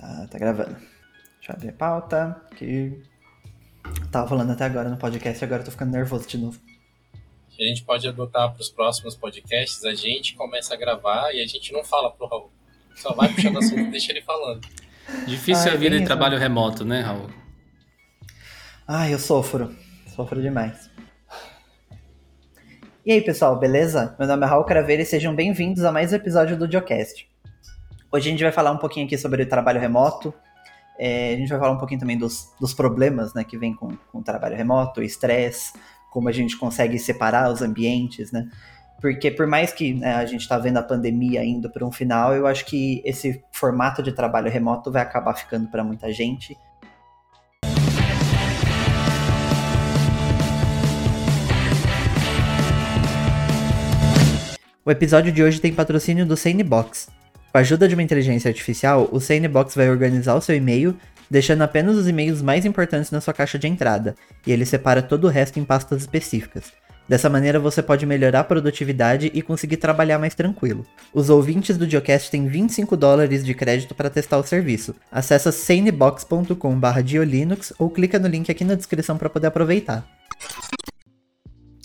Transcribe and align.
Tá, 0.00 0.26
tá 0.30 0.38
gravando. 0.38 0.72
Deixa 0.72 1.52
eu 1.52 1.54
abrir 1.54 1.68
a 1.68 1.72
pauta. 1.72 2.40
Que 2.56 3.02
tava 4.10 4.26
falando 4.26 4.52
até 4.52 4.64
agora 4.64 4.88
no 4.88 4.96
podcast, 4.96 5.44
agora 5.44 5.60
eu 5.60 5.66
tô 5.66 5.70
ficando 5.70 5.92
nervoso 5.92 6.26
de 6.26 6.38
novo. 6.38 6.58
A 7.58 7.62
gente 7.62 7.84
pode 7.84 8.08
adotar 8.08 8.50
para 8.50 8.60
os 8.62 8.70
próximos 8.70 9.14
podcasts, 9.14 9.84
a 9.84 9.94
gente 9.94 10.34
começa 10.34 10.72
a 10.72 10.76
gravar 10.78 11.30
e 11.34 11.42
a 11.42 11.46
gente 11.46 11.74
não 11.74 11.84
fala 11.84 12.10
pro 12.10 12.26
Raul. 12.26 12.50
Só 12.96 13.12
vai 13.12 13.28
puxando 13.28 13.58
assunto 13.58 13.80
e 13.80 13.90
deixa 13.90 14.12
ele 14.12 14.22
falando. 14.22 14.66
Difícil 15.26 15.70
ah, 15.70 15.74
a 15.74 15.76
vida 15.76 15.98
de 15.98 16.06
trabalho 16.06 16.38
remoto, 16.38 16.86
né, 16.86 17.02
Raul? 17.02 17.28
Ah, 18.88 19.10
eu 19.10 19.18
sofro. 19.18 19.76
Sofro 20.06 20.40
demais. 20.40 20.88
E 23.04 23.12
aí, 23.12 23.20
pessoal, 23.20 23.58
beleza? 23.58 24.16
Meu 24.18 24.26
nome 24.26 24.46
é 24.46 24.48
Raul 24.48 24.64
Craveira 24.64 25.02
e 25.02 25.06
sejam 25.06 25.34
bem-vindos 25.34 25.84
a 25.84 25.92
mais 25.92 26.12
um 26.12 26.16
episódio 26.16 26.56
do 26.56 26.70
Geocast. 26.70 27.28
Hoje 28.12 28.26
a 28.26 28.30
gente 28.32 28.42
vai 28.42 28.50
falar 28.50 28.72
um 28.72 28.76
pouquinho 28.76 29.06
aqui 29.06 29.16
sobre 29.16 29.44
o 29.44 29.48
trabalho 29.48 29.80
remoto. 29.80 30.34
É, 30.98 31.32
a 31.32 31.36
gente 31.36 31.48
vai 31.48 31.60
falar 31.60 31.70
um 31.70 31.78
pouquinho 31.78 32.00
também 32.00 32.18
dos, 32.18 32.52
dos 32.58 32.74
problemas 32.74 33.32
né, 33.34 33.44
que 33.44 33.56
vem 33.56 33.72
com, 33.72 33.96
com 34.10 34.18
o 34.18 34.22
trabalho 34.22 34.56
remoto, 34.56 35.00
estresse, 35.00 35.72
como 36.10 36.28
a 36.28 36.32
gente 36.32 36.56
consegue 36.56 36.98
separar 36.98 37.52
os 37.52 37.62
ambientes, 37.62 38.32
né? 38.32 38.50
Porque 39.00 39.30
por 39.30 39.46
mais 39.46 39.72
que 39.72 39.94
né, 39.94 40.16
a 40.16 40.26
gente 40.26 40.40
está 40.40 40.58
vendo 40.58 40.78
a 40.78 40.82
pandemia 40.82 41.44
indo 41.44 41.70
para 41.70 41.86
um 41.86 41.92
final, 41.92 42.34
eu 42.34 42.48
acho 42.48 42.66
que 42.66 43.00
esse 43.04 43.44
formato 43.52 44.02
de 44.02 44.10
trabalho 44.10 44.50
remoto 44.50 44.90
vai 44.90 45.02
acabar 45.02 45.34
ficando 45.34 45.68
para 45.68 45.84
muita 45.84 46.12
gente. 46.12 46.58
O 54.84 54.90
episódio 54.90 55.30
de 55.30 55.44
hoje 55.44 55.60
tem 55.60 55.72
patrocínio 55.72 56.26
do 56.26 56.36
Sanebox. 56.36 57.19
Com 57.52 57.58
a 57.58 57.62
ajuda 57.62 57.88
de 57.88 57.94
uma 57.94 58.02
inteligência 58.02 58.48
artificial, 58.48 59.08
o 59.10 59.18
Sanebox 59.18 59.74
vai 59.74 59.90
organizar 59.90 60.36
o 60.36 60.40
seu 60.40 60.54
e-mail, 60.54 60.96
deixando 61.28 61.62
apenas 61.62 61.96
os 61.96 62.06
e-mails 62.06 62.40
mais 62.40 62.64
importantes 62.64 63.10
na 63.10 63.20
sua 63.20 63.34
caixa 63.34 63.58
de 63.58 63.66
entrada, 63.66 64.14
e 64.46 64.52
ele 64.52 64.64
separa 64.64 65.02
todo 65.02 65.24
o 65.24 65.28
resto 65.28 65.58
em 65.58 65.64
pastas 65.64 66.02
específicas. 66.02 66.72
Dessa 67.08 67.28
maneira 67.28 67.58
você 67.58 67.82
pode 67.82 68.06
melhorar 68.06 68.38
a 68.38 68.44
produtividade 68.44 69.32
e 69.34 69.42
conseguir 69.42 69.78
trabalhar 69.78 70.16
mais 70.16 70.32
tranquilo. 70.32 70.86
Os 71.12 71.28
ouvintes 71.28 71.76
do 71.76 71.90
Geocast 71.90 72.30
têm 72.30 72.46
25 72.46 72.96
dólares 72.96 73.44
de 73.44 73.52
crédito 73.52 73.96
para 73.96 74.08
testar 74.08 74.38
o 74.38 74.44
serviço. 74.44 74.94
Acesse 75.10 75.50
sanebox.com/diolinux 75.50 77.72
ou 77.80 77.90
clica 77.90 78.16
no 78.16 78.28
link 78.28 78.48
aqui 78.48 78.62
na 78.62 78.76
descrição 78.76 79.18
para 79.18 79.28
poder 79.28 79.48
aproveitar. 79.48 80.06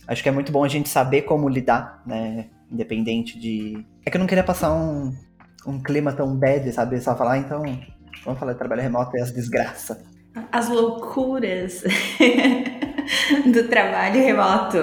Acho 0.07 0.21
que 0.21 0.29
é 0.29 0.31
muito 0.31 0.51
bom 0.51 0.63
a 0.63 0.67
gente 0.67 0.89
saber 0.89 1.23
como 1.23 1.49
lidar, 1.49 2.03
né? 2.05 2.45
Independente 2.71 3.39
de. 3.39 3.83
É 4.05 4.11
que 4.11 4.17
eu 4.17 4.19
não 4.19 4.27
queria 4.27 4.43
passar 4.43 4.71
um, 4.71 5.11
um 5.65 5.81
clima 5.81 6.13
tão 6.13 6.35
bad, 6.35 6.71
sabe? 6.71 6.99
Só 7.01 7.15
falar, 7.15 7.33
ah, 7.33 7.37
então, 7.37 7.63
vamos 8.23 8.39
falar 8.39 8.53
de 8.53 8.59
trabalho 8.59 8.81
remoto 8.81 9.17
e 9.17 9.21
as 9.21 9.31
desgraças. 9.31 9.97
As 10.51 10.69
loucuras 10.69 11.83
do 13.53 13.67
trabalho 13.67 14.21
remoto. 14.21 14.77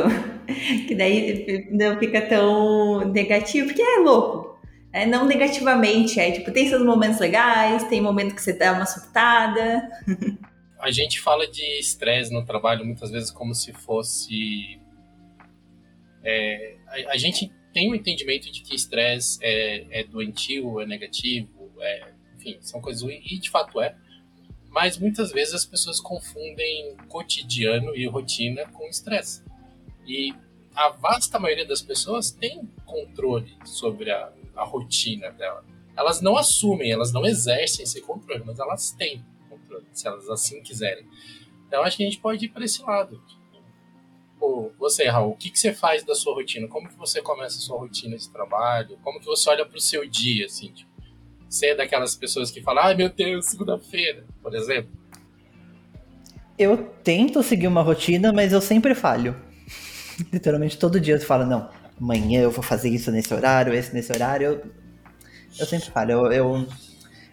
Que 0.86 0.94
daí 0.94 1.69
não 1.70 1.98
fica 1.98 2.20
tão 2.22 3.08
negativo, 3.08 3.69
porque 3.69 3.83
é 3.83 3.98
louco. 3.98 4.58
É, 4.92 5.06
não 5.06 5.24
negativamente, 5.24 6.20
é 6.20 6.30
tipo, 6.33 6.50
tem 6.52 6.69
seus 6.69 6.84
momentos 6.84 7.19
legais, 7.19 7.84
tem 7.84 8.00
momento 8.00 8.34
que 8.34 8.42
você 8.42 8.52
dá 8.52 8.72
uma 8.72 8.84
surtada. 8.84 9.89
A 10.78 10.91
gente 10.91 11.19
fala 11.20 11.46
de 11.46 11.62
estresse 11.78 12.30
no 12.30 12.44
trabalho 12.44 12.84
muitas 12.84 13.11
vezes 13.11 13.30
como 13.30 13.55
se 13.55 13.72
fosse. 13.72 14.78
É, 16.22 16.74
a, 16.86 17.12
a 17.12 17.17
gente 17.17 17.50
tem 17.73 17.91
um 17.91 17.95
entendimento 17.95 18.51
de 18.51 18.62
que 18.62 18.75
estresse 18.75 19.39
é, 19.42 20.01
é 20.01 20.05
doentio, 20.05 20.81
é 20.81 20.87
negativo, 20.87 21.73
é, 21.81 22.12
enfim, 22.37 22.59
são 22.61 22.81
coisas 22.81 23.03
ruins, 23.03 23.23
e 23.25 23.39
de 23.39 23.51
fato 23.51 23.81
é. 23.81 23.97
Mas 24.69 24.98
muitas 24.98 25.33
vezes 25.33 25.55
as 25.55 25.64
pessoas 25.64 26.01
confundem 26.01 26.97
cotidiano 27.09 27.95
e 27.95 28.06
rotina 28.06 28.67
com 28.69 28.89
estresse. 28.89 29.45
E 30.06 30.34
a 30.74 30.89
vasta 30.89 31.39
maioria 31.39 31.67
das 31.67 31.83
pessoas 31.83 32.30
tem 32.30 32.67
controle 32.86 33.55
sobre 33.64 34.11
a, 34.11 34.33
a 34.57 34.64
rotina 34.64 35.30
dela. 35.30 35.64
Elas 35.95 36.23
não 36.23 36.36
assumem, 36.36 36.91
elas 36.91 37.13
não 37.13 37.27
exercem 37.27 37.83
esse 37.83 38.01
controle, 38.01 38.42
mas 38.46 38.58
elas 38.58 38.92
têm 38.92 39.23
controle, 39.48 39.85
se 39.92 40.07
elas 40.08 40.29
assim 40.30 40.63
quiserem. 40.63 41.07
Então 41.69 41.83
acho 41.83 41.98
que 41.98 42.02
a 42.02 42.07
gente 42.07 42.20
pode 42.20 42.46
ir 42.46 42.48
para 42.48 42.64
esse 42.64 42.83
lado 42.83 43.23
tipo, 44.42 44.73
você, 44.79 45.08
Raul, 45.08 45.33
o 45.33 45.36
que, 45.36 45.51
que 45.51 45.58
você 45.58 45.73
faz 45.73 46.03
da 46.05 46.14
sua 46.14 46.35
rotina? 46.35 46.67
Como 46.67 46.89
que 46.89 46.98
você 46.98 47.23
começa 47.23 47.57
a 47.57 47.61
sua 47.61 47.79
rotina 47.79 48.17
de 48.17 48.29
trabalho? 48.29 48.98
Como 49.03 49.20
que 49.20 49.27
você 49.27 49.48
olha 49.48 49.64
para 49.64 49.77
o 49.77 49.80
seu 49.80 50.08
dia, 50.08 50.47
assim? 50.47 50.73
Tipo, 50.73 50.91
você 51.48 51.67
é 51.67 51.75
daquelas 51.77 52.17
pessoas 52.17 52.51
que 52.51 52.61
falam, 52.61 52.83
ai 52.83 52.95
meu 52.95 53.08
Deus, 53.08 53.47
segunda-feira, 53.47 54.25
por 54.42 54.55
exemplo? 54.55 54.91
Eu 56.58 56.77
tento 57.02 57.42
seguir 57.42 57.67
uma 57.67 57.83
rotina, 57.83 58.33
mas 58.33 58.52
eu 58.52 58.61
sempre 58.61 58.95
falho. 58.95 59.36
Literalmente 60.33 60.79
todo 60.79 61.01
dia 61.01 61.14
eu 61.14 61.20
falo, 61.20 61.47
não, 61.47 61.70
amanhã 62.01 62.42
eu 62.42 62.51
vou 62.51 62.63
fazer 62.63 62.89
isso 62.89 63.11
nesse 63.11 63.33
horário, 63.33 63.73
esse 63.73 63.95
nesse 63.95 64.13
horário. 64.13 64.47
Eu, 64.47 64.63
eu 65.58 65.67
sempre 65.67 65.91
falho. 65.91 66.13
Eu, 66.13 66.33
eu, 66.33 66.69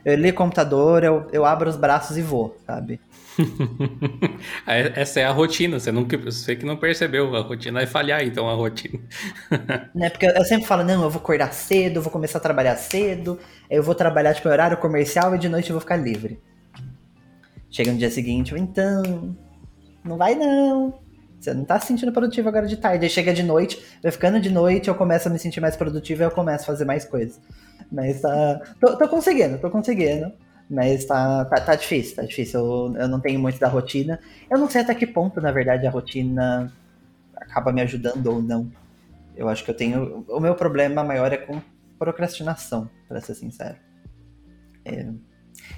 eu 0.06 0.30
o 0.30 0.34
computador, 0.34 1.04
eu, 1.04 1.28
eu 1.32 1.46
abro 1.46 1.70
os 1.70 1.76
braços 1.76 2.18
e 2.18 2.22
vou, 2.22 2.58
sabe? 2.66 3.00
Essa 4.96 5.22
é 5.22 5.26
a 5.26 5.32
rotina, 5.32 5.80
você, 5.80 5.92
não, 5.92 6.06
você 6.06 6.56
que 6.56 6.66
não 6.66 6.78
percebeu, 6.78 7.36
a 7.36 7.42
rotina 7.42 7.80
vai 7.80 7.88
falhar, 7.88 8.24
então 8.24 8.50
a 8.50 8.54
rotina. 8.54 9.00
né, 9.96 10.10
porque 10.10 10.26
eu 10.26 10.46
sempre 10.46 10.66
falo, 10.66 10.84
não, 10.84 11.04
eu 11.04 11.10
vou 11.10 11.22
acordar 11.22 11.54
cedo, 11.54 11.98
eu 11.98 12.02
vou 12.02 12.12
começar 12.12 12.40
a 12.40 12.42
trabalhar 12.42 12.76
cedo, 12.76 13.40
eu 13.70 13.82
vou 13.82 13.96
trabalhar 13.96 14.34
tipo 14.34 14.50
horário 14.50 14.78
comercial 14.78 15.36
e 15.36 15.40
de 15.40 15.50
noite 15.50 15.70
eu 15.70 15.74
vou 15.74 15.82
ficar 15.82 15.98
livre. 15.98 16.40
Chega 17.70 17.92
no 17.92 17.98
dia 17.98 18.10
seguinte, 18.10 18.54
então, 18.58 19.36
não 20.04 20.18
vai 20.18 20.36
não. 20.36 21.00
Você 21.40 21.54
não 21.54 21.64
tá 21.64 21.80
se 21.80 21.88
sentindo 21.88 22.12
produtivo 22.12 22.50
agora 22.50 22.68
de 22.68 22.76
tarde. 22.76 23.06
Aí 23.06 23.10
chega 23.10 23.34
de 23.34 23.44
noite, 23.44 23.82
vai 24.04 24.12
ficando 24.12 24.42
de 24.42 24.50
noite, 24.50 24.90
eu 24.90 24.96
começo 24.96 25.30
a 25.30 25.32
me 25.32 25.40
sentir 25.40 25.62
mais 25.62 25.76
produtivo 25.76 26.22
e 26.22 26.26
eu 26.26 26.32
começo 26.32 26.64
a 26.64 26.68
fazer 26.68 26.84
mais 26.84 27.06
coisas. 27.06 27.40
Mas 27.90 28.22
tá. 28.22 28.62
Tô, 28.80 28.98
tô 28.98 29.08
conseguindo, 29.08 29.58
tô 29.58 29.70
conseguindo. 29.70 30.34
Mas 30.70 31.06
tá, 31.06 31.46
tá, 31.46 31.60
tá 31.62 31.76
difícil, 31.76 32.16
tá 32.16 32.22
difícil. 32.22 32.60
Eu, 32.60 32.96
eu 32.96 33.08
não 33.08 33.20
tenho 33.20 33.40
muito 33.40 33.60
da 33.60 33.68
rotina. 33.68 34.20
Eu 34.50 34.58
não 34.58 34.70
sei 34.70 34.82
até 34.82 34.94
que 34.94 35.08
ponto, 35.08 35.42
na 35.42 35.52
verdade, 35.52 35.88
a 35.88 35.90
rotina 35.90 36.72
acaba 37.36 37.72
me 37.72 37.82
ajudando 37.82 38.28
ou 38.28 38.42
não. 38.42 38.72
Eu 39.36 39.50
acho 39.50 39.64
que 39.64 39.72
eu 39.72 39.76
tenho. 39.76 40.26
O 40.28 40.40
meu 40.40 40.54
problema 40.54 41.04
maior 41.04 41.34
é 41.34 41.38
com 41.38 41.60
procrastinação, 41.98 42.90
para 43.08 43.20
ser 43.20 43.34
sincero. 43.34 43.78
É, 44.86 45.08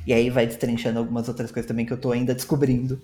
e 0.06 0.14
aí 0.14 0.30
vai 0.30 0.46
destrinchando 0.46 1.00
algumas 1.00 1.28
outras 1.28 1.52
coisas 1.52 1.68
também 1.68 1.86
que 1.86 1.94
eu 1.94 1.98
tô 1.98 2.12
ainda 2.12 2.34
descobrindo. 2.34 3.02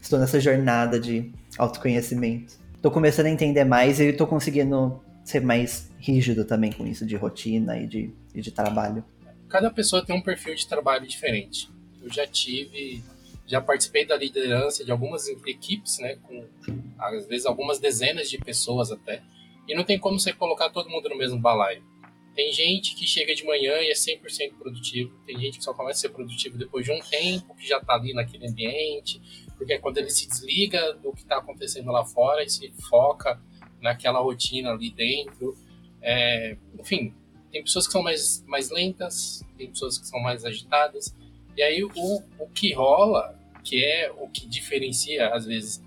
Estou 0.00 0.18
nessa 0.18 0.40
jornada 0.40 0.98
de 0.98 1.32
autoconhecimento. 1.58 2.54
Tô 2.80 2.90
começando 2.90 3.26
a 3.26 3.30
entender 3.30 3.64
mais 3.64 4.00
e 4.00 4.12
tô 4.12 4.26
conseguindo 4.26 5.00
ser 5.24 5.40
mais 5.40 5.90
rígido 5.98 6.44
também 6.44 6.72
com 6.72 6.86
isso 6.86 7.04
de 7.04 7.16
rotina 7.16 7.78
e 7.78 7.86
de, 7.86 8.14
e 8.34 8.40
de 8.40 8.50
trabalho 8.52 9.04
cada 9.56 9.70
pessoa 9.70 10.04
tem 10.04 10.14
um 10.14 10.20
perfil 10.20 10.54
de 10.54 10.68
trabalho 10.68 11.06
diferente. 11.06 11.70
Eu 12.02 12.12
já 12.12 12.26
tive, 12.26 13.02
já 13.46 13.58
participei 13.58 14.04
da 14.04 14.14
liderança 14.14 14.84
de 14.84 14.92
algumas 14.92 15.26
equipes, 15.28 15.98
né, 15.98 16.16
com 16.16 16.46
às 16.98 17.26
vezes 17.26 17.46
algumas 17.46 17.78
dezenas 17.78 18.28
de 18.28 18.36
pessoas 18.36 18.92
até, 18.92 19.22
e 19.66 19.74
não 19.74 19.82
tem 19.82 19.98
como 19.98 20.20
você 20.20 20.30
colocar 20.30 20.68
todo 20.68 20.90
mundo 20.90 21.08
no 21.08 21.16
mesmo 21.16 21.40
balaio. 21.40 21.82
Tem 22.34 22.52
gente 22.52 22.94
que 22.94 23.06
chega 23.06 23.34
de 23.34 23.46
manhã 23.46 23.78
e 23.78 23.90
é 23.90 23.94
100% 23.94 24.58
produtivo, 24.58 25.18
tem 25.24 25.40
gente 25.40 25.56
que 25.56 25.64
só 25.64 25.72
começa 25.72 26.00
a 26.00 26.02
ser 26.02 26.10
produtivo 26.10 26.58
depois 26.58 26.84
de 26.84 26.92
um 26.92 27.00
tempo, 27.00 27.56
que 27.56 27.66
já 27.66 27.78
está 27.78 27.94
ali 27.94 28.12
naquele 28.12 28.46
ambiente, 28.46 29.22
porque 29.56 29.72
é 29.72 29.78
quando 29.78 29.96
ele 29.96 30.10
se 30.10 30.28
desliga 30.28 30.92
do 30.96 31.14
que 31.14 31.22
está 31.22 31.38
acontecendo 31.38 31.90
lá 31.90 32.04
fora 32.04 32.44
e 32.44 32.50
se 32.50 32.70
foca 32.90 33.40
naquela 33.80 34.20
rotina 34.20 34.72
ali 34.72 34.90
dentro. 34.90 35.56
É, 36.02 36.58
enfim, 36.78 37.14
tem 37.56 37.62
pessoas 37.62 37.86
que 37.86 37.92
são 37.92 38.02
mais, 38.02 38.44
mais 38.46 38.70
lentas, 38.70 39.42
tem 39.56 39.70
pessoas 39.70 39.96
que 39.96 40.06
são 40.06 40.20
mais 40.20 40.44
agitadas. 40.44 41.14
E 41.56 41.62
aí 41.62 41.82
o, 41.82 42.22
o 42.38 42.48
que 42.54 42.74
rola, 42.74 43.34
que 43.64 43.82
é 43.82 44.12
o 44.12 44.28
que 44.28 44.46
diferencia, 44.46 45.30
às 45.30 45.46
vezes, 45.46 45.82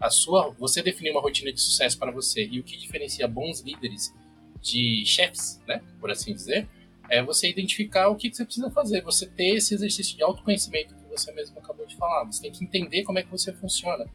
a 0.00 0.08
sua. 0.08 0.50
Você 0.58 0.82
definir 0.82 1.10
uma 1.10 1.20
rotina 1.20 1.52
de 1.52 1.60
sucesso 1.60 1.98
para 1.98 2.10
você 2.10 2.48
e 2.50 2.58
o 2.60 2.64
que 2.64 2.78
diferencia 2.78 3.28
bons 3.28 3.60
líderes 3.60 4.14
de 4.62 5.04
chefes, 5.04 5.60
né? 5.68 5.82
Por 6.00 6.10
assim 6.10 6.32
dizer, 6.32 6.66
é 7.10 7.22
você 7.22 7.50
identificar 7.50 8.08
o 8.08 8.16
que, 8.16 8.32
você 8.32 8.42
precisa 8.42 8.70
fazer, 8.70 9.02
você 9.02 9.26
ter 9.26 9.56
esse 9.56 9.74
exercício 9.74 10.16
de 10.16 10.22
autoconhecimento 10.22 10.94
que 10.94 11.04
você 11.10 11.30
mesmo 11.32 11.58
acabou 11.58 11.84
de 11.84 11.94
falar. 11.96 12.24
Você 12.24 12.40
tem 12.40 12.52
que 12.52 12.64
entender 12.64 13.02
como 13.02 13.18
é 13.18 13.22
que 13.22 13.30
você 13.30 13.52
funciona. 13.52 14.06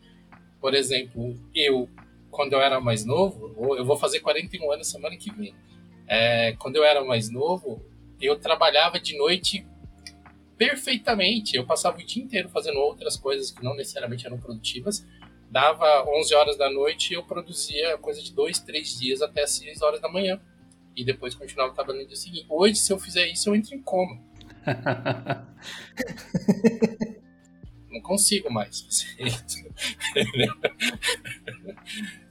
Por 0.59 0.73
exemplo, 0.73 1.35
eu, 1.53 1.88
quando 2.31 2.53
eu 2.53 2.59
era 2.59 2.81
mais 2.81 3.05
novo, 3.05 3.75
eu 3.77 3.85
vou 3.85 3.97
fazer 3.97 4.19
41 4.21 4.71
anos 4.71 4.88
semana 4.88 5.15
que 5.15 5.31
vem. 5.31 5.53
É, 6.07 6.54
quando 6.54 6.77
eu 6.77 6.83
era 6.83 7.04
mais 7.04 7.30
novo, 7.30 7.83
eu 8.19 8.39
trabalhava 8.39 9.00
de 9.00 9.15
noite 9.18 9.65
perfeitamente. 10.57 11.56
Eu 11.56 11.65
passava 11.65 11.98
o 11.98 12.04
dia 12.04 12.24
inteiro 12.24 12.50
fazendo 12.50 12.80
outras 12.80 13.18
coisas 13.18 13.51
que 13.51 13.63
não 13.63 13.75
necessariamente 13.75 14.25
eram 14.25 14.39
produtivas. 14.39 15.06
Dava 15.50 16.04
11 16.09 16.36
horas 16.36 16.57
da 16.57 16.69
noite 16.69 17.12
e 17.12 17.13
eu 17.15 17.24
produzia 17.24 17.98
coisa 17.98 18.21
de 18.21 18.33
dois, 18.33 18.59
três 18.59 19.00
dias 19.00 19.21
até 19.21 19.45
6 19.45 19.81
horas 19.81 20.01
da 20.01 20.09
manhã. 20.09 20.42
E 20.95 21.06
depois 21.06 21.36
continuava 21.36 21.74
trabalhando 21.74 22.04
no 22.04 22.07
dia 22.07 22.18
seguinte. 22.18 22.45
Hoje, 22.50 22.75
se 22.75 22.92
eu 22.92 22.98
fizer 22.98 23.27
isso, 23.27 23.50
eu 23.50 23.56
entro 23.56 23.75
em 23.75 23.81
coma. 23.81 24.19
Não 27.89 28.01
consigo 28.01 28.51
mais 28.51 28.81
fazer 28.81 29.27
isso. 29.27 29.65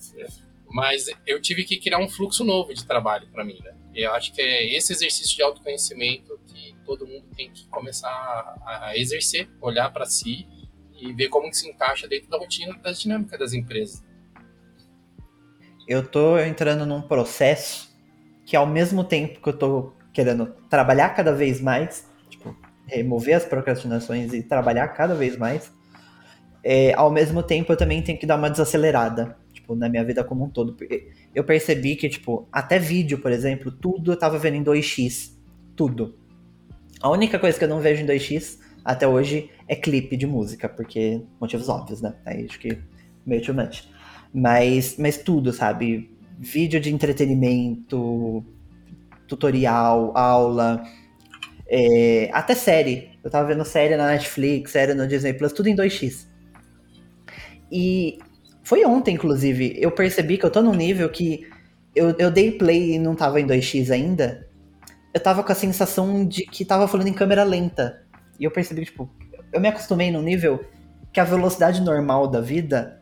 Mas 0.71 1.07
eu 1.27 1.41
tive 1.41 1.65
que 1.65 1.79
criar 1.79 1.99
um 1.99 2.09
fluxo 2.09 2.45
novo 2.45 2.75
de 2.75 2.85
trabalho 2.85 3.29
para 3.29 3.45
mim, 3.45 3.59
né? 3.63 3.75
Eu 3.95 4.13
acho 4.13 4.33
que 4.33 4.43
é 4.43 4.77
esse 4.77 4.93
exercício 4.93 5.37
de 5.37 5.43
autoconhecimento 5.43 6.39
que 6.47 6.77
todo 6.85 7.07
mundo 7.07 7.25
tem 7.35 7.51
que 7.51 7.67
começar 7.69 8.09
a 8.09 8.93
exercer, 8.97 9.49
olhar 9.61 9.91
para 9.91 10.05
si 10.05 10.47
e 11.01 11.13
ver 11.13 11.29
como 11.29 11.49
que 11.49 11.57
se 11.57 11.69
encaixa 11.69 12.07
dentro 12.07 12.29
da 12.29 12.39
rotina 12.39 12.77
das 12.79 13.01
dinâmicas 13.01 13.39
das 13.39 13.53
empresas. 13.53 14.05
Eu 15.89 16.07
tô 16.07 16.39
entrando 16.39 16.85
num 16.85 17.01
processo 17.01 17.95
que 18.45 18.57
ao 18.57 18.67
mesmo 18.67 19.05
tempo 19.05 19.41
que 19.41 19.49
eu 19.49 19.59
tô 19.59 19.93
querendo 20.13 20.47
trabalhar 20.69 21.11
cada 21.11 21.33
vez 21.33 21.61
mais, 21.61 22.09
tipo, 22.29 22.57
remover 22.87 23.37
as 23.37 23.45
procrastinações 23.45 24.33
e 24.33 24.43
trabalhar 24.43 24.89
cada 24.89 25.15
vez 25.15 25.37
mais, 25.37 25.73
é, 26.63 26.93
ao 26.95 27.11
mesmo 27.11 27.43
tempo 27.43 27.73
eu 27.73 27.77
também 27.77 28.03
tenho 28.03 28.19
que 28.19 28.27
dar 28.27 28.37
uma 28.37 28.51
desacelerada, 28.51 29.39
tipo, 29.67 29.75
na 29.75 29.89
minha 29.89 30.05
vida 30.05 30.23
como 30.23 30.45
um 30.45 30.49
todo. 30.49 30.77
Eu 31.35 31.43
percebi 31.43 31.97
que, 31.97 32.09
tipo, 32.09 32.49
até 32.53 32.79
vídeo, 32.79 33.19
por 33.19 33.33
exemplo, 33.33 33.73
tudo 33.73 34.13
eu 34.13 34.17
tava 34.17 34.39
vendo 34.39 34.55
em 34.55 34.65
2x. 34.65 35.33
Tudo. 35.75 36.15
A 37.01 37.11
única 37.11 37.39
coisa 37.39 37.59
que 37.59 37.65
eu 37.65 37.69
não 37.69 37.81
vejo 37.81 38.03
em 38.03 38.07
2x 38.07 38.59
até 38.85 39.07
hoje 39.07 39.51
é 39.69 39.75
clipe 39.75 40.17
de 40.17 40.27
música, 40.27 40.69
porque 40.69 41.21
motivos 41.41 41.69
óbvios, 41.69 42.01
né? 42.01 42.15
Aí 42.25 42.45
acho 42.45 42.59
que 42.59 42.79
meio 43.27 43.43
too 43.43 43.55
much. 43.55 43.89
Mas, 44.33 44.97
mas 44.97 45.19
tudo, 45.19 45.53
sabe? 45.53 46.11
Vídeo 46.39 46.81
de 46.81 46.93
entretenimento, 46.93 48.45
tutorial, 49.27 50.17
aula, 50.17 50.83
é, 51.69 52.31
até 52.33 52.55
série. 52.55 53.11
Eu 53.23 53.31
tava 53.31 53.49
vendo 53.49 53.65
série 53.65 53.97
na 53.97 54.07
Netflix, 54.07 54.71
série 54.71 54.95
no 54.95 55.07
Disney 55.07 55.33
Plus, 55.33 55.53
tudo 55.53 55.69
em 55.69 55.77
2x. 55.77 56.27
E 57.71 58.19
foi 58.67 58.85
ontem, 58.85 59.15
inclusive, 59.15 59.77
eu 59.79 59.93
percebi 59.93 60.37
que 60.37 60.45
eu 60.45 60.51
tô 60.51 60.61
num 60.61 60.75
nível 60.75 61.09
que 61.09 61.47
eu, 61.95 62.17
eu 62.19 62.33
dei 62.33 62.51
play 62.51 62.95
e 62.95 62.99
não 62.99 63.15
tava 63.15 63.41
em 63.41 63.47
2x 63.47 63.93
ainda. 63.93 64.45
Eu 65.15 65.21
tava 65.21 65.45
com 65.45 65.53
a 65.53 65.55
sensação 65.55 66.27
de 66.27 66.43
que 66.43 66.65
tava 66.65 66.89
falando 66.89 67.07
em 67.07 67.13
câmera 67.13 67.45
lenta. 67.45 68.03
E 68.41 68.43
eu 68.43 68.51
percebi 68.51 68.81
que, 68.81 68.87
tipo, 68.87 69.09
eu 69.53 69.61
me 69.61 69.69
acostumei 69.69 70.11
num 70.11 70.21
nível 70.21 70.65
que 71.13 71.21
a 71.21 71.25
velocidade 71.25 71.81
normal 71.81 72.27
da 72.27 72.41
vida, 72.41 73.01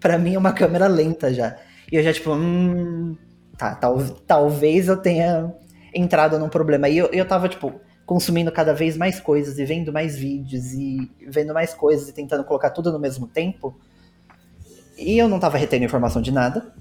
para 0.00 0.16
mim, 0.16 0.34
é 0.34 0.38
uma 0.38 0.54
câmera 0.54 0.86
lenta 0.86 1.30
já. 1.30 1.58
E 1.92 1.96
eu 1.96 2.02
já, 2.02 2.14
tipo, 2.14 2.32
hum. 2.32 3.18
Tá, 3.58 3.74
tal, 3.74 4.02
talvez 4.26 4.88
eu 4.88 4.96
tenha 4.96 5.54
entrado 5.92 6.38
num 6.38 6.48
problema. 6.48 6.88
E 6.88 6.96
eu, 6.96 7.10
eu 7.12 7.28
tava, 7.28 7.50
tipo, 7.50 7.70
consumindo 8.06 8.50
cada 8.50 8.72
vez 8.72 8.96
mais 8.96 9.20
coisas 9.20 9.58
e 9.58 9.64
vendo 9.66 9.92
mais 9.92 10.16
vídeos 10.16 10.72
e 10.72 11.10
vendo 11.28 11.52
mais 11.52 11.74
coisas 11.74 12.08
e 12.08 12.14
tentando 12.14 12.44
colocar 12.44 12.70
tudo 12.70 12.90
no 12.90 12.98
mesmo 12.98 13.26
tempo. 13.26 13.78
E 14.96 15.18
eu 15.18 15.28
não 15.28 15.38
tava 15.38 15.58
retendo 15.58 15.84
informação 15.84 16.22
de 16.22 16.32
nada. 16.32 16.74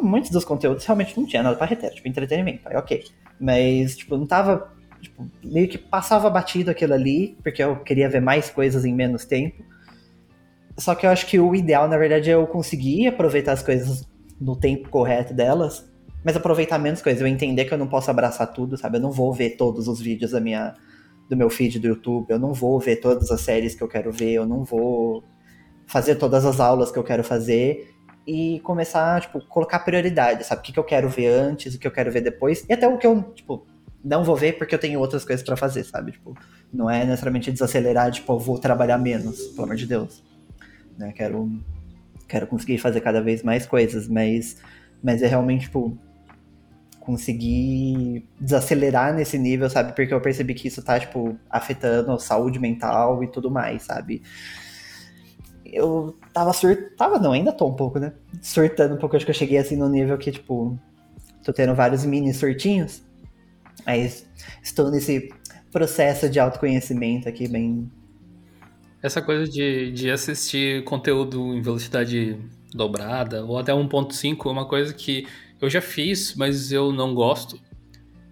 Muitos 0.00 0.30
dos 0.30 0.44
conteúdos 0.44 0.84
realmente 0.84 1.18
não 1.18 1.26
tinha 1.26 1.42
nada 1.42 1.56
pra 1.56 1.66
reter, 1.66 1.92
tipo, 1.92 2.08
entretenimento, 2.08 2.68
aí 2.68 2.76
ok. 2.76 3.04
Mas, 3.38 3.96
tipo, 3.96 4.16
não 4.16 4.26
tava 4.26 4.70
Tipo, 5.00 5.26
meio 5.42 5.68
que 5.68 5.78
passava 5.78 6.28
batido 6.28 6.70
aquilo 6.70 6.92
ali, 6.92 7.36
porque 7.42 7.62
eu 7.62 7.76
queria 7.76 8.08
ver 8.08 8.20
mais 8.20 8.50
coisas 8.50 8.84
em 8.84 8.94
menos 8.94 9.24
tempo. 9.24 9.64
Só 10.76 10.94
que 10.94 11.06
eu 11.06 11.10
acho 11.10 11.26
que 11.26 11.38
o 11.38 11.54
ideal, 11.54 11.88
na 11.88 11.96
verdade, 11.96 12.30
é 12.30 12.34
eu 12.34 12.46
conseguir 12.46 13.06
aproveitar 13.06 13.52
as 13.52 13.62
coisas 13.62 14.06
no 14.40 14.56
tempo 14.56 14.88
correto 14.88 15.34
delas, 15.34 15.90
mas 16.24 16.36
aproveitar 16.36 16.78
menos 16.78 17.00
coisas. 17.00 17.20
Eu 17.20 17.26
entender 17.26 17.64
que 17.64 17.72
eu 17.72 17.78
não 17.78 17.86
posso 17.86 18.10
abraçar 18.10 18.52
tudo, 18.52 18.76
sabe? 18.76 18.98
Eu 18.98 19.02
não 19.02 19.10
vou 19.10 19.32
ver 19.32 19.50
todos 19.50 19.88
os 19.88 20.00
vídeos 20.00 20.32
da 20.32 20.40
minha, 20.40 20.74
do 21.28 21.36
meu 21.36 21.48
feed 21.48 21.78
do 21.78 21.88
YouTube, 21.88 22.30
eu 22.30 22.38
não 22.38 22.52
vou 22.52 22.78
ver 22.78 22.96
todas 22.96 23.30
as 23.30 23.40
séries 23.40 23.74
que 23.74 23.82
eu 23.82 23.88
quero 23.88 24.12
ver, 24.12 24.32
eu 24.32 24.46
não 24.46 24.64
vou 24.64 25.24
fazer 25.90 26.14
todas 26.14 26.44
as 26.44 26.60
aulas 26.60 26.92
que 26.92 26.98
eu 26.98 27.02
quero 27.02 27.24
fazer 27.24 27.94
e 28.26 28.60
começar, 28.60 29.20
tipo, 29.22 29.40
colocar 29.46 29.80
prioridade, 29.80 30.44
sabe? 30.44 30.60
O 30.60 30.62
que, 30.62 30.72
que 30.72 30.78
eu 30.78 30.84
quero 30.84 31.08
ver 31.08 31.26
antes, 31.26 31.74
o 31.74 31.78
que 31.80 31.86
eu 31.86 31.90
quero 31.90 32.12
ver 32.12 32.20
depois, 32.20 32.64
e 32.68 32.72
até 32.72 32.86
o 32.86 32.96
que 32.96 33.06
eu, 33.06 33.22
tipo, 33.34 33.66
não 34.04 34.22
vou 34.22 34.36
ver 34.36 34.56
porque 34.56 34.72
eu 34.72 34.78
tenho 34.78 35.00
outras 35.00 35.24
coisas 35.24 35.44
para 35.44 35.56
fazer, 35.56 35.82
sabe? 35.82 36.12
Tipo, 36.12 36.36
não 36.72 36.88
é 36.88 37.04
necessariamente 37.04 37.50
desacelerar, 37.50 38.12
tipo, 38.12 38.32
eu 38.32 38.38
vou 38.38 38.56
trabalhar 38.56 38.98
menos, 38.98 39.48
pelo 39.48 39.64
amor 39.64 39.74
de 39.74 39.86
Deus. 39.86 40.22
Né? 40.96 41.12
Quero, 41.12 41.50
quero 42.28 42.46
conseguir 42.46 42.78
fazer 42.78 43.00
cada 43.00 43.20
vez 43.20 43.42
mais 43.42 43.66
coisas, 43.66 44.06
mas, 44.06 44.58
mas 45.02 45.22
é 45.22 45.26
realmente, 45.26 45.62
tipo, 45.62 45.98
conseguir 47.00 48.24
desacelerar 48.38 49.12
nesse 49.12 49.36
nível, 49.36 49.68
sabe? 49.68 49.92
Porque 49.92 50.14
eu 50.14 50.20
percebi 50.20 50.54
que 50.54 50.68
isso 50.68 50.84
tá, 50.84 51.00
tipo, 51.00 51.36
afetando 51.50 52.12
a 52.12 52.18
saúde 52.18 52.60
mental 52.60 53.24
e 53.24 53.26
tudo 53.26 53.50
mais, 53.50 53.82
sabe? 53.82 54.22
Eu 55.72 56.18
tava 56.32 56.52
surtando, 56.52 56.96
tava 56.96 57.18
não, 57.18 57.32
ainda 57.32 57.52
tô 57.52 57.66
um 57.66 57.74
pouco, 57.74 57.98
né? 57.98 58.12
Surtando 58.42 58.94
um 58.94 58.98
pouco, 58.98 59.16
acho 59.16 59.24
que 59.24 59.30
eu 59.30 59.34
cheguei 59.34 59.58
assim 59.58 59.76
no 59.76 59.88
nível 59.88 60.18
que, 60.18 60.32
tipo, 60.32 60.78
tô 61.44 61.52
tendo 61.52 61.74
vários 61.74 62.04
mini 62.04 62.34
surtinhos. 62.34 63.02
Aí 63.86 64.10
estou 64.62 64.90
nesse 64.90 65.32
processo 65.70 66.28
de 66.28 66.40
autoconhecimento 66.40 67.28
aqui 67.28 67.48
bem. 67.48 67.90
Essa 69.02 69.22
coisa 69.22 69.50
de, 69.50 69.92
de 69.92 70.10
assistir 70.10 70.84
conteúdo 70.84 71.54
em 71.54 71.62
velocidade 71.62 72.38
dobrada 72.72 73.44
ou 73.44 73.58
até 73.58 73.72
1.5 73.72 74.46
é 74.46 74.48
uma 74.50 74.66
coisa 74.66 74.92
que 74.92 75.26
eu 75.60 75.70
já 75.70 75.80
fiz, 75.80 76.34
mas 76.34 76.72
eu 76.72 76.92
não 76.92 77.14
gosto 77.14 77.58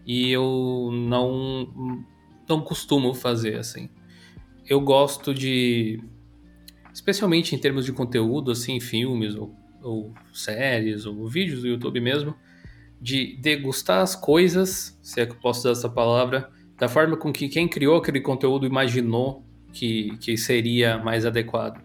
e 0.07 0.31
eu 0.31 0.91
não 0.93 2.05
não 2.49 2.63
costumo 2.63 3.13
fazer 3.13 3.59
assim. 3.59 3.91
Eu 4.67 4.81
gosto 4.81 5.35
de 5.35 6.03
especialmente 6.93 7.55
em 7.55 7.59
termos 7.59 7.85
de 7.85 7.93
conteúdo 7.93 8.51
assim, 8.51 8.81
filmes 8.81 9.35
ou, 9.35 9.55
ou 9.83 10.15
séries 10.33 11.07
ou 11.07 11.29
vídeos 11.29 11.63
do 11.63 11.69
YouTube 11.69 12.01
mesmo, 12.01 12.35
de 13.01 13.37
degustar 13.41 14.01
as 14.01 14.17
coisas, 14.17 14.99
se 15.03 15.21
é 15.21 15.27
que 15.27 15.33
eu 15.33 15.39
posso 15.39 15.61
usar 15.61 15.71
essa 15.71 15.89
palavra, 15.89 16.51
da 16.77 16.89
forma 16.89 17.17
com 17.17 17.33
que 17.33 17.49
quem 17.49 17.69
criou 17.69 17.97
aquele 17.97 18.21
conteúdo 18.21 18.67
imaginou 18.67 19.45
que, 19.73 20.17
que 20.19 20.37
seria 20.37 20.99
mais 20.99 21.25
adequado. 21.25 21.83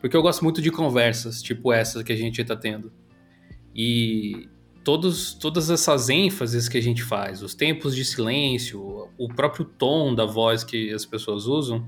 Porque 0.00 0.16
eu 0.16 0.22
gosto 0.22 0.42
muito 0.42 0.62
de 0.62 0.70
conversas, 0.70 1.42
tipo 1.42 1.72
essa 1.72 2.02
que 2.02 2.12
a 2.12 2.16
gente 2.16 2.40
está 2.40 2.56
tendo. 2.56 2.90
E 3.74 4.48
todos, 4.82 5.34
todas 5.34 5.70
essas 5.70 6.08
ênfases 6.08 6.68
que 6.68 6.78
a 6.78 6.82
gente 6.82 7.02
faz, 7.02 7.42
os 7.42 7.54
tempos 7.54 7.94
de 7.94 8.04
silêncio, 8.04 9.08
o 9.16 9.28
próprio 9.28 9.64
tom 9.64 10.14
da 10.14 10.24
voz 10.24 10.64
que 10.64 10.92
as 10.92 11.04
pessoas 11.04 11.46
usam, 11.46 11.86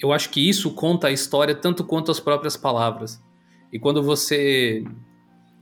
eu 0.00 0.12
acho 0.12 0.30
que 0.30 0.48
isso 0.48 0.70
conta 0.72 1.08
a 1.08 1.10
história 1.10 1.54
tanto 1.54 1.84
quanto 1.84 2.10
as 2.10 2.20
próprias 2.20 2.56
palavras. 2.56 3.22
E 3.72 3.78
quando 3.78 4.02
você 4.02 4.84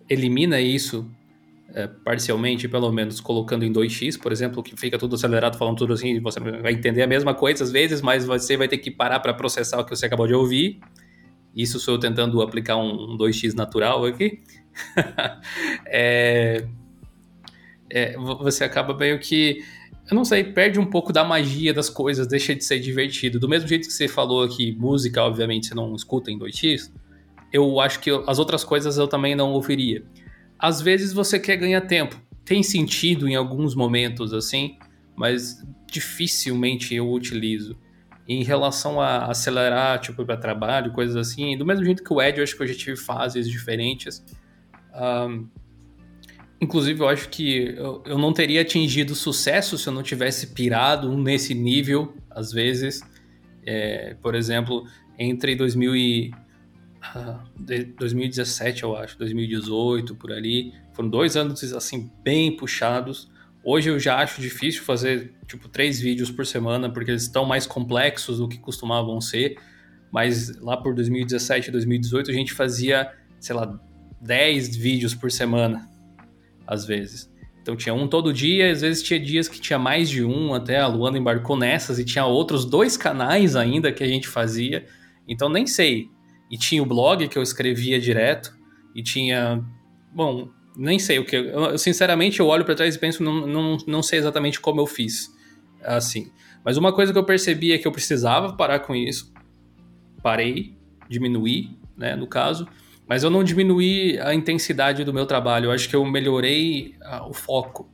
elimina 0.09 0.61
isso 0.61 1.11
é, 1.75 1.87
parcialmente, 1.87 2.69
pelo 2.69 2.91
menos, 2.93 3.21
colocando 3.21 3.65
em 3.65 3.73
2x, 3.73 4.19
por 4.19 4.33
exemplo, 4.33 4.63
que 4.63 4.77
fica 4.77 4.99
tudo 4.99 5.15
acelerado, 5.15 5.59
falando 5.59 5.77
tudo 5.77 5.93
assim, 5.93 6.21
você 6.21 6.39
vai 6.41 6.73
entender 6.73 7.03
a 7.03 7.07
mesma 7.07 7.35
coisa 7.35 7.65
às 7.65 7.73
vezes, 7.73 8.01
mas 8.01 8.25
você 8.25 8.57
vai 8.57 8.69
ter 8.69 8.79
que 8.79 8.91
parar 8.91 9.21
para 9.21 9.35
processar 9.35 9.81
o 9.81 9.85
que 9.85 9.91
você 9.95 10.07
acabou 10.07 10.27
de 10.27 10.35
ouvir. 10.35 10.81
Isso 11.55 11.81
sou 11.81 11.95
eu 11.95 12.01
tentando 12.01 12.41
aplicar 12.41 12.77
um, 12.77 13.13
um 13.13 13.19
2x 13.19 13.55
natural 13.55 14.05
aqui. 14.05 14.41
é, 15.87 16.67
é, 17.91 18.17
você 18.17 18.65
acaba 18.65 18.95
meio 18.95 19.19
que, 19.19 19.65
eu 20.09 20.15
não 20.15 20.25
sei, 20.25 20.45
perde 20.45 20.79
um 20.79 20.87
pouco 20.87 21.13
da 21.13 21.25
magia 21.25 21.75
das 21.75 21.91
coisas, 21.91 22.27
deixa 22.27 22.55
de 22.55 22.65
ser 22.65 22.79
divertido. 22.79 23.41
Do 23.41 23.49
mesmo 23.49 23.69
jeito 23.69 23.87
que 23.87 23.93
você 23.93 24.07
falou 24.07 24.49
que 24.49 24.73
música, 24.73 25.23
obviamente, 25.23 25.67
você 25.67 25.75
não 25.75 25.95
escuta 25.95 26.31
em 26.31 26.39
2x, 26.39 26.93
eu 27.53 27.81
acho 27.81 28.01
que 28.01 28.11
as 28.27 28.39
outras 28.39 28.63
coisas 28.63 28.99
eu 28.99 29.09
também 29.09 29.35
não 29.35 29.53
ouviria 29.53 30.05
às 30.59 30.81
vezes 30.81 31.13
você 31.13 31.39
quer 31.39 31.57
ganhar 31.57 31.81
tempo. 31.83 32.21
Tem 32.45 32.63
sentido 32.63 33.29
em 33.29 33.35
alguns 33.35 33.75
momentos 33.75 34.33
assim, 34.33 34.79
mas 35.15 35.65
dificilmente 35.91 36.95
eu 36.95 37.11
utilizo. 37.11 37.77
Em 38.29 38.43
relação 38.43 39.01
a 39.01 39.27
acelerar, 39.27 40.01
tipo, 40.01 40.25
para 40.25 40.37
trabalho, 40.37 40.93
coisas 40.93 41.17
assim, 41.17 41.57
do 41.57 41.65
mesmo 41.65 41.85
jeito 41.85 42.03
que 42.03 42.13
o 42.13 42.21
Ed, 42.21 42.39
eu 42.39 42.45
acho 42.45 42.57
que 42.57 42.63
eu 42.63 42.67
já 42.67 42.75
tive 42.75 42.97
fases 42.97 43.49
diferentes. 43.49 44.25
Um, 44.95 45.47
inclusive, 46.61 47.01
eu 47.01 47.09
acho 47.09 47.29
que 47.29 47.75
eu, 47.77 48.03
eu 48.07 48.19
não 48.19 48.33
teria 48.33 48.63
atingido 48.63 49.15
sucesso 49.15 49.77
se 49.77 49.89
eu 49.89 49.93
não 49.93 50.03
tivesse 50.03 50.49
pirado 50.49 51.17
nesse 51.17 51.55
nível, 51.55 52.15
às 52.31 52.53
vezes. 52.53 53.01
É, 53.65 54.15
por 54.23 54.35
exemplo, 54.35 54.87
entre 55.19 55.55
2000 55.55 55.97
e, 55.97 56.31
2017, 57.99 58.83
eu 58.83 58.97
acho, 58.97 59.19
2018, 59.19 60.15
por 60.15 60.33
ali. 60.33 60.73
Foram 60.93 61.09
dois 61.09 61.37
anos, 61.37 61.63
assim, 61.73 62.11
bem 62.23 62.57
puxados. 62.57 63.31
Hoje 63.63 63.91
eu 63.91 63.99
já 63.99 64.19
acho 64.19 64.41
difícil 64.41 64.83
fazer, 64.83 65.33
tipo, 65.47 65.69
três 65.69 66.01
vídeos 66.01 66.31
por 66.31 66.47
semana, 66.47 66.91
porque 66.91 67.11
eles 67.11 67.23
estão 67.23 67.45
mais 67.45 67.67
complexos 67.67 68.39
do 68.39 68.49
que 68.49 68.59
costumavam 68.59 69.21
ser. 69.21 69.57
Mas 70.11 70.57
lá 70.61 70.77
por 70.77 70.95
2017, 70.95 71.71
2018, 71.71 72.31
a 72.31 72.35
gente 72.35 72.53
fazia, 72.53 73.13
sei 73.41 73.55
lá, 73.55 73.79
10 74.21 74.77
vídeos 74.77 75.15
por 75.15 75.31
semana, 75.31 75.89
às 76.67 76.85
vezes. 76.85 77.31
Então 77.63 77.75
tinha 77.75 77.95
um 77.95 78.07
todo 78.07 78.33
dia, 78.33 78.71
às 78.71 78.81
vezes 78.81 79.03
tinha 79.03 79.19
dias 79.19 79.49
que 79.49 79.61
tinha 79.61 79.79
mais 79.79 80.09
de 80.09 80.25
um, 80.25 80.55
até 80.55 80.79
a 80.79 80.87
Luana 80.87 81.19
embarcou 81.19 81.57
nessas, 81.57 81.99
e 81.99 82.05
tinha 82.05 82.25
outros 82.25 82.65
dois 82.65 82.97
canais 82.97 83.57
ainda 83.57 83.93
que 83.93 84.05
a 84.05 84.07
gente 84.07 84.29
fazia. 84.29 84.87
Então 85.27 85.49
nem 85.49 85.67
sei. 85.67 86.09
E 86.51 86.57
tinha 86.57 86.83
o 86.83 86.87
blog 86.87 87.27
que 87.27 87.37
eu 87.37 87.43
escrevia 87.43 87.99
direto, 88.01 88.57
e 88.95 89.03
tinha. 89.03 89.63
Bom, 90.15 90.49
nem 90.77 90.99
sei 90.99 91.19
o 91.19 91.25
que. 91.25 91.37
Eu, 91.37 91.77
sinceramente, 91.77 92.41
eu 92.41 92.47
olho 92.47 92.65
para 92.65 92.75
trás 92.75 92.95
e 92.95 92.99
penso, 92.99 93.23
não, 93.23 93.47
não, 93.47 93.77
não 93.87 94.03
sei 94.03 94.19
exatamente 94.19 94.59
como 94.59 94.81
eu 94.81 94.87
fiz. 94.87 95.35
Assim. 95.83 96.31
Mas 96.65 96.77
uma 96.77 96.93
coisa 96.93 97.13
que 97.13 97.19
eu 97.19 97.25
percebi 97.25 97.73
é 97.73 97.79
que 97.79 97.87
eu 97.87 97.93
precisava 97.93 98.55
parar 98.55 98.81
com 98.81 98.95
isso. 98.95 99.33
Parei, 100.23 100.75
diminuí, 101.09 101.77
né, 101.97 102.17
no 102.17 102.27
caso. 102.27 102.67
Mas 103.09 103.23
eu 103.23 103.31
não 103.31 103.45
diminuí 103.45 104.19
a 104.19 104.35
intensidade 104.35 105.05
do 105.05 105.15
meu 105.15 105.27
trabalho. 105.27 105.67
Eu 105.67 105.71
acho 105.71 105.89
que 105.89 105.95
eu 105.95 106.05
melhorei 106.05 106.95
uh, 107.03 107.29
o 107.29 107.33
foco. 107.33 107.89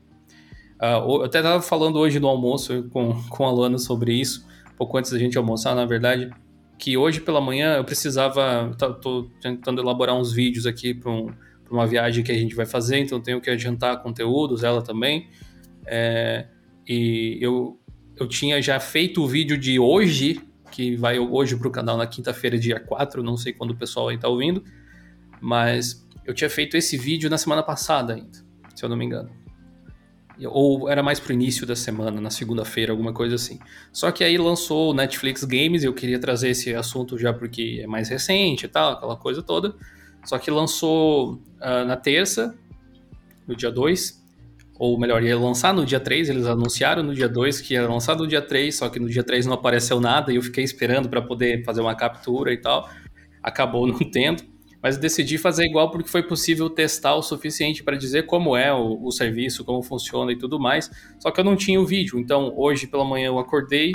Uh, 0.80 1.20
eu 1.20 1.24
até 1.24 1.38
estava 1.38 1.62
falando 1.62 1.98
hoje 1.98 2.18
no 2.18 2.28
almoço 2.28 2.88
com, 2.90 3.22
com 3.28 3.46
a 3.46 3.50
Luana 3.50 3.78
sobre 3.78 4.14
isso, 4.14 4.46
pouco 4.76 4.96
antes 4.96 5.12
da 5.12 5.18
gente 5.18 5.38
almoçar, 5.38 5.76
na 5.76 5.84
verdade, 5.84 6.30
que 6.78 6.96
hoje 6.96 7.20
pela 7.20 7.40
manhã 7.40 7.76
eu 7.76 7.84
precisava. 7.84 8.70
Estou 8.72 9.30
tentando 9.40 9.80
elaborar 9.80 10.16
uns 10.16 10.32
vídeos 10.32 10.66
aqui 10.66 10.92
para 10.92 11.10
um, 11.10 11.28
uma 11.70 11.86
viagem 11.86 12.24
que 12.24 12.32
a 12.32 12.34
gente 12.34 12.54
vai 12.54 12.66
fazer, 12.66 12.98
então 12.98 13.20
tenho 13.20 13.40
que 13.40 13.48
adiantar 13.48 14.02
conteúdos, 14.02 14.64
ela 14.64 14.82
também. 14.82 15.28
É, 15.86 16.46
e 16.88 17.38
eu, 17.40 17.78
eu 18.16 18.26
tinha 18.26 18.60
já 18.60 18.80
feito 18.80 19.22
o 19.22 19.28
vídeo 19.28 19.56
de 19.56 19.78
hoje, 19.78 20.40
que 20.70 20.96
vai 20.96 21.18
hoje 21.18 21.54
para 21.56 21.68
o 21.68 21.70
canal 21.70 21.96
na 21.96 22.06
quinta-feira, 22.06 22.58
dia 22.58 22.80
4, 22.80 23.22
não 23.22 23.36
sei 23.36 23.52
quando 23.52 23.70
o 23.70 23.76
pessoal 23.76 24.08
aí 24.08 24.16
está 24.16 24.26
ouvindo. 24.26 24.64
Mas 25.42 26.06
eu 26.24 26.32
tinha 26.32 26.48
feito 26.48 26.76
esse 26.76 26.96
vídeo 26.96 27.28
na 27.28 27.36
semana 27.36 27.64
passada 27.64 28.14
ainda, 28.14 28.38
se 28.76 28.84
eu 28.84 28.88
não 28.88 28.96
me 28.96 29.04
engano. 29.04 29.28
Ou 30.46 30.88
era 30.88 31.02
mais 31.02 31.18
pro 31.18 31.32
início 31.32 31.66
da 31.66 31.74
semana, 31.74 32.20
na 32.20 32.30
segunda-feira, 32.30 32.92
alguma 32.92 33.12
coisa 33.12 33.34
assim. 33.34 33.58
Só 33.92 34.10
que 34.12 34.22
aí 34.22 34.38
lançou 34.38 34.92
o 34.92 34.94
Netflix 34.94 35.42
Games, 35.42 35.82
eu 35.82 35.92
queria 35.92 36.18
trazer 36.18 36.50
esse 36.50 36.72
assunto 36.74 37.18
já 37.18 37.32
porque 37.32 37.80
é 37.82 37.86
mais 37.88 38.08
recente 38.08 38.66
e 38.66 38.68
tal, 38.68 38.92
aquela 38.92 39.16
coisa 39.16 39.42
toda. 39.42 39.74
Só 40.24 40.38
que 40.38 40.48
lançou 40.50 41.34
uh, 41.34 41.84
na 41.86 41.96
terça, 41.96 42.56
no 43.46 43.56
dia 43.56 43.70
2, 43.70 44.22
ou 44.78 44.98
melhor, 44.98 45.22
ia 45.22 45.36
lançar 45.36 45.74
no 45.74 45.84
dia 45.84 46.00
3, 46.00 46.28
eles 46.28 46.46
anunciaram 46.46 47.02
no 47.02 47.14
dia 47.14 47.28
2 47.28 47.60
que 47.60 47.74
ia 47.74 47.86
lançar 47.88 48.16
no 48.16 48.26
dia 48.26 48.40
3, 48.40 48.74
só 48.74 48.88
que 48.88 49.00
no 49.00 49.08
dia 49.08 49.24
3 49.24 49.46
não 49.46 49.54
apareceu 49.54 50.00
nada 50.00 50.32
e 50.32 50.36
eu 50.36 50.42
fiquei 50.42 50.62
esperando 50.62 51.08
para 51.08 51.20
poder 51.20 51.64
fazer 51.64 51.80
uma 51.80 51.96
captura 51.96 52.52
e 52.52 52.56
tal. 52.56 52.88
Acabou 53.42 53.86
não 53.88 53.98
tendo 53.98 54.51
mas 54.82 54.98
decidi 54.98 55.38
fazer 55.38 55.64
igual 55.64 55.90
porque 55.90 56.08
foi 56.08 56.24
possível 56.24 56.68
testar 56.68 57.14
o 57.14 57.22
suficiente 57.22 57.84
para 57.84 57.96
dizer 57.96 58.26
como 58.26 58.56
é 58.56 58.72
o, 58.72 59.00
o, 59.04 59.12
serviço, 59.12 59.64
como 59.64 59.80
funciona 59.80 60.32
e 60.32 60.36
tudo 60.36 60.58
mais. 60.58 60.90
Só 61.20 61.30
que 61.30 61.38
eu 61.38 61.44
não 61.44 61.54
tinha 61.54 61.80
o 61.80 61.86
vídeo, 61.86 62.18
então 62.18 62.52
hoje 62.56 62.88
pela 62.88 63.04
manhã 63.04 63.28
eu 63.28 63.38
acordei, 63.38 63.92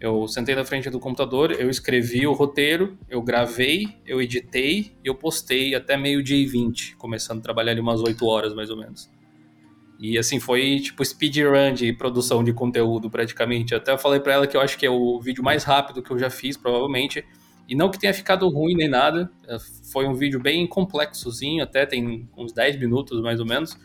eu 0.00 0.28
sentei 0.28 0.54
na 0.54 0.64
frente 0.64 0.88
do 0.88 1.00
computador, 1.00 1.50
eu 1.50 1.68
escrevi 1.68 2.26
o 2.26 2.32
roteiro, 2.32 2.96
eu 3.08 3.20
gravei, 3.20 3.88
eu 4.06 4.22
editei 4.22 4.96
e 5.04 5.08
eu 5.08 5.16
postei 5.16 5.74
até 5.74 5.96
meio-dia 5.96 6.38
e 6.38 6.46
20, 6.46 6.96
começando 6.96 7.40
a 7.40 7.42
trabalhar 7.42 7.72
ali 7.72 7.80
umas 7.80 8.00
8 8.00 8.24
horas 8.24 8.54
mais 8.54 8.70
ou 8.70 8.76
menos. 8.76 9.10
E 9.98 10.16
assim 10.16 10.40
foi 10.40 10.78
tipo 10.80 11.04
speedrun 11.04 11.74
de 11.74 11.92
produção 11.92 12.42
de 12.42 12.54
conteúdo 12.54 13.10
praticamente. 13.10 13.74
Até 13.74 13.92
eu 13.92 13.98
falei 13.98 14.20
para 14.20 14.32
ela 14.32 14.46
que 14.46 14.56
eu 14.56 14.60
acho 14.60 14.78
que 14.78 14.86
é 14.86 14.90
o 14.90 15.20
vídeo 15.20 15.44
mais 15.44 15.64
rápido 15.64 16.02
que 16.02 16.10
eu 16.10 16.18
já 16.18 16.30
fiz, 16.30 16.56
provavelmente 16.56 17.22
e 17.70 17.76
não 17.76 17.88
que 17.88 18.00
tenha 18.00 18.12
ficado 18.12 18.48
ruim 18.48 18.74
nem 18.74 18.88
nada, 18.88 19.30
é, 19.46 19.56
foi 19.92 20.04
um 20.04 20.12
vídeo 20.12 20.40
bem 20.40 20.66
complexozinho, 20.66 21.62
até 21.62 21.86
tem 21.86 22.28
uns 22.36 22.52
10 22.52 22.80
minutos 22.80 23.22
mais 23.22 23.38
ou 23.38 23.46
menos, 23.46 23.78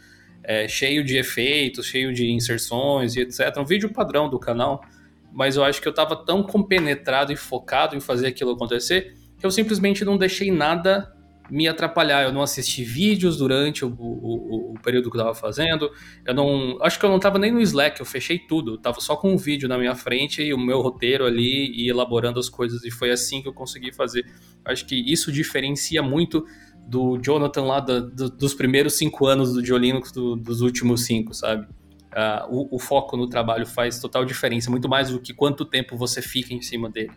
é, 0.43 0.67
cheio 0.67 1.03
de 1.03 1.17
efeitos, 1.17 1.85
cheio 1.85 2.11
de 2.11 2.31
inserções 2.31 3.15
e 3.15 3.21
etc. 3.21 3.55
Um 3.59 3.63
vídeo 3.63 3.93
padrão 3.93 4.27
do 4.27 4.39
canal, 4.39 4.83
mas 5.31 5.55
eu 5.55 5.63
acho 5.63 5.79
que 5.79 5.87
eu 5.87 5.91
estava 5.91 6.15
tão 6.15 6.41
compenetrado 6.41 7.31
e 7.31 7.35
focado 7.35 7.95
em 7.95 7.99
fazer 7.99 8.25
aquilo 8.25 8.53
acontecer 8.53 9.13
que 9.37 9.45
eu 9.45 9.51
simplesmente 9.51 10.03
não 10.03 10.17
deixei 10.17 10.49
nada 10.49 11.14
me 11.49 11.67
atrapalhar. 11.67 12.23
Eu 12.23 12.31
não 12.31 12.41
assisti 12.41 12.83
vídeos 12.83 13.37
durante 13.37 13.85
o, 13.85 13.89
o, 13.89 14.71
o 14.71 14.79
período 14.81 15.09
que 15.09 15.17
eu 15.17 15.21
estava 15.21 15.35
fazendo. 15.35 15.89
Eu 16.25 16.33
não. 16.33 16.77
Acho 16.81 16.99
que 16.99 17.05
eu 17.05 17.09
não 17.09 17.17
estava 17.17 17.39
nem 17.39 17.51
no 17.51 17.61
Slack, 17.61 17.99
eu 17.99 18.05
fechei 18.05 18.39
tudo. 18.39 18.73
Eu 18.73 18.77
tava 18.77 18.99
só 18.99 19.15
com 19.15 19.31
um 19.31 19.37
vídeo 19.37 19.67
na 19.69 19.77
minha 19.77 19.95
frente 19.95 20.41
e 20.41 20.53
o 20.53 20.57
meu 20.57 20.81
roteiro 20.81 21.25
ali 21.25 21.71
e 21.75 21.89
elaborando 21.89 22.39
as 22.39 22.49
coisas. 22.49 22.83
E 22.83 22.91
foi 22.91 23.11
assim 23.11 23.41
que 23.41 23.47
eu 23.47 23.53
consegui 23.53 23.93
fazer. 23.93 24.25
Acho 24.63 24.85
que 24.85 24.95
isso 24.95 25.31
diferencia 25.31 26.01
muito 26.01 26.45
do 26.87 27.17
Jonathan 27.17 27.63
lá 27.63 27.79
do, 27.79 28.29
dos 28.29 28.53
primeiros 28.53 28.93
cinco 28.93 29.25
anos 29.25 29.53
do 29.53 29.61
Diolinux 29.61 30.11
do, 30.11 30.35
dos 30.35 30.61
últimos 30.61 31.05
cinco, 31.05 31.33
sabe? 31.33 31.67
Uh, 32.15 32.47
o, 32.49 32.75
o 32.75 32.79
foco 32.79 33.17
no 33.17 33.27
trabalho 33.27 33.65
faz 33.65 33.99
total 33.99 34.23
diferença, 34.23 34.71
muito 34.71 34.87
mais 34.87 35.09
do 35.09 35.19
que 35.19 35.33
quanto 35.33 35.65
tempo 35.65 35.97
você 35.97 36.21
fica 36.21 36.53
em 36.53 36.61
cima 36.61 36.89
dele. 36.89 37.11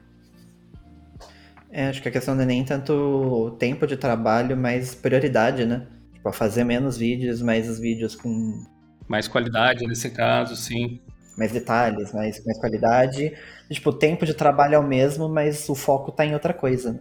É, 1.70 1.88
acho 1.88 2.00
que 2.00 2.08
a 2.08 2.12
questão 2.12 2.34
não 2.34 2.42
é 2.42 2.46
nem 2.46 2.64
tanto 2.64 3.56
tempo 3.58 3.86
de 3.86 3.96
trabalho, 3.96 4.56
mas 4.56 4.94
prioridade, 4.94 5.66
né? 5.66 5.86
Tipo, 6.14 6.32
fazer 6.32 6.64
menos 6.64 6.96
vídeos, 6.96 7.42
mais 7.42 7.68
os 7.68 7.78
vídeos 7.78 8.14
com. 8.14 8.64
Mais 9.06 9.28
qualidade 9.28 9.86
nesse 9.86 10.10
caso, 10.10 10.56
sim. 10.56 11.00
Mais 11.36 11.52
detalhes, 11.52 12.12
mais, 12.12 12.44
mais 12.44 12.58
qualidade. 12.58 13.32
Tipo, 13.70 13.90
o 13.90 13.92
tempo 13.92 14.26
de 14.26 14.34
trabalho 14.34 14.74
é 14.74 14.78
o 14.78 14.86
mesmo, 14.86 15.28
mas 15.28 15.68
o 15.68 15.74
foco 15.74 16.10
tá 16.10 16.26
em 16.26 16.34
outra 16.34 16.52
coisa. 16.52 16.94
Né? 16.94 17.00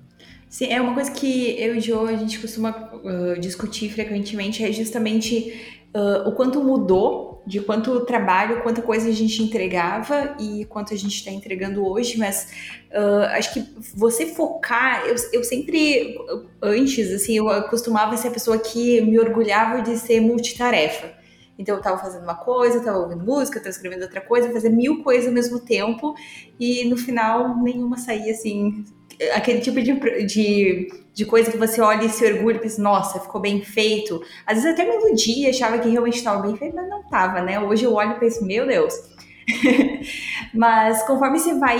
Sim, 0.49 0.67
é 0.67 0.79
uma 0.79 0.93
coisa 0.93 1.11
que 1.11 1.59
eu 1.59 1.75
e 1.75 1.77
o 1.79 1.81
Joe, 1.81 2.13
a 2.13 2.17
gente 2.17 2.39
costuma 2.39 2.91
uh, 2.93 3.39
discutir 3.39 3.89
frequentemente, 3.89 4.63
é 4.63 4.71
justamente 4.71 5.76
uh, 5.97 6.29
o 6.29 6.31
quanto 6.33 6.61
mudou 6.63 7.41
de 7.45 7.61
quanto 7.61 8.01
trabalho, 8.01 8.61
quanta 8.61 8.81
coisa 8.81 9.07
a 9.07 9.13
gente 9.13 9.41
entregava 9.41 10.35
e 10.37 10.65
quanto 10.65 10.93
a 10.93 10.97
gente 10.97 11.15
está 11.15 11.31
entregando 11.31 11.87
hoje, 11.87 12.17
mas 12.17 12.51
uh, 12.91 13.23
acho 13.37 13.53
que 13.53 13.65
você 13.95 14.25
focar, 14.25 15.05
eu, 15.05 15.15
eu 15.31 15.43
sempre, 15.43 16.17
antes, 16.61 17.09
assim, 17.09 17.37
eu 17.37 17.45
costumava 17.69 18.17
ser 18.17 18.27
a 18.27 18.31
pessoa 18.31 18.57
que 18.57 18.99
me 19.01 19.17
orgulhava 19.17 19.81
de 19.81 19.97
ser 19.97 20.19
multitarefa. 20.19 21.15
Então 21.57 21.75
eu 21.75 21.79
estava 21.79 21.97
fazendo 21.97 22.23
uma 22.23 22.35
coisa, 22.35 22.77
estava 22.77 22.99
ouvindo 22.99 23.23
música, 23.23 23.57
estava 23.57 23.71
escrevendo 23.71 24.03
outra 24.03 24.21
coisa, 24.21 24.51
fazer 24.51 24.69
mil 24.69 25.01
coisas 25.01 25.27
ao 25.27 25.33
mesmo 25.33 25.59
tempo 25.59 26.13
e 26.59 26.85
no 26.85 26.97
final 26.97 27.57
nenhuma 27.63 27.97
saía 27.97 28.31
assim 28.31 28.85
aquele 29.33 29.59
tipo 29.59 29.81
de, 29.81 30.25
de, 30.25 30.87
de, 31.13 31.25
coisa 31.25 31.51
que 31.51 31.57
você 31.57 31.81
olha 31.81 32.05
e 32.05 32.09
se 32.09 32.25
orgulha 32.25 32.57
e 32.57 32.59
pensa, 32.59 32.81
nossa, 32.81 33.19
ficou 33.19 33.41
bem 33.41 33.61
feito. 33.63 34.21
Às 34.45 34.61
vezes 34.63 34.71
até 34.71 34.85
me 34.85 34.95
iludia, 34.95 35.49
achava 35.49 35.79
que 35.79 35.89
realmente 35.89 36.17
estava 36.17 36.41
bem 36.41 36.55
feito, 36.55 36.75
mas 36.75 36.89
não 36.89 37.01
estava, 37.01 37.41
né? 37.41 37.59
Hoje 37.59 37.85
eu 37.85 37.93
olho 37.93 38.11
e 38.11 38.19
penso, 38.19 38.45
meu 38.45 38.67
Deus. 38.67 38.93
mas 40.53 41.03
conforme 41.03 41.39
você 41.39 41.53
vai 41.55 41.79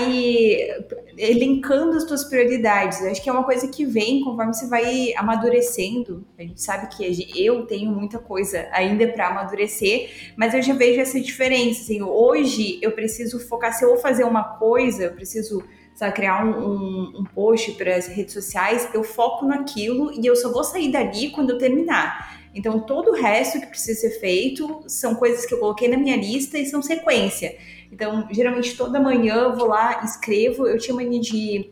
elencando 1.18 1.96
as 1.96 2.04
suas 2.04 2.24
prioridades, 2.24 3.02
acho 3.02 3.22
que 3.22 3.28
é 3.28 3.32
uma 3.32 3.44
coisa 3.44 3.68
que 3.68 3.84
vem 3.84 4.22
conforme 4.22 4.54
você 4.54 4.66
vai 4.66 5.12
amadurecendo. 5.16 6.24
A 6.38 6.42
gente 6.42 6.62
sabe 6.62 6.88
que 6.96 7.44
eu 7.44 7.66
tenho 7.66 7.90
muita 7.90 8.18
coisa 8.18 8.66
ainda 8.72 9.06
para 9.08 9.28
amadurecer, 9.28 10.32
mas 10.36 10.54
eu 10.54 10.62
já 10.62 10.74
vejo 10.74 11.00
essa 11.00 11.20
diferença. 11.20 11.82
Assim, 11.82 12.02
hoje 12.02 12.78
eu 12.80 12.92
preciso 12.92 13.38
focar, 13.38 13.72
se 13.74 13.84
eu 13.84 13.90
vou 13.90 13.98
fazer 13.98 14.24
uma 14.24 14.44
coisa, 14.44 15.04
eu 15.04 15.12
preciso 15.12 15.62
sabe, 15.98 16.14
criar 16.14 16.46
um, 16.46 16.50
um, 16.50 17.12
um 17.18 17.24
post 17.24 17.72
para 17.72 17.96
as 17.96 18.06
redes 18.06 18.32
sociais, 18.32 18.88
eu 18.94 19.02
foco 19.02 19.44
naquilo 19.44 20.12
e 20.12 20.24
eu 20.24 20.36
só 20.36 20.52
vou 20.52 20.62
sair 20.62 20.92
dali 20.92 21.30
quando 21.30 21.50
eu 21.50 21.58
terminar. 21.58 22.38
Então, 22.54 22.78
todo 22.78 23.10
o 23.10 23.14
resto 23.14 23.60
que 23.60 23.66
precisa 23.66 24.02
ser 24.02 24.20
feito 24.20 24.84
são 24.86 25.16
coisas 25.16 25.44
que 25.44 25.52
eu 25.52 25.58
coloquei 25.58 25.88
na 25.88 25.96
minha 25.96 26.16
lista 26.16 26.56
e 26.56 26.66
são 26.66 26.80
sequência. 26.80 27.56
Então, 27.90 28.28
geralmente 28.30 28.76
toda 28.76 29.00
manhã 29.00 29.34
eu 29.34 29.56
vou 29.56 29.66
lá, 29.66 30.04
escrevo. 30.04 30.68
Eu 30.68 30.78
tinha 30.78 30.94
mania 30.94 31.20
de, 31.20 31.68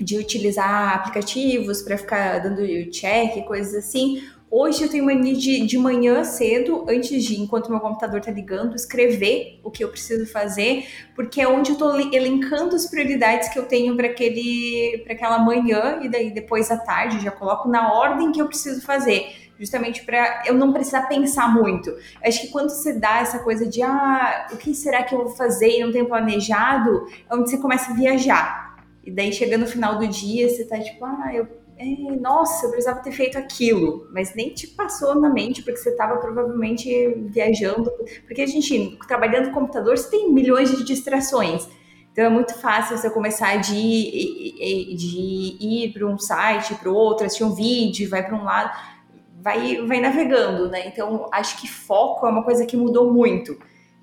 de 0.00 0.16
utilizar 0.16 0.94
aplicativos 0.94 1.82
para 1.82 1.98
ficar 1.98 2.38
dando 2.38 2.64
check, 2.92 3.44
coisas 3.46 3.74
assim. 3.74 4.22
Hoje 4.48 4.84
eu 4.84 4.88
tenho 4.88 5.04
mania 5.04 5.34
de, 5.34 5.66
de 5.66 5.76
manhã 5.76 6.22
cedo, 6.22 6.86
antes 6.88 7.24
de, 7.24 7.40
enquanto 7.40 7.68
meu 7.68 7.80
computador 7.80 8.20
tá 8.20 8.30
ligando, 8.30 8.76
escrever 8.76 9.60
o 9.64 9.72
que 9.72 9.82
eu 9.82 9.88
preciso 9.88 10.24
fazer, 10.24 10.86
porque 11.16 11.40
é 11.40 11.48
onde 11.48 11.72
eu 11.72 11.76
tô 11.76 11.98
elencando 11.98 12.76
as 12.76 12.86
prioridades 12.86 13.48
que 13.48 13.58
eu 13.58 13.64
tenho 13.64 13.96
para 13.96 14.06
aquele 14.06 15.02
para 15.02 15.14
aquela 15.14 15.38
manhã 15.40 15.98
e 16.00 16.08
daí 16.08 16.30
depois 16.30 16.70
à 16.70 16.76
tarde 16.76 17.20
já 17.20 17.32
coloco 17.32 17.68
na 17.68 17.92
ordem 17.92 18.30
que 18.30 18.40
eu 18.40 18.46
preciso 18.46 18.80
fazer, 18.82 19.50
justamente 19.58 20.04
para 20.04 20.44
eu 20.46 20.54
não 20.54 20.72
precisar 20.72 21.02
pensar 21.08 21.52
muito. 21.52 21.92
Acho 22.24 22.42
que 22.42 22.48
quando 22.48 22.70
você 22.70 22.92
dá 22.92 23.18
essa 23.18 23.40
coisa 23.40 23.66
de 23.66 23.82
ah, 23.82 24.46
o 24.52 24.56
que 24.56 24.72
será 24.76 25.02
que 25.02 25.12
eu 25.12 25.24
vou 25.24 25.30
fazer 25.30 25.76
e 25.76 25.84
não 25.84 25.90
tenho 25.90 26.06
planejado, 26.06 27.08
é 27.28 27.34
onde 27.34 27.50
você 27.50 27.58
começa 27.58 27.90
a 27.90 27.94
viajar. 27.96 28.76
E 29.04 29.10
daí 29.10 29.32
chegando 29.32 29.62
no 29.62 29.66
final 29.66 29.98
do 29.98 30.06
dia, 30.06 30.48
você 30.48 30.64
tá 30.64 30.78
tipo, 30.78 31.04
ah, 31.04 31.30
eu 31.34 31.65
nossa, 32.20 32.66
eu 32.66 32.70
precisava 32.70 33.00
ter 33.00 33.12
feito 33.12 33.36
aquilo, 33.36 34.08
mas 34.12 34.34
nem 34.34 34.50
te 34.50 34.66
passou 34.66 35.14
na 35.20 35.28
mente, 35.28 35.62
porque 35.62 35.76
você 35.76 35.90
estava 35.90 36.16
provavelmente 36.16 37.14
viajando. 37.28 37.90
Porque 38.26 38.40
a 38.40 38.46
gente, 38.46 38.98
trabalhando 39.06 39.48
no 39.48 39.52
computador, 39.52 39.96
você 39.96 40.10
tem 40.10 40.32
milhões 40.32 40.70
de 40.70 40.84
distrações. 40.84 41.68
Então 42.12 42.24
é 42.24 42.30
muito 42.30 42.54
fácil 42.54 42.96
você 42.96 43.10
começar 43.10 43.56
de, 43.56 43.74
de 44.96 45.58
ir 45.60 45.92
para 45.92 46.06
um 46.06 46.18
site, 46.18 46.74
para 46.76 46.90
o 46.90 46.94
outro, 46.94 47.26
assistir 47.26 47.44
um 47.44 47.54
vídeo, 47.54 48.08
vai 48.08 48.26
para 48.26 48.34
um 48.34 48.42
lado, 48.42 48.74
vai, 49.42 49.86
vai 49.86 50.00
navegando, 50.00 50.70
né? 50.70 50.88
Então, 50.88 51.28
acho 51.30 51.60
que 51.60 51.68
foco 51.68 52.26
é 52.26 52.30
uma 52.30 52.42
coisa 52.42 52.64
que 52.64 52.74
mudou 52.74 53.12
muito. 53.12 53.58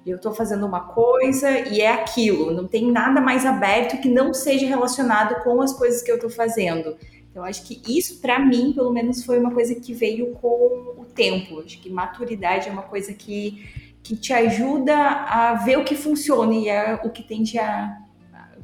Eu 0.05 0.17
estou 0.17 0.31
fazendo 0.31 0.63
uma 0.67 0.81
coisa 0.81 1.49
e 1.49 1.81
é 1.81 1.91
aquilo, 1.91 2.53
não 2.53 2.67
tem 2.67 2.91
nada 2.91 3.19
mais 3.19 3.47
aberto 3.47 3.99
que 3.99 4.09
não 4.09 4.31
seja 4.31 4.67
relacionado 4.67 5.43
com 5.43 5.59
as 5.59 5.73
coisas 5.73 6.03
que 6.03 6.11
eu 6.11 6.15
estou 6.15 6.29
fazendo. 6.29 6.95
Então, 7.33 7.43
acho 7.43 7.63
que 7.65 7.81
isso, 7.87 8.21
para 8.21 8.37
mim, 8.37 8.73
pelo 8.73 8.93
menos, 8.93 9.25
foi 9.25 9.39
uma 9.39 9.49
coisa 9.49 9.73
que 9.73 9.91
veio 9.91 10.33
com 10.33 10.93
o 10.99 11.05
tempo. 11.15 11.61
Acho 11.61 11.79
que 11.79 11.89
maturidade 11.89 12.69
é 12.69 12.71
uma 12.71 12.83
coisa 12.83 13.11
que, 13.11 13.67
que 14.03 14.15
te 14.15 14.31
ajuda 14.31 14.95
a 14.95 15.55
ver 15.55 15.79
o 15.79 15.83
que 15.83 15.95
funciona 15.95 16.53
e 16.53 16.69
é 16.69 16.93
o 17.03 17.09
que 17.09 17.23
tende 17.23 17.57
a, 17.57 17.97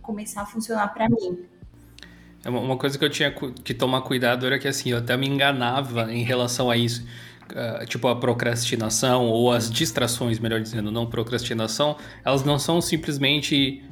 começar 0.04 0.44
a 0.44 0.46
funcionar 0.46 0.88
para 0.94 1.10
mim. 1.10 1.46
É 2.46 2.50
uma 2.50 2.78
coisa 2.78 2.96
que 2.96 3.04
eu 3.04 3.10
tinha 3.10 3.32
que 3.32 3.74
tomar 3.74 4.02
cuidado 4.02 4.46
era 4.46 4.60
que 4.60 4.68
assim, 4.68 4.92
eu 4.92 5.00
até 5.00 5.18
me 5.18 5.28
enganava 5.28 6.14
em 6.14 6.24
relação 6.24 6.70
a 6.70 6.78
isso. 6.78 7.04
Uh, 7.50 7.84
tipo 7.88 8.08
a 8.08 8.16
procrastinação 8.16 9.26
ou 9.26 9.52
as 9.52 9.72
distrações, 9.72 10.38
melhor 10.38 10.62
dizendo, 10.62 10.92
não 10.92 11.08
procrastinação, 11.08 11.98
elas 12.24 12.44
não 12.44 12.60
são 12.60 12.80
simplesmente 12.80 13.84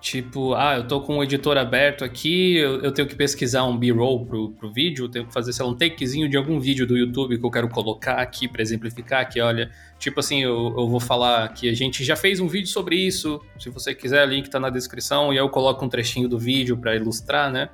tipo, 0.00 0.54
ah, 0.54 0.76
eu 0.76 0.88
tô 0.88 1.00
com 1.02 1.18
um 1.18 1.22
editor 1.22 1.58
aberto 1.58 2.04
aqui, 2.04 2.56
eu, 2.56 2.80
eu 2.80 2.90
tenho 2.90 3.06
que 3.06 3.14
pesquisar 3.14 3.64
um 3.64 3.76
B-roll 3.76 4.24
pro, 4.24 4.50
pro 4.52 4.72
vídeo, 4.72 5.04
eu 5.04 5.08
tenho 5.10 5.26
que 5.26 5.32
fazer, 5.32 5.52
sei 5.52 5.64
lá, 5.64 5.70
um 5.70 5.74
takezinho 5.74 6.28
de 6.28 6.36
algum 6.36 6.58
vídeo 6.58 6.86
do 6.86 6.96
YouTube 6.96 7.38
que 7.38 7.44
eu 7.44 7.50
quero 7.50 7.68
colocar 7.68 8.14
aqui 8.14 8.48
para 8.48 8.62
exemplificar 8.62 9.28
que, 9.28 9.40
olha, 9.40 9.70
tipo 9.98 10.18
assim, 10.20 10.42
eu, 10.42 10.74
eu 10.76 10.88
vou 10.88 11.00
falar 11.00 11.48
que 11.52 11.68
a 11.68 11.74
gente 11.74 12.02
já 12.02 12.16
fez 12.16 12.40
um 12.40 12.48
vídeo 12.48 12.68
sobre 12.68 12.96
isso, 12.96 13.40
se 13.58 13.68
você 13.68 13.94
quiser, 13.94 14.26
o 14.26 14.30
link 14.30 14.48
tá 14.48 14.58
na 14.58 14.70
descrição, 14.70 15.32
e 15.32 15.38
aí 15.38 15.44
eu 15.44 15.50
coloco 15.50 15.84
um 15.84 15.88
trechinho 15.88 16.28
do 16.28 16.38
vídeo 16.38 16.78
para 16.78 16.96
ilustrar, 16.96 17.52
né? 17.52 17.68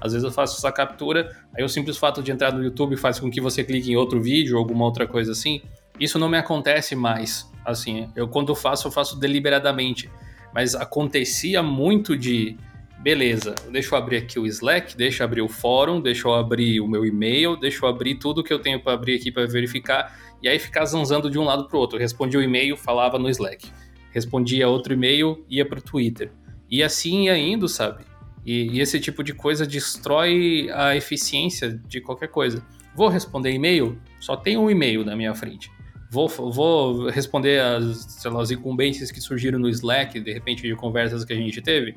Às 0.00 0.12
vezes 0.12 0.24
eu 0.24 0.32
faço 0.32 0.56
essa 0.58 0.70
captura, 0.72 1.36
aí 1.56 1.62
o 1.64 1.68
simples 1.68 1.96
fato 1.96 2.22
de 2.22 2.32
entrar 2.32 2.52
no 2.52 2.62
YouTube 2.62 2.96
faz 2.96 3.20
com 3.20 3.30
que 3.30 3.40
você 3.40 3.62
clique 3.62 3.90
em 3.90 3.96
outro 3.96 4.20
vídeo 4.20 4.58
alguma 4.58 4.84
outra 4.84 5.06
coisa 5.06 5.30
assim. 5.30 5.62
Isso 5.98 6.18
não 6.18 6.28
me 6.28 6.36
acontece 6.36 6.96
mais. 6.96 7.48
Assim, 7.64 8.10
eu 8.16 8.26
quando 8.26 8.52
faço, 8.54 8.88
eu 8.88 8.90
faço 8.90 9.16
deliberadamente. 9.20 10.10
Mas 10.54 10.74
acontecia 10.74 11.62
muito 11.62 12.16
de 12.16 12.56
beleza, 13.02 13.54
deixa 13.70 13.94
eu 13.94 13.98
abrir 13.98 14.18
aqui 14.18 14.38
o 14.38 14.46
Slack, 14.46 14.96
deixa 14.96 15.22
eu 15.22 15.26
abrir 15.26 15.42
o 15.42 15.48
fórum, 15.48 16.00
deixa 16.00 16.28
eu 16.28 16.34
abrir 16.34 16.80
o 16.80 16.86
meu 16.86 17.04
e-mail, 17.04 17.56
deixa 17.56 17.84
eu 17.84 17.88
abrir 17.88 18.14
tudo 18.14 18.44
que 18.44 18.52
eu 18.52 18.60
tenho 18.60 18.80
para 18.80 18.92
abrir 18.92 19.16
aqui 19.16 19.32
para 19.32 19.44
verificar, 19.44 20.16
e 20.40 20.48
aí 20.48 20.58
ficar 20.58 20.84
zanzando 20.84 21.28
de 21.28 21.38
um 21.38 21.42
lado 21.44 21.66
para 21.66 21.76
o 21.76 21.80
outro. 21.80 21.98
Respondia 21.98 22.38
o 22.38 22.42
e-mail, 22.42 22.76
falava 22.76 23.18
no 23.18 23.28
Slack. 23.28 23.68
Respondia 24.12 24.68
outro 24.68 24.92
e-mail, 24.92 25.44
ia 25.48 25.66
para 25.66 25.78
o 25.78 25.82
Twitter. 25.82 26.30
E 26.70 26.82
assim 26.82 27.24
ia 27.24 27.36
indo, 27.36 27.68
sabe? 27.68 28.04
E, 28.44 28.76
e, 28.76 28.80
esse 28.80 28.98
tipo 28.98 29.22
de 29.22 29.32
coisa 29.32 29.66
destrói 29.66 30.68
a 30.72 30.96
eficiência 30.96 31.80
de 31.86 32.00
qualquer 32.00 32.28
coisa. 32.28 32.64
Vou 32.94 33.08
responder 33.08 33.52
e-mail? 33.52 33.98
Só 34.20 34.36
tem 34.36 34.56
um 34.56 34.70
e-mail 34.70 35.04
na 35.04 35.16
minha 35.16 35.34
frente. 35.34 35.70
Vou, 36.12 36.28
vou 36.28 37.08
responder 37.08 37.58
as, 37.58 38.22
lá, 38.22 38.42
as 38.42 38.50
incumbências 38.50 39.10
que 39.10 39.18
surgiram 39.18 39.58
no 39.58 39.66
Slack, 39.70 40.20
de 40.20 40.30
repente, 40.30 40.60
de 40.62 40.76
conversas 40.76 41.24
que 41.24 41.32
a 41.32 41.36
gente 41.36 41.62
teve. 41.62 41.96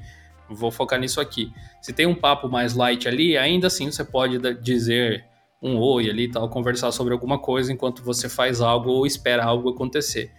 Vou 0.50 0.72
focar 0.72 0.98
nisso 0.98 1.20
aqui. 1.20 1.52
Se 1.82 1.92
tem 1.92 2.06
um 2.06 2.16
papo 2.16 2.48
mais 2.48 2.76
light 2.76 3.10
ali, 3.10 3.38
ainda 3.38 3.68
assim 3.68 3.92
você 3.92 4.06
pode 4.06 4.40
dizer 4.62 5.26
um 5.62 5.78
oi 5.78 6.10
ali 6.10 6.32
tal, 6.32 6.48
conversar 6.48 6.94
sobre 6.94 7.12
alguma 7.12 7.38
coisa 7.38 7.74
enquanto 7.74 8.02
você 8.04 8.30
faz 8.30 8.62
algo 8.62 8.90
ou 8.90 9.06
espera 9.06 9.44
algo 9.44 9.70
acontecer. 9.72 10.32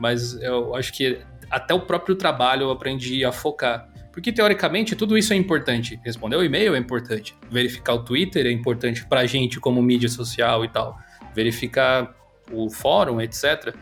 Mas 0.00 0.32
eu 0.40 0.74
acho 0.74 0.90
que 0.94 1.18
até 1.50 1.74
o 1.74 1.80
próprio 1.80 2.16
trabalho 2.16 2.62
eu 2.62 2.70
aprendi 2.70 3.26
a 3.26 3.32
focar 3.32 3.90
porque 4.10 4.32
teoricamente 4.32 4.96
tudo 4.96 5.18
isso 5.18 5.34
é 5.34 5.36
importante. 5.36 6.00
Responder 6.02 6.36
o 6.36 6.42
e-mail 6.42 6.74
é 6.74 6.78
importante. 6.78 7.36
Verificar 7.50 7.94
o 7.94 8.02
Twitter 8.02 8.46
é 8.46 8.50
importante 8.50 9.06
pra 9.06 9.26
gente 9.26 9.60
como 9.60 9.82
mídia 9.82 10.08
social 10.08 10.64
e 10.64 10.68
tal. 10.68 10.98
Verificar 11.34 12.17
o 12.52 12.70
fórum, 12.70 13.20
etc. 13.20 13.74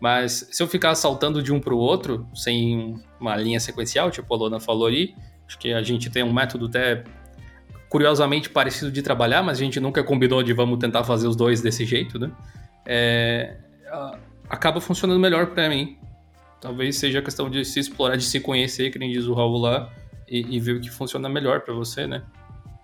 Mas 0.00 0.48
se 0.50 0.62
eu 0.62 0.66
ficar 0.66 0.94
saltando 0.94 1.42
de 1.42 1.52
um 1.52 1.60
para 1.60 1.74
o 1.74 1.78
outro, 1.78 2.26
sem 2.34 3.00
uma 3.20 3.36
linha 3.36 3.60
sequencial, 3.60 4.10
tipo 4.10 4.32
a 4.34 4.36
Lona 4.36 4.58
falou 4.58 4.86
ali, 4.86 5.14
acho 5.46 5.58
que 5.58 5.72
a 5.72 5.82
gente 5.82 6.10
tem 6.10 6.22
um 6.22 6.32
método 6.32 6.66
até 6.66 7.04
curiosamente 7.88 8.48
parecido 8.48 8.90
de 8.90 9.02
trabalhar, 9.02 9.42
mas 9.42 9.58
a 9.58 9.60
gente 9.64 9.78
nunca 9.78 10.02
combinou 10.02 10.42
de 10.42 10.52
vamos 10.52 10.78
tentar 10.78 11.04
fazer 11.04 11.28
os 11.28 11.36
dois 11.36 11.60
desse 11.60 11.84
jeito, 11.84 12.18
né? 12.18 12.30
É, 12.86 13.56
acaba 14.48 14.80
funcionando 14.80 15.20
melhor 15.20 15.48
para 15.48 15.68
mim. 15.68 15.98
Talvez 16.60 16.96
seja 16.96 17.20
questão 17.20 17.50
de 17.50 17.64
se 17.64 17.80
explorar, 17.80 18.16
de 18.16 18.24
se 18.24 18.40
conhecer, 18.40 18.90
que 18.90 18.98
nem 18.98 19.10
diz 19.10 19.26
o 19.26 19.34
Raul 19.34 19.58
lá, 19.58 19.90
e, 20.28 20.56
e 20.56 20.58
ver 20.58 20.76
o 20.76 20.80
que 20.80 20.90
funciona 20.90 21.28
melhor 21.28 21.60
para 21.60 21.74
você, 21.74 22.06
né? 22.06 22.22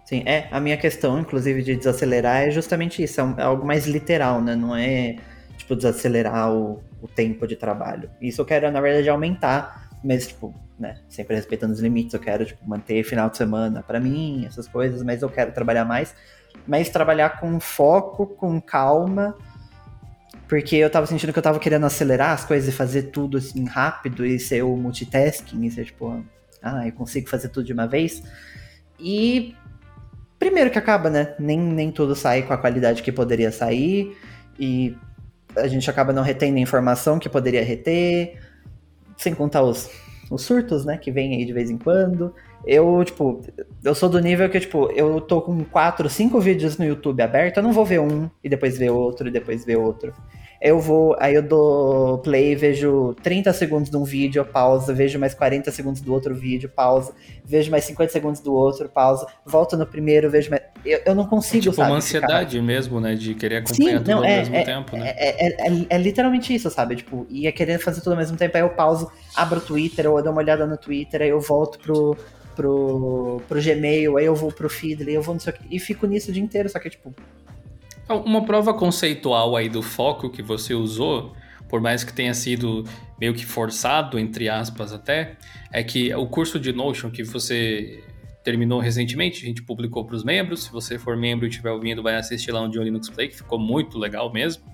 Sim, 0.04 0.22
é. 0.26 0.48
A 0.50 0.58
minha 0.60 0.76
questão, 0.76 1.18
inclusive, 1.18 1.62
de 1.62 1.76
desacelerar 1.76 2.42
é 2.42 2.50
justamente 2.50 3.02
isso. 3.02 3.20
É, 3.20 3.34
é 3.38 3.42
algo 3.42 3.66
mais 3.66 3.86
literal, 3.86 4.40
né? 4.40 4.56
Não 4.56 4.74
é, 4.74 5.16
tipo, 5.58 5.76
desacelerar 5.76 6.52
o, 6.52 6.82
o 7.02 7.08
tempo 7.08 7.46
de 7.46 7.56
trabalho. 7.56 8.10
Isso 8.20 8.40
eu 8.40 8.46
quero, 8.46 8.70
na 8.70 8.80
verdade, 8.80 9.08
aumentar, 9.08 9.90
mas, 10.02 10.28
tipo, 10.28 10.54
né? 10.78 10.96
Sempre 11.08 11.36
respeitando 11.36 11.74
os 11.74 11.80
limites. 11.80 12.14
Eu 12.14 12.20
quero, 12.20 12.46
tipo, 12.46 12.66
manter 12.66 13.02
final 13.04 13.28
de 13.28 13.36
semana 13.36 13.82
para 13.82 14.00
mim, 14.00 14.46
essas 14.46 14.66
coisas, 14.66 15.02
mas 15.02 15.22
eu 15.22 15.28
quero 15.28 15.52
trabalhar 15.52 15.84
mais. 15.84 16.14
Mas 16.66 16.88
trabalhar 16.88 17.40
com 17.40 17.60
foco, 17.60 18.26
com 18.26 18.60
calma 18.60 19.36
porque 20.48 20.76
eu 20.76 20.88
tava 20.88 21.06
sentindo 21.06 21.30
que 21.32 21.38
eu 21.38 21.42
tava 21.42 21.60
querendo 21.60 21.84
acelerar 21.84 22.30
as 22.30 22.44
coisas 22.44 22.68
e 22.68 22.72
fazer 22.72 23.02
tudo 23.04 23.36
assim 23.36 23.66
rápido 23.66 24.24
e 24.24 24.38
ser 24.38 24.62
o 24.64 24.74
multitasking, 24.76 25.62
e 25.66 25.70
ser 25.70 25.84
tipo, 25.84 26.24
ah, 26.62 26.86
eu 26.86 26.92
consigo 26.92 27.28
fazer 27.28 27.50
tudo 27.50 27.66
de 27.66 27.72
uma 27.74 27.86
vez. 27.86 28.22
E 28.98 29.54
primeiro 30.38 30.70
que 30.70 30.78
acaba, 30.78 31.10
né? 31.10 31.34
Nem, 31.38 31.60
nem 31.60 31.92
tudo 31.92 32.14
sai 32.14 32.42
com 32.42 32.54
a 32.54 32.58
qualidade 32.58 33.02
que 33.02 33.12
poderia 33.12 33.52
sair. 33.52 34.16
E 34.58 34.96
a 35.60 35.68
gente 35.68 35.88
acaba 35.90 36.12
não 36.12 36.22
retendo 36.22 36.56
a 36.56 36.60
informação 36.60 37.18
que 37.18 37.28
poderia 37.28 37.64
reter. 37.64 38.38
Sem 39.16 39.34
contar 39.34 39.62
os, 39.62 39.90
os 40.30 40.42
surtos, 40.42 40.84
né? 40.84 40.96
Que 40.96 41.10
vem 41.10 41.34
aí 41.34 41.44
de 41.44 41.52
vez 41.52 41.70
em 41.70 41.78
quando. 41.78 42.34
Eu, 42.64 43.02
tipo, 43.04 43.40
eu 43.84 43.94
sou 43.94 44.08
do 44.08 44.20
nível 44.20 44.48
que, 44.50 44.60
tipo, 44.60 44.90
eu 44.92 45.20
tô 45.20 45.40
com 45.40 45.64
quatro, 45.64 46.08
cinco 46.08 46.40
vídeos 46.40 46.76
no 46.76 46.84
YouTube 46.84 47.22
aberto, 47.22 47.58
eu 47.58 47.62
não 47.62 47.72
vou 47.72 47.84
ver 47.84 48.00
um 48.00 48.28
e 48.42 48.48
depois 48.48 48.76
ver 48.76 48.90
outro 48.90 49.28
e 49.28 49.30
depois 49.30 49.64
ver 49.64 49.76
outro 49.76 50.12
eu 50.60 50.80
vou, 50.80 51.16
aí 51.20 51.34
eu 51.36 51.42
dou 51.42 52.18
play, 52.18 52.56
vejo 52.56 53.14
30 53.22 53.52
segundos 53.52 53.90
de 53.90 53.96
um 53.96 54.02
vídeo, 54.02 54.44
pausa, 54.44 54.92
vejo 54.92 55.16
mais 55.16 55.32
40 55.32 55.70
segundos 55.70 56.00
do 56.00 56.12
outro 56.12 56.34
vídeo, 56.34 56.68
pausa, 56.68 57.12
vejo 57.44 57.70
mais 57.70 57.84
50 57.84 58.12
segundos 58.12 58.40
do 58.40 58.52
outro, 58.52 58.88
pausa, 58.88 59.24
volto 59.46 59.76
no 59.76 59.86
primeiro, 59.86 60.28
vejo 60.28 60.50
mais. 60.50 60.62
Eu, 60.84 61.00
eu 61.06 61.14
não 61.14 61.26
consigo, 61.26 61.58
é 61.58 61.62
tipo 61.62 61.76
sabe, 61.76 61.90
uma 61.90 61.98
ansiedade 61.98 62.56
ficar... 62.56 62.62
mesmo, 62.62 63.00
né? 63.00 63.14
De 63.14 63.34
querer 63.34 63.58
acompanhar 63.58 63.90
Sim, 63.90 63.98
tudo 63.98 64.10
não, 64.10 64.18
ao 64.18 64.24
é, 64.24 64.36
mesmo 64.38 64.56
é, 64.56 64.64
tempo, 64.64 64.96
né? 64.96 65.14
É, 65.16 65.46
é, 65.46 65.68
é, 65.68 65.86
é, 65.90 65.98
literalmente 65.98 66.52
isso, 66.52 66.68
sabe? 66.70 66.96
Tipo, 66.96 67.24
ia 67.30 67.52
querer 67.52 67.78
fazer 67.78 68.00
tudo 68.00 68.14
ao 68.14 68.18
mesmo 68.18 68.36
tempo, 68.36 68.56
aí 68.56 68.62
eu 68.62 68.70
pauso, 68.70 69.08
abro 69.36 69.58
o 69.58 69.62
Twitter, 69.62 70.10
ou 70.10 70.18
eu 70.18 70.24
dou 70.24 70.32
uma 70.32 70.42
olhada 70.42 70.66
no 70.66 70.76
Twitter, 70.76 71.22
aí 71.22 71.28
eu 71.28 71.40
volto 71.40 71.78
pro, 71.78 72.16
pro, 72.56 73.40
pro 73.46 73.62
Gmail, 73.62 74.16
aí 74.16 74.24
eu 74.24 74.34
vou 74.34 74.50
pro 74.50 74.68
Feedly, 74.68 75.14
eu 75.14 75.22
vou 75.22 75.34
nisso 75.34 75.48
aqui, 75.48 75.64
e 75.70 75.78
fico 75.78 76.04
nisso 76.04 76.30
o 76.30 76.34
dia 76.34 76.42
inteiro, 76.42 76.68
só 76.68 76.80
que, 76.80 76.90
tipo, 76.90 77.14
uma 78.14 78.44
prova 78.44 78.72
conceitual 78.74 79.56
aí 79.56 79.68
do 79.68 79.82
foco 79.82 80.30
que 80.30 80.42
você 80.42 80.74
usou, 80.74 81.34
por 81.68 81.80
mais 81.80 82.02
que 82.02 82.12
tenha 82.12 82.32
sido 82.34 82.84
meio 83.20 83.34
que 83.34 83.44
forçado, 83.44 84.18
entre 84.18 84.48
aspas 84.48 84.92
até, 84.92 85.36
é 85.72 85.82
que 85.82 86.14
o 86.14 86.26
curso 86.26 86.58
de 86.58 86.72
Notion 86.72 87.10
que 87.10 87.22
você 87.22 88.02
terminou 88.42 88.80
recentemente, 88.80 89.42
a 89.44 89.46
gente 89.46 89.62
publicou 89.62 90.04
para 90.06 90.16
os 90.16 90.24
membros. 90.24 90.64
Se 90.64 90.72
você 90.72 90.98
for 90.98 91.16
membro 91.16 91.44
e 91.44 91.50
estiver 91.50 91.70
ouvindo, 91.70 92.02
vai 92.02 92.16
assistir 92.16 92.50
lá 92.50 92.62
no 92.62 92.70
John 92.70 92.82
Linux 92.82 93.10
Play, 93.10 93.28
que 93.28 93.36
ficou 93.36 93.58
muito 93.58 93.98
legal 93.98 94.32
mesmo. 94.32 94.64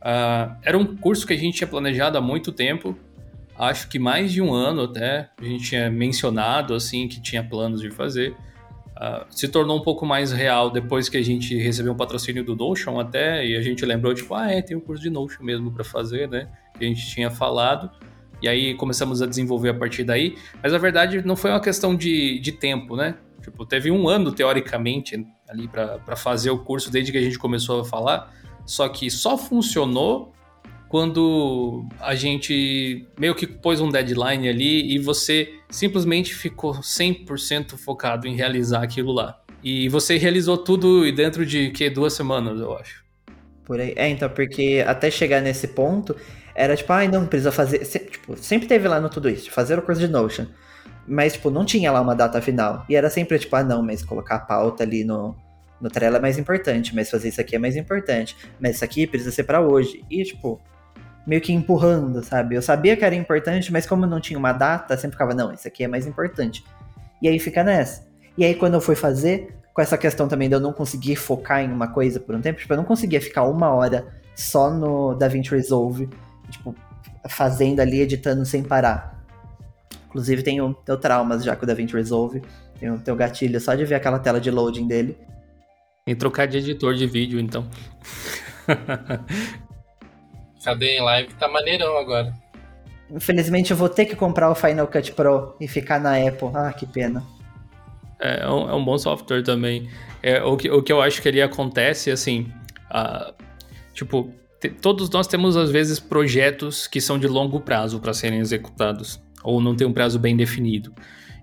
Uh, 0.00 0.56
era 0.62 0.78
um 0.78 0.96
curso 0.96 1.26
que 1.26 1.34
a 1.34 1.36
gente 1.36 1.58
tinha 1.58 1.68
planejado 1.68 2.16
há 2.16 2.20
muito 2.20 2.50
tempo, 2.50 2.96
acho 3.58 3.88
que 3.88 3.98
mais 3.98 4.32
de 4.32 4.40
um 4.40 4.54
ano 4.54 4.84
até. 4.84 5.28
A 5.38 5.44
gente 5.44 5.64
tinha 5.64 5.90
mencionado 5.90 6.72
assim 6.72 7.06
que 7.06 7.20
tinha 7.20 7.44
planos 7.44 7.82
de 7.82 7.90
fazer. 7.90 8.34
Uh, 9.00 9.24
se 9.30 9.48
tornou 9.48 9.78
um 9.78 9.82
pouco 9.82 10.04
mais 10.04 10.30
real 10.30 10.68
depois 10.68 11.08
que 11.08 11.16
a 11.16 11.22
gente 11.22 11.56
recebeu 11.56 11.94
um 11.94 11.96
patrocínio 11.96 12.44
do 12.44 12.54
Notion 12.54 13.00
até, 13.00 13.46
e 13.46 13.56
a 13.56 13.62
gente 13.62 13.82
lembrou, 13.86 14.12
tipo, 14.12 14.34
ah, 14.34 14.52
é, 14.52 14.60
tem 14.60 14.76
um 14.76 14.80
curso 14.80 15.02
de 15.02 15.08
Notion 15.08 15.42
mesmo 15.42 15.72
para 15.72 15.82
fazer, 15.82 16.28
né? 16.28 16.48
Que 16.78 16.84
a 16.84 16.88
gente 16.88 17.06
tinha 17.08 17.30
falado. 17.30 17.90
E 18.42 18.48
aí 18.48 18.74
começamos 18.74 19.22
a 19.22 19.26
desenvolver 19.26 19.70
a 19.70 19.74
partir 19.74 20.04
daí. 20.04 20.36
Mas 20.62 20.74
a 20.74 20.78
verdade 20.78 21.24
não 21.24 21.34
foi 21.34 21.50
uma 21.50 21.60
questão 21.60 21.96
de, 21.96 22.38
de 22.40 22.52
tempo, 22.52 22.94
né? 22.94 23.14
Tipo, 23.42 23.64
teve 23.64 23.90
um 23.90 24.06
ano, 24.06 24.32
teoricamente, 24.32 25.26
ali 25.48 25.66
para 25.66 26.14
fazer 26.14 26.50
o 26.50 26.58
curso 26.58 26.90
desde 26.90 27.10
que 27.10 27.16
a 27.16 27.22
gente 27.22 27.38
começou 27.38 27.80
a 27.80 27.84
falar. 27.84 28.30
Só 28.66 28.86
que 28.88 29.10
só 29.10 29.38
funcionou 29.38 30.32
quando 30.90 31.86
a 32.00 32.16
gente 32.16 33.06
meio 33.16 33.32
que 33.32 33.46
pôs 33.46 33.80
um 33.80 33.88
deadline 33.88 34.48
ali 34.48 34.92
e 34.92 34.98
você 34.98 35.54
simplesmente 35.70 36.34
ficou 36.34 36.80
100% 36.80 37.76
focado 37.76 38.26
em 38.26 38.34
realizar 38.34 38.82
aquilo 38.82 39.12
lá. 39.12 39.40
E 39.62 39.88
você 39.88 40.16
realizou 40.16 40.58
tudo 40.58 41.10
dentro 41.12 41.46
de 41.46 41.70
que 41.70 41.88
duas 41.88 42.12
semanas, 42.12 42.58
eu 42.58 42.76
acho. 42.76 43.04
Por 43.64 43.78
aí. 43.78 43.92
É, 43.94 44.08
então, 44.08 44.28
porque 44.28 44.84
até 44.84 45.12
chegar 45.12 45.40
nesse 45.40 45.68
ponto, 45.68 46.16
era 46.56 46.74
tipo, 46.74 46.92
ai, 46.92 47.06
ah, 47.06 47.08
não, 47.08 47.24
precisa 47.24 47.52
fazer. 47.52 47.84
Se, 47.84 48.00
tipo, 48.00 48.36
sempre 48.36 48.66
teve 48.66 48.88
lá 48.88 49.00
no 49.00 49.08
tudo 49.08 49.30
isso, 49.30 49.48
fazer 49.52 49.78
o 49.78 49.82
curso 49.82 50.00
de 50.00 50.08
Notion. 50.08 50.46
Mas, 51.06 51.34
tipo, 51.34 51.52
não 51.52 51.64
tinha 51.64 51.92
lá 51.92 52.00
uma 52.00 52.16
data 52.16 52.42
final. 52.42 52.84
E 52.88 52.96
era 52.96 53.08
sempre 53.08 53.38
tipo, 53.38 53.54
ah, 53.54 53.62
não, 53.62 53.80
mas 53.80 54.02
colocar 54.02 54.34
a 54.34 54.40
pauta 54.40 54.82
ali 54.82 55.04
no, 55.04 55.36
no 55.80 55.88
Trello 55.88 56.16
é 56.16 56.20
mais 56.20 56.36
importante, 56.36 56.92
mas 56.96 57.08
fazer 57.08 57.28
isso 57.28 57.40
aqui 57.40 57.54
é 57.54 57.60
mais 57.60 57.76
importante. 57.76 58.36
Mas 58.58 58.74
isso 58.74 58.84
aqui 58.84 59.06
precisa 59.06 59.30
ser 59.30 59.44
para 59.44 59.60
hoje. 59.60 60.04
E, 60.10 60.24
tipo, 60.24 60.60
meio 61.30 61.40
que 61.40 61.52
empurrando, 61.52 62.24
sabe? 62.24 62.56
Eu 62.56 62.62
sabia 62.62 62.96
que 62.96 63.04
era 63.04 63.14
importante, 63.14 63.70
mas 63.70 63.86
como 63.86 64.04
não 64.04 64.20
tinha 64.20 64.36
uma 64.36 64.52
data, 64.52 64.96
sempre 64.96 65.12
ficava, 65.12 65.32
não, 65.32 65.54
isso 65.54 65.68
aqui 65.68 65.84
é 65.84 65.86
mais 65.86 66.04
importante. 66.04 66.64
E 67.22 67.28
aí 67.28 67.38
fica 67.38 67.62
nessa. 67.62 68.04
E 68.36 68.44
aí 68.44 68.52
quando 68.52 68.74
eu 68.74 68.80
fui 68.80 68.96
fazer, 68.96 69.54
com 69.72 69.80
essa 69.80 69.96
questão 69.96 70.26
também 70.26 70.48
de 70.48 70.56
eu 70.56 70.60
não 70.60 70.72
conseguir 70.72 71.14
focar 71.14 71.60
em 71.60 71.70
uma 71.70 71.86
coisa 71.86 72.18
por 72.18 72.34
um 72.34 72.40
tempo, 72.40 72.58
tipo, 72.58 72.72
eu 72.72 72.76
não 72.76 72.82
conseguia 72.82 73.20
ficar 73.20 73.44
uma 73.44 73.70
hora 73.70 74.08
só 74.34 74.72
no 74.72 75.14
DaVinci 75.14 75.52
Resolve, 75.52 76.08
tipo, 76.50 76.74
fazendo 77.28 77.78
ali, 77.78 78.00
editando 78.00 78.44
sem 78.44 78.64
parar. 78.64 79.24
Inclusive 80.08 80.42
tenho, 80.42 80.74
tenho 80.84 80.98
traumas 80.98 81.44
já 81.44 81.54
com 81.54 81.62
o 81.62 81.66
DaVinci 81.66 81.94
Resolve, 81.94 82.42
tenho, 82.80 82.98
tenho 82.98 83.16
gatilho 83.16 83.60
só 83.60 83.76
de 83.76 83.84
ver 83.84 83.94
aquela 83.94 84.18
tela 84.18 84.40
de 84.40 84.50
loading 84.50 84.88
dele. 84.88 85.16
Em 86.04 86.16
trocar 86.16 86.48
de 86.48 86.58
editor 86.58 86.92
de 86.94 87.06
vídeo, 87.06 87.38
então. 87.38 87.70
Cadê 90.64 90.98
em 90.98 91.00
live? 91.00 91.32
Tá 91.34 91.48
maneirão 91.48 91.96
agora. 91.96 92.34
Infelizmente 93.10 93.70
eu 93.70 93.76
vou 93.76 93.88
ter 93.88 94.04
que 94.04 94.14
comprar 94.14 94.50
o 94.50 94.54
Final 94.54 94.86
Cut 94.86 95.12
Pro 95.12 95.56
e 95.60 95.66
ficar 95.66 96.00
na 96.00 96.16
Apple. 96.16 96.50
Ah, 96.54 96.72
que 96.72 96.86
pena. 96.86 97.24
É, 98.20 98.42
é, 98.42 98.48
um, 98.48 98.70
é 98.70 98.74
um 98.74 98.84
bom 98.84 98.98
software 98.98 99.42
também. 99.42 99.88
É, 100.22 100.42
o, 100.42 100.56
que, 100.56 100.70
o 100.70 100.82
que 100.82 100.92
eu 100.92 101.00
acho 101.00 101.20
que 101.22 101.28
ali 101.28 101.40
acontece, 101.40 102.10
assim, 102.10 102.52
uh, 102.90 103.32
tipo, 103.94 104.32
te, 104.60 104.68
todos 104.68 105.08
nós 105.08 105.26
temos 105.26 105.56
às 105.56 105.70
vezes 105.70 105.98
projetos 105.98 106.86
que 106.86 107.00
são 107.00 107.18
de 107.18 107.26
longo 107.26 107.60
prazo 107.60 107.98
para 107.98 108.12
serem 108.12 108.38
executados, 108.38 109.20
ou 109.42 109.60
não 109.60 109.74
tem 109.74 109.86
um 109.86 109.92
prazo 109.92 110.18
bem 110.18 110.36
definido. 110.36 110.92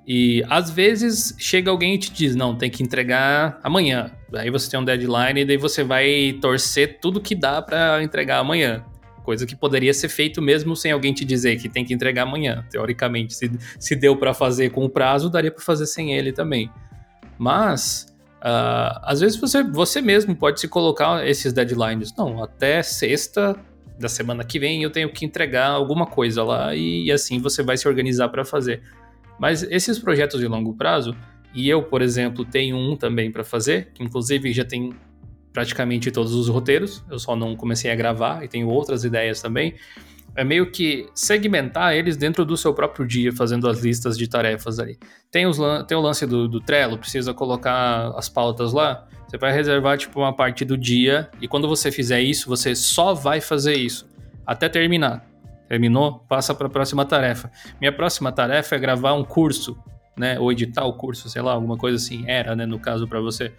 E 0.08 0.46
às 0.48 0.70
vezes 0.70 1.36
chega 1.38 1.70
alguém 1.70 1.96
e 1.96 1.98
te 1.98 2.14
diz, 2.14 2.36
não, 2.36 2.56
tem 2.56 2.70
que 2.70 2.82
entregar 2.82 3.60
amanhã. 3.62 4.12
Aí 4.34 4.50
você 4.50 4.70
tem 4.70 4.80
um 4.80 4.86
deadline 4.86 5.42
e 5.42 5.46
daí 5.46 5.58
você 5.58 5.84
vai 5.84 6.38
torcer 6.40 7.00
tudo 7.02 7.20
que 7.20 7.36
dá 7.36 7.62
para 7.62 8.02
entregar 8.02 8.38
amanhã. 8.38 8.86
Coisa 9.28 9.46
que 9.46 9.58
poderia 9.58 9.94
ser 9.94 10.08
feito 10.08 10.42
mesmo 10.42 10.74
sem 10.74 10.90
alguém 10.90 11.14
te 11.14 11.26
dizer 11.26 11.58
que 11.58 11.68
tem 11.68 11.84
que 11.84 11.94
entregar 11.94 12.24
amanhã. 12.24 12.66
Teoricamente, 12.70 13.34
se, 13.34 13.52
se 13.78 13.94
deu 13.94 14.16
para 14.16 14.34
fazer 14.34 14.70
com 14.70 14.86
o 14.86 14.90
prazo, 14.90 15.30
daria 15.30 15.52
para 15.52 15.62
fazer 15.62 15.86
sem 15.86 16.14
ele 16.14 16.32
também. 16.32 16.72
Mas, 17.38 18.08
uh, 18.38 19.02
às 19.04 19.20
vezes 19.20 19.38
você, 19.38 19.62
você 19.62 20.02
mesmo 20.02 20.34
pode 20.34 20.62
se 20.62 20.70
colocar 20.70 21.28
esses 21.28 21.52
deadlines. 21.52 22.16
Não, 22.18 22.42
até 22.42 22.82
sexta 22.82 23.54
da 24.00 24.08
semana 24.08 24.46
que 24.46 24.60
vem 24.60 24.82
eu 24.82 24.92
tenho 24.92 25.12
que 25.12 25.26
entregar 25.26 25.72
alguma 25.72 26.06
coisa 26.06 26.42
lá 26.42 26.74
e, 26.74 27.08
e 27.08 27.12
assim 27.12 27.38
você 27.42 27.62
vai 27.62 27.76
se 27.76 27.86
organizar 27.86 28.30
para 28.30 28.46
fazer. 28.46 28.82
Mas 29.38 29.62
esses 29.64 30.00
projetos 30.00 30.40
de 30.40 30.48
longo 30.48 30.74
prazo, 30.74 31.14
e 31.54 31.68
eu, 31.68 31.84
por 31.84 32.02
exemplo, 32.02 32.46
tenho 32.46 32.78
um 32.78 32.96
também 32.96 33.30
para 33.30 33.44
fazer, 33.44 33.92
que 33.94 34.02
inclusive 34.02 34.54
já 34.54 34.64
tem 34.64 34.94
praticamente 35.58 36.12
todos 36.12 36.36
os 36.36 36.48
roteiros, 36.48 37.04
eu 37.10 37.18
só 37.18 37.36
não 37.36 37.56
comecei 37.56 37.90
a 37.90 37.96
gravar 37.96 38.44
e 38.44 38.48
tenho 38.48 38.70
outras 38.70 39.04
ideias 39.04 39.42
também. 39.42 39.74
É 40.36 40.44
meio 40.44 40.70
que 40.70 41.10
segmentar 41.16 41.96
eles 41.96 42.16
dentro 42.16 42.46
do 42.46 42.56
seu 42.56 42.76
próprio 42.76 43.08
dia, 43.08 43.34
fazendo 43.34 43.68
as 43.68 43.80
listas 43.80 44.16
de 44.16 44.28
tarefas 44.28 44.78
ali. 44.78 45.00
Tem, 45.32 45.48
os, 45.48 45.58
tem 45.88 45.98
o 45.98 46.00
lance 46.00 46.28
do, 46.28 46.48
do 46.48 46.62
Trello, 46.62 46.96
precisa 46.96 47.34
colocar 47.34 48.14
as 48.16 48.30
pautas 48.30 48.72
lá. 48.72 49.08
Você 49.28 49.36
vai 49.40 49.52
reservar 49.52 49.98
tipo 49.98 50.20
uma 50.20 50.32
parte 50.32 50.64
do 50.64 50.78
dia 50.78 51.28
e 51.42 51.48
quando 51.48 51.68
você 51.68 51.92
fizer 51.92 52.22
isso, 52.22 52.48
você 52.48 52.76
só 52.76 53.16
vai 53.16 53.42
fazer 53.42 53.74
isso 53.74 54.08
até 54.46 54.70
terminar. 54.70 55.26
Terminou? 55.68 56.20
Passa 56.30 56.54
para 56.54 56.68
a 56.68 56.70
próxima 56.70 57.04
tarefa. 57.04 57.50
Minha 57.82 57.92
próxima 57.92 58.32
tarefa 58.32 58.76
é 58.76 58.78
gravar 58.78 59.14
um 59.14 59.24
curso, 59.24 59.76
né? 60.16 60.40
Ou 60.40 60.52
editar 60.52 60.86
o 60.86 60.94
curso, 60.94 61.28
sei 61.30 61.42
lá, 61.42 61.54
alguma 61.54 61.78
coisa 61.78 61.98
assim. 61.98 62.26
Era, 62.28 62.56
né? 62.56 62.68
No 62.68 62.80
caso 62.80 63.08
para 63.08 63.20
você. 63.20 63.52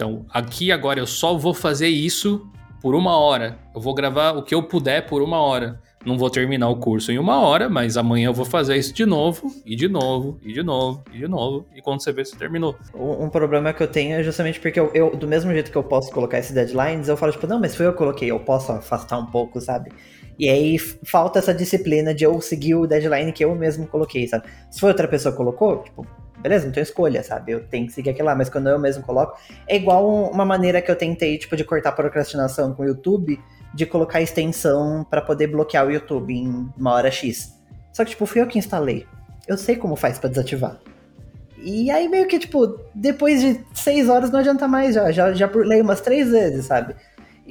Então, 0.00 0.24
aqui 0.30 0.72
agora 0.72 0.98
eu 0.98 1.06
só 1.06 1.36
vou 1.36 1.52
fazer 1.52 1.88
isso 1.88 2.50
por 2.80 2.94
uma 2.94 3.18
hora. 3.18 3.58
Eu 3.74 3.82
vou 3.82 3.92
gravar 3.92 4.30
o 4.30 4.42
que 4.42 4.54
eu 4.54 4.62
puder 4.62 5.06
por 5.06 5.20
uma 5.20 5.38
hora. 5.38 5.78
Não 6.06 6.16
vou 6.16 6.30
terminar 6.30 6.70
o 6.70 6.76
curso 6.76 7.12
em 7.12 7.18
uma 7.18 7.38
hora, 7.42 7.68
mas 7.68 7.98
amanhã 7.98 8.28
eu 8.28 8.32
vou 8.32 8.46
fazer 8.46 8.78
isso 8.78 8.94
de 8.94 9.04
novo, 9.04 9.54
e 9.66 9.76
de 9.76 9.88
novo, 9.88 10.40
e 10.42 10.54
de 10.54 10.62
novo, 10.62 11.04
e 11.12 11.18
de 11.18 11.28
novo. 11.28 11.66
E 11.76 11.82
quando 11.82 12.02
você 12.02 12.10
vê, 12.14 12.24
você 12.24 12.34
terminou. 12.34 12.74
Um, 12.94 13.28
problema 13.28 13.74
que 13.74 13.82
eu 13.82 13.88
tenho 13.88 14.14
é 14.14 14.22
justamente 14.22 14.58
porque 14.58 14.80
eu, 14.80 14.90
eu, 14.94 15.14
do 15.14 15.28
mesmo 15.28 15.52
jeito 15.52 15.70
que 15.70 15.76
eu 15.76 15.84
posso 15.84 16.10
colocar 16.10 16.38
esses 16.38 16.52
deadlines, 16.52 17.06
eu 17.06 17.16
falo, 17.18 17.32
tipo, 17.32 17.46
não, 17.46 17.60
mas 17.60 17.76
foi 17.76 17.84
eu 17.84 17.92
que 17.92 17.98
coloquei, 17.98 18.30
eu 18.30 18.40
posso 18.40 18.72
afastar 18.72 19.18
um 19.18 19.26
pouco, 19.26 19.60
sabe? 19.60 19.92
E 20.40 20.48
aí 20.48 20.78
falta 20.78 21.38
essa 21.38 21.52
disciplina 21.52 22.14
de 22.14 22.24
eu 22.24 22.40
seguir 22.40 22.74
o 22.74 22.86
deadline 22.86 23.30
que 23.30 23.44
eu 23.44 23.54
mesmo 23.54 23.86
coloquei, 23.86 24.26
sabe? 24.26 24.46
Se 24.70 24.80
foi 24.80 24.88
outra 24.88 25.06
pessoa 25.06 25.32
que 25.32 25.36
colocou, 25.36 25.82
tipo, 25.82 26.06
beleza, 26.38 26.64
não 26.64 26.72
tenho 26.72 26.82
escolha, 26.82 27.22
sabe? 27.22 27.52
Eu 27.52 27.68
tenho 27.68 27.86
que 27.86 27.92
seguir 27.92 28.08
aquilo 28.08 28.24
lá, 28.24 28.34
mas 28.34 28.48
quando 28.48 28.70
eu 28.70 28.78
mesmo 28.78 29.02
coloco, 29.02 29.38
é 29.68 29.76
igual 29.76 30.30
uma 30.30 30.46
maneira 30.46 30.80
que 30.80 30.90
eu 30.90 30.96
tentei, 30.96 31.36
tipo, 31.36 31.54
de 31.58 31.62
cortar 31.62 31.92
procrastinação 31.92 32.72
com 32.72 32.84
o 32.84 32.86
YouTube, 32.86 33.38
de 33.74 33.84
colocar 33.84 34.22
extensão 34.22 35.04
para 35.10 35.20
poder 35.20 35.48
bloquear 35.48 35.86
o 35.86 35.90
YouTube 35.90 36.32
em 36.32 36.70
uma 36.74 36.94
hora 36.94 37.10
X. 37.10 37.54
Só 37.92 38.02
que, 38.02 38.12
tipo, 38.12 38.24
fui 38.24 38.40
eu 38.40 38.46
que 38.46 38.58
instalei. 38.58 39.06
Eu 39.46 39.58
sei 39.58 39.76
como 39.76 39.94
faz 39.94 40.18
para 40.18 40.30
desativar. 40.30 40.80
E 41.58 41.90
aí 41.90 42.08
meio 42.08 42.26
que, 42.26 42.38
tipo, 42.38 42.80
depois 42.94 43.42
de 43.42 43.60
seis 43.74 44.08
horas 44.08 44.30
não 44.30 44.40
adianta 44.40 44.66
mais 44.66 44.94
já. 44.94 45.12
Já, 45.12 45.34
já 45.34 45.46
burlei 45.46 45.82
umas 45.82 46.00
três 46.00 46.30
vezes, 46.30 46.64
sabe? 46.64 46.96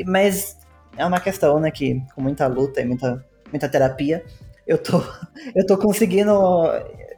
Mas 0.08 0.58
é 1.00 1.06
uma 1.06 1.20
questão, 1.20 1.60
né, 1.60 1.72
que 1.72 2.02
com 2.14 2.22
muita 2.22 2.46
luta 2.48 2.82
e 2.82 2.86
muita, 2.86 3.26
muita 3.52 3.70
terapia, 3.70 4.24
eu 4.68 4.78
tô, 4.78 5.02
eu 5.56 5.66
tô 5.66 5.78
conseguindo 5.78 6.32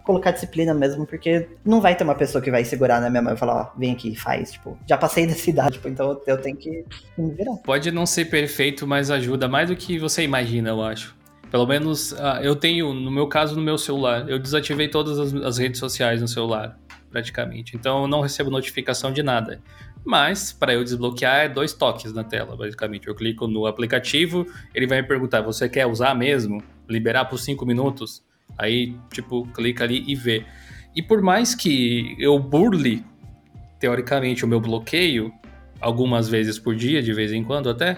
colocar 0.04 0.32
disciplina 0.32 0.74
mesmo, 0.74 1.06
porque 1.06 1.48
não 1.66 1.82
vai 1.82 1.96
ter 1.96 2.04
uma 2.04 2.16
pessoa 2.16 2.42
que 2.42 2.52
vai 2.52 2.64
segurar 2.64 3.00
na 3.02 3.10
minha 3.10 3.22
mão 3.22 3.34
e 3.34 3.38
falar, 3.38 3.56
ó, 3.56 3.80
vem 3.80 3.92
aqui, 3.92 4.16
faz, 4.16 4.54
tipo, 4.54 4.78
já 4.88 4.98
passei 4.98 5.26
dessa 5.28 5.50
idade, 5.50 5.74
tipo, 5.74 5.88
então 5.88 6.22
eu 6.26 6.38
tenho 6.38 6.56
que 6.56 6.86
me 7.18 7.32
virar. 7.32 7.56
Pode 7.58 7.92
não 7.92 8.06
ser 8.06 8.26
perfeito, 8.26 8.86
mas 8.88 9.10
ajuda 9.10 9.48
mais 9.48 9.70
do 9.70 9.76
que 9.76 9.98
você 9.98 10.24
imagina, 10.24 10.70
eu 10.70 10.82
acho. 10.82 11.16
Pelo 11.50 11.66
menos 11.66 12.14
uh, 12.14 12.40
eu 12.42 12.56
tenho, 12.56 12.94
no 12.94 13.12
meu 13.12 13.28
caso, 13.28 13.56
no 13.56 13.62
meu 13.62 13.78
celular, 13.78 14.30
eu 14.30 14.40
desativei 14.40 14.88
todas 14.88 15.20
as, 15.20 15.34
as 15.34 15.58
redes 15.58 15.80
sociais 15.80 16.22
no 16.22 16.28
celular, 16.28 16.78
praticamente. 17.10 17.76
Então 17.76 18.04
eu 18.04 18.08
não 18.08 18.22
recebo 18.22 18.50
notificação 18.50 19.12
de 19.12 19.22
nada. 19.22 19.62
Mas, 20.04 20.52
para 20.52 20.74
eu 20.74 20.84
desbloquear, 20.84 21.46
é 21.46 21.50
dois 21.50 21.74
toques 21.74 22.12
na 22.12 22.24
tela, 22.24 22.56
basicamente. 22.56 23.08
Eu 23.08 23.16
clico 23.16 23.48
no 23.48 23.66
aplicativo, 23.66 24.48
ele 24.74 24.88
vai 24.88 25.02
me 25.02 25.08
perguntar: 25.08 25.42
você 25.42 25.70
quer 25.70 25.86
usar 25.86 26.16
mesmo? 26.16 26.64
Liberar 26.90 27.26
por 27.26 27.38
5 27.38 27.66
minutos? 27.66 28.24
Aí, 28.58 28.96
tipo, 29.12 29.48
clica 29.54 29.84
ali 29.84 30.04
e 30.08 30.16
vê. 30.16 30.44
E 30.96 31.02
por 31.02 31.22
mais 31.22 31.56
que 31.56 32.16
eu 32.20 32.38
burle, 32.38 33.04
teoricamente, 33.80 34.44
o 34.44 34.48
meu 34.48 34.60
bloqueio, 34.60 35.32
algumas 35.80 36.28
vezes 36.28 36.60
por 36.60 36.76
dia, 36.76 37.02
de 37.02 37.14
vez 37.14 37.32
em 37.32 37.44
quando 37.44 37.70
até, 37.70 37.98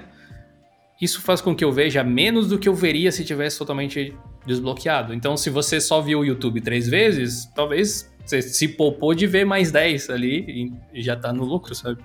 isso 1.02 1.22
faz 1.22 1.42
com 1.42 1.56
que 1.56 1.64
eu 1.64 1.72
veja 1.72 2.04
menos 2.04 2.48
do 2.48 2.60
que 2.60 2.70
eu 2.70 2.76
veria 2.76 3.12
se 3.12 3.26
tivesse 3.26 3.58
totalmente 3.58 4.16
desbloqueado. 4.46 5.14
Então, 5.14 5.36
se 5.36 5.50
você 5.50 5.82
só 5.82 6.02
viu 6.02 6.20
o 6.20 6.26
YouTube 6.26 6.62
três 6.62 6.88
vezes, 6.88 7.46
talvez 7.56 8.13
você 8.26 8.42
se 8.42 8.68
poupou 8.70 9.14
de 9.14 9.28
ver 9.28 9.46
mais 9.46 9.72
10 9.72 10.10
ali 10.10 10.74
e 10.94 11.02
já 11.02 11.16
tá 11.16 11.34
no 11.34 11.44
lucro, 11.44 11.76
sabe? 11.76 12.04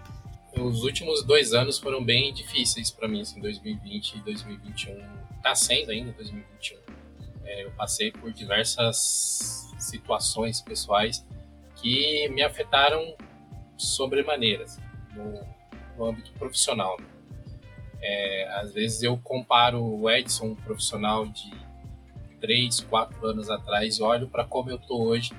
Os 0.57 0.83
últimos 0.83 1.23
dois 1.23 1.53
anos 1.53 1.79
foram 1.79 2.03
bem 2.05 2.33
difíceis 2.33 2.91
para 2.91 3.07
mim, 3.07 3.21
assim, 3.21 3.41
2020 3.41 4.15
e 4.15 4.21
2021. 4.21 4.97
Tá 5.43 5.55
sendo 5.55 5.91
ainda 5.91 6.11
2021. 6.13 6.79
É, 7.45 7.65
eu 7.65 7.71
passei 7.73 8.11
por 8.11 8.33
diversas 8.33 9.69
situações 9.79 10.61
pessoais 10.61 11.25
que 11.77 12.29
me 12.31 12.43
afetaram 12.43 13.15
sobremaneira 13.77 14.65
assim, 14.65 14.83
no, 15.15 15.47
no 15.97 16.07
âmbito 16.07 16.33
profissional. 16.33 16.99
É, 18.01 18.49
às 18.61 18.73
vezes 18.73 19.03
eu 19.03 19.17
comparo 19.19 19.83
o 19.83 20.11
Edson, 20.11 20.47
um 20.47 20.55
profissional 20.57 21.27
de 21.27 21.53
3, 22.41 22.81
4 22.81 23.27
anos 23.27 23.51
atrás, 23.51 23.99
e 23.99 24.03
olho 24.03 24.29
para 24.29 24.45
como 24.45 24.71
eu 24.71 24.79
tô 24.79 25.03
hoje. 25.03 25.33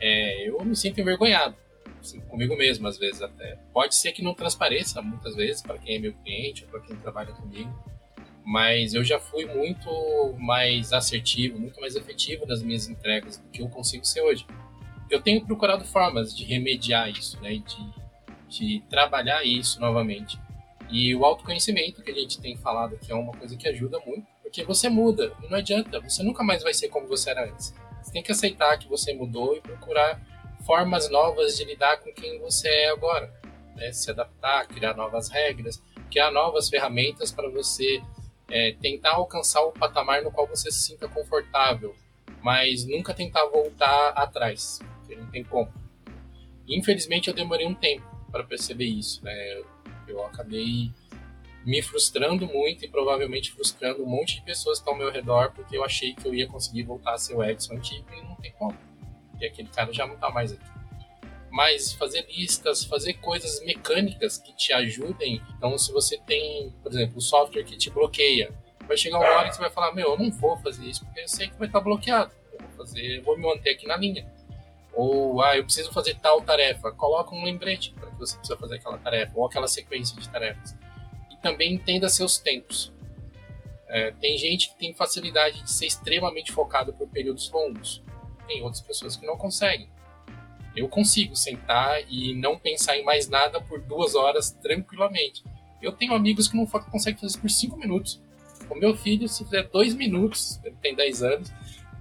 É, 0.00 0.48
eu 0.48 0.64
me 0.64 0.74
sinto 0.74 1.00
envergonhado 1.00 1.56
assim, 2.00 2.20
comigo 2.20 2.56
mesmo, 2.56 2.88
às 2.88 2.98
vezes 2.98 3.22
até. 3.22 3.58
Pode 3.72 3.94
ser 3.94 4.12
que 4.12 4.22
não 4.22 4.34
transpareça 4.34 5.00
muitas 5.02 5.36
vezes 5.36 5.62
para 5.62 5.78
quem 5.78 5.96
é 5.96 5.98
meu 5.98 6.12
cliente 6.14 6.64
ou 6.64 6.70
para 6.70 6.80
quem 6.80 6.96
trabalha 6.96 7.32
comigo, 7.32 7.72
mas 8.44 8.94
eu 8.94 9.04
já 9.04 9.18
fui 9.18 9.44
muito 9.44 10.34
mais 10.38 10.92
assertivo, 10.92 11.58
muito 11.58 11.80
mais 11.80 11.94
efetivo 11.94 12.46
nas 12.46 12.62
minhas 12.62 12.88
entregas 12.88 13.38
do 13.38 13.48
que 13.50 13.62
eu 13.62 13.68
consigo 13.68 14.04
ser 14.04 14.22
hoje. 14.22 14.46
Eu 15.10 15.20
tenho 15.20 15.44
procurado 15.44 15.84
formas 15.84 16.34
de 16.34 16.44
remediar 16.44 17.08
isso, 17.10 17.40
né, 17.40 17.58
de, 17.58 18.48
de 18.48 18.82
trabalhar 18.88 19.44
isso 19.44 19.80
novamente. 19.80 20.38
E 20.88 21.14
o 21.14 21.24
autoconhecimento 21.24 22.02
que 22.02 22.10
a 22.10 22.14
gente 22.14 22.40
tem 22.40 22.56
falado 22.56 22.94
aqui 22.94 23.12
é 23.12 23.14
uma 23.14 23.32
coisa 23.32 23.56
que 23.56 23.68
ajuda 23.68 24.00
muito, 24.04 24.26
porque 24.42 24.64
você 24.64 24.88
muda, 24.88 25.32
não 25.48 25.58
adianta, 25.58 26.00
você 26.00 26.22
nunca 26.22 26.42
mais 26.42 26.62
vai 26.62 26.74
ser 26.74 26.88
como 26.88 27.06
você 27.06 27.30
era 27.30 27.48
antes. 27.48 27.72
Você 28.02 28.12
tem 28.12 28.22
que 28.22 28.32
aceitar 28.32 28.78
que 28.78 28.88
você 28.88 29.12
mudou 29.12 29.56
e 29.56 29.60
procurar 29.60 30.20
formas 30.64 31.10
novas 31.10 31.56
de 31.56 31.64
lidar 31.64 31.98
com 31.98 32.12
quem 32.12 32.38
você 32.38 32.68
é 32.68 32.90
agora. 32.90 33.32
Né? 33.76 33.92
Se 33.92 34.10
adaptar, 34.10 34.66
criar 34.66 34.94
novas 34.94 35.28
regras, 35.28 35.82
criar 36.10 36.30
novas 36.30 36.68
ferramentas 36.68 37.30
para 37.30 37.48
você 37.48 38.02
é, 38.50 38.72
tentar 38.80 39.12
alcançar 39.12 39.62
o 39.62 39.72
patamar 39.72 40.22
no 40.22 40.30
qual 40.30 40.46
você 40.46 40.70
se 40.70 40.82
sinta 40.82 41.08
confortável, 41.08 41.94
mas 42.42 42.84
nunca 42.84 43.14
tentar 43.14 43.46
voltar 43.46 44.08
atrás, 44.10 44.80
porque 44.98 45.14
não 45.14 45.30
tem 45.30 45.44
como. 45.44 45.72
Infelizmente 46.68 47.28
eu 47.28 47.34
demorei 47.34 47.66
um 47.66 47.74
tempo 47.74 48.04
para 48.30 48.44
perceber 48.44 48.86
isso, 48.86 49.24
né? 49.24 49.62
Eu 50.06 50.24
acabei 50.26 50.90
me 51.64 51.82
frustrando 51.82 52.46
muito 52.46 52.84
e 52.84 52.88
provavelmente 52.88 53.52
frustrando 53.52 54.02
um 54.02 54.06
monte 54.06 54.36
de 54.36 54.42
pessoas 54.42 54.78
que 54.78 54.82
estão 54.82 54.94
ao 54.94 54.98
meu 54.98 55.10
redor 55.10 55.52
porque 55.52 55.76
eu 55.76 55.84
achei 55.84 56.14
que 56.14 56.26
eu 56.26 56.34
ia 56.34 56.46
conseguir 56.46 56.84
voltar 56.84 57.14
a 57.14 57.18
ser 57.18 57.34
o 57.34 57.44
Edson 57.44 57.74
antigo 57.74 58.06
e 58.12 58.22
não 58.22 58.34
tem 58.36 58.52
como. 58.52 58.76
E 59.40 59.46
aquele 59.46 59.68
cara 59.68 59.92
já 59.92 60.06
não 60.06 60.14
está 60.14 60.30
mais 60.30 60.52
aqui. 60.52 60.70
Mas 61.50 61.92
fazer 61.92 62.26
listas, 62.28 62.84
fazer 62.84 63.14
coisas 63.14 63.62
mecânicas 63.64 64.38
que 64.38 64.54
te 64.54 64.72
ajudem. 64.72 65.42
Então, 65.56 65.76
se 65.76 65.92
você 65.92 66.16
tem, 66.18 66.72
por 66.82 66.92
exemplo, 66.92 67.16
um 67.16 67.20
software 67.20 67.64
que 67.64 67.76
te 67.76 67.90
bloqueia, 67.90 68.52
vai 68.86 68.96
chegar 68.96 69.18
uma 69.18 69.28
hora 69.28 69.48
que 69.48 69.56
você 69.56 69.60
vai 69.60 69.70
falar: 69.70 69.92
Meu, 69.92 70.10
eu 70.10 70.18
não 70.18 70.30
vou 70.30 70.56
fazer 70.58 70.84
isso 70.84 71.04
porque 71.04 71.20
eu 71.20 71.28
sei 71.28 71.48
que 71.48 71.58
vai 71.58 71.66
estar 71.66 71.80
bloqueado. 71.80 72.32
Eu 72.52 72.60
vou 72.60 72.70
fazer, 72.76 73.18
eu 73.18 73.22
vou 73.22 73.36
me 73.36 73.42
manter 73.42 73.70
aqui 73.70 73.86
na 73.86 73.96
linha. 73.96 74.30
Ou, 74.92 75.42
ah, 75.42 75.56
eu 75.56 75.64
preciso 75.64 75.92
fazer 75.92 76.14
tal 76.16 76.40
tarefa. 76.42 76.92
Coloca 76.92 77.34
um 77.34 77.44
lembrete 77.44 77.92
para 77.94 78.10
que 78.10 78.18
você 78.18 78.36
precisa 78.36 78.58
fazer 78.58 78.76
aquela 78.76 78.98
tarefa, 78.98 79.32
ou 79.34 79.46
aquela 79.46 79.66
sequência 79.66 80.20
de 80.20 80.28
tarefas. 80.28 80.76
Também 81.42 81.74
entenda 81.74 82.08
seus 82.08 82.38
tempos. 82.38 82.92
É, 83.88 84.12
tem 84.12 84.38
gente 84.38 84.70
que 84.70 84.78
tem 84.78 84.94
facilidade 84.94 85.62
de 85.62 85.70
ser 85.70 85.86
extremamente 85.86 86.52
focado 86.52 86.92
por 86.92 87.08
períodos 87.08 87.50
longos. 87.50 88.02
Tem 88.46 88.62
outras 88.62 88.80
pessoas 88.80 89.16
que 89.16 89.26
não 89.26 89.36
conseguem. 89.36 89.88
Eu 90.76 90.88
consigo 90.88 91.34
sentar 91.34 92.00
e 92.08 92.34
não 92.34 92.56
pensar 92.56 92.96
em 92.96 93.04
mais 93.04 93.28
nada 93.28 93.60
por 93.60 93.80
duas 93.80 94.14
horas 94.14 94.50
tranquilamente. 94.50 95.42
Eu 95.82 95.92
tenho 95.92 96.14
amigos 96.14 96.46
que 96.46 96.56
não 96.56 96.66
conseguem 96.66 97.18
fazer 97.18 97.32
isso 97.32 97.40
por 97.40 97.50
cinco 97.50 97.76
minutos. 97.76 98.20
O 98.68 98.76
meu 98.76 98.96
filho, 98.96 99.28
se 99.28 99.44
fizer 99.44 99.64
dois 99.64 99.94
minutos, 99.94 100.60
ele 100.62 100.76
tem 100.80 100.94
10 100.94 101.22
anos, 101.24 101.52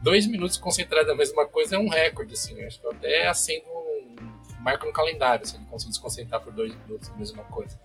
dois 0.04 0.28
minutos 0.28 0.58
concentrado 0.58 1.08
na 1.08 1.16
mesma 1.16 1.48
coisa 1.48 1.76
é 1.76 1.80
um 1.80 1.88
recorde, 1.88 2.34
assim. 2.34 2.62
Acho 2.64 2.80
que 2.80 2.86
eu 2.86 2.92
até 2.92 3.28
acendo 3.28 3.66
um 3.68 4.16
marco 4.60 4.86
no 4.86 4.94
calendário 4.94 5.46
se 5.48 5.56
ele 5.56 5.66
conseguir 5.66 5.94
se 5.94 6.00
concentrar 6.00 6.42
por 6.42 6.54
dois 6.54 6.76
minutos 6.76 7.10
na 7.10 7.16
mesma 7.16 7.44
coisa. 7.46 7.80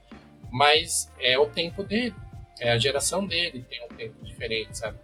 Mas 0.50 1.10
é 1.20 1.38
o 1.38 1.46
tempo 1.46 1.82
dele, 1.82 2.14
é 2.60 2.72
a 2.72 2.78
geração 2.78 3.26
dele, 3.26 3.64
tem 3.68 3.84
um 3.84 3.88
tempo 3.88 4.24
diferente, 4.24 4.78
sabe? 4.78 4.98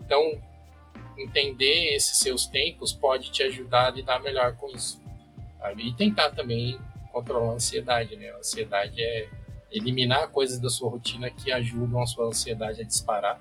Então, 0.00 0.40
entender 1.16 1.94
esses 1.94 2.18
seus 2.18 2.46
tempos 2.46 2.92
pode 2.92 3.30
te 3.30 3.42
ajudar 3.42 3.86
a 3.86 3.90
lidar 3.90 4.20
melhor 4.20 4.56
com 4.56 4.68
isso. 4.70 5.00
Sabe? 5.58 5.88
E 5.88 5.94
tentar 5.94 6.30
também 6.30 6.78
controlar 7.12 7.52
a 7.52 7.54
ansiedade, 7.54 8.16
né? 8.16 8.30
A 8.30 8.38
ansiedade 8.38 9.00
é 9.00 9.28
eliminar 9.70 10.28
coisas 10.28 10.58
da 10.58 10.68
sua 10.68 10.90
rotina 10.90 11.30
que 11.30 11.50
ajudam 11.50 12.02
a 12.02 12.06
sua 12.06 12.26
ansiedade 12.26 12.80
a 12.80 12.84
disparar. 12.84 13.40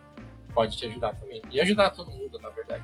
Pode 0.54 0.78
te 0.78 0.86
ajudar 0.86 1.14
também. 1.16 1.42
E 1.52 1.60
ajudar 1.60 1.90
todo 1.90 2.10
mundo, 2.12 2.40
na 2.40 2.50
verdade. 2.50 2.84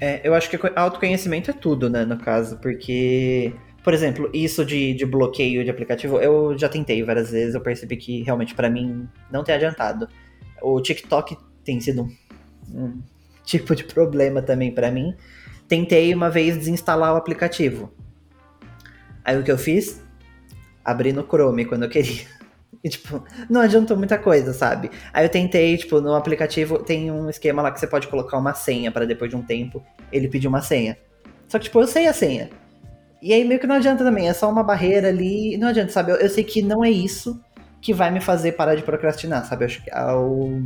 É, 0.00 0.20
eu 0.26 0.34
acho 0.34 0.50
que 0.50 0.58
autoconhecimento 0.74 1.50
é 1.50 1.54
tudo, 1.54 1.88
né, 1.88 2.04
no 2.04 2.18
caso, 2.18 2.58
porque, 2.58 3.54
por 3.86 3.94
exemplo, 3.94 4.28
isso 4.34 4.64
de, 4.64 4.94
de 4.94 5.06
bloqueio 5.06 5.62
de 5.62 5.70
aplicativo, 5.70 6.18
eu 6.18 6.58
já 6.58 6.68
tentei 6.68 7.04
várias 7.04 7.30
vezes, 7.30 7.54
eu 7.54 7.60
percebi 7.60 7.96
que 7.96 8.20
realmente 8.24 8.52
para 8.52 8.68
mim 8.68 9.08
não 9.30 9.44
tem 9.44 9.54
adiantado. 9.54 10.08
O 10.60 10.80
TikTok 10.80 11.36
tem 11.64 11.80
sido 11.80 12.02
um, 12.02 12.76
um 12.76 13.00
tipo 13.44 13.76
de 13.76 13.84
problema 13.84 14.42
também 14.42 14.74
para 14.74 14.90
mim. 14.90 15.14
Tentei 15.68 16.12
uma 16.12 16.28
vez 16.28 16.56
desinstalar 16.56 17.14
o 17.14 17.16
aplicativo. 17.16 17.92
Aí 19.24 19.38
o 19.38 19.44
que 19.44 19.52
eu 19.52 19.58
fiz? 19.58 20.02
Abri 20.84 21.12
no 21.12 21.22
Chrome 21.22 21.64
quando 21.64 21.84
eu 21.84 21.88
queria. 21.88 22.26
E, 22.84 22.88
tipo, 22.88 23.24
não 23.48 23.60
adiantou 23.60 23.96
muita 23.96 24.18
coisa, 24.18 24.52
sabe? 24.52 24.90
Aí 25.12 25.24
eu 25.24 25.28
tentei, 25.28 25.76
tipo, 25.76 26.00
no 26.00 26.14
aplicativo 26.14 26.78
tem 26.78 27.10
um 27.10 27.28
esquema 27.28 27.62
lá 27.62 27.72
que 27.72 27.80
você 27.80 27.86
pode 27.86 28.06
colocar 28.06 28.36
uma 28.36 28.52
senha 28.52 28.92
para 28.92 29.06
depois 29.06 29.30
de 29.30 29.36
um 29.36 29.42
tempo 29.42 29.82
ele 30.12 30.28
pedir 30.28 30.46
uma 30.46 30.60
senha. 30.60 30.96
Só 31.48 31.58
que, 31.58 31.64
tipo, 31.64 31.80
eu 31.80 31.86
sei 31.86 32.06
a 32.06 32.12
senha. 32.12 32.50
E 33.26 33.32
aí 33.32 33.42
meio 33.42 33.58
que 33.58 33.66
não 33.66 33.74
adianta 33.74 34.04
também, 34.04 34.28
é 34.28 34.32
só 34.32 34.48
uma 34.48 34.62
barreira 34.62 35.08
ali. 35.08 35.56
Não 35.56 35.66
adianta, 35.66 35.90
sabe? 35.90 36.12
Eu, 36.12 36.16
eu 36.16 36.30
sei 36.30 36.44
que 36.44 36.62
não 36.62 36.84
é 36.84 36.90
isso 36.90 37.42
que 37.80 37.92
vai 37.92 38.08
me 38.08 38.20
fazer 38.20 38.52
parar 38.52 38.76
de 38.76 38.84
procrastinar, 38.84 39.44
sabe? 39.44 39.64
Eu 39.64 39.66
acho 39.66 39.82
que 39.82 39.90
é 39.90 40.12
o, 40.12 40.62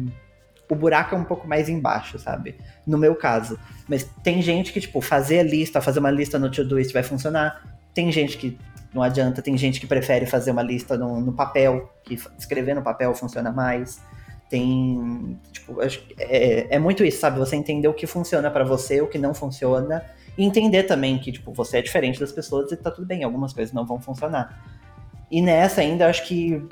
o 0.69 0.75
buraco 0.75 1.15
é 1.15 1.19
um 1.19 1.25
pouco 1.25 1.49
mais 1.49 1.71
embaixo, 1.71 2.19
sabe? 2.19 2.55
No 2.87 2.99
meu 2.99 3.15
caso. 3.15 3.59
Mas 3.89 4.05
tem 4.23 4.43
gente 4.43 4.75
que, 4.75 4.81
tipo, 4.81 5.01
fazer 5.01 5.39
a 5.39 5.43
lista, 5.43 5.81
fazer 5.81 6.01
uma 6.01 6.11
lista 6.11 6.39
no 6.39 6.51
Todoist 6.51 6.93
vai 6.93 7.03
funcionar. 7.03 7.65
Tem 7.95 8.13
gente 8.13 8.37
que 8.37 8.59
não 8.93 9.03
adianta, 9.03 9.41
tem 9.41 9.57
gente 9.57 9.81
que 9.81 9.87
prefere 9.87 10.27
fazer 10.27 10.51
uma 10.51 10.63
lista 10.63 10.99
no, 10.99 11.19
no 11.19 11.33
papel, 11.33 11.91
que 12.05 12.19
escrever 12.39 12.75
no 12.75 12.83
papel 12.83 13.15
funciona 13.15 13.51
mais. 13.51 14.03
Tem. 14.51 15.41
Tipo, 15.51 15.79
é, 16.19 16.67
é 16.69 16.79
muito 16.79 17.03
isso, 17.07 17.21
sabe? 17.21 17.39
Você 17.39 17.57
entender 17.57 17.89
o 17.89 17.95
que 17.95 18.07
funciona 18.07 18.51
para 18.51 18.65
você, 18.65 19.01
o 19.01 19.07
que 19.07 19.17
não 19.17 19.33
funciona. 19.33 20.05
E 20.41 20.45
entender 20.45 20.85
também 20.85 21.19
que, 21.19 21.33
tipo, 21.33 21.53
você 21.53 21.79
é 21.79 21.83
diferente 21.83 22.19
das 22.19 22.33
pessoas 22.33 22.71
e 22.73 22.77
tá 22.77 22.91
tudo 22.91 23.07
bem, 23.07 23.23
algumas 23.23 23.53
coisas 23.53 23.75
não 23.75 23.85
vão 23.85 24.01
funcionar. 24.01 24.65
E 25.31 25.43
nessa 25.43 25.81
ainda, 25.81 26.09
acho 26.09 26.27
que 26.27 26.63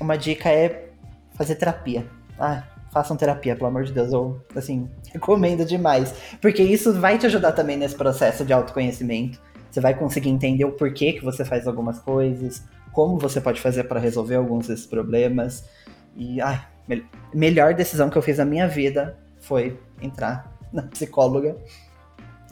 uma 0.00 0.16
dica 0.16 0.48
é 0.48 0.88
fazer 1.34 1.54
terapia. 1.54 2.06
Ah, 2.38 2.64
façam 2.92 3.16
terapia, 3.16 3.54
pelo 3.54 3.68
amor 3.68 3.84
de 3.84 3.92
Deus, 3.92 4.12
eu, 4.12 4.40
assim, 4.54 4.88
recomendo 5.12 5.64
demais. 5.64 6.14
Porque 6.40 6.62
isso 6.62 6.92
vai 6.92 7.18
te 7.18 7.26
ajudar 7.26 7.52
também 7.52 7.76
nesse 7.76 7.94
processo 7.94 8.44
de 8.44 8.52
autoconhecimento 8.52 9.40
você 9.74 9.80
vai 9.80 9.92
conseguir 9.92 10.30
entender 10.30 10.64
o 10.64 10.70
porquê 10.70 11.14
que 11.14 11.24
você 11.24 11.44
faz 11.44 11.66
algumas 11.66 11.98
coisas, 11.98 12.62
como 12.92 13.18
você 13.18 13.40
pode 13.40 13.60
fazer 13.60 13.84
para 13.84 13.98
resolver 13.98 14.36
alguns 14.36 14.68
desses 14.68 14.86
problemas. 14.86 15.64
E, 16.16 16.40
ai, 16.40 16.64
me 16.86 17.04
melhor 17.34 17.74
decisão 17.74 18.08
que 18.08 18.16
eu 18.16 18.22
fiz 18.22 18.38
na 18.38 18.44
minha 18.44 18.68
vida 18.68 19.18
foi 19.40 19.76
entrar 20.00 20.56
na 20.72 20.82
psicóloga. 20.82 21.56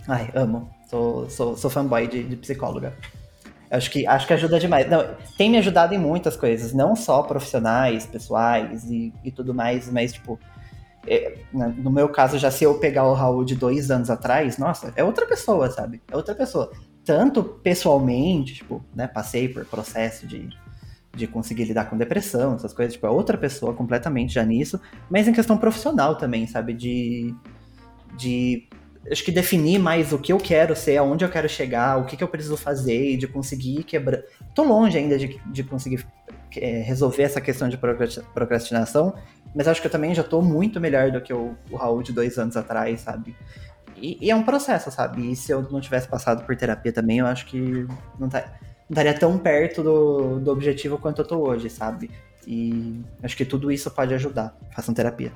Ai, 0.08 0.30
amo. 0.34 0.70
Sou, 0.88 1.30
sou, 1.30 1.56
sou 1.56 1.70
fanboy 1.70 2.06
de, 2.06 2.22
de 2.22 2.36
psicóloga. 2.36 2.94
Acho 3.70 3.90
que, 3.90 4.06
acho 4.06 4.26
que 4.26 4.32
ajuda 4.34 4.60
demais. 4.60 4.88
Não, 4.90 5.02
tem 5.38 5.50
me 5.50 5.58
ajudado 5.58 5.94
em 5.94 5.98
muitas 5.98 6.36
coisas, 6.36 6.72
não 6.74 6.94
só 6.94 7.22
profissionais, 7.22 8.04
pessoais 8.04 8.84
e, 8.84 9.12
e 9.24 9.30
tudo 9.30 9.54
mais, 9.54 9.90
mas, 9.90 10.12
tipo, 10.12 10.38
é, 11.06 11.38
no 11.52 11.90
meu 11.90 12.08
caso, 12.08 12.38
já 12.38 12.50
se 12.50 12.64
eu 12.64 12.78
pegar 12.78 13.04
o 13.04 13.14
Raul 13.14 13.44
de 13.44 13.54
dois 13.54 13.90
anos 13.90 14.10
atrás, 14.10 14.58
nossa, 14.58 14.92
é 14.94 15.02
outra 15.02 15.26
pessoa, 15.26 15.70
sabe? 15.70 16.02
É 16.10 16.16
outra 16.16 16.34
pessoa 16.34 16.70
tanto 17.04 17.42
pessoalmente, 17.42 18.54
tipo, 18.54 18.84
né, 18.94 19.06
passei 19.06 19.48
por 19.48 19.64
processo 19.66 20.26
de, 20.26 20.48
de 21.14 21.26
conseguir 21.26 21.64
lidar 21.64 21.86
com 21.86 21.96
depressão, 21.96 22.54
essas 22.54 22.72
coisas, 22.72 22.94
tipo, 22.94 23.06
é 23.06 23.10
outra 23.10 23.36
pessoa 23.36 23.74
completamente 23.74 24.34
já 24.34 24.44
nisso, 24.44 24.80
mas 25.10 25.26
em 25.26 25.32
questão 25.32 25.58
profissional 25.58 26.16
também, 26.16 26.46
sabe, 26.46 26.72
de, 26.72 27.34
de 28.16 28.68
acho 29.10 29.24
que 29.24 29.32
definir 29.32 29.78
mais 29.78 30.12
o 30.12 30.18
que 30.18 30.32
eu 30.32 30.38
quero 30.38 30.76
ser, 30.76 30.96
aonde 30.96 31.24
eu 31.24 31.28
quero 31.28 31.48
chegar, 31.48 31.98
o 31.98 32.04
que, 32.04 32.16
que 32.16 32.22
eu 32.22 32.28
preciso 32.28 32.56
fazer, 32.56 33.16
de 33.16 33.26
conseguir 33.26 33.82
quebrar. 33.84 34.22
Tô 34.54 34.62
longe 34.62 34.96
ainda 34.96 35.18
de, 35.18 35.40
de 35.46 35.64
conseguir 35.64 36.06
é, 36.56 36.82
resolver 36.82 37.22
essa 37.22 37.40
questão 37.40 37.68
de 37.68 37.76
procrastinação, 37.76 39.14
mas 39.54 39.66
acho 39.66 39.80
que 39.80 39.86
eu 39.86 39.90
também 39.90 40.14
já 40.14 40.22
tô 40.22 40.40
muito 40.40 40.80
melhor 40.80 41.10
do 41.10 41.20
que 41.20 41.32
o, 41.32 41.54
o 41.70 41.76
Raul 41.76 42.02
de 42.02 42.12
dois 42.12 42.38
anos 42.38 42.56
atrás, 42.56 43.00
sabe? 43.00 43.34
E, 43.96 44.18
e, 44.20 44.30
é 44.30 44.34
um 44.34 44.42
processo, 44.42 44.90
sabe? 44.90 45.30
E 45.30 45.36
se 45.36 45.52
eu 45.52 45.62
não 45.62 45.80
tivesse 45.80 46.08
passado 46.08 46.44
por 46.44 46.56
terapia 46.56 46.92
também, 46.92 47.18
eu 47.18 47.26
acho 47.26 47.46
que 47.46 47.86
não, 48.18 48.28
tá, 48.28 48.44
não 48.88 48.94
estaria 48.94 49.14
tão 49.14 49.38
perto 49.38 49.82
do, 49.82 50.40
do 50.40 50.50
objetivo 50.50 50.98
quanto 50.98 51.22
eu 51.22 51.26
tô 51.26 51.38
hoje, 51.38 51.70
sabe? 51.70 52.10
E 52.46 53.00
acho 53.22 53.36
que 53.36 53.44
tudo 53.44 53.70
isso 53.70 53.90
pode 53.90 54.12
ajudar. 54.14 54.56
Façam 54.74 54.92
terapia. 54.92 55.32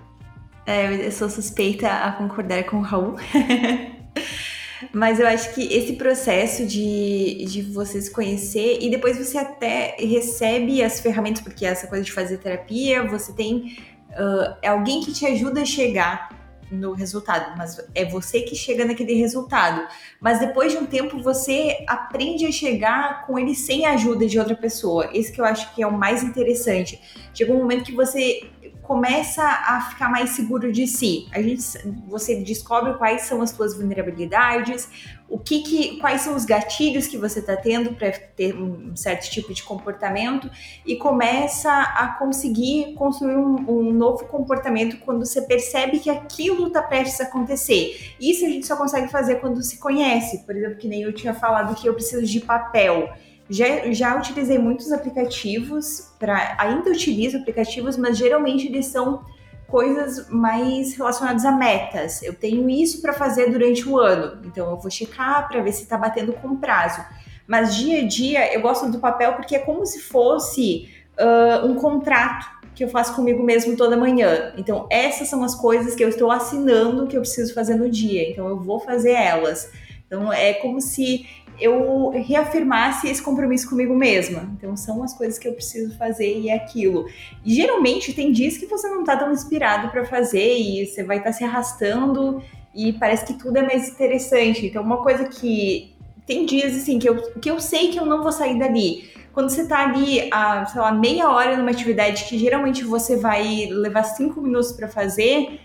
É, 0.67 1.07
eu 1.07 1.13
sou 1.13 1.31
suspeita 1.31 1.89
a 1.89 2.11
concordar 2.13 2.65
com 2.65 2.79
o 2.79 2.81
Raul. 2.81 3.15
Mas 4.93 5.21
eu 5.21 5.27
acho 5.27 5.55
que 5.55 5.63
esse 5.73 5.95
processo 5.95 6.67
de, 6.67 7.45
de 7.47 7.63
você 7.63 8.03
se 8.03 8.11
conhecer 8.11 8.79
e 8.81 8.91
depois 8.91 9.17
você 9.17 9.39
até 9.39 9.97
recebe 9.99 10.83
as 10.83 11.01
ferramentas, 11.01 11.41
porque 11.41 11.65
essa 11.65 11.87
coisa 11.87 12.05
de 12.05 12.13
fazer 12.13 12.39
terapia, 12.39 13.07
você 13.07 13.33
tem 13.33 13.79
uh, 14.11 14.69
alguém 14.69 15.01
que 15.01 15.13
te 15.13 15.25
ajuda 15.25 15.63
a 15.63 15.65
chegar 15.65 16.29
no 16.71 16.93
resultado, 16.93 17.57
mas 17.57 17.81
é 17.95 18.05
você 18.05 18.41
que 18.41 18.57
chega 18.57 18.85
naquele 18.85 19.15
resultado. 19.15 19.87
Mas 20.21 20.41
depois 20.41 20.73
de 20.73 20.79
um 20.79 20.87
tempo 20.87 21.23
você 21.23 21.85
aprende 21.87 22.45
a 22.45 22.53
chegar 22.53 23.25
com 23.27 23.39
ele 23.39 23.55
sem 23.55 23.87
a 23.87 23.93
ajuda 23.93 24.27
de 24.27 24.39
outra 24.39 24.57
pessoa. 24.57 25.09
Esse 25.13 25.33
que 25.33 25.41
eu 25.41 25.45
acho 25.45 25.73
que 25.75 25.83
é 25.83 25.87
o 25.87 25.97
mais 25.97 26.23
interessante. 26.23 27.01
Chega 27.33 27.53
um 27.53 27.59
momento 27.59 27.85
que 27.85 27.95
você 27.95 28.51
começa 28.87 29.43
a 29.43 29.89
ficar 29.91 30.11
mais 30.11 30.31
seguro 30.31 30.73
de 30.73 30.87
si. 30.87 31.27
A 31.33 31.43
gente, 31.43 31.63
você 32.07 32.37
descobre 32.37 32.95
quais 32.95 33.23
são 33.23 33.43
as 33.43 33.51
suas 33.51 33.77
vulnerabilidades, 33.77 34.89
o 35.29 35.39
que, 35.39 35.63
que 35.63 35.99
quais 35.99 36.21
são 36.21 36.37
os 36.37 36.45
gatilhos 36.45 37.07
que 37.09 37.19
você 37.19 37.41
está 37.41 37.57
tendo 37.57 37.93
para 37.95 38.13
ter 38.13 38.55
um 38.55 38.95
certo 38.95 39.29
tipo 39.29 39.53
de 39.53 39.63
comportamento 39.63 40.49
e 40.87 40.97
começa 40.97 41.71
a 41.71 42.17
conseguir 42.19 42.95
construir 42.95 43.37
um, 43.37 43.57
um 43.69 43.93
novo 43.93 44.27
comportamento 44.27 44.99
quando 44.99 45.27
você 45.27 45.43
percebe 45.43 45.99
que 45.99 46.09
aquilo 46.09 46.69
está 46.69 46.81
prestes 46.81 47.21
a 47.21 47.25
acontecer. 47.25 48.15
Isso 48.21 48.45
a 48.45 48.49
gente 48.49 48.67
só 48.67 48.77
consegue 48.77 49.09
fazer 49.09 49.37
quando 49.37 49.61
se 49.63 49.79
conhece. 49.79 50.45
Por 50.47 50.57
exemplo, 50.57 50.77
que 50.77 50.87
nem 50.87 51.03
eu 51.03 51.13
tinha 51.13 51.35
falado 51.35 51.75
que 51.75 51.89
eu 51.89 51.95
preciso 51.95 52.25
de 52.25 52.41
papel. 52.41 53.13
Já, 53.49 53.93
já 53.93 54.17
utilizei 54.17 54.59
muitos 54.59 54.91
aplicativos, 54.91 56.13
para 56.19 56.57
ainda 56.59 56.91
utilizo 56.91 57.39
aplicativos, 57.39 57.97
mas 57.97 58.19
geralmente 58.19 58.67
eles 58.67 58.87
são 58.87 59.25
coisas 59.69 60.29
mais 60.29 60.97
relacionadas 60.97 61.45
a 61.45 61.53
metas. 61.53 62.23
Eu 62.23 62.35
tenho 62.35 62.69
isso 62.69 63.01
para 63.01 63.13
fazer 63.13 63.51
durante 63.51 63.89
o 63.89 63.99
ano, 63.99 64.41
então 64.45 64.71
eu 64.71 64.77
vou 64.77 64.91
checar 64.91 65.49
para 65.49 65.63
ver 65.63 65.73
se 65.73 65.83
está 65.83 65.97
batendo 65.97 66.33
com 66.33 66.57
prazo. 66.57 67.05
Mas 67.47 67.77
dia 67.77 68.01
a 68.01 68.07
dia 68.07 68.53
eu 68.53 68.61
gosto 68.61 68.91
do 68.91 68.99
papel 68.99 69.35
porque 69.35 69.57
é 69.57 69.59
como 69.61 69.87
se 69.87 70.01
fosse 70.01 70.91
uh, 71.19 71.67
um 71.67 71.77
contrato 71.77 72.57
que 72.75 72.85
eu 72.85 72.89
faço 72.89 73.15
comigo 73.15 73.43
mesmo 73.43 73.75
toda 73.75 73.97
manhã. 73.97 74.53
Então, 74.57 74.87
essas 74.91 75.29
são 75.29 75.43
as 75.43 75.55
coisas 75.55 75.95
que 75.95 76.05
eu 76.05 76.11
estou 76.11 76.31
assinando 76.31 77.07
que 77.07 77.17
eu 77.17 77.23
preciso 77.23 77.55
fazer 77.55 77.75
no 77.75 77.89
dia. 77.89 78.29
Então, 78.31 78.47
eu 78.49 78.61
vou 78.61 78.79
fazer 78.79 79.13
elas. 79.13 79.73
Então, 80.07 80.31
é 80.31 80.53
como 80.53 80.79
se 80.79 81.27
eu 81.61 82.11
reafirmasse 82.11 83.09
esse 83.09 83.23
compromisso 83.23 83.69
comigo 83.69 83.95
mesma. 83.95 84.51
Então, 84.57 84.77
são 84.77 85.03
as 85.03 85.15
coisas 85.15 85.39
que 85.39 85.49
eu 85.49 85.53
preciso 85.53 85.97
fazer 85.97 86.39
e 86.39 86.49
é 86.49 86.55
aquilo. 86.55 87.07
E, 87.45 87.55
geralmente, 87.55 88.13
tem 88.13 88.33
dias 88.33 88.57
que 88.57 88.67
você 88.67 88.89
não 88.89 89.01
está 89.01 89.17
tão 89.17 89.33
inspirado 89.33 89.89
para 89.91 90.05
fazer 90.05 90.57
e 90.57 90.87
você 90.87 91.03
vai 91.03 91.19
estar 91.19 91.31
tá 91.31 91.37
se 91.37 91.45
arrastando 91.45 92.43
e 92.75 92.93
parece 92.93 93.25
que 93.25 93.35
tudo 93.35 93.57
é 93.57 93.63
mais 93.63 93.89
interessante. 93.89 94.67
Então, 94.67 94.83
uma 94.83 95.03
coisa 95.03 95.25
que 95.25 95.95
tem 96.27 96.45
dias 96.45 96.77
assim 96.77 96.99
que 96.99 97.09
eu, 97.09 97.17
que 97.41 97.51
eu 97.51 97.61
sei 97.61 97.89
que 97.89 97.99
eu 97.99 98.05
não 98.05 98.23
vou 98.23 98.33
sair 98.33 98.59
dali. 98.59 99.09
Quando 99.33 99.51
você 99.51 99.67
tá 99.67 99.85
ali, 99.85 100.29
a, 100.33 100.67
sei 100.67 100.81
lá, 100.81 100.93
meia 100.93 101.31
hora 101.31 101.57
numa 101.57 101.71
atividade 101.71 102.25
que 102.25 102.39
geralmente 102.39 102.83
você 102.83 103.17
vai 103.17 103.67
levar 103.71 104.03
cinco 104.03 104.41
minutos 104.41 104.73
para 104.73 104.89
fazer, 104.89 105.61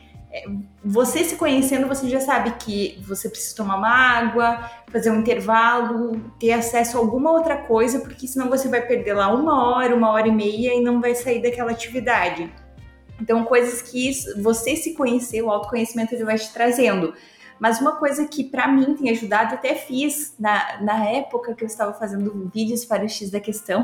você 0.83 1.23
se 1.23 1.35
conhecendo, 1.35 1.87
você 1.87 2.09
já 2.09 2.19
sabe 2.19 2.51
que 2.51 3.01
você 3.07 3.29
precisa 3.29 3.55
tomar 3.55 3.75
uma 3.77 3.89
água, 3.89 4.69
fazer 4.91 5.11
um 5.11 5.19
intervalo, 5.19 6.19
ter 6.39 6.53
acesso 6.53 6.97
a 6.97 6.99
alguma 6.99 7.31
outra 7.31 7.57
coisa, 7.57 7.99
porque 7.99 8.27
senão 8.27 8.49
você 8.49 8.67
vai 8.69 8.81
perder 8.81 9.13
lá 9.13 9.33
uma 9.33 9.69
hora, 9.69 9.95
uma 9.95 10.09
hora 10.09 10.27
e 10.27 10.31
meia 10.31 10.73
e 10.73 10.81
não 10.81 11.01
vai 11.01 11.15
sair 11.15 11.41
daquela 11.41 11.71
atividade. 11.71 12.51
Então, 13.19 13.43
coisas 13.43 13.81
que 13.81 14.11
você 14.41 14.75
se 14.75 14.95
conhecer, 14.95 15.41
o 15.43 15.51
autoconhecimento 15.51 16.15
ele 16.15 16.23
vai 16.23 16.37
te 16.37 16.51
trazendo. 16.51 17.13
Mas 17.61 17.79
uma 17.79 17.97
coisa 17.97 18.27
que 18.27 18.43
para 18.43 18.67
mim 18.67 18.95
tem 18.95 19.11
ajudado, 19.11 19.53
até 19.53 19.75
fiz 19.75 20.33
na, 20.39 20.81
na 20.81 21.07
época 21.07 21.53
que 21.53 21.63
eu 21.63 21.67
estava 21.67 21.93
fazendo 21.93 22.49
vídeos 22.51 22.83
para 22.83 23.05
o 23.05 23.07
X 23.07 23.29
da 23.29 23.39
questão, 23.39 23.83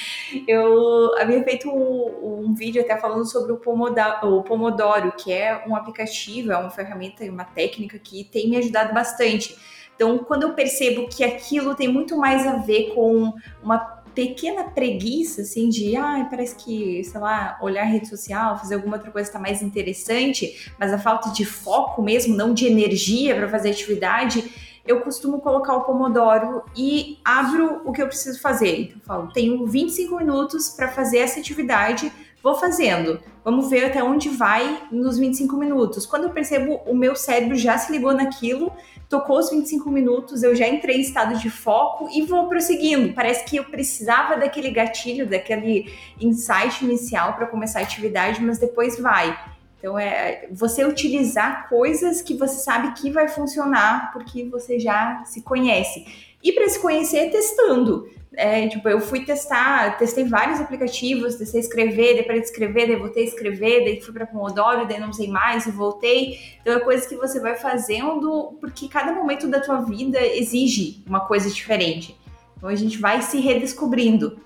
eu 0.48 1.14
havia 1.18 1.44
feito 1.44 1.68
um, 1.68 2.46
um, 2.46 2.54
vídeo 2.54 2.80
até 2.80 2.96
falando 2.96 3.30
sobre 3.30 3.52
o 3.52 3.58
Pomodoro, 3.58 4.38
o 4.38 4.42
Pomodoro, 4.42 5.12
que 5.12 5.30
é 5.30 5.62
um 5.68 5.76
aplicativo, 5.76 6.52
é 6.52 6.56
uma 6.56 6.70
ferramenta 6.70 7.22
e 7.22 7.28
uma 7.28 7.44
técnica 7.44 7.98
que 7.98 8.24
tem 8.24 8.48
me 8.48 8.56
ajudado 8.56 8.94
bastante. 8.94 9.58
Então, 9.94 10.16
quando 10.18 10.44
eu 10.44 10.54
percebo 10.54 11.06
que 11.06 11.22
aquilo 11.22 11.74
tem 11.74 11.86
muito 11.86 12.16
mais 12.16 12.46
a 12.46 12.56
ver 12.56 12.94
com 12.94 13.34
uma 13.62 13.97
pequena 14.18 14.64
preguiça, 14.64 15.42
assim, 15.42 15.68
de, 15.68 15.96
ah, 15.96 16.26
parece 16.28 16.56
que, 16.56 17.04
sei 17.04 17.20
lá, 17.20 17.56
olhar 17.62 17.84
rede 17.84 18.08
social, 18.08 18.58
fazer 18.58 18.74
alguma 18.74 18.96
outra 18.96 19.12
coisa 19.12 19.28
está 19.28 19.38
mais 19.38 19.62
interessante, 19.62 20.72
mas 20.76 20.92
a 20.92 20.98
falta 20.98 21.30
de 21.30 21.44
foco 21.44 22.02
mesmo, 22.02 22.34
não 22.34 22.52
de 22.52 22.66
energia 22.66 23.36
para 23.36 23.48
fazer 23.48 23.70
atividade, 23.70 24.52
eu 24.84 25.02
costumo 25.02 25.40
colocar 25.40 25.76
o 25.76 25.84
Pomodoro 25.84 26.64
e 26.76 27.20
abro 27.24 27.82
o 27.84 27.92
que 27.92 28.02
eu 28.02 28.08
preciso 28.08 28.40
fazer. 28.40 28.80
Então, 28.80 28.96
eu 28.96 29.04
falo, 29.04 29.32
tenho 29.32 29.64
25 29.64 30.16
minutos 30.16 30.70
para 30.70 30.88
fazer 30.88 31.18
essa 31.18 31.38
atividade, 31.38 32.10
vou 32.42 32.56
fazendo. 32.56 33.20
Vamos 33.44 33.70
ver 33.70 33.84
até 33.84 34.02
onde 34.02 34.28
vai 34.28 34.82
nos 34.90 35.16
25 35.16 35.56
minutos. 35.56 36.06
Quando 36.06 36.24
eu 36.24 36.30
percebo, 36.30 36.80
o 36.86 36.94
meu 36.94 37.14
cérebro 37.14 37.54
já 37.54 37.78
se 37.78 37.92
ligou 37.92 38.12
naquilo, 38.12 38.72
tocou 39.08 39.38
os 39.38 39.50
25 39.50 39.90
minutos, 39.90 40.42
eu 40.42 40.54
já 40.54 40.68
entrei 40.68 40.98
em 40.98 41.00
estado 41.00 41.38
de 41.38 41.48
foco 41.48 42.08
e 42.12 42.22
vou 42.22 42.48
prosseguindo. 42.48 43.14
Parece 43.14 43.44
que 43.44 43.56
eu 43.56 43.64
precisava 43.64 44.36
daquele 44.36 44.70
gatilho, 44.70 45.26
daquele 45.26 45.90
insight 46.20 46.84
inicial 46.84 47.34
para 47.34 47.46
começar 47.46 47.80
a 47.80 47.82
atividade, 47.82 48.42
mas 48.42 48.58
depois 48.58 48.98
vai. 48.98 49.38
Então 49.78 49.98
é 49.98 50.48
você 50.50 50.84
utilizar 50.84 51.68
coisas 51.68 52.20
que 52.20 52.34
você 52.34 52.56
sabe 52.56 53.00
que 53.00 53.10
vai 53.10 53.28
funcionar 53.28 54.12
porque 54.12 54.44
você 54.44 54.78
já 54.78 55.22
se 55.24 55.40
conhece. 55.40 56.04
E 56.42 56.52
para 56.52 56.68
se 56.68 56.78
conhecer 56.80 57.30
testando. 57.30 58.08
É, 58.34 58.68
tipo, 58.68 58.88
eu 58.88 59.00
fui 59.00 59.24
testar, 59.24 59.96
testei 59.96 60.24
vários 60.24 60.60
aplicativos, 60.60 61.36
testei 61.36 61.60
escrever, 61.60 62.26
daí 62.26 62.40
de 62.40 62.46
escrever, 62.46 62.86
daí 62.86 62.96
voltei 62.96 63.24
a 63.24 63.26
escrever, 63.26 63.84
daí 63.84 64.00
fui 64.00 64.12
para 64.12 64.26
Pomodoro, 64.26 64.86
daí 64.86 65.00
não 65.00 65.12
sei 65.12 65.28
mais 65.28 65.66
e 65.66 65.70
voltei. 65.70 66.38
Então 66.60 66.74
é 66.74 66.80
coisa 66.80 67.08
que 67.08 67.16
você 67.16 67.40
vai 67.40 67.56
fazendo 67.56 68.56
porque 68.60 68.88
cada 68.88 69.12
momento 69.12 69.48
da 69.48 69.60
tua 69.60 69.80
vida 69.80 70.20
exige 70.20 71.02
uma 71.06 71.20
coisa 71.20 71.50
diferente. 71.50 72.16
Então 72.56 72.68
a 72.68 72.74
gente 72.74 72.98
vai 72.98 73.22
se 73.22 73.40
redescobrindo. 73.40 74.38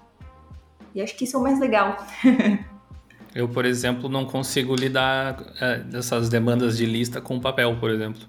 E 0.95 1.03
acho 1.03 1.17
que 1.17 1.25
isso 1.25 1.37
é 1.37 1.41
o 1.41 1.43
mais 1.43 1.59
legal. 1.59 1.97
eu, 3.35 3.49
por 3.49 3.65
exemplo, 3.65 4.09
não 4.09 4.25
consigo 4.25 4.77
lidar 4.77 5.43
é, 5.61 5.79
dessas 5.79 6.29
demandas 6.29 6.77
de 6.77 6.87
lista 6.87 7.21
com 7.21 7.41
papel, 7.41 7.77
por 7.81 7.91
exemplo 7.91 8.23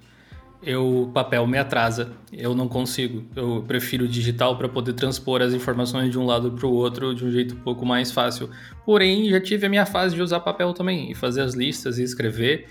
eu 0.66 1.12
papel 1.14 1.46
me 1.46 1.58
atrasa, 1.58 2.14
eu 2.32 2.56
não 2.56 2.68
consigo. 2.68 3.26
Eu 3.36 3.64
prefiro 3.68 4.08
digital 4.08 4.58
para 4.58 4.70
poder 4.70 4.94
transpor 4.94 5.42
as 5.42 5.54
informações 5.54 6.10
de 6.10 6.18
um 6.18 6.26
lado 6.26 6.52
para 6.52 6.66
o 6.66 6.74
outro 6.74 7.14
de 7.14 7.26
um 7.26 7.32
jeito 7.32 7.56
um 7.56 7.60
pouco 7.60 7.86
mais 7.86 8.12
fácil. 8.12 8.50
Porém, 8.86 9.30
já 9.30 9.42
tive 9.42 9.66
a 9.66 9.70
minha 9.70 9.86
fase 9.86 10.16
de 10.16 10.22
usar 10.22 10.40
papel 10.40 10.74
também 10.74 11.12
e 11.12 11.16
fazer 11.16 11.42
as 11.42 11.54
listas 11.54 11.98
e 12.00 12.04
escrever, 12.04 12.68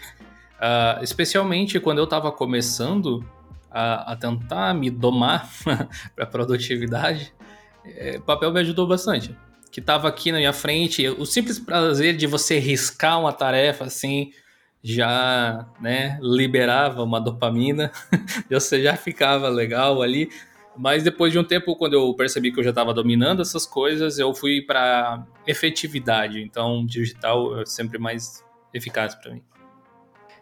uh, 0.56 1.02
especialmente 1.02 1.78
quando 1.78 1.98
eu 1.98 2.04
estava 2.04 2.32
começando 2.32 3.24
a, 3.70 4.12
a, 4.12 4.16
tentar 4.16 4.74
me 4.74 4.90
domar 4.90 5.48
para 6.16 6.26
produtividade. 6.26 7.32
É, 7.84 8.18
papel 8.20 8.52
me 8.52 8.60
ajudou 8.60 8.86
bastante. 8.86 9.36
Que 9.70 9.80
estava 9.80 10.08
aqui 10.08 10.30
na 10.30 10.38
minha 10.38 10.52
frente, 10.52 11.06
o 11.08 11.24
simples 11.24 11.58
prazer 11.58 12.16
de 12.16 12.26
você 12.26 12.58
riscar 12.58 13.18
uma 13.20 13.32
tarefa 13.32 13.84
assim 13.84 14.30
já 14.82 15.66
né, 15.80 16.18
liberava 16.20 17.02
uma 17.02 17.20
dopamina, 17.20 17.92
você 18.50 18.82
já 18.82 18.96
ficava 18.96 19.48
legal 19.48 20.02
ali. 20.02 20.28
Mas 20.76 21.02
depois 21.02 21.32
de 21.32 21.38
um 21.38 21.44
tempo, 21.44 21.76
quando 21.76 21.94
eu 21.94 22.14
percebi 22.14 22.50
que 22.50 22.58
eu 22.58 22.64
já 22.64 22.70
estava 22.70 22.94
dominando 22.94 23.42
essas 23.42 23.66
coisas, 23.66 24.18
eu 24.18 24.34
fui 24.34 24.62
para 24.62 25.24
efetividade. 25.46 26.42
Então, 26.42 26.84
digital 26.86 27.60
é 27.60 27.66
sempre 27.66 27.98
mais 27.98 28.42
eficaz 28.72 29.14
para 29.14 29.32
mim. 29.32 29.42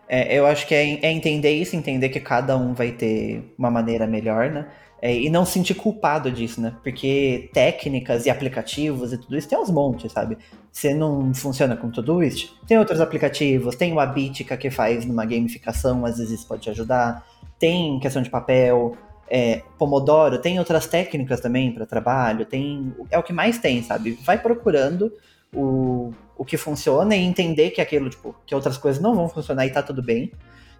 É, 0.08 0.36
eu 0.36 0.46
acho 0.46 0.66
que 0.66 0.74
é, 0.74 1.04
é, 1.04 1.12
entender 1.12 1.52
isso, 1.52 1.76
entender 1.76 2.08
que 2.08 2.20
cada 2.20 2.56
um 2.56 2.74
vai 2.74 2.92
ter 2.92 3.54
uma 3.58 3.70
maneira 3.70 4.06
melhor, 4.06 4.50
né? 4.50 4.68
É, 5.02 5.14
e 5.16 5.30
não 5.30 5.44
se 5.44 5.52
sentir 5.52 5.74
culpado 5.74 6.30
disso, 6.30 6.60
né? 6.60 6.76
Porque 6.82 7.48
técnicas 7.52 8.26
e 8.26 8.30
aplicativos 8.30 9.12
e 9.12 9.18
tudo 9.18 9.36
isso 9.36 9.48
tem 9.48 9.58
uns 9.58 9.70
montes, 9.70 10.12
sabe? 10.12 10.36
Você 10.72 10.94
não 10.94 11.34
funciona 11.34 11.76
com 11.76 11.90
Todoist, 11.90 12.52
tem 12.66 12.78
outros 12.78 13.00
aplicativos, 13.00 13.74
tem 13.74 13.92
o 13.92 13.98
Abitica 13.98 14.56
que 14.56 14.70
faz 14.70 15.04
numa 15.04 15.24
gamificação, 15.24 16.06
às 16.06 16.18
vezes 16.18 16.44
pode 16.44 16.62
te 16.62 16.70
ajudar, 16.70 17.26
tem 17.58 17.98
questão 17.98 18.22
de 18.22 18.30
papel, 18.30 18.96
é, 19.28 19.62
Pomodoro, 19.78 20.38
tem 20.38 20.58
outras 20.58 20.86
técnicas 20.86 21.40
também 21.40 21.72
para 21.72 21.86
trabalho, 21.86 22.44
tem 22.44 22.94
é 23.10 23.18
o 23.18 23.22
que 23.22 23.32
mais 23.32 23.58
tem, 23.58 23.82
sabe? 23.82 24.12
Vai 24.24 24.38
procurando 24.38 25.12
o, 25.54 26.12
o 26.36 26.44
que 26.44 26.56
funciona 26.56 27.14
e 27.14 27.22
entender 27.22 27.70
que 27.70 27.80
aquilo, 27.80 28.10
tipo, 28.10 28.34
que 28.46 28.54
outras 28.54 28.78
coisas 28.78 29.00
não 29.00 29.14
vão 29.14 29.28
funcionar 29.28 29.66
e 29.66 29.70
tá 29.70 29.82
tudo 29.82 30.02
bem. 30.02 30.32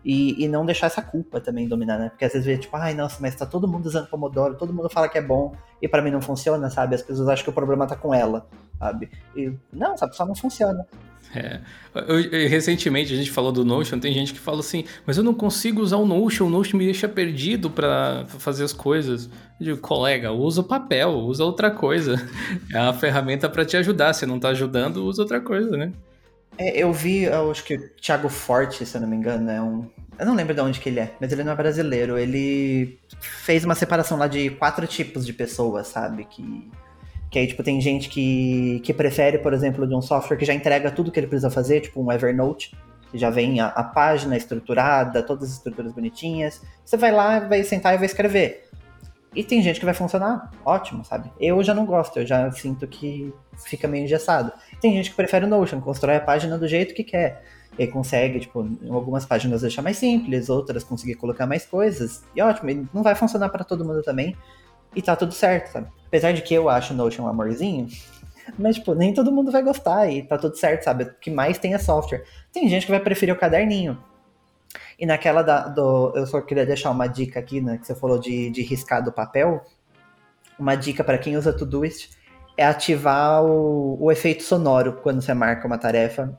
E, 0.02 0.42
e 0.42 0.48
não 0.48 0.64
deixar 0.64 0.86
essa 0.86 1.02
culpa 1.02 1.42
também 1.42 1.68
dominar, 1.68 1.98
né? 1.98 2.08
Porque 2.08 2.24
às 2.24 2.32
vezes 2.32 2.46
vê, 2.46 2.56
tipo, 2.56 2.74
ai, 2.74 2.94
nossa, 2.94 3.18
mas 3.20 3.34
tá 3.34 3.44
todo 3.44 3.68
mundo 3.68 3.84
usando 3.84 4.06
Pomodoro, 4.06 4.56
todo 4.56 4.72
mundo 4.72 4.88
fala 4.88 5.10
que 5.10 5.18
é 5.18 5.20
bom, 5.20 5.52
e 5.82 5.86
para 5.86 6.00
mim 6.00 6.10
não 6.10 6.22
funciona, 6.22 6.70
sabe? 6.70 6.94
As 6.94 7.02
pessoas 7.02 7.28
acham 7.28 7.44
que 7.44 7.50
o 7.50 7.52
problema 7.52 7.86
tá 7.86 7.94
com 7.94 8.14
ela, 8.14 8.46
sabe? 8.80 9.10
E 9.36 9.52
não, 9.72 9.92
essa 9.92 10.08
pessoa 10.08 10.26
não 10.26 10.34
funciona. 10.34 10.84
É. 11.34 11.60
Eu, 11.94 12.20
eu, 12.20 12.48
recentemente 12.48 13.12
a 13.12 13.16
gente 13.16 13.30
falou 13.30 13.52
do 13.52 13.64
Notion, 13.64 14.00
tem 14.00 14.12
gente 14.12 14.32
que 14.32 14.40
fala 14.40 14.60
assim, 14.60 14.84
mas 15.06 15.16
eu 15.16 15.22
não 15.22 15.32
consigo 15.32 15.80
usar 15.80 15.96
o 15.96 16.06
Notion, 16.06 16.46
o 16.46 16.50
Notion 16.50 16.76
me 16.76 16.84
deixa 16.84 17.08
perdido 17.08 17.70
para 17.70 18.24
fazer 18.26 18.64
as 18.64 18.72
coisas. 18.72 19.26
Eu 19.60 19.64
digo, 19.66 19.78
colega, 19.78 20.32
usa 20.32 20.62
o 20.62 20.64
papel, 20.64 21.10
usa 21.10 21.44
outra 21.44 21.70
coisa. 21.70 22.16
É 22.72 22.80
uma 22.80 22.94
ferramenta 22.94 23.48
para 23.48 23.64
te 23.64 23.76
ajudar. 23.76 24.12
Se 24.14 24.24
não 24.24 24.40
tá 24.40 24.48
ajudando, 24.48 25.04
usa 25.04 25.22
outra 25.22 25.40
coisa, 25.40 25.76
né? 25.76 25.92
É, 26.58 26.82
eu 26.82 26.92
vi, 26.92 27.24
eu 27.24 27.50
acho 27.50 27.64
que 27.64 27.74
o 27.74 27.88
Thiago 28.00 28.28
Forte, 28.28 28.84
se 28.84 28.96
eu 28.96 29.00
não 29.00 29.08
me 29.08 29.16
engano, 29.16 29.50
é 29.50 29.60
um. 29.60 29.88
Eu 30.18 30.26
não 30.26 30.34
lembro 30.34 30.54
de 30.54 30.60
onde 30.60 30.80
que 30.80 30.88
ele 30.88 31.00
é, 31.00 31.14
mas 31.20 31.32
ele 31.32 31.44
não 31.44 31.52
é 31.52 31.56
brasileiro. 31.56 32.18
Ele 32.18 32.98
fez 33.20 33.64
uma 33.64 33.74
separação 33.74 34.18
lá 34.18 34.26
de 34.26 34.50
quatro 34.50 34.86
tipos 34.86 35.24
de 35.24 35.32
pessoas, 35.32 35.88
sabe? 35.88 36.24
Que, 36.24 36.70
que 37.30 37.38
aí, 37.38 37.46
tipo, 37.46 37.62
tem 37.62 37.80
gente 37.80 38.08
que, 38.08 38.80
que 38.80 38.92
prefere, 38.92 39.38
por 39.38 39.52
exemplo, 39.52 39.86
de 39.86 39.94
um 39.94 40.02
software 40.02 40.36
que 40.36 40.44
já 40.44 40.52
entrega 40.52 40.90
tudo 40.90 41.12
que 41.12 41.20
ele 41.20 41.28
precisa 41.28 41.48
fazer, 41.48 41.80
tipo 41.80 42.02
um 42.02 42.10
Evernote, 42.10 42.76
que 43.10 43.16
já 43.18 43.30
vem 43.30 43.60
a, 43.60 43.68
a 43.68 43.84
página 43.84 44.36
estruturada, 44.36 45.22
todas 45.22 45.50
as 45.50 45.56
estruturas 45.56 45.92
bonitinhas. 45.92 46.60
Você 46.84 46.96
vai 46.96 47.12
lá, 47.12 47.38
vai 47.40 47.62
sentar 47.62 47.94
e 47.94 47.98
vai 47.98 48.06
escrever. 48.06 48.68
E 49.34 49.44
tem 49.44 49.62
gente 49.62 49.78
que 49.78 49.84
vai 49.84 49.94
funcionar, 49.94 50.50
ótimo, 50.64 51.04
sabe? 51.04 51.30
Eu 51.38 51.62
já 51.62 51.72
não 51.72 51.86
gosto, 51.86 52.18
eu 52.18 52.26
já 52.26 52.50
sinto 52.50 52.86
que 52.88 53.32
fica 53.64 53.86
meio 53.86 54.04
engessado. 54.04 54.52
Tem 54.80 54.92
gente 54.92 55.10
que 55.10 55.16
prefere 55.16 55.44
o 55.44 55.48
Notion, 55.48 55.80
constrói 55.80 56.16
a 56.16 56.20
página 56.20 56.58
do 56.58 56.66
jeito 56.66 56.94
que 56.94 57.04
quer. 57.04 57.44
E 57.78 57.86
consegue, 57.86 58.40
tipo, 58.40 58.68
algumas 58.90 59.24
páginas 59.24 59.62
deixar 59.62 59.82
mais 59.82 59.96
simples, 59.96 60.48
outras 60.48 60.82
conseguir 60.82 61.14
colocar 61.14 61.46
mais 61.46 61.64
coisas. 61.64 62.24
E 62.34 62.42
ótimo, 62.42 62.88
não 62.92 63.04
vai 63.04 63.14
funcionar 63.14 63.48
para 63.50 63.62
todo 63.62 63.84
mundo 63.84 64.02
também. 64.02 64.36
E 64.94 65.02
tá 65.02 65.14
tudo 65.14 65.32
certo, 65.32 65.72
sabe? 65.72 65.88
Apesar 66.06 66.32
de 66.32 66.42
que 66.42 66.52
eu 66.52 66.68
acho 66.68 66.94
Notion 66.94 67.24
um 67.24 67.28
amorzinho, 67.28 67.88
mas, 68.58 68.76
tipo, 68.76 68.94
nem 68.94 69.14
todo 69.14 69.32
mundo 69.32 69.50
vai 69.50 69.62
gostar 69.62 70.10
e 70.10 70.22
tá 70.22 70.36
tudo 70.36 70.56
certo, 70.56 70.84
sabe? 70.84 71.04
O 71.04 71.14
que 71.20 71.30
mais 71.30 71.58
tem 71.58 71.74
é 71.74 71.78
software. 71.78 72.24
Tem 72.52 72.68
gente 72.68 72.86
que 72.86 72.92
vai 72.92 73.00
preferir 73.00 73.34
o 73.34 73.38
caderninho. 73.38 73.98
E 74.98 75.06
naquela 75.06 75.42
da, 75.42 75.68
do. 75.68 76.12
Eu 76.14 76.26
só 76.26 76.40
queria 76.40 76.66
deixar 76.66 76.90
uma 76.90 77.06
dica 77.06 77.40
aqui, 77.40 77.60
né? 77.60 77.78
Que 77.78 77.86
você 77.86 77.94
falou 77.94 78.18
de, 78.18 78.50
de 78.50 78.62
riscar 78.62 79.02
do 79.02 79.12
papel. 79.12 79.64
uma 80.58 80.74
dica 80.74 81.02
para 81.02 81.18
quem 81.18 81.36
usa 81.36 81.52
Todoist 81.52 82.10
é 82.56 82.64
ativar 82.64 83.42
o, 83.44 83.96
o 84.00 84.12
efeito 84.12 84.42
sonoro 84.42 84.94
quando 85.02 85.22
você 85.22 85.32
marca 85.32 85.66
uma 85.66 85.78
tarefa. 85.78 86.38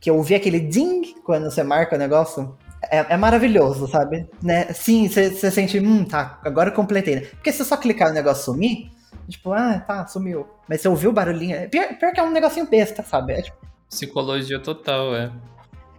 Que 0.00 0.10
eu 0.10 0.16
ouvi 0.16 0.34
aquele 0.34 0.60
ding 0.60 1.14
quando 1.24 1.50
você 1.50 1.62
marca 1.62 1.96
o 1.96 1.98
negócio. 1.98 2.56
É, 2.82 3.14
é 3.14 3.16
maravilhoso, 3.16 3.88
sabe? 3.88 4.28
Né? 4.42 4.72
Sim, 4.72 5.08
você 5.08 5.50
sente, 5.50 5.78
hum, 5.78 6.04
tá, 6.04 6.38
agora 6.44 6.70
eu 6.70 6.74
completei. 6.74 7.16
Né? 7.16 7.20
Porque 7.22 7.50
se 7.50 7.58
você 7.58 7.64
só 7.64 7.76
clicar 7.76 8.08
no 8.08 8.14
negócio 8.14 8.44
sumir, 8.44 8.90
tipo, 9.28 9.52
ah, 9.52 9.80
tá, 9.80 10.06
sumiu. 10.06 10.46
Mas 10.68 10.80
você 10.80 10.88
ouviu 10.88 11.10
o 11.10 11.12
barulhinho. 11.12 11.56
É 11.56 11.66
pior, 11.66 11.88
pior 11.98 12.12
que 12.12 12.20
é 12.20 12.22
um 12.22 12.30
negocinho 12.30 12.66
besta, 12.68 13.02
sabe? 13.02 13.32
É, 13.32 13.42
tipo, 13.42 13.66
Psicologia 13.88 14.58
total, 14.58 15.14
é. 15.14 15.32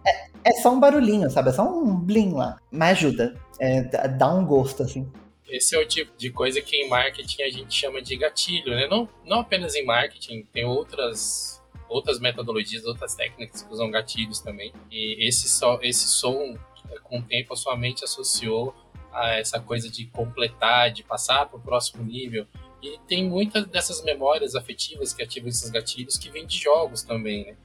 é. 0.06 0.28
É 0.44 0.52
só 0.62 0.72
um 0.72 0.80
barulhinho, 0.80 1.28
sabe? 1.30 1.50
É 1.50 1.52
só 1.52 1.62
um 1.62 1.96
blim 1.96 2.32
lá. 2.32 2.58
Mas 2.70 2.98
ajuda. 2.98 3.34
É, 3.58 3.82
dá 4.08 4.32
um 4.32 4.44
gosto, 4.44 4.82
assim. 4.82 5.10
Esse 5.48 5.74
é 5.74 5.78
o 5.78 5.86
tipo 5.86 6.12
de 6.16 6.30
coisa 6.30 6.60
que 6.60 6.76
em 6.76 6.88
marketing 6.88 7.42
a 7.42 7.50
gente 7.50 7.74
chama 7.74 8.02
de 8.02 8.16
gatilho, 8.16 8.74
né? 8.74 8.86
Não, 8.86 9.08
não 9.24 9.40
apenas 9.40 9.74
em 9.74 9.84
marketing, 9.84 10.46
tem 10.52 10.64
outras, 10.64 11.62
outras 11.88 12.20
metodologias, 12.20 12.84
outras 12.84 13.14
técnicas 13.14 13.62
que 13.62 13.72
usam 13.72 13.90
gatilhos 13.90 14.40
também. 14.40 14.72
E 14.90 15.26
esse, 15.26 15.48
so, 15.48 15.78
esse 15.82 16.06
som, 16.06 16.56
com 17.04 17.18
o 17.18 17.22
tempo, 17.22 17.52
a 17.52 17.56
sua 17.56 17.76
mente 17.76 18.04
associou 18.04 18.74
a 19.12 19.36
essa 19.36 19.58
coisa 19.60 19.88
de 19.88 20.06
completar, 20.06 20.90
de 20.90 21.02
passar 21.02 21.46
para 21.46 21.58
o 21.58 21.60
próximo 21.60 22.04
nível. 22.04 22.46
E 22.82 22.98
tem 23.08 23.24
muitas 23.24 23.66
dessas 23.66 24.02
memórias 24.02 24.54
afetivas 24.54 25.12
que 25.12 25.22
ativam 25.22 25.48
esses 25.48 25.70
gatilhos 25.70 26.16
que 26.16 26.30
vêm 26.30 26.46
de 26.46 26.56
jogos 26.56 27.02
também, 27.02 27.46
né? 27.46 27.56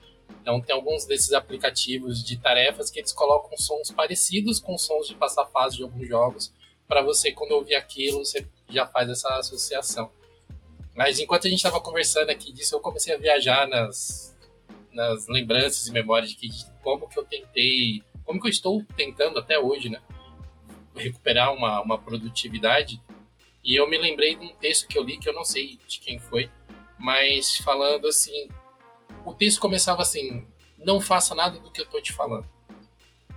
Então 0.41 0.59
tem 0.59 0.76
alguns 0.76 1.05
desses 1.05 1.32
aplicativos 1.34 2.24
de 2.24 2.38
tarefas 2.38 2.89
que 2.89 2.99
eles 2.99 3.11
colocam 3.11 3.57
sons 3.57 3.91
parecidos 3.91 4.59
com 4.59 4.78
sons 4.78 5.07
de 5.07 5.15
passar 5.15 5.45
fase 5.45 5.78
de 5.78 5.84
alguns 5.84 6.07
jogos 6.07 6.51
para 6.88 7.01
você, 7.01 7.32
quando 7.32 7.53
ouvir 7.53 7.76
aquilo, 7.76 8.19
você 8.19 8.45
já 8.69 8.86
faz 8.86 9.09
essa 9.09 9.30
associação. 9.38 10.11
Mas 10.95 11.19
enquanto 11.19 11.47
a 11.47 11.49
gente 11.49 11.57
estava 11.57 11.82
conversando 11.82 12.30
aqui 12.30 12.51
disso, 12.51 12.76
eu 12.76 12.80
comecei 12.80 13.15
a 13.15 13.17
viajar 13.17 13.67
nas, 13.67 14.36
nas 14.91 15.28
lembranças 15.28 15.88
e 15.88 15.91
memórias 15.91 16.30
de, 16.30 16.36
que, 16.36 16.49
como 16.84 17.07
que 17.07 17.17
eu 17.17 17.24
tentei, 17.24 18.03
como 18.24 18.39
que 18.39 18.47
eu 18.47 18.51
estou 18.51 18.84
tentando 18.95 19.39
até 19.39 19.59
hoje, 19.59 19.89
né? 19.89 20.01
Recuperar 20.95 21.53
uma, 21.53 21.82
uma 21.82 21.97
produtividade. 21.97 23.01
E 23.63 23.76
eu 23.76 23.89
me 23.89 23.97
lembrei 23.97 24.36
de 24.36 24.45
um 24.45 24.55
texto 24.55 24.88
que 24.88 24.97
eu 24.97 25.03
li, 25.03 25.17
que 25.17 25.30
eu 25.30 25.34
não 25.34 25.43
sei 25.43 25.80
de 25.88 25.99
quem 25.99 26.19
foi, 26.19 26.49
mas 26.97 27.57
falando 27.57 28.07
assim, 28.07 28.49
o 29.26 29.34
texto 29.34 29.59
começava 29.59 30.01
assim, 30.01 30.45
não 30.78 30.99
faça 30.99 31.34
nada 31.34 31.59
do 31.59 31.71
que 31.71 31.82
eu 31.82 31.86
estou 31.86 32.01
te 32.01 32.11
falando. 32.11 32.47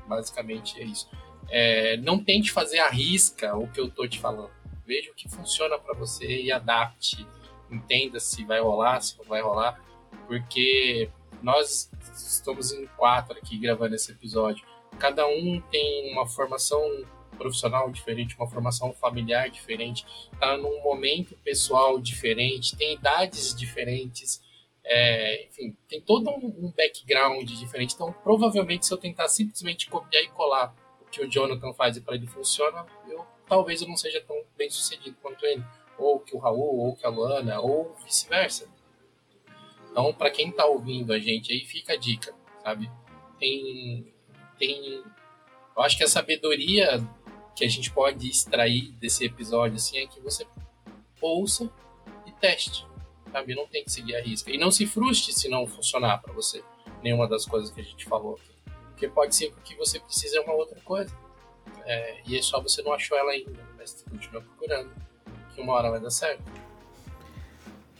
Basicamente 0.06 0.80
é 0.80 0.84
isso. 0.84 1.08
É, 1.48 1.96
não 1.98 2.22
tente 2.22 2.50
fazer 2.50 2.78
a 2.78 2.88
risca 2.88 3.56
o 3.56 3.68
que 3.68 3.80
eu 3.80 3.90
tô 3.90 4.06
te 4.06 4.18
falando. 4.18 4.50
Veja 4.84 5.10
o 5.10 5.14
que 5.14 5.28
funciona 5.28 5.78
para 5.78 5.94
você 5.94 6.42
e 6.42 6.52
adapte. 6.52 7.26
Entenda 7.70 8.20
se 8.20 8.44
vai 8.44 8.60
rolar, 8.60 9.00
se 9.00 9.16
não 9.18 9.24
vai 9.24 9.42
rolar. 9.42 9.80
Porque 10.26 11.08
nós 11.42 11.90
estamos 12.14 12.72
em 12.72 12.86
quatro 12.96 13.36
aqui 13.36 13.56
gravando 13.58 13.94
esse 13.94 14.12
episódio. 14.12 14.64
Cada 14.98 15.26
um 15.26 15.60
tem 15.70 16.12
uma 16.12 16.26
formação 16.26 16.80
profissional 17.36 17.90
diferente, 17.90 18.36
uma 18.36 18.48
formação 18.48 18.92
familiar 18.92 19.50
diferente, 19.50 20.06
está 20.32 20.56
num 20.56 20.82
momento 20.82 21.36
pessoal 21.44 22.00
diferente, 22.00 22.76
tem 22.76 22.94
idades 22.94 23.54
diferentes, 23.54 24.42
é, 24.82 25.44
enfim, 25.46 25.76
tem 25.88 26.00
todo 26.00 26.30
um 26.30 26.72
background 26.74 27.48
diferente. 27.50 27.94
Então, 27.94 28.12
provavelmente, 28.22 28.86
se 28.86 28.92
eu 28.92 28.98
tentar 28.98 29.28
simplesmente 29.28 29.88
copiar 29.88 30.22
e 30.22 30.28
colar 30.28 30.74
que 31.10 31.22
o 31.22 31.28
Jonathan 31.28 31.72
faz 31.72 31.96
e 31.96 32.00
para 32.00 32.14
ele 32.14 32.26
funciona, 32.26 32.86
eu 33.08 33.24
talvez 33.46 33.80
eu 33.80 33.88
não 33.88 33.96
seja 33.96 34.20
tão 34.20 34.36
bem 34.56 34.68
sucedido 34.68 35.16
quanto 35.22 35.44
ele, 35.46 35.64
ou 35.98 36.20
que 36.20 36.34
o 36.34 36.38
Raul, 36.38 36.78
ou 36.78 36.96
que 36.96 37.06
a 37.06 37.08
Luana, 37.08 37.60
ou 37.60 37.94
vice-versa. 38.04 38.68
Então, 39.90 40.12
para 40.12 40.30
quem 40.30 40.50
está 40.50 40.66
ouvindo 40.66 41.12
a 41.12 41.18
gente 41.18 41.52
aí, 41.52 41.60
fica 41.60 41.94
a 41.94 41.96
dica, 41.96 42.34
sabe? 42.62 42.90
Tem, 43.38 44.12
tem, 44.58 45.02
eu 45.76 45.82
acho 45.82 45.96
que 45.96 46.04
a 46.04 46.08
sabedoria 46.08 47.00
que 47.54 47.64
a 47.64 47.68
gente 47.68 47.90
pode 47.90 48.28
extrair 48.28 48.92
desse 48.92 49.24
episódio 49.24 49.76
assim 49.76 49.98
é 49.98 50.06
que 50.06 50.20
você 50.20 50.46
ouça 51.20 51.70
e 52.26 52.32
teste, 52.32 52.86
sabe? 53.32 53.54
Não 53.54 53.66
tem 53.66 53.82
que 53.82 53.90
seguir 53.90 54.14
a 54.16 54.22
risca 54.22 54.50
e 54.50 54.58
não 54.58 54.70
se 54.70 54.86
frustre 54.86 55.32
se 55.32 55.48
não 55.48 55.66
funcionar 55.66 56.18
para 56.18 56.32
você 56.32 56.62
nenhuma 57.02 57.28
das 57.28 57.46
coisas 57.46 57.70
que 57.70 57.80
a 57.80 57.84
gente 57.84 58.04
falou 58.04 58.34
aqui. 58.34 58.72
Porque 58.90 59.08
pode 59.08 59.34
ser 59.34 59.52
que 59.64 59.74
você 59.76 60.00
precisa 60.00 60.38
é 60.38 60.40
uma 60.40 60.54
outra 60.54 60.80
coisa. 60.80 61.14
É, 61.84 62.20
e 62.26 62.36
é 62.36 62.42
só 62.42 62.60
você 62.60 62.82
não 62.82 62.92
achou 62.92 63.16
ela 63.16 63.30
ainda, 63.30 63.52
mas 63.76 64.04
continua 64.08 64.42
procurando. 64.42 64.90
Que 65.54 65.60
uma 65.60 65.72
hora 65.72 65.90
vai 65.90 66.00
dar 66.00 66.10
certo. 66.10 66.42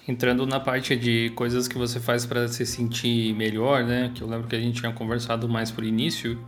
Entrando 0.07 0.47
na 0.47 0.61
parte 0.61 0.95
de 0.95 1.31
coisas 1.31 1.67
que 1.67 1.77
você 1.77 1.99
faz 1.99 2.25
para 2.25 2.47
se 2.49 2.65
sentir 2.65 3.35
melhor, 3.35 3.85
né? 3.85 4.13
Que 4.15 4.23
eu 4.23 4.29
lembro 4.29 4.47
que 4.47 4.55
a 4.55 4.61
gente 4.61 4.81
tinha 4.81 4.93
conversado 4.93 5.49
mais 5.49 5.71
por 5.71 5.85
início. 5.85 6.39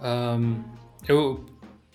Um, 0.00 0.62
eu, 1.06 1.46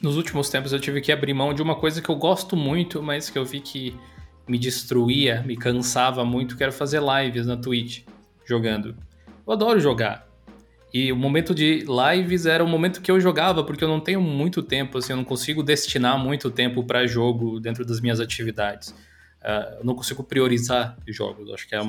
nos 0.01 0.15
últimos 0.15 0.49
tempos, 0.49 0.71
eu 0.71 0.79
tive 0.79 1.01
que 1.01 1.11
abrir 1.11 1.33
mão 1.33 1.53
de 1.53 1.61
uma 1.61 1.75
coisa 1.75 2.01
que 2.01 2.09
eu 2.09 2.15
gosto 2.15 2.55
muito, 2.55 3.03
mas 3.03 3.29
que 3.29 3.37
eu 3.37 3.43
vi 3.43 3.59
que 3.59 3.95
me 4.47 4.57
destruía, 4.57 5.43
me 5.45 5.57
cansava 5.57 6.23
muito, 6.23 6.55
que 6.55 6.63
era 6.63 6.71
fazer 6.71 7.01
lives 7.01 7.45
na 7.45 7.57
Twitch, 7.57 8.03
jogando. 8.45 8.95
Eu 9.45 9.53
adoro 9.53 9.79
jogar, 9.79 10.27
e 10.93 11.11
o 11.11 11.15
momento 11.15 11.53
de 11.53 11.85
lives 11.85 12.45
era 12.45 12.63
o 12.63 12.67
momento 12.67 13.01
que 13.01 13.11
eu 13.11 13.19
jogava, 13.19 13.63
porque 13.63 13.83
eu 13.83 13.87
não 13.87 13.99
tenho 13.99 14.21
muito 14.21 14.63
tempo, 14.63 14.97
assim, 14.97 15.11
eu 15.11 15.17
não 15.17 15.23
consigo 15.23 15.61
destinar 15.61 16.17
muito 16.17 16.49
tempo 16.49 16.83
para 16.83 17.05
jogo 17.05 17.59
dentro 17.59 17.85
das 17.85 17.99
minhas 17.99 18.19
atividades. 18.19 18.95
Uh, 19.41 19.79
eu 19.79 19.85
não 19.85 19.95
consigo 19.95 20.23
priorizar 20.23 20.97
jogos, 21.07 21.51
acho 21.51 21.67
que 21.67 21.75
é 21.75 21.81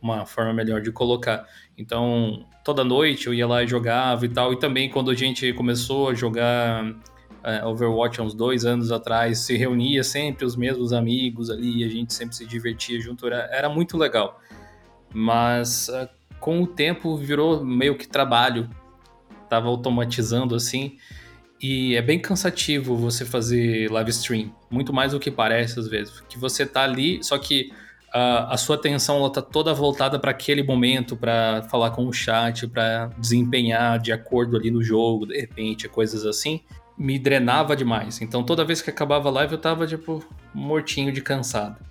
uma 0.00 0.26
forma 0.26 0.52
melhor 0.52 0.80
de 0.80 0.90
colocar. 0.90 1.46
Então, 1.76 2.46
toda 2.64 2.84
noite 2.84 3.26
eu 3.26 3.34
ia 3.34 3.46
lá 3.46 3.62
e 3.62 3.66
jogava 3.66 4.24
e 4.24 4.28
tal. 4.28 4.52
E 4.52 4.58
também 4.58 4.90
quando 4.90 5.10
a 5.10 5.14
gente 5.14 5.52
começou 5.52 6.08
a 6.08 6.14
jogar 6.14 6.84
uh, 6.84 7.66
Overwatch 7.66 8.20
há 8.20 8.22
uns 8.22 8.34
dois 8.34 8.64
anos 8.64 8.92
atrás, 8.92 9.38
se 9.40 9.56
reunia 9.56 10.04
sempre 10.04 10.44
os 10.44 10.56
mesmos 10.56 10.92
amigos 10.92 11.50
ali, 11.50 11.84
a 11.84 11.88
gente 11.88 12.12
sempre 12.12 12.34
se 12.36 12.46
divertia 12.46 13.00
junto, 13.00 13.26
era, 13.26 13.48
era 13.52 13.68
muito 13.68 13.96
legal. 13.96 14.40
Mas 15.12 15.88
uh, 15.88 16.08
com 16.38 16.62
o 16.62 16.66
tempo 16.66 17.16
virou 17.16 17.64
meio 17.64 17.96
que 17.96 18.06
trabalho, 18.06 18.68
tava 19.48 19.68
automatizando 19.68 20.54
assim. 20.54 20.96
E 21.62 21.94
é 21.94 22.00
bem 22.00 22.18
cansativo 22.18 22.96
você 22.96 23.24
fazer 23.24 23.90
live 23.90 24.10
stream, 24.10 24.50
muito 24.70 24.94
mais 24.94 25.12
do 25.12 25.20
que 25.20 25.30
parece 25.30 25.78
às 25.78 25.88
vezes. 25.88 26.20
Que 26.22 26.38
você 26.38 26.64
tá 26.64 26.84
ali, 26.84 27.22
só 27.22 27.36
que 27.36 27.70
uh, 28.14 28.48
a 28.48 28.56
sua 28.56 28.76
atenção 28.76 29.18
ela 29.18 29.30
tá 29.30 29.42
toda 29.42 29.74
voltada 29.74 30.18
para 30.18 30.30
aquele 30.30 30.62
momento, 30.62 31.16
para 31.16 31.62
falar 31.70 31.90
com 31.90 32.06
o 32.06 32.12
chat, 32.12 32.66
para 32.66 33.08
desempenhar 33.18 33.98
de 33.98 34.10
acordo 34.10 34.56
ali 34.56 34.70
no 34.70 34.82
jogo, 34.82 35.26
de 35.26 35.38
repente, 35.38 35.86
coisas 35.86 36.24
assim. 36.24 36.62
Me 36.96 37.18
drenava 37.18 37.76
demais. 37.76 38.22
Então 38.22 38.42
toda 38.42 38.64
vez 38.64 38.80
que 38.80 38.88
acabava 38.88 39.28
a 39.28 39.32
live 39.32 39.52
eu 39.52 39.58
tava 39.58 39.86
tipo 39.86 40.24
mortinho 40.54 41.12
de 41.12 41.20
cansado. 41.20 41.84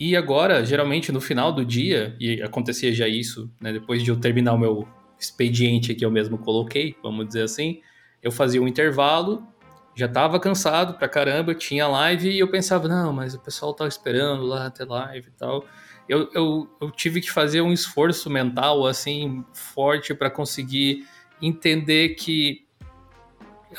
E 0.00 0.16
agora, 0.16 0.64
geralmente 0.64 1.12
no 1.12 1.20
final 1.20 1.52
do 1.52 1.64
dia, 1.64 2.14
e 2.20 2.42
acontecia 2.42 2.92
já 2.92 3.08
isso, 3.08 3.50
né, 3.60 3.72
depois 3.72 4.02
de 4.02 4.10
eu 4.10 4.16
terminar 4.16 4.52
o 4.52 4.58
meu 4.58 4.86
expediente 5.18 5.94
que 5.94 6.04
eu 6.04 6.10
mesmo 6.10 6.36
coloquei, 6.36 6.94
vamos 7.02 7.26
dizer 7.26 7.42
assim, 7.42 7.80
eu 8.26 8.32
fazia 8.32 8.60
um 8.60 8.66
intervalo, 8.66 9.46
já 9.94 10.08
tava 10.08 10.40
cansado 10.40 10.94
pra 10.94 11.08
caramba, 11.08 11.54
tinha 11.54 11.86
live 11.86 12.28
e 12.28 12.40
eu 12.40 12.50
pensava, 12.50 12.88
não, 12.88 13.12
mas 13.12 13.34
o 13.34 13.38
pessoal 13.38 13.72
tá 13.72 13.86
esperando 13.86 14.42
lá 14.42 14.68
ter 14.68 14.84
live 14.84 15.28
e 15.28 15.38
tal. 15.38 15.64
Eu, 16.08 16.28
eu, 16.34 16.68
eu 16.80 16.90
tive 16.90 17.20
que 17.20 17.30
fazer 17.30 17.60
um 17.60 17.72
esforço 17.72 18.28
mental, 18.28 18.84
assim, 18.84 19.44
forte 19.54 20.12
para 20.12 20.28
conseguir 20.28 21.06
entender 21.40 22.16
que 22.16 22.66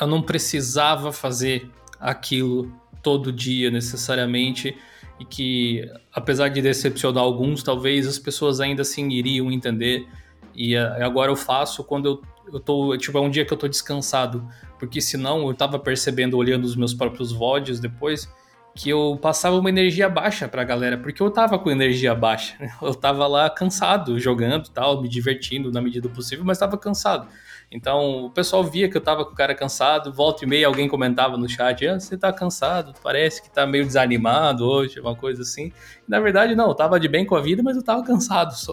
eu 0.00 0.06
não 0.06 0.22
precisava 0.22 1.12
fazer 1.12 1.70
aquilo 2.00 2.72
todo 3.02 3.30
dia 3.30 3.70
necessariamente 3.70 4.74
e 5.20 5.26
que, 5.26 5.86
apesar 6.10 6.48
de 6.48 6.62
decepcionar 6.62 7.22
alguns, 7.22 7.62
talvez 7.62 8.06
as 8.06 8.18
pessoas 8.18 8.60
ainda 8.60 8.80
assim 8.80 9.10
iriam 9.10 9.52
entender. 9.52 10.08
E 10.54 10.74
uh, 10.74 11.04
agora 11.04 11.30
eu 11.30 11.36
faço 11.36 11.84
quando 11.84 12.06
eu, 12.06 12.22
eu 12.52 12.60
tô, 12.60 12.96
tipo, 12.96 13.16
é 13.18 13.20
um 13.20 13.30
dia 13.30 13.44
que 13.44 13.52
eu 13.52 13.56
tô 13.56 13.68
descansado, 13.68 14.46
porque 14.78 15.00
senão 15.00 15.46
eu 15.48 15.54
tava 15.54 15.78
percebendo, 15.78 16.36
olhando 16.36 16.64
os 16.64 16.76
meus 16.76 16.94
próprios 16.94 17.32
VODs 17.32 17.80
depois, 17.80 18.28
que 18.74 18.90
eu 18.90 19.18
passava 19.20 19.56
uma 19.56 19.68
energia 19.68 20.08
baixa 20.08 20.46
pra 20.46 20.62
galera, 20.62 20.96
porque 20.96 21.20
eu 21.20 21.30
tava 21.30 21.58
com 21.58 21.68
energia 21.68 22.14
baixa. 22.14 22.56
Eu 22.80 22.94
tava 22.94 23.26
lá 23.26 23.50
cansado, 23.50 24.20
jogando 24.20 24.68
tal, 24.68 25.02
me 25.02 25.08
divertindo 25.08 25.72
na 25.72 25.80
medida 25.80 26.08
possível, 26.08 26.44
mas 26.44 26.58
tava 26.58 26.78
cansado. 26.78 27.26
Então 27.70 28.24
o 28.26 28.30
pessoal 28.30 28.62
via 28.64 28.88
que 28.88 28.96
eu 28.96 29.00
tava 29.00 29.24
com 29.24 29.32
o 29.32 29.34
cara 29.34 29.54
cansado, 29.54 30.12
volta 30.12 30.44
e 30.44 30.48
meia 30.48 30.66
alguém 30.66 30.88
comentava 30.88 31.36
no 31.36 31.48
chat: 31.48 31.86
ah, 31.86 31.98
você 31.98 32.16
tá 32.16 32.32
cansado, 32.32 32.94
parece 33.02 33.42
que 33.42 33.50
tá 33.50 33.66
meio 33.66 33.84
desanimado 33.84 34.64
hoje, 34.64 35.00
uma 35.00 35.14
coisa 35.14 35.42
assim. 35.42 35.72
Na 36.06 36.20
verdade, 36.20 36.54
não, 36.54 36.68
eu 36.68 36.74
tava 36.74 37.00
de 37.00 37.08
bem 37.08 37.26
com 37.26 37.34
a 37.34 37.40
vida, 37.40 37.62
mas 37.62 37.76
eu 37.76 37.82
tava 37.82 38.04
cansado 38.04 38.52
só, 38.56 38.72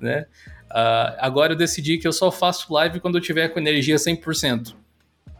né? 0.00 0.26
Uh, 0.72 1.12
agora 1.18 1.52
eu 1.52 1.56
decidi 1.56 1.98
que 1.98 2.08
eu 2.08 2.12
só 2.12 2.30
faço 2.30 2.72
live 2.72 2.98
quando 2.98 3.18
eu 3.18 3.20
tiver 3.20 3.48
com 3.48 3.60
energia 3.60 3.96
100%. 3.96 4.74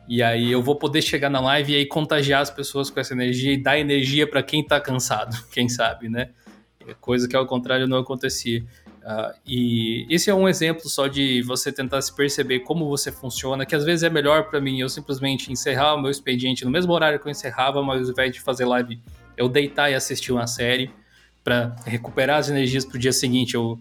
E 0.06 0.22
aí 0.22 0.52
eu 0.52 0.62
vou 0.62 0.76
poder 0.76 1.00
chegar 1.00 1.30
na 1.30 1.40
live 1.40 1.72
e 1.72 1.76
aí 1.76 1.86
contagiar 1.86 2.42
as 2.42 2.50
pessoas 2.50 2.90
com 2.90 3.00
essa 3.00 3.14
energia 3.14 3.54
e 3.54 3.56
dar 3.56 3.78
energia 3.78 4.26
para 4.26 4.42
quem 4.42 4.62
tá 4.62 4.78
cansado, 4.78 5.34
quem 5.50 5.70
sabe, 5.70 6.08
né? 6.08 6.28
Coisa 7.00 7.26
que 7.26 7.34
ao 7.34 7.46
contrário 7.46 7.88
não 7.88 7.96
acontecia. 7.96 8.62
Uh, 9.02 9.34
e 9.46 10.06
esse 10.10 10.28
é 10.28 10.34
um 10.34 10.46
exemplo 10.46 10.88
só 10.88 11.06
de 11.06 11.40
você 11.42 11.72
tentar 11.72 12.02
se 12.02 12.14
perceber 12.14 12.60
como 12.60 12.86
você 12.86 13.10
funciona, 13.10 13.64
que 13.64 13.74
às 13.74 13.84
vezes 13.84 14.02
é 14.02 14.10
melhor 14.10 14.50
para 14.50 14.60
mim 14.60 14.80
eu 14.80 14.88
simplesmente 14.88 15.50
encerrar 15.50 15.94
o 15.94 16.00
meu 16.00 16.10
expediente 16.10 16.64
no 16.64 16.70
mesmo 16.70 16.92
horário 16.92 17.18
que 17.18 17.26
eu 17.26 17.30
encerrava, 17.30 17.82
mas 17.82 18.02
ao 18.02 18.12
invés 18.12 18.32
de 18.32 18.40
fazer 18.40 18.66
live, 18.66 19.00
eu 19.36 19.48
deitar 19.48 19.90
e 19.90 19.94
assistir 19.94 20.30
uma 20.30 20.46
série 20.46 20.90
para 21.42 21.74
recuperar 21.86 22.38
as 22.38 22.48
energias 22.50 22.84
pro 22.84 22.98
dia 22.98 23.12
seguinte 23.12 23.54
eu 23.54 23.80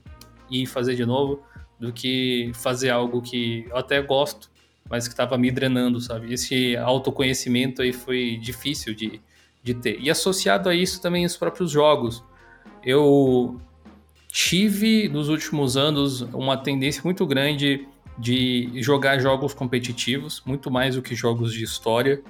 ir 0.52 0.66
fazer 0.66 0.96
de 0.96 1.06
novo, 1.06 1.42
do 1.80 1.92
que 1.92 2.52
fazer 2.54 2.90
algo 2.90 3.22
que 3.22 3.66
eu 3.70 3.78
até 3.78 4.02
gosto, 4.02 4.52
mas 4.90 5.08
que 5.08 5.14
estava 5.14 5.38
me 5.38 5.50
drenando, 5.50 6.00
sabe? 6.00 6.34
Esse 6.34 6.76
autoconhecimento 6.78 7.82
aí 7.82 7.94
foi 7.94 8.38
difícil 8.38 8.94
de, 8.94 9.22
de 9.64 9.74
ter. 9.74 10.00
E 10.00 10.10
associado 10.10 10.70
a 10.70 10.76
isso 10.76 11.02
também 11.02 11.26
os 11.26 11.38
próprios 11.38 11.72
jogos. 11.72 12.24
Eu 12.84 13.60
tive 14.28 15.10
nos 15.10 15.30
últimos 15.30 15.78
anos 15.78 16.22
uma 16.34 16.58
tendência 16.58 17.02
muito 17.04 17.26
grande 17.26 17.88
de 18.18 18.70
jogar 18.76 19.20
jogos 19.20 19.54
competitivos, 19.54 20.42
muito 20.46 20.70
mais 20.70 20.96
do 20.96 21.02
que 21.02 21.16
jogos 21.16 21.54
de 21.54 21.64
história. 21.64 22.22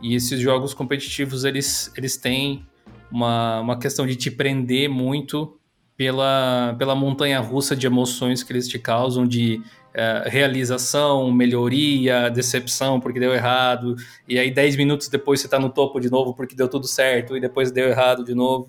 E 0.00 0.14
esses 0.14 0.40
jogos 0.40 0.74
competitivos, 0.74 1.44
eles, 1.44 1.92
eles 1.96 2.16
têm 2.16 2.66
uma, 3.10 3.60
uma 3.60 3.78
questão 3.78 4.06
de 4.06 4.16
te 4.16 4.30
prender 4.30 4.88
muito 4.88 5.56
pela, 6.02 6.74
pela 6.76 6.96
montanha 6.96 7.38
russa 7.38 7.76
de 7.76 7.86
emoções 7.86 8.42
que 8.42 8.52
eles 8.52 8.66
te 8.66 8.76
causam, 8.76 9.24
de 9.24 9.62
uh, 9.94 10.28
realização, 10.28 11.30
melhoria, 11.30 12.28
decepção 12.28 12.98
porque 12.98 13.20
deu 13.20 13.32
errado, 13.32 13.94
e 14.28 14.36
aí 14.36 14.50
10 14.50 14.74
minutos 14.74 15.06
depois 15.06 15.38
você 15.38 15.46
está 15.46 15.60
no 15.60 15.70
topo 15.70 16.00
de 16.00 16.10
novo 16.10 16.34
porque 16.34 16.56
deu 16.56 16.68
tudo 16.68 16.88
certo, 16.88 17.36
e 17.36 17.40
depois 17.40 17.70
deu 17.70 17.88
errado 17.88 18.24
de 18.24 18.34
novo. 18.34 18.68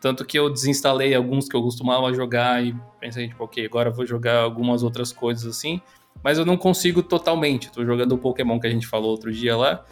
Tanto 0.00 0.24
que 0.24 0.38
eu 0.38 0.48
desinstalei 0.48 1.14
alguns 1.14 1.46
que 1.46 1.54
eu 1.54 1.62
costumava 1.62 2.10
jogar 2.14 2.64
e 2.64 2.74
pensei, 2.98 3.28
tipo, 3.28 3.44
ok, 3.44 3.66
agora 3.66 3.90
eu 3.90 3.94
vou 3.94 4.06
jogar 4.06 4.38
algumas 4.38 4.82
outras 4.82 5.12
coisas 5.12 5.44
assim. 5.44 5.78
Mas 6.24 6.38
eu 6.38 6.46
não 6.46 6.56
consigo 6.56 7.02
totalmente. 7.02 7.70
Tô 7.70 7.84
jogando 7.84 8.12
o 8.12 8.18
Pokémon 8.18 8.58
que 8.58 8.66
a 8.66 8.70
gente 8.70 8.86
falou 8.86 9.10
outro 9.10 9.30
dia 9.30 9.56
lá. 9.56 9.84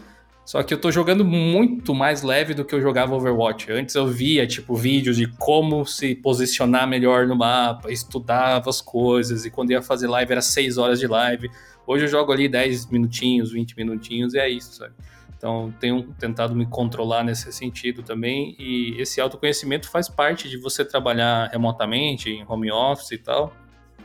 Só 0.51 0.65
que 0.65 0.75
eu 0.75 0.79
tô 0.81 0.91
jogando 0.91 1.25
muito 1.25 1.95
mais 1.95 2.25
leve 2.25 2.55
do 2.55 2.65
que 2.65 2.75
eu 2.75 2.83
jogava 2.83 3.15
Overwatch. 3.15 3.71
Antes 3.71 3.95
eu 3.95 4.05
via, 4.09 4.45
tipo, 4.49 4.75
vídeos 4.75 5.17
de 5.17 5.29
como 5.29 5.87
se 5.87 6.13
posicionar 6.13 6.89
melhor 6.89 7.25
no 7.25 7.37
mapa, 7.37 7.93
estudava 7.93 8.69
as 8.69 8.81
coisas, 8.81 9.45
e 9.45 9.51
quando 9.53 9.71
ia 9.71 9.81
fazer 9.81 10.09
live 10.09 10.33
era 10.33 10.43
6 10.43 10.77
horas 10.77 10.99
de 10.99 11.07
live. 11.07 11.49
Hoje 11.87 12.07
eu 12.07 12.09
jogo 12.09 12.33
ali 12.33 12.49
10 12.49 12.91
minutinhos, 12.91 13.53
20 13.53 13.77
minutinhos, 13.77 14.35
e 14.35 14.41
é 14.41 14.51
isso, 14.51 14.73
sabe? 14.73 14.93
Então, 15.37 15.73
tenho 15.79 16.03
tentado 16.19 16.53
me 16.53 16.67
controlar 16.67 17.23
nesse 17.23 17.53
sentido 17.53 18.03
também. 18.03 18.57
E 18.59 19.01
esse 19.01 19.21
autoconhecimento 19.21 19.89
faz 19.89 20.09
parte 20.09 20.49
de 20.49 20.57
você 20.57 20.85
trabalhar 20.85 21.49
remotamente, 21.53 22.29
em 22.29 22.45
home 22.45 22.73
office 22.73 23.13
e 23.13 23.19
tal. 23.19 23.55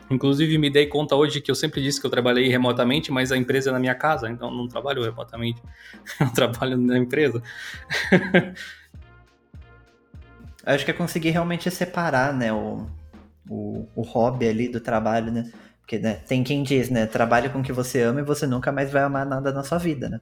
Inclusive, 0.10 0.58
me 0.58 0.70
dei 0.70 0.86
conta 0.86 1.16
hoje 1.16 1.42
que 1.42 1.50
eu 1.50 1.56
sempre 1.56 1.82
disse 1.82 2.00
que 2.00 2.06
eu 2.06 2.12
trabalhei 2.12 2.48
remotamente, 2.48 3.12
mas 3.12 3.32
a 3.32 3.38
empresa 3.38 3.70
é 3.70 3.74
na 3.74 3.80
minha 3.80 3.96
casa, 3.96 4.30
então 4.30 4.52
não 4.52 4.68
trabalho 4.68 5.04
remotamente. 5.04 5.62
Eu 6.20 6.30
trabalho 6.32 6.78
na 6.78 6.98
empresa. 6.98 7.42
Acho 10.66 10.86
que 10.86 10.92
é 10.92 10.94
conseguir 10.94 11.30
realmente 11.30 11.70
separar, 11.70 12.34
né, 12.34 12.52
o, 12.52 12.88
o, 13.50 13.88
o 13.96 14.02
hobby 14.02 14.48
ali 14.48 14.68
do 14.68 14.80
trabalho, 14.80 15.32
né? 15.32 15.52
Porque 15.82 16.00
né, 16.00 16.16
tem 16.28 16.44
quem 16.44 16.64
diz, 16.64 16.90
né? 16.90 17.06
Trabalhe 17.06 17.50
com 17.50 17.60
o 17.60 17.64
que 17.64 17.72
você 17.72 18.02
ama 18.02 18.20
e 18.20 18.24
você 18.24 18.48
nunca 18.48 18.72
mais 18.72 18.92
vai 18.92 19.04
amar 19.04 19.24
nada 19.24 19.52
na 19.52 19.64
sua 19.64 19.78
vida, 19.78 20.10
né? 20.10 20.20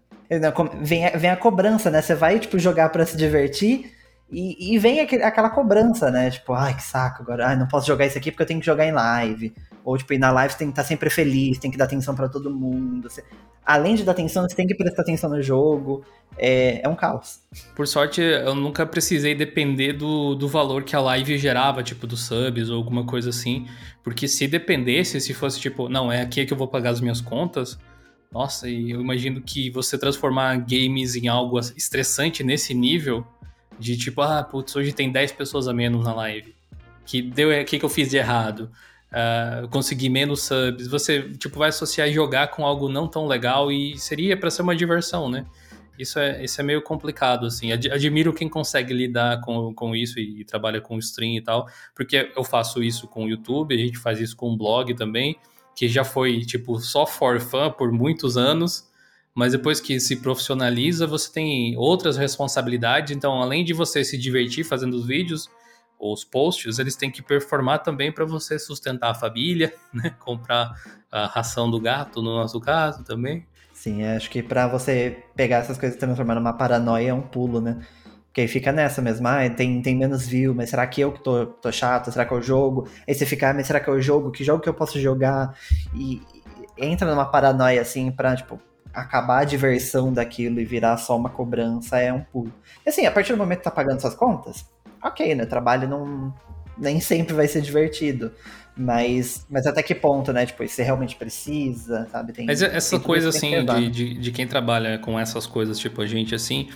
Vem, 0.82 1.10
vem 1.12 1.30
a 1.30 1.38
cobrança, 1.38 1.90
né? 1.90 2.02
Você 2.02 2.14
vai, 2.14 2.38
tipo, 2.40 2.60
jogar 2.60 2.90
para 2.90 3.06
se 3.06 3.16
divertir 3.16 3.94
e, 4.30 4.76
e 4.76 4.80
vem 4.80 5.00
aquele, 5.00 5.24
aquela 5.24 5.50
cobrança, 5.50 6.12
né? 6.12 6.30
Tipo, 6.32 6.54
ai, 6.54 6.76
que 6.76 6.84
saco 6.84 7.22
agora. 7.22 7.48
Ai, 7.48 7.56
não 7.56 7.68
posso 7.68 7.88
jogar 7.88 8.06
isso 8.06 8.18
aqui 8.18 8.30
porque 8.30 8.44
eu 8.44 8.48
tenho 8.48 8.60
que 8.60 8.66
jogar 8.66 8.86
em 8.86 8.92
live. 8.92 9.54
Ou, 9.84 9.98
tipo, 9.98 10.14
ir 10.14 10.18
na 10.18 10.32
live 10.32 10.54
você 10.54 10.60
tem 10.60 10.68
que 10.68 10.72
estar 10.72 10.84
sempre 10.84 11.10
feliz, 11.10 11.58
tem 11.58 11.70
que 11.70 11.78
dar 11.78 11.86
atenção 11.86 12.16
para 12.16 12.30
todo 12.30 12.50
mundo. 12.50 13.10
Você... 13.10 13.24
Além 13.66 13.96
de 13.96 14.04
dar 14.04 14.14
atenção, 14.14 14.48
você 14.48 14.56
tem 14.56 14.66
que 14.66 14.76
prestar 14.76 15.02
atenção 15.02 15.30
no 15.30 15.42
jogo. 15.42 16.04
É, 16.38 16.82
é 16.84 16.90
um 16.90 16.96
caos. 16.96 17.42
Por 17.76 17.88
sorte, 17.88 18.22
eu 18.22 18.56
nunca 18.56 18.86
precisei 18.86 19.36
depender 19.36 19.94
do, 19.94 20.36
do 20.36 20.48
valor 20.48 20.84
que 20.84 20.96
a 20.96 21.02
live 21.02 21.38
gerava, 21.38 21.84
tipo, 21.84 22.08
dos 22.08 22.26
subs 22.26 22.70
ou 22.70 22.78
alguma 22.78 23.06
coisa 23.06 23.30
assim. 23.30 23.68
Porque 24.04 24.28
se 24.28 24.48
dependesse, 24.48 25.20
se 25.20 25.34
fosse 25.34 25.60
tipo, 25.60 25.88
não, 25.90 26.12
é 26.12 26.22
aqui 26.22 26.46
que 26.46 26.54
eu 26.54 26.58
vou 26.58 26.68
pagar 26.68 26.92
as 26.92 27.02
minhas 27.02 27.22
contas. 27.22 27.78
Nossa, 28.32 28.68
e 28.68 28.92
eu 28.92 29.00
imagino 29.00 29.42
que 29.42 29.70
você 29.70 29.98
transformar 29.98 30.56
games 30.58 31.16
em 31.16 31.28
algo 31.28 31.60
estressante 31.60 32.44
nesse 32.44 32.74
nível, 32.74 33.26
de 33.78 33.96
tipo, 33.96 34.22
ah, 34.22 34.44
putz, 34.44 34.76
hoje 34.76 34.92
tem 34.92 35.12
10 35.12 35.34
pessoas 35.34 35.68
a 35.68 35.74
menos 35.74 36.04
na 36.04 36.16
live. 36.16 36.56
Que 37.06 37.22
deu, 37.22 37.50
o 37.50 37.66
que, 37.66 37.78
que 37.78 37.86
eu 37.86 37.90
fiz 37.90 38.10
de 38.10 38.18
errado? 38.18 38.72
Uh, 39.14 39.68
conseguir 39.70 40.10
menos 40.10 40.44
subs, 40.44 40.88
você 40.88 41.22
tipo 41.38 41.60
vai 41.60 41.70
associar 41.70 42.10
jogar 42.10 42.48
com 42.48 42.66
algo 42.66 42.90
não 42.90 43.08
tão 43.08 43.28
legal 43.28 43.72
e 43.72 43.98
seria 43.98 44.36
para 44.36 44.50
ser 44.50 44.64
uma 44.64 44.76
diversão, 44.76 45.30
né? 45.30 45.46
Isso 45.98 46.18
é, 46.18 46.44
isso 46.44 46.60
é 46.60 46.64
meio 46.64 46.82
complicado, 46.82 47.46
assim. 47.46 47.72
Admiro 47.72 48.34
quem 48.34 48.50
consegue 48.50 48.94
lidar 48.94 49.40
com, 49.42 49.74
com 49.76 49.96
isso 49.96 50.20
e, 50.20 50.42
e 50.42 50.44
trabalha 50.44 50.82
com 50.82 50.98
stream 50.98 51.36
e 51.36 51.42
tal, 51.42 51.68
porque 51.94 52.32
eu 52.36 52.44
faço 52.44 52.82
isso 52.82 53.08
com 53.08 53.26
o 53.26 53.30
YouTube, 53.30 53.76
a 53.76 53.78
gente 53.78 54.00
faz 54.00 54.20
isso 54.20 54.36
com 54.36 54.52
o 54.52 54.58
blog 54.58 54.94
também, 54.96 55.38
que 55.76 55.88
já 55.88 56.04
foi, 56.04 56.40
tipo, 56.42 56.80
só 56.80 57.06
for 57.06 57.40
fun 57.40 57.70
por 57.72 57.92
muitos 57.92 58.38
anos, 58.38 58.90
mas 59.36 59.52
depois 59.52 59.80
que 59.80 60.00
se 60.00 60.16
profissionaliza, 60.16 61.06
você 61.06 61.32
tem 61.32 61.78
outras 61.78 62.18
responsabilidades. 62.18 63.16
Então, 63.16 63.40
além 63.40 63.64
de 63.64 63.74
você 63.74 64.04
se 64.04 64.18
divertir 64.18 64.64
fazendo 64.64 64.96
os 64.96 65.06
vídeos, 65.06 65.48
os 66.12 66.24
posts, 66.24 66.80
eles 66.80 66.96
têm 66.96 67.10
que 67.10 67.22
performar 67.22 67.80
também 67.80 68.12
para 68.12 68.26
você 68.26 68.60
sustentar 68.60 69.12
a 69.12 69.16
família, 69.16 69.74
né? 69.94 70.14
Comprar 70.20 70.74
a 71.12 71.28
ração 71.28 71.70
do 71.70 71.80
gato, 71.80 72.22
no 72.22 72.36
nosso 72.36 72.60
caso 72.60 73.04
também. 73.04 73.46
Sim, 73.74 74.04
acho 74.04 74.30
que 74.30 74.42
para 74.42 74.68
você 74.68 75.24
pegar 75.36 75.58
essas 75.58 75.78
coisas 75.78 75.96
e 75.96 76.00
transformar 76.00 76.36
numa 76.36 76.54
paranoia 76.54 77.10
é 77.10 77.14
um 77.14 77.22
pulo, 77.22 77.62
né? 77.62 77.80
Porque 78.28 78.42
aí 78.42 78.48
fica 78.48 78.72
nessa 78.72 79.02
mesmo, 79.02 79.28
ah, 79.28 79.48
tem, 79.50 79.80
tem 79.82 79.96
menos 79.96 80.26
view, 80.26 80.56
mas 80.56 80.72
será 80.72 80.88
que 80.88 81.00
eu 81.02 81.12
que 81.12 81.24
tô, 81.24 81.46
tô 81.46 81.72
chato? 81.72 82.12
Será 82.12 82.26
que 82.26 82.34
é 82.34 82.38
o 82.38 82.42
jogo? 82.42 82.88
Aí 83.08 83.14
você 83.14 83.26
fica, 83.26 83.52
ah, 83.52 83.54
mas 83.54 83.68
será 83.68 83.80
que 83.80 83.90
é 83.90 83.94
o 83.94 84.02
jogo? 84.02 84.32
Que 84.32 84.44
jogo 84.44 84.62
que 84.62 84.68
eu 84.68 84.74
posso 84.74 85.00
jogar? 85.00 85.56
E, 85.94 86.20
e 86.78 86.86
entra 86.86 87.10
numa 87.10 87.26
paranoia 87.26 87.80
assim 87.82 88.12
pra, 88.12 88.36
tipo, 88.36 88.60
acabar 88.94 89.40
a 89.40 89.44
diversão 89.44 90.12
daquilo 90.12 90.60
e 90.60 90.66
virar 90.66 90.98
só 90.98 91.16
uma 91.16 91.30
cobrança 91.30 92.00
é 92.00 92.12
um 92.12 92.22
pulo. 92.22 92.52
E 92.86 92.90
assim, 92.90 93.06
a 93.06 93.12
partir 93.12 93.34
do 93.34 93.38
momento 93.38 93.60
que 93.60 93.66
tá 93.66 93.72
pagando 93.72 94.00
suas 94.00 94.16
contas, 94.16 94.66
ok, 95.04 95.36
né? 95.36 95.46
Trabalho 95.46 95.88
não 95.88 96.34
nem 96.78 97.00
sempre 97.00 97.34
vai 97.34 97.48
ser 97.48 97.62
divertido. 97.62 98.32
Mas, 98.76 99.46
mas 99.50 99.68
até 99.68 99.84
que 99.84 99.94
ponto, 99.94 100.34
né? 100.34 100.48
Tipo, 100.48 100.68
você 100.68 100.82
realmente 100.82 101.16
precisa, 101.16 102.08
sabe? 102.12 102.34
Tem, 102.34 102.46
mas 102.46 102.62
essa 102.62 103.00
coisa, 103.00 103.30
assim, 103.30 103.64
de, 103.64 103.90
de, 103.90 104.14
de, 104.16 104.32
quem 104.32 104.48
trabalha 104.48 104.98
com 104.98 105.20
essas 105.20 105.46
coisas, 105.46 105.78
tipo, 105.78 106.02
a 106.02 106.08
gente, 106.08 106.34
assim, 106.34 106.70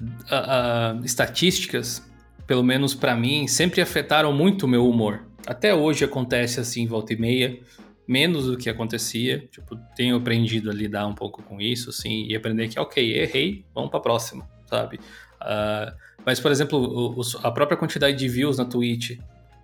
uh, 0.00 1.00
uh, 1.00 1.04
estatísticas, 1.04 2.08
pelo 2.46 2.62
menos 2.62 2.94
para 2.94 3.16
mim, 3.16 3.48
sempre 3.48 3.80
afetaram 3.80 4.32
muito 4.32 4.66
o 4.66 4.68
meu 4.68 4.88
humor. 4.88 5.26
Até 5.44 5.74
hoje 5.74 6.04
acontece, 6.04 6.60
assim, 6.60 6.86
volta 6.86 7.12
e 7.12 7.16
meia, 7.16 7.58
menos 8.06 8.46
do 8.46 8.56
que 8.56 8.70
acontecia. 8.70 9.48
Tipo, 9.50 9.76
tenho 9.96 10.16
aprendido 10.16 10.70
a 10.70 10.72
lidar 10.72 11.08
um 11.08 11.14
pouco 11.14 11.42
com 11.42 11.60
isso, 11.60 11.90
assim, 11.90 12.24
e 12.28 12.36
aprender 12.36 12.68
que, 12.68 12.78
ok, 12.78 13.18
errei, 13.20 13.64
vamos 13.74 13.90
pra 13.90 13.98
próxima, 13.98 14.48
sabe? 14.66 15.00
Uh, 15.42 15.92
mas, 16.26 16.40
por 16.40 16.50
exemplo, 16.50 17.14
o, 17.16 17.20
a 17.44 17.52
própria 17.52 17.78
quantidade 17.78 18.16
de 18.16 18.28
views 18.28 18.58
na 18.58 18.64
Twitch, 18.64 19.16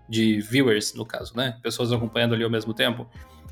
de 0.08 0.40
viewers, 0.40 0.94
no 0.94 1.04
caso, 1.04 1.36
né? 1.36 1.56
Pessoas 1.60 1.90
acompanhando 1.90 2.34
ali 2.34 2.44
ao 2.44 2.50
mesmo 2.50 2.72
tempo. 2.72 3.04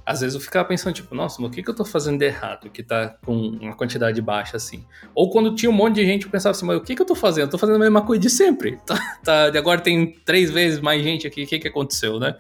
Às 0.07 0.21
vezes 0.21 0.37
eu 0.37 0.41
ficava 0.41 0.67
pensando, 0.67 0.95
tipo, 0.95 1.13
nossa, 1.13 1.43
mas 1.43 1.51
o 1.51 1.53
que, 1.53 1.63
que 1.63 1.71
eu 1.71 1.75
tô 1.75 1.85
fazendo 1.85 2.19
de 2.19 2.25
errado 2.25 2.71
que 2.71 2.83
tá 2.83 3.17
com 3.25 3.35
uma 3.35 3.75
quantidade 3.75 4.21
baixa 4.23 4.57
assim? 4.57 4.85
Ou 5.13 5.29
quando 5.29 5.55
tinha 5.57 5.69
um 5.69 5.75
monte 5.75 5.97
de 5.97 6.07
gente, 6.07 6.25
eu 6.25 6.31
pensava 6.31 6.53
assim, 6.53 6.65
mas 6.65 6.77
o 6.77 6.81
que, 6.81 6.95
que 6.95 7.03
eu 7.03 7.07
tô 7.07 7.17
fazendo? 7.17 7.47
Eu 7.47 7.51
tô 7.51 7.59
fazendo 7.59 7.77
a 7.77 7.81
mesma 7.81 8.03
coisa 8.03 8.21
de 8.21 8.31
sempre. 8.31 8.79
Tá, 8.87 9.51
tá, 9.51 9.59
agora 9.59 9.81
tem 9.81 10.13
três 10.25 10.51
vezes 10.51 10.81
mais 10.81 11.03
gente 11.03 11.27
aqui, 11.27 11.43
o 11.43 11.47
que, 11.47 11.59
que 11.59 11.69
aconteceu, 11.69 12.21
né? 12.21 12.37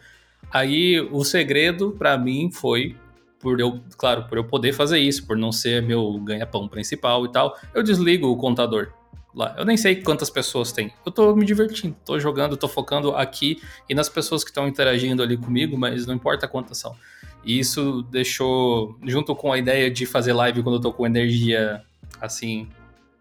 Aí 0.53 1.01
o 1.01 1.25
segredo 1.25 1.93
para 1.99 2.17
mim 2.17 2.51
foi 2.53 2.97
por 3.41 3.59
eu, 3.59 3.81
claro, 3.97 4.25
por 4.29 4.39
eu 4.39 4.45
poder 4.45 4.73
fazer 4.73 4.99
isso, 4.99 5.27
por 5.27 5.37
não 5.37 5.51
ser 5.51 5.83
meu 5.83 6.19
ganha-pão 6.21 6.69
principal 6.69 7.25
e 7.25 7.33
tal, 7.33 7.57
eu 7.75 7.83
desligo 7.83 8.29
o 8.29 8.37
contador 8.37 8.93
lá. 9.35 9.55
Eu 9.59 9.65
nem 9.65 9.77
sei 9.77 9.97
quantas 9.97 10.31
pessoas 10.31 10.73
tem. 10.73 10.93
Eu 11.05 11.13
tô 11.13 11.35
me 11.35 11.45
divertindo, 11.45 11.97
tô 12.05 12.19
jogando, 12.19 12.57
tô 12.57 12.69
focando 12.69 13.15
aqui 13.15 13.61
e 13.89 13.95
nas 13.95 14.09
pessoas 14.09 14.43
que 14.43 14.51
estão 14.51 14.67
interagindo 14.67 15.23
ali 15.23 15.37
comigo, 15.37 15.77
mas 15.79 16.07
não 16.07 16.15
importa 16.15 16.49
quantas 16.49 16.79
são. 16.79 16.97
E 17.45 17.59
isso 17.59 18.03
deixou, 18.11 18.99
junto 19.07 19.35
com 19.35 19.53
a 19.53 19.59
ideia 19.59 19.91
de 19.91 20.05
fazer 20.05 20.33
live 20.33 20.63
quando 20.63 20.77
eu 20.77 20.81
tô 20.81 20.93
com 20.93 21.07
energia 21.07 21.83
assim 22.21 22.69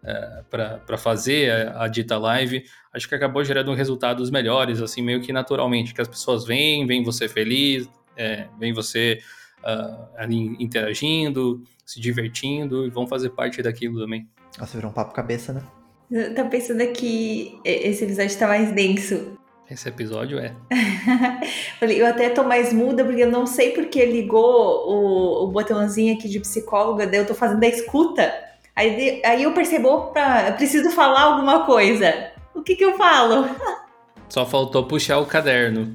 é, 0.04 0.42
para 0.50 0.98
fazer 0.98 1.50
a, 1.50 1.84
a, 1.84 1.88
dita 1.88 2.18
live, 2.18 2.64
acho 2.92 3.08
que 3.08 3.14
acabou 3.14 3.44
gerando 3.44 3.72
resultados 3.74 4.30
melhores, 4.30 4.80
assim, 4.80 5.02
meio 5.02 5.20
que 5.20 5.32
naturalmente, 5.32 5.94
que 5.94 6.00
as 6.00 6.08
pessoas 6.08 6.44
vêm, 6.44 6.86
vêm 6.86 7.02
você 7.02 7.28
feliz, 7.28 7.88
é, 8.16 8.48
vêm 8.58 8.72
você 8.72 9.20
uh, 9.62 10.08
ali 10.16 10.56
interagindo, 10.58 11.62
se 11.84 12.00
divertindo 12.00 12.86
e 12.86 12.90
vão 12.90 13.06
fazer 13.06 13.30
parte 13.30 13.62
daquilo 13.62 14.00
também. 14.00 14.28
Nossa, 14.58 14.76
virou 14.76 14.90
um 14.90 14.94
papo 14.94 15.12
cabeça, 15.12 15.52
né? 15.52 15.62
Eu 16.10 16.34
tô 16.34 16.44
pensando 16.46 16.84
que 16.88 17.56
esse 17.64 18.02
episódio 18.02 18.36
tá 18.36 18.48
mais 18.48 18.72
denso. 18.72 19.38
Esse 19.70 19.88
episódio 19.88 20.40
é. 20.40 20.52
eu 21.80 22.04
até 22.04 22.30
tô 22.30 22.42
mais 22.42 22.72
muda 22.72 23.04
porque 23.04 23.22
eu 23.22 23.30
não 23.30 23.46
sei 23.46 23.70
porque 23.70 24.04
ligou 24.04 24.88
o, 24.88 25.44
o 25.44 25.46
botãozinho 25.46 26.14
aqui 26.14 26.28
de 26.28 26.40
psicóloga, 26.40 27.06
daí 27.06 27.20
eu 27.20 27.26
tô 27.26 27.34
fazendo 27.34 27.62
a 27.62 27.68
escuta. 27.68 28.34
Aí, 28.74 29.22
aí 29.24 29.44
eu 29.44 29.52
percebo, 29.52 29.88
opa, 29.88 30.48
eu 30.48 30.54
preciso 30.54 30.90
falar 30.90 31.22
alguma 31.22 31.64
coisa. 31.64 32.32
O 32.52 32.62
que 32.62 32.74
que 32.74 32.84
eu 32.84 32.96
falo? 32.96 33.48
Só 34.28 34.44
faltou 34.44 34.84
puxar 34.86 35.18
o 35.18 35.26
caderno. 35.26 35.94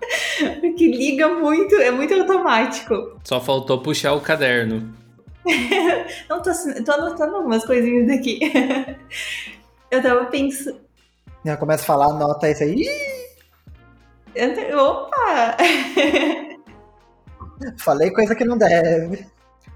que 0.76 0.86
liga 0.86 1.28
muito, 1.28 1.76
é 1.76 1.90
muito 1.90 2.12
automático. 2.12 3.18
Só 3.24 3.40
faltou 3.40 3.78
puxar 3.78 4.12
o 4.12 4.20
caderno. 4.20 4.99
não, 6.28 6.42
tô, 6.42 6.50
tô 6.84 6.92
anotando 6.92 7.36
algumas 7.36 7.64
coisinhas 7.64 8.18
aqui. 8.18 8.40
eu 9.90 10.02
tava 10.02 10.26
pensando. 10.26 10.80
Ela 11.44 11.56
começa 11.56 11.82
a 11.82 11.86
falar, 11.86 12.06
anota 12.06 12.50
isso 12.50 12.62
aí. 12.62 12.86
Opa! 14.74 15.56
Falei 17.78 18.10
coisa 18.10 18.34
que 18.34 18.44
não 18.44 18.58
deve. 18.58 19.26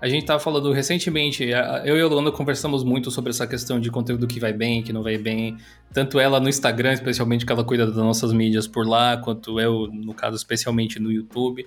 A 0.00 0.08
gente 0.08 0.26
tava 0.26 0.38
falando 0.38 0.70
recentemente, 0.72 1.48
eu 1.84 1.96
e 1.96 2.00
a 2.00 2.06
Luana 2.06 2.30
conversamos 2.30 2.84
muito 2.84 3.10
sobre 3.10 3.30
essa 3.30 3.46
questão 3.46 3.80
de 3.80 3.90
conteúdo 3.90 4.26
que 4.26 4.38
vai 4.38 4.52
bem, 4.52 4.82
que 4.82 4.92
não 4.92 5.02
vai 5.02 5.16
bem. 5.16 5.56
Tanto 5.94 6.20
ela 6.20 6.38
no 6.38 6.48
Instagram, 6.48 6.92
especialmente 6.92 7.46
que 7.46 7.52
ela 7.52 7.64
cuida 7.64 7.86
das 7.86 7.96
nossas 7.96 8.32
mídias 8.32 8.66
por 8.66 8.86
lá, 8.86 9.16
quanto 9.16 9.58
eu, 9.58 9.88
no 9.90 10.12
caso, 10.12 10.36
especialmente 10.36 10.98
no 10.98 11.10
YouTube. 11.10 11.66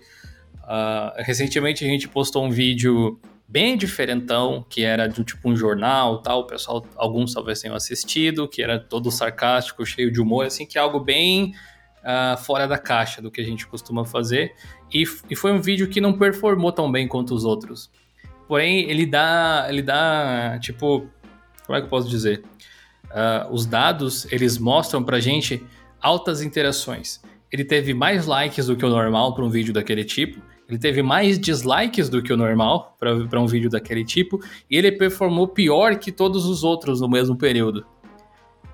Uh, 0.64 1.14
recentemente 1.18 1.84
a 1.84 1.88
gente 1.88 2.08
postou 2.08 2.46
um 2.46 2.52
vídeo 2.52 3.20
bem 3.48 3.78
diferentão, 3.78 4.66
que 4.70 4.84
era 4.84 5.08
de 5.08 5.24
tipo 5.24 5.50
um 5.50 5.56
jornal 5.56 6.22
tal, 6.22 6.42
o 6.42 6.48
pessoal, 6.48 6.86
alguns 6.96 7.34
talvez 7.34 7.62
tenham 7.62 7.76
assistido, 7.76 8.48
que 8.48 8.62
era 8.62 8.78
todo 8.78 9.10
sarcástico, 9.10 9.86
cheio 9.86 10.12
de 10.12 10.20
humor, 10.20 10.46
assim, 10.46 10.66
que 10.66 10.78
é 10.78 10.82
algo 10.82 11.00
bem 11.00 11.54
uh, 12.04 12.38
fora 12.38 12.68
da 12.68 12.78
caixa 12.78 13.22
do 13.22 13.32
que 13.32 13.40
a 13.40 13.44
gente 13.44 13.66
costuma 13.66 14.04
fazer. 14.04 14.54
E, 14.94 15.04
e 15.30 15.36
foi 15.36 15.52
um 15.52 15.62
vídeo 15.62 15.88
que 15.88 16.02
não 16.02 16.18
performou 16.18 16.72
tão 16.72 16.92
bem 16.92 17.08
quanto 17.08 17.34
os 17.34 17.46
outros. 17.46 17.90
Porém, 18.48 18.90
ele 18.90 19.06
dá, 19.06 19.68
ele 19.70 19.82
dá, 19.82 20.58
tipo, 20.62 21.10
como 21.66 21.78
é 21.78 21.82
que 21.82 21.86
eu 21.86 21.90
posso 21.90 22.10
dizer? 22.10 22.44
Uh, 23.06 23.54
os 23.54 23.66
dados, 23.66 24.30
eles 24.32 24.58
mostram 24.58 25.04
pra 25.04 25.20
gente 25.20 25.66
altas 26.02 26.42
interações. 26.42 27.22
Ele 27.52 27.64
teve 27.64 27.94
mais 27.94 28.26
likes 28.26 28.68
do 28.68 28.76
que 28.76 28.86
o 28.86 28.90
normal 28.90 29.34
para 29.34 29.44
um 29.44 29.50
vídeo 29.50 29.74
daquele 29.74 30.04
tipo, 30.04 30.42
ele 30.68 30.78
teve 30.78 31.02
mais 31.02 31.40
dislikes 31.40 32.10
do 32.10 32.22
que 32.22 32.34
o 32.34 32.38
normal 32.38 32.98
para 33.00 33.40
um 33.40 33.48
vídeo 33.48 33.70
daquele 33.70 34.04
tipo, 34.04 34.40
e 34.70 34.78
ele 34.78 34.92
performou 34.92 35.48
pior 35.48 35.96
que 35.98 36.12
todos 36.12 36.46
os 36.46 36.64
outros 36.64 37.00
no 37.00 37.10
mesmo 37.10 37.38
período. 37.38 37.86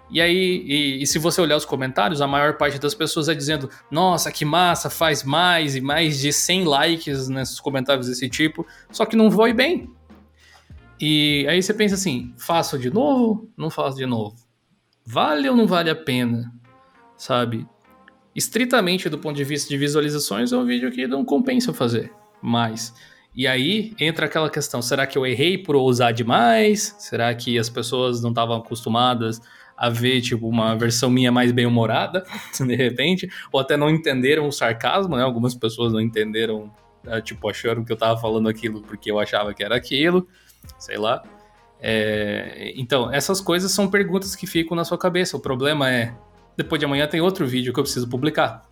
E 0.09 0.21
aí, 0.21 0.63
e, 0.67 1.01
e, 1.01 1.07
se 1.07 1.17
você 1.17 1.41
olhar 1.41 1.57
os 1.57 1.65
comentários, 1.65 2.21
a 2.21 2.27
maior 2.27 2.55
parte 2.55 2.77
das 2.77 2.93
pessoas 2.93 3.27
é 3.29 3.33
dizendo: 3.33 3.67
Nossa, 3.89 4.31
que 4.31 4.45
massa, 4.45 4.87
faz 4.87 5.23
mais 5.23 5.75
e 5.75 5.81
mais 5.81 6.19
de 6.19 6.31
100 6.31 6.65
likes 6.65 7.29
nesses 7.29 7.59
comentários 7.59 8.07
desse 8.07 8.29
tipo, 8.29 8.65
só 8.91 9.05
que 9.05 9.15
não 9.15 9.31
foi 9.31 9.53
bem. 9.53 9.89
E 10.99 11.47
aí 11.49 11.61
você 11.61 11.73
pensa 11.73 11.95
assim: 11.95 12.33
faço 12.37 12.77
de 12.77 12.91
novo? 12.91 13.49
Não 13.57 13.69
faço 13.69 13.97
de 13.97 14.05
novo. 14.05 14.35
Vale 15.05 15.49
ou 15.49 15.55
não 15.55 15.65
vale 15.65 15.89
a 15.89 15.95
pena? 15.95 16.53
Sabe? 17.17 17.67
Estritamente 18.35 19.09
do 19.09 19.17
ponto 19.17 19.35
de 19.35 19.43
vista 19.43 19.69
de 19.69 19.77
visualizações, 19.77 20.51
é 20.51 20.57
um 20.57 20.65
vídeo 20.65 20.91
que 20.91 21.07
não 21.07 21.23
compensa 21.23 21.73
fazer 21.73 22.11
mais. 22.41 22.93
E 23.35 23.47
aí 23.47 23.93
entra 23.99 24.25
aquela 24.25 24.49
questão: 24.49 24.81
será 24.81 25.07
que 25.07 25.17
eu 25.17 25.25
errei 25.25 25.57
por 25.57 25.75
usar 25.75 26.11
demais? 26.11 26.95
Será 26.99 27.33
que 27.33 27.57
as 27.57 27.69
pessoas 27.69 28.21
não 28.21 28.29
estavam 28.29 28.57
acostumadas 28.57 29.41
a 29.75 29.89
ver 29.89 30.21
tipo 30.21 30.47
uma 30.47 30.75
versão 30.75 31.09
minha 31.09 31.31
mais 31.31 31.51
bem 31.51 31.65
humorada, 31.65 32.23
de 32.55 32.75
repente, 32.75 33.29
ou 33.51 33.59
até 33.59 33.75
não 33.75 33.89
entenderam 33.89 34.47
o 34.47 34.51
sarcasmo, 34.51 35.15
né? 35.15 35.23
Algumas 35.23 35.55
pessoas 35.55 35.91
não 35.91 35.99
entenderam, 35.99 36.71
né? 37.03 37.19
tipo 37.21 37.49
acharam 37.49 37.83
que 37.83 37.91
eu 37.91 37.97
tava 37.97 38.19
falando 38.19 38.47
aquilo 38.47 38.81
porque 38.81 39.09
eu 39.09 39.19
achava 39.19 39.53
que 39.53 39.63
era 39.63 39.75
aquilo, 39.75 40.27
sei 40.77 40.97
lá. 40.97 41.23
É... 41.81 42.71
Então 42.75 43.11
essas 43.11 43.41
coisas 43.41 43.71
são 43.71 43.89
perguntas 43.89 44.35
que 44.35 44.45
ficam 44.45 44.77
na 44.77 44.85
sua 44.85 44.97
cabeça. 44.97 45.35
O 45.35 45.39
problema 45.39 45.89
é 45.91 46.13
depois 46.55 46.79
de 46.79 46.85
amanhã 46.85 47.07
tem 47.07 47.21
outro 47.21 47.45
vídeo 47.45 47.73
que 47.73 47.79
eu 47.79 47.83
preciso 47.83 48.07
publicar. 48.07 48.63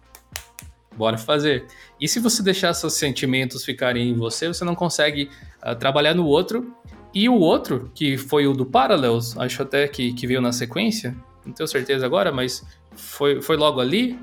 Bora 0.95 1.17
fazer. 1.17 1.65
E 1.99 2.07
se 2.07 2.19
você 2.19 2.43
deixar 2.43 2.73
seus 2.73 2.93
sentimentos 2.93 3.63
ficarem 3.63 4.09
em 4.09 4.13
você, 4.13 4.47
você 4.47 4.63
não 4.63 4.75
consegue 4.75 5.29
uh, 5.65 5.75
trabalhar 5.75 6.13
no 6.13 6.25
outro. 6.25 6.75
E 7.13 7.27
o 7.27 7.35
outro, 7.35 7.91
que 7.93 8.17
foi 8.17 8.45
o 8.45 8.53
do 8.53 8.65
Parallels, 8.65 9.37
acho 9.37 9.61
até 9.63 9.87
que, 9.87 10.13
que 10.13 10.27
veio 10.27 10.41
na 10.41 10.51
sequência, 10.51 11.15
não 11.45 11.53
tenho 11.53 11.67
certeza 11.67 12.05
agora, 12.05 12.31
mas 12.31 12.65
foi, 12.95 13.41
foi 13.41 13.57
logo 13.57 13.79
ali. 13.79 14.19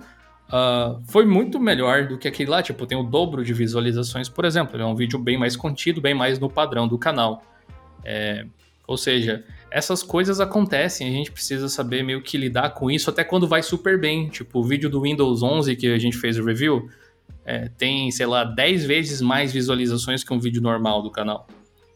Uh, 0.49 1.03
foi 1.09 1.27
muito 1.27 1.59
melhor 1.59 2.07
do 2.07 2.17
que 2.17 2.29
aquele 2.29 2.51
lá. 2.51 2.63
Tipo, 2.63 2.87
tem 2.87 2.97
o 2.97 3.03
dobro 3.03 3.45
de 3.45 3.53
visualizações, 3.53 4.29
por 4.29 4.45
exemplo. 4.45 4.81
É 4.81 4.85
um 4.85 4.95
vídeo 4.95 5.19
bem 5.19 5.37
mais 5.37 5.57
contido, 5.57 6.01
bem 6.01 6.15
mais 6.15 6.39
no 6.39 6.49
padrão 6.49 6.87
do 6.87 6.99
canal. 6.99 7.43
É, 8.05 8.47
ou 8.87 8.97
seja, 8.97 9.45
essas 9.71 10.03
coisas 10.03 10.41
acontecem, 10.41 11.09
a 11.09 11.11
gente 11.11 11.31
precisa 11.31 11.69
saber 11.69 12.03
meio 12.03 12.23
que 12.23 12.37
lidar 12.37 12.71
com 12.71 12.91
isso 12.91 13.11
até 13.11 13.23
quando 13.23 13.47
vai 13.47 13.62
super 13.62 14.01
bem. 14.01 14.29
Tipo, 14.29 14.61
o 14.61 14.64
vídeo 14.64 14.89
do 14.89 15.03
Windows 15.03 15.43
11 15.43 15.77
que 15.77 15.87
a 15.89 15.99
gente 15.99 16.16
fez 16.16 16.39
o 16.39 16.45
review 16.45 16.89
é, 17.45 17.69
tem, 17.77 18.11
sei 18.11 18.27
lá, 18.27 18.45
10 18.45 18.85
vezes 18.85 19.21
mais 19.21 19.53
visualizações 19.53 20.25
que 20.25 20.33
um 20.33 20.39
vídeo 20.39 20.62
normal 20.62 21.03
do 21.03 21.11
canal. 21.11 21.47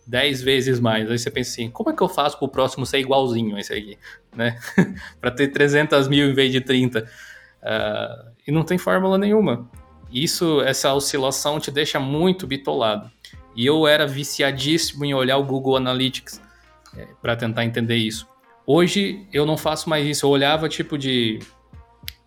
10 0.07 0.43
vezes 0.43 0.81
mais. 0.81 1.11
Aí 1.11 1.18
você 1.18 1.31
pensa 1.31 1.51
assim, 1.53 1.70
como 1.70 1.91
é 1.91 1.93
que 1.93 2.03
eu 2.03 2.09
faço 2.09 2.39
pro 2.39 2.49
próximo 2.49 2.85
ser 2.85 2.99
igualzinho 2.99 3.59
esse 3.59 3.73
aqui, 3.73 3.99
né? 4.35 4.59
para 5.20 5.31
ter 5.31 5.49
300 5.49 6.09
mil 6.09 6.31
em 6.31 6.35
vez 6.35 6.53
de 6.53 6.61
30. 6.61 7.01
Uh, 7.01 7.05
ah, 7.62 8.33
e 8.47 8.53
não 8.53 8.64
tem 8.64 8.77
fórmula 8.77 9.16
nenhuma. 9.16 9.68
Isso, 10.12 10.61
essa 10.62 10.93
oscilação 10.93 11.59
te 11.59 11.70
deixa 11.70 11.99
muito 11.99 12.47
bitolado. 12.47 13.11
E 13.55 13.64
eu 13.64 13.87
era 13.87 14.07
viciadíssimo 14.07 15.05
em 15.05 15.14
olhar 15.14 15.37
o 15.37 15.45
Google 15.45 15.77
Analytics 15.77 16.41
é, 16.97 17.07
para 17.20 17.36
tentar 17.36 17.64
entender 17.64 17.97
isso. 17.97 18.28
Hoje 18.66 19.26
eu 19.32 19.45
não 19.45 19.57
faço 19.57 19.88
mais 19.88 20.07
isso. 20.07 20.26
Eu 20.26 20.30
olhava 20.30 20.68
tipo 20.68 20.97
de 20.97 21.38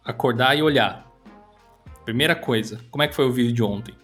acordar 0.03 0.57
e 0.57 0.61
olhar. 0.61 1.05
Primeira 2.03 2.35
coisa, 2.35 2.79
como 2.91 3.03
é 3.03 3.07
que 3.07 3.15
foi 3.15 3.25
o 3.25 3.31
vídeo 3.31 3.53
de 3.53 3.63
ontem? 3.63 3.95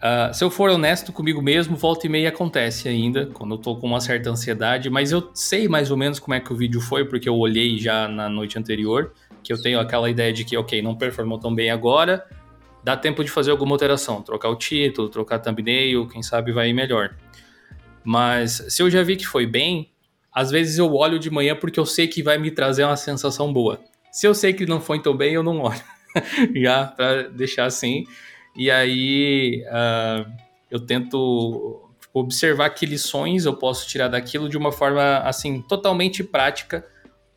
Uh, 0.00 0.32
se 0.32 0.42
eu 0.42 0.50
for 0.50 0.70
honesto 0.70 1.12
comigo 1.12 1.42
mesmo, 1.42 1.76
volta 1.76 2.06
e 2.06 2.10
meia 2.10 2.30
acontece 2.30 2.88
ainda, 2.88 3.26
quando 3.26 3.54
eu 3.54 3.58
tô 3.58 3.76
com 3.76 3.86
uma 3.86 4.00
certa 4.00 4.30
ansiedade, 4.30 4.88
mas 4.88 5.12
eu 5.12 5.30
sei 5.34 5.68
mais 5.68 5.90
ou 5.90 5.96
menos 5.96 6.18
como 6.18 6.34
é 6.34 6.40
que 6.40 6.50
o 6.50 6.56
vídeo 6.56 6.80
foi, 6.80 7.04
porque 7.04 7.28
eu 7.28 7.36
olhei 7.36 7.78
já 7.78 8.08
na 8.08 8.26
noite 8.26 8.58
anterior, 8.58 9.12
que 9.42 9.52
eu 9.52 9.60
tenho 9.60 9.78
aquela 9.78 10.08
ideia 10.08 10.32
de 10.32 10.42
que, 10.42 10.56
ok, 10.56 10.80
não 10.80 10.96
performou 10.96 11.38
tão 11.38 11.54
bem 11.54 11.70
agora, 11.70 12.26
dá 12.82 12.96
tempo 12.96 13.22
de 13.22 13.30
fazer 13.30 13.50
alguma 13.50 13.74
alteração, 13.74 14.22
trocar 14.22 14.48
o 14.48 14.56
título, 14.56 15.10
trocar 15.10 15.38
thumbnail, 15.38 16.08
quem 16.08 16.22
sabe 16.22 16.50
vai 16.50 16.70
ir 16.70 16.72
melhor. 16.72 17.14
Mas 18.02 18.64
se 18.68 18.82
eu 18.82 18.90
já 18.90 19.02
vi 19.02 19.16
que 19.16 19.26
foi 19.26 19.46
bem, 19.46 19.90
às 20.32 20.50
vezes 20.50 20.78
eu 20.78 20.94
olho 20.94 21.18
de 21.18 21.30
manhã 21.30 21.56
porque 21.56 21.78
eu 21.78 21.86
sei 21.86 22.06
que 22.06 22.22
vai 22.22 22.38
me 22.38 22.50
trazer 22.50 22.84
uma 22.84 22.96
sensação 22.96 23.52
boa. 23.52 23.80
Se 24.10 24.26
eu 24.26 24.34
sei 24.34 24.52
que 24.52 24.66
não 24.66 24.80
foi 24.80 25.00
tão 25.00 25.16
bem, 25.16 25.34
eu 25.34 25.42
não 25.42 25.60
olho. 25.60 25.82
já 26.56 26.86
para 26.86 27.28
deixar 27.28 27.66
assim. 27.66 28.04
E 28.56 28.70
aí 28.70 29.64
uh, 29.66 30.30
eu 30.70 30.80
tento 30.80 31.88
observar 32.12 32.70
que 32.70 32.86
lições 32.86 33.44
eu 33.44 33.54
posso 33.54 33.86
tirar 33.86 34.08
daquilo 34.08 34.48
de 34.48 34.56
uma 34.56 34.72
forma 34.72 35.18
assim 35.18 35.62
totalmente 35.62 36.24
prática 36.24 36.84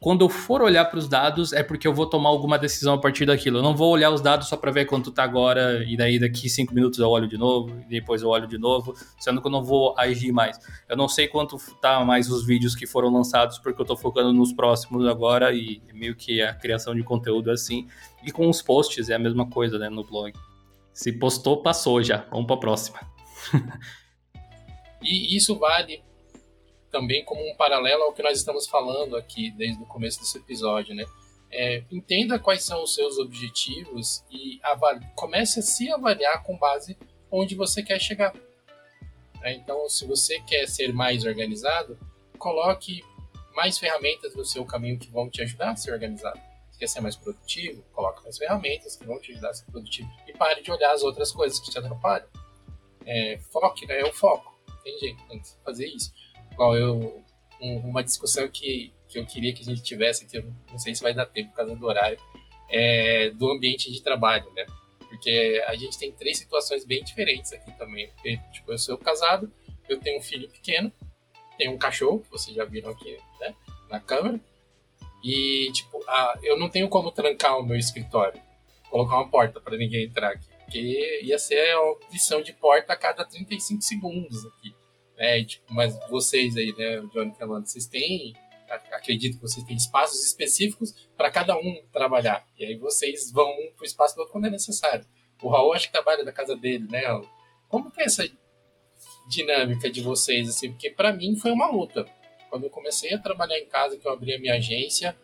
quando 0.03 0.25
eu 0.25 0.27
for 0.27 0.61
olhar 0.61 0.83
para 0.83 0.99
os 0.99 1.07
dados, 1.07 1.53
é 1.53 1.63
porque 1.63 1.87
eu 1.87 1.93
vou 1.93 2.05
tomar 2.05 2.27
alguma 2.27 2.59
decisão 2.59 2.95
a 2.95 2.97
partir 2.97 3.25
daquilo. 3.25 3.59
Eu 3.59 3.63
não 3.63 3.73
vou 3.73 3.89
olhar 3.89 4.11
os 4.11 4.19
dados 4.19 4.49
só 4.49 4.57
para 4.57 4.69
ver 4.69 4.83
quanto 4.83 5.11
está 5.11 5.23
agora, 5.23 5.81
e 5.85 5.95
daí 5.95 6.19
daqui 6.19 6.49
cinco 6.49 6.75
minutos 6.75 6.99
eu 6.99 7.07
olho 7.09 7.25
de 7.25 7.37
novo, 7.37 7.69
e 7.87 8.01
depois 8.01 8.21
eu 8.21 8.27
olho 8.27 8.45
de 8.45 8.57
novo, 8.57 8.93
sendo 9.17 9.39
que 9.39 9.47
eu 9.47 9.51
não 9.51 9.63
vou 9.63 9.95
agir 9.97 10.33
mais. 10.33 10.59
Eu 10.89 10.97
não 10.97 11.07
sei 11.07 11.29
quanto 11.29 11.55
tá 11.79 12.03
mais 12.03 12.29
os 12.29 12.45
vídeos 12.45 12.75
que 12.75 12.85
foram 12.85 13.13
lançados, 13.13 13.57
porque 13.59 13.79
eu 13.79 13.83
estou 13.83 13.95
focando 13.95 14.33
nos 14.33 14.51
próximos 14.51 15.07
agora, 15.07 15.53
e 15.55 15.81
meio 15.93 16.17
que 16.17 16.41
a 16.41 16.53
criação 16.53 16.93
de 16.93 17.01
conteúdo 17.01 17.49
é 17.49 17.53
assim. 17.53 17.87
E 18.25 18.29
com 18.29 18.49
os 18.49 18.61
posts 18.61 19.07
é 19.07 19.15
a 19.15 19.19
mesma 19.19 19.49
coisa, 19.49 19.79
né, 19.79 19.87
no 19.87 20.03
blog. 20.03 20.33
Se 20.91 21.13
postou, 21.13 21.61
passou 21.61 22.03
já. 22.03 22.25
Vamos 22.29 22.47
para 22.47 22.57
a 22.57 22.59
próxima. 22.59 22.99
e 25.01 25.33
isso 25.33 25.57
vale 25.57 26.03
também 26.93 27.25
como 27.25 27.41
um 27.41 27.55
paralelo 27.55 28.03
ao 28.03 28.13
que 28.13 28.21
nós 28.21 28.37
estamos 28.37 28.67
falando 28.67 29.17
aqui 29.17 29.49
desde 29.49 29.81
o 29.81 29.85
começo 29.87 30.19
desse 30.19 30.37
episódio, 30.37 30.93
né? 30.93 31.03
É, 31.51 31.83
entenda 31.91 32.37
quais 32.37 32.63
são 32.63 32.83
os 32.83 32.93
seus 32.93 33.17
objetivos 33.17 34.23
e 34.31 34.61
comece 35.15 35.59
a 35.59 35.63
se 35.63 35.91
avaliar 35.91 36.43
com 36.43 36.55
base 36.55 36.95
onde 37.31 37.55
você 37.55 37.81
quer 37.81 37.99
chegar. 37.99 38.33
É, 39.41 39.53
então, 39.53 39.89
se 39.89 40.05
você 40.05 40.39
quer 40.41 40.67
ser 40.67 40.93
mais 40.93 41.25
organizado, 41.25 41.97
coloque 42.37 43.03
mais 43.55 43.79
ferramentas 43.79 44.35
no 44.35 44.45
seu 44.45 44.63
caminho 44.63 44.99
que 44.99 45.09
vão 45.09 45.29
te 45.29 45.41
ajudar 45.41 45.71
a 45.71 45.75
ser 45.75 45.91
organizado. 45.91 46.39
Se 46.71 46.77
quer 46.77 46.87
ser 46.87 47.01
mais 47.01 47.15
produtivo, 47.15 47.83
coloque 47.91 48.23
mais 48.23 48.37
ferramentas 48.37 48.95
que 48.95 49.05
vão 49.05 49.19
te 49.19 49.31
ajudar 49.31 49.49
a 49.49 49.53
ser 49.53 49.65
produtivo. 49.65 50.09
E 50.27 50.33
pare 50.33 50.61
de 50.61 50.71
olhar 50.71 50.93
as 50.93 51.01
outras 51.01 51.31
coisas 51.31 51.59
que 51.59 51.71
te 51.71 51.77
atrapalham. 51.77 52.27
é, 53.05 53.39
foque? 53.51 53.91
É 53.91 54.03
o 54.05 54.13
foco. 54.13 54.53
Tem 54.83 54.97
jeito, 54.99 55.23
tem 55.27 55.39
que 55.39 55.49
fazer 55.63 55.87
isso. 55.87 56.13
Igual 56.53 56.77
eu, 56.77 57.23
um, 57.59 57.77
uma 57.79 58.03
discussão 58.03 58.47
que, 58.47 58.93
que 59.07 59.17
eu 59.17 59.25
queria 59.25 59.53
que 59.53 59.63
a 59.63 59.65
gente 59.65 59.81
tivesse, 59.81 60.27
que 60.27 60.37
eu 60.37 60.45
não 60.71 60.77
sei 60.77 60.93
se 60.93 61.01
vai 61.01 61.13
dar 61.13 61.25
tempo 61.25 61.49
por 61.49 61.57
causa 61.57 61.75
do 61.75 61.85
horário, 61.85 62.17
é 62.69 63.31
do 63.31 63.51
ambiente 63.51 63.91
de 63.91 64.01
trabalho, 64.01 64.51
né? 64.53 64.65
Porque 64.99 65.63
a 65.67 65.75
gente 65.75 65.97
tem 65.97 66.11
três 66.11 66.37
situações 66.37 66.85
bem 66.85 67.03
diferentes 67.03 67.51
aqui 67.53 67.71
também. 67.77 68.09
Porque, 68.09 68.39
tipo, 68.51 68.71
eu 68.71 68.77
sou 68.77 68.97
casado, 68.97 69.51
eu 69.89 69.99
tenho 69.99 70.19
um 70.19 70.21
filho 70.21 70.49
pequeno, 70.49 70.91
tenho 71.57 71.71
um 71.71 71.77
cachorro, 71.77 72.19
que 72.19 72.31
vocês 72.31 72.55
já 72.55 72.65
viram 72.65 72.91
aqui 72.91 73.17
né, 73.39 73.55
na 73.89 73.99
câmera, 73.99 74.39
e, 75.23 75.71
tipo, 75.71 76.03
a, 76.07 76.39
eu 76.43 76.57
não 76.57 76.69
tenho 76.69 76.89
como 76.89 77.11
trancar 77.11 77.57
o 77.57 77.63
meu 77.63 77.77
escritório, 77.77 78.39
colocar 78.89 79.15
uma 79.15 79.29
porta 79.29 79.59
para 79.59 79.77
ninguém 79.77 80.05
entrar 80.05 80.31
aqui, 80.31 80.47
porque 80.63 81.21
ia 81.23 81.39
ser 81.39 81.71
a 81.71 81.81
opção 81.91 82.41
de 82.41 82.53
porta 82.53 82.93
a 82.93 82.95
cada 82.95 83.23
35 83.23 83.81
segundos 83.81 84.45
aqui. 84.45 84.75
Né? 85.17 85.43
tipo, 85.43 85.73
mas 85.73 85.97
vocês 86.09 86.57
aí, 86.57 86.73
né, 86.77 87.01
Johnny 87.13 87.33
falando, 87.35 87.65
vocês 87.65 87.85
têm 87.85 88.33
acredito 88.91 89.35
que 89.35 89.41
vocês 89.41 89.65
têm 89.65 89.75
espaços 89.75 90.25
específicos 90.25 91.07
para 91.15 91.29
cada 91.29 91.55
um 91.55 91.83
trabalhar. 91.91 92.45
E 92.57 92.65
aí 92.65 92.75
vocês 92.75 93.31
vão 93.31 93.53
para 93.75 93.83
o 93.83 93.85
espaço 93.85 94.15
do 94.15 94.19
outro 94.19 94.31
quando 94.31 94.47
é 94.47 94.49
necessário. 94.49 95.05
O 95.41 95.49
Raul 95.49 95.73
acho 95.73 95.87
que 95.87 95.93
trabalha 95.93 96.23
da 96.23 96.31
casa 96.31 96.55
dele, 96.55 96.87
né? 96.89 97.01
Como 97.67 97.91
que 97.91 98.01
é 98.01 98.05
essa 98.05 98.27
dinâmica 99.27 99.89
de 99.89 100.01
vocês, 100.01 100.49
assim? 100.49 100.71
Porque 100.71 100.89
para 100.89 101.13
mim 101.13 101.35
foi 101.35 101.51
uma 101.51 101.69
luta. 101.69 102.05
Quando 102.49 102.65
eu 102.65 102.69
comecei 102.69 103.13
a 103.13 103.19
trabalhar 103.19 103.59
em 103.59 103.65
casa, 103.65 103.97
que 103.97 104.07
eu 104.07 104.11
abri 104.11 104.33
a 104.33 104.39
minha 104.39 104.55
agência, 104.55 105.15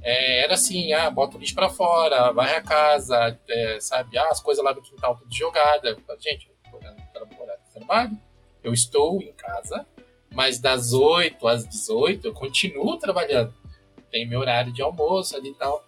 é, 0.00 0.44
era 0.44 0.54
assim, 0.54 0.92
ah, 0.92 1.10
bota 1.10 1.36
o 1.36 1.40
lixo 1.40 1.54
para 1.54 1.68
fora, 1.68 2.32
vai 2.32 2.54
a 2.54 2.62
casa, 2.62 3.38
é, 3.48 3.80
sabe? 3.80 4.16
Ah, 4.16 4.28
as 4.30 4.40
coisas 4.40 4.64
lá 4.64 4.72
no 4.72 4.82
quintal 4.82 5.16
tudo 5.16 5.34
jogada. 5.34 5.96
Gente, 6.20 6.50
eu 6.72 6.80
trabalho, 7.74 8.16
eu 8.68 8.74
estou 8.74 9.20
em 9.22 9.32
casa, 9.32 9.86
mas 10.32 10.58
das 10.58 10.92
8 10.92 11.48
às 11.48 11.66
18 11.66 12.28
eu 12.28 12.32
continuo 12.32 12.98
trabalhando. 12.98 13.52
Tem 14.10 14.28
meu 14.28 14.40
horário 14.40 14.72
de 14.72 14.82
almoço 14.82 15.34
ali 15.36 15.50
e 15.50 15.54
tal. 15.54 15.84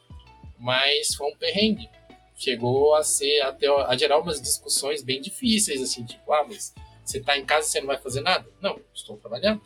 Mas 0.58 1.14
foi 1.14 1.30
um 1.30 1.36
perrengue. 1.36 1.88
Chegou 2.36 2.94
a 2.94 3.02
ser 3.02 3.40
até 3.42 3.68
a 3.68 3.96
gerar 3.96 4.18
umas 4.18 4.40
discussões 4.40 5.02
bem 5.02 5.20
difíceis, 5.20 5.82
assim, 5.82 6.04
tipo, 6.04 6.32
ah, 6.32 6.44
mas 6.48 6.74
você 7.04 7.20
tá 7.20 7.36
em 7.36 7.44
casa 7.44 7.66
e 7.66 7.70
você 7.70 7.80
não 7.80 7.86
vai 7.86 7.98
fazer 7.98 8.22
nada? 8.22 8.48
Não, 8.62 8.80
estou 8.94 9.16
trabalhando. 9.18 9.60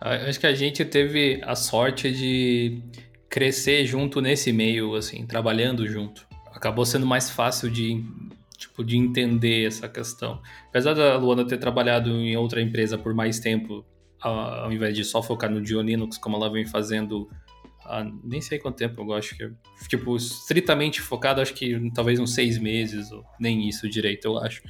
Acho 0.00 0.40
que 0.40 0.46
a 0.46 0.54
gente 0.54 0.84
teve 0.84 1.40
a 1.44 1.54
sorte 1.54 2.10
de 2.12 2.82
crescer 3.28 3.84
junto 3.84 4.20
nesse 4.22 4.52
meio, 4.52 4.94
assim, 4.94 5.26
trabalhando 5.26 5.86
junto. 5.86 6.26
Acabou 6.54 6.86
sendo 6.86 7.04
mais 7.04 7.28
fácil 7.28 7.68
de 7.68 8.02
tipo, 8.58 8.84
de 8.84 8.98
entender 8.98 9.66
essa 9.66 9.88
questão. 9.88 10.42
Apesar 10.68 10.92
da 10.92 11.16
Luana 11.16 11.46
ter 11.46 11.56
trabalhado 11.56 12.10
em 12.10 12.36
outra 12.36 12.60
empresa 12.60 12.98
por 12.98 13.14
mais 13.14 13.38
tempo, 13.38 13.86
ao 14.20 14.70
invés 14.72 14.96
de 14.96 15.04
só 15.04 15.22
focar 15.22 15.48
no 15.48 15.62
Dio 15.62 15.80
Linux, 15.80 16.18
como 16.18 16.36
ela 16.36 16.50
vem 16.50 16.66
fazendo 16.66 17.30
há 17.84 18.04
nem 18.22 18.40
sei 18.40 18.58
quanto 18.58 18.76
tempo, 18.76 19.00
eu 19.00 19.14
acho 19.14 19.36
que, 19.36 19.50
tipo, 19.88 20.14
estritamente 20.16 21.00
focado, 21.00 21.40
acho 21.40 21.54
que 21.54 21.90
talvez 21.94 22.18
uns 22.18 22.34
seis 22.34 22.58
meses, 22.58 23.10
ou 23.12 23.24
nem 23.40 23.66
isso 23.68 23.88
direito, 23.88 24.26
eu 24.26 24.38
acho. 24.38 24.60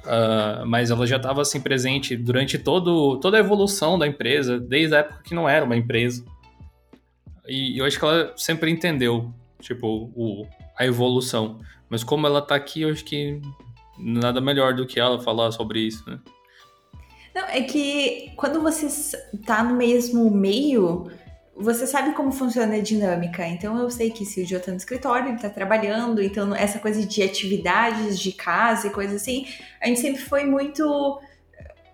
Uh, 0.00 0.64
mas 0.66 0.90
ela 0.90 1.06
já 1.06 1.16
estava 1.16 1.42
assim 1.42 1.60
presente 1.60 2.16
durante 2.16 2.58
todo, 2.58 3.20
toda 3.20 3.36
a 3.36 3.40
evolução 3.40 3.98
da 3.98 4.06
empresa, 4.06 4.58
desde 4.58 4.96
a 4.96 5.00
época 5.00 5.22
que 5.22 5.34
não 5.34 5.46
era 5.46 5.64
uma 5.64 5.76
empresa. 5.76 6.24
E 7.46 7.78
eu 7.78 7.84
acho 7.84 7.98
que 7.98 8.04
ela 8.04 8.32
sempre 8.36 8.70
entendeu, 8.70 9.32
tipo, 9.60 10.10
o, 10.14 10.46
a 10.80 10.86
evolução. 10.86 11.58
Mas 11.90 12.02
como 12.02 12.26
ela 12.26 12.40
tá 12.40 12.54
aqui, 12.54 12.80
eu 12.80 12.90
acho 12.90 13.04
que 13.04 13.38
nada 13.98 14.40
melhor 14.40 14.72
do 14.72 14.86
que 14.86 14.98
ela 14.98 15.20
falar 15.20 15.52
sobre 15.52 15.80
isso, 15.80 16.08
né? 16.08 16.18
Não, 17.34 17.44
é 17.44 17.60
que 17.60 18.32
quando 18.34 18.62
você 18.62 18.88
tá 19.44 19.62
no 19.62 19.76
mesmo 19.76 20.30
meio, 20.30 21.10
você 21.54 21.86
sabe 21.86 22.14
como 22.14 22.32
funciona 22.32 22.76
a 22.76 22.80
dinâmica. 22.80 23.46
Então 23.46 23.78
eu 23.78 23.90
sei 23.90 24.10
que 24.10 24.24
se 24.24 24.42
o 24.42 24.46
Joe 24.46 24.58
tá 24.58 24.70
no 24.70 24.78
escritório, 24.78 25.28
ele 25.28 25.38
tá 25.38 25.50
trabalhando, 25.50 26.22
então 26.22 26.54
essa 26.54 26.78
coisa 26.78 27.06
de 27.06 27.22
atividades 27.22 28.18
de 28.18 28.32
casa 28.32 28.86
e 28.86 28.90
coisas 28.90 29.20
assim, 29.20 29.46
a 29.82 29.86
gente 29.86 30.00
sempre 30.00 30.22
foi 30.22 30.44
muito 30.44 31.20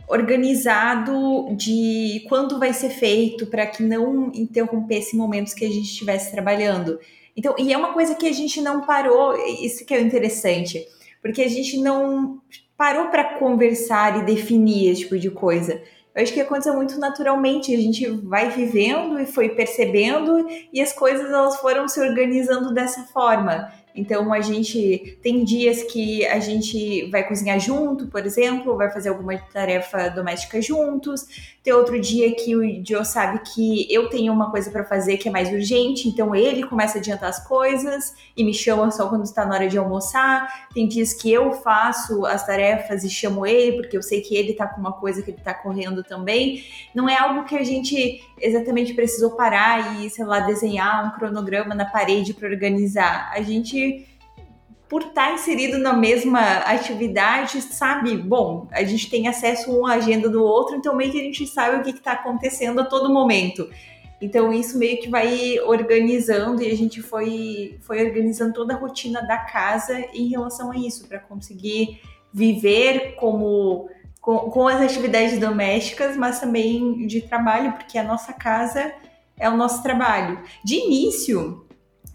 organizado 0.08 1.56
de 1.56 2.24
quando 2.28 2.60
vai 2.60 2.72
ser 2.72 2.90
feito 2.90 3.46
para 3.46 3.66
que 3.66 3.82
não 3.82 4.30
interrompesse 4.32 5.16
momentos 5.16 5.52
que 5.52 5.64
a 5.64 5.68
gente 5.68 5.86
estivesse 5.86 6.30
trabalhando. 6.30 7.00
Então, 7.36 7.54
e 7.58 7.72
é 7.72 7.76
uma 7.76 7.92
coisa 7.92 8.14
que 8.14 8.26
a 8.26 8.32
gente 8.32 8.60
não 8.60 8.86
parou, 8.86 9.36
isso 9.60 9.84
que 9.84 9.94
é 9.94 10.00
interessante, 10.00 10.86
porque 11.20 11.42
a 11.42 11.48
gente 11.48 11.76
não 11.78 12.40
parou 12.76 13.08
para 13.08 13.38
conversar 13.38 14.20
e 14.20 14.24
definir 14.24 14.90
esse 14.90 15.02
tipo 15.02 15.18
de 15.18 15.30
coisa. 15.30 15.82
Eu 16.14 16.22
acho 16.22 16.32
que 16.32 16.40
aconteceu 16.40 16.74
muito 16.74 16.98
naturalmente, 16.98 17.74
a 17.74 17.78
gente 17.78 18.08
vai 18.08 18.48
vivendo 18.48 19.20
e 19.20 19.26
foi 19.26 19.50
percebendo 19.50 20.46
e 20.72 20.80
as 20.80 20.90
coisas 20.92 21.30
elas 21.30 21.56
foram 21.58 21.86
se 21.86 22.00
organizando 22.00 22.72
dessa 22.72 23.02
forma. 23.12 23.70
Então 23.96 24.32
a 24.32 24.40
gente 24.40 25.18
tem 25.22 25.42
dias 25.42 25.82
que 25.84 26.24
a 26.26 26.38
gente 26.38 27.10
vai 27.10 27.26
cozinhar 27.26 27.58
junto, 27.58 28.06
por 28.06 28.24
exemplo, 28.24 28.76
vai 28.76 28.90
fazer 28.90 29.08
alguma 29.08 29.36
tarefa 29.38 30.08
doméstica 30.10 30.60
juntos. 30.60 31.26
Tem 31.62 31.72
outro 31.72 32.00
dia 32.00 32.32
que 32.36 32.54
o 32.54 32.62
Joe 32.86 33.04
sabe 33.04 33.40
que 33.40 33.92
eu 33.92 34.08
tenho 34.08 34.32
uma 34.32 34.50
coisa 34.52 34.70
para 34.70 34.84
fazer 34.84 35.16
que 35.16 35.28
é 35.28 35.32
mais 35.32 35.50
urgente, 35.50 36.08
então 36.08 36.32
ele 36.32 36.62
começa 36.62 36.98
a 36.98 37.00
adiantar 37.00 37.28
as 37.28 37.44
coisas 37.44 38.14
e 38.36 38.44
me 38.44 38.54
chama 38.54 38.90
só 38.92 39.08
quando 39.08 39.24
está 39.24 39.44
na 39.44 39.56
hora 39.56 39.68
de 39.68 39.76
almoçar. 39.76 40.68
Tem 40.72 40.86
dias 40.86 41.12
que 41.12 41.32
eu 41.32 41.52
faço 41.52 42.24
as 42.24 42.46
tarefas 42.46 43.02
e 43.02 43.10
chamo 43.10 43.44
ele 43.44 43.78
porque 43.78 43.96
eu 43.96 44.02
sei 44.02 44.20
que 44.20 44.36
ele 44.36 44.52
está 44.52 44.66
com 44.66 44.80
uma 44.80 44.92
coisa 44.92 45.22
que 45.22 45.30
ele 45.30 45.38
está 45.38 45.54
correndo 45.54 46.04
também. 46.04 46.64
Não 46.94 47.08
é 47.08 47.16
algo 47.16 47.44
que 47.44 47.56
a 47.56 47.64
gente 47.64 48.22
exatamente 48.40 48.94
precisou 48.94 49.32
parar 49.32 50.00
e, 50.00 50.10
sei 50.10 50.24
lá, 50.24 50.40
desenhar 50.40 51.06
um 51.06 51.18
cronograma 51.18 51.74
na 51.74 51.84
parede 51.84 52.34
para 52.34 52.48
organizar. 52.48 53.32
A 53.34 53.42
gente, 53.42 53.85
por 54.88 55.02
estar 55.02 55.28
tá 55.28 55.32
inserido 55.32 55.78
na 55.78 55.92
mesma 55.92 56.40
atividade, 56.58 57.60
sabe, 57.60 58.16
bom, 58.16 58.68
a 58.70 58.84
gente 58.84 59.10
tem 59.10 59.26
acesso 59.26 59.70
a 59.70 59.74
uma 59.74 59.94
agenda 59.94 60.28
do 60.28 60.42
outro, 60.44 60.76
então 60.76 60.94
meio 60.94 61.10
que 61.10 61.20
a 61.20 61.24
gente 61.24 61.46
sabe 61.46 61.76
o 61.76 61.82
que 61.82 61.90
está 61.90 62.12
acontecendo 62.12 62.80
a 62.80 62.84
todo 62.84 63.12
momento. 63.12 63.68
Então 64.20 64.52
isso 64.52 64.78
meio 64.78 64.98
que 65.00 65.10
vai 65.10 65.58
organizando 65.60 66.62
e 66.62 66.70
a 66.70 66.76
gente 66.76 67.02
foi, 67.02 67.78
foi 67.82 68.04
organizando 68.04 68.54
toda 68.54 68.74
a 68.74 68.78
rotina 68.78 69.20
da 69.26 69.38
casa 69.38 69.98
em 70.14 70.28
relação 70.28 70.70
a 70.70 70.76
isso, 70.76 71.06
para 71.06 71.18
conseguir 71.18 72.00
viver 72.32 73.16
como 73.16 73.90
com, 74.20 74.38
com 74.50 74.66
as 74.66 74.80
atividades 74.80 75.38
domésticas, 75.38 76.16
mas 76.16 76.40
também 76.40 77.06
de 77.06 77.20
trabalho, 77.22 77.72
porque 77.72 77.98
a 77.98 78.02
nossa 78.02 78.32
casa 78.32 78.92
é 79.38 79.48
o 79.48 79.56
nosso 79.56 79.82
trabalho. 79.82 80.42
De 80.64 80.76
início, 80.76 81.65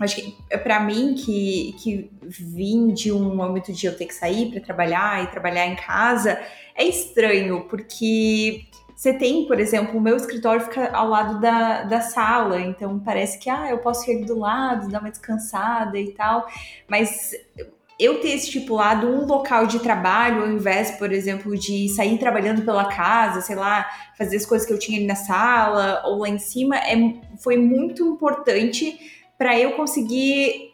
acho 0.03 0.15
que 0.15 0.37
é 0.49 0.57
para 0.57 0.79
mim 0.79 1.15
que, 1.15 1.75
que 1.81 2.11
vim 2.23 2.93
de 2.93 3.11
um 3.11 3.35
momento 3.35 3.71
de 3.71 3.85
eu 3.85 3.95
ter 3.95 4.05
que 4.05 4.15
sair 4.15 4.51
para 4.51 4.61
trabalhar 4.61 5.23
e 5.23 5.27
trabalhar 5.27 5.67
em 5.67 5.75
casa, 5.75 6.39
é 6.75 6.83
estranho, 6.83 7.67
porque 7.69 8.65
você 8.95 9.13
tem, 9.13 9.47
por 9.47 9.59
exemplo, 9.59 9.97
o 9.97 10.01
meu 10.01 10.15
escritório 10.15 10.61
fica 10.61 10.91
ao 10.91 11.09
lado 11.09 11.39
da, 11.41 11.83
da 11.83 12.01
sala, 12.01 12.61
então 12.61 12.99
parece 12.99 13.39
que 13.39 13.49
ah, 13.49 13.69
eu 13.69 13.79
posso 13.79 14.09
ir 14.11 14.25
do 14.25 14.37
lado, 14.37 14.89
dar 14.89 14.99
uma 14.99 15.09
descansada 15.09 15.97
e 15.97 16.11
tal, 16.11 16.47
mas 16.87 17.31
eu 17.99 18.19
ter 18.19 18.35
estipulado 18.35 19.07
um 19.07 19.25
local 19.25 19.67
de 19.67 19.79
trabalho, 19.79 20.41
ao 20.41 20.51
invés, 20.51 20.91
por 20.91 21.11
exemplo, 21.11 21.55
de 21.55 21.87
sair 21.89 22.17
trabalhando 22.17 22.63
pela 22.63 22.85
casa, 22.85 23.41
sei 23.41 23.55
lá, 23.55 23.87
fazer 24.17 24.37
as 24.37 24.45
coisas 24.45 24.67
que 24.67 24.73
eu 24.73 24.79
tinha 24.79 24.97
ali 24.97 25.05
na 25.05 25.15
sala 25.15 26.01
ou 26.05 26.19
lá 26.19 26.29
em 26.29 26.39
cima, 26.39 26.77
é, 26.77 26.95
foi 27.37 27.57
muito 27.57 28.03
importante 28.03 28.99
para 29.41 29.59
eu 29.59 29.71
conseguir 29.71 30.71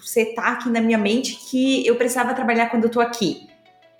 setar 0.00 0.52
aqui 0.52 0.70
na 0.70 0.80
minha 0.80 0.96
mente 0.96 1.36
que 1.50 1.86
eu 1.86 1.96
precisava 1.96 2.32
trabalhar 2.32 2.70
quando 2.70 2.84
eu 2.84 2.90
tô 2.90 2.98
aqui. 2.98 3.46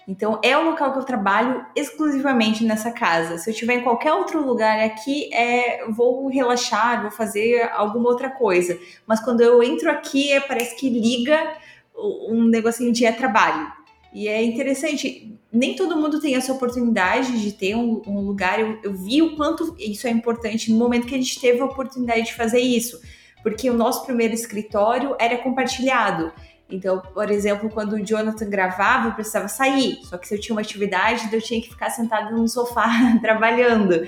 Então, 0.09 0.41
é 0.43 0.57
o 0.57 0.65
local 0.65 0.95
que 0.95 1.01
eu 1.01 1.05
trabalho 1.05 1.67
exclusivamente 1.77 2.65
nessa 2.65 2.91
casa. 2.91 3.37
Se 3.37 3.51
eu 3.51 3.53
estiver 3.53 3.75
em 3.75 3.83
qualquer 3.83 4.15
outro 4.15 4.43
lugar 4.43 4.81
aqui, 4.81 5.29
é, 5.35 5.85
vou 5.91 6.29
relaxar, 6.29 7.03
vou 7.03 7.11
fazer 7.11 7.71
alguma 7.75 8.09
outra 8.09 8.31
coisa. 8.31 8.79
Mas 9.07 9.21
quando 9.21 9.43
eu 9.43 9.63
entro 9.63 9.91
aqui, 9.91 10.33
é, 10.33 10.41
parece 10.41 10.77
que 10.77 10.89
liga 10.89 11.55
um 11.95 12.45
negocinho 12.45 12.91
de 12.91 13.05
é 13.05 13.13
trabalho. 13.13 13.71
E 14.15 14.29
é 14.29 14.43
interessante, 14.43 15.39
nem 15.53 15.77
todo 15.77 15.99
mundo 15.99 16.23
tem 16.23 16.37
essa 16.37 16.55
oportunidade 16.55 17.39
de 17.39 17.53
ter 17.53 17.75
um, 17.75 18.01
um 18.07 18.21
lugar. 18.21 18.59
Eu, 18.59 18.79
eu, 18.83 18.95
vi 18.95 19.21
o 19.21 19.37
quanto 19.37 19.77
isso 19.79 20.07
é 20.07 20.11
importante 20.11 20.73
no 20.73 20.79
momento 20.79 21.07
que 21.07 21.15
a 21.15 21.19
gente 21.19 21.39
teve 21.39 21.61
a 21.61 21.67
oportunidade 21.67 22.23
de 22.23 22.35
fazer 22.35 22.61
isso, 22.61 22.99
porque 23.45 23.69
o 23.69 23.75
nosso 23.75 24.05
primeiro 24.07 24.35
escritório 24.35 25.15
era 25.21 25.37
compartilhado. 25.39 26.33
Então, 26.69 27.01
por 27.13 27.31
exemplo, 27.31 27.69
quando 27.69 27.93
o 27.93 28.05
Jonathan 28.05 28.49
gravava, 28.49 29.09
eu 29.09 29.13
precisava 29.13 29.49
sair. 29.49 29.99
Só 30.05 30.17
que 30.17 30.27
se 30.27 30.35
eu 30.35 30.41
tinha 30.41 30.57
uma 30.57 30.63
atividade, 30.63 31.29
eu 31.31 31.43
tinha 31.43 31.61
que 31.61 31.69
ficar 31.69 31.91
sentado 31.91 32.35
no 32.35 32.49
sofá 32.49 32.89
trabalhando. 33.21 34.07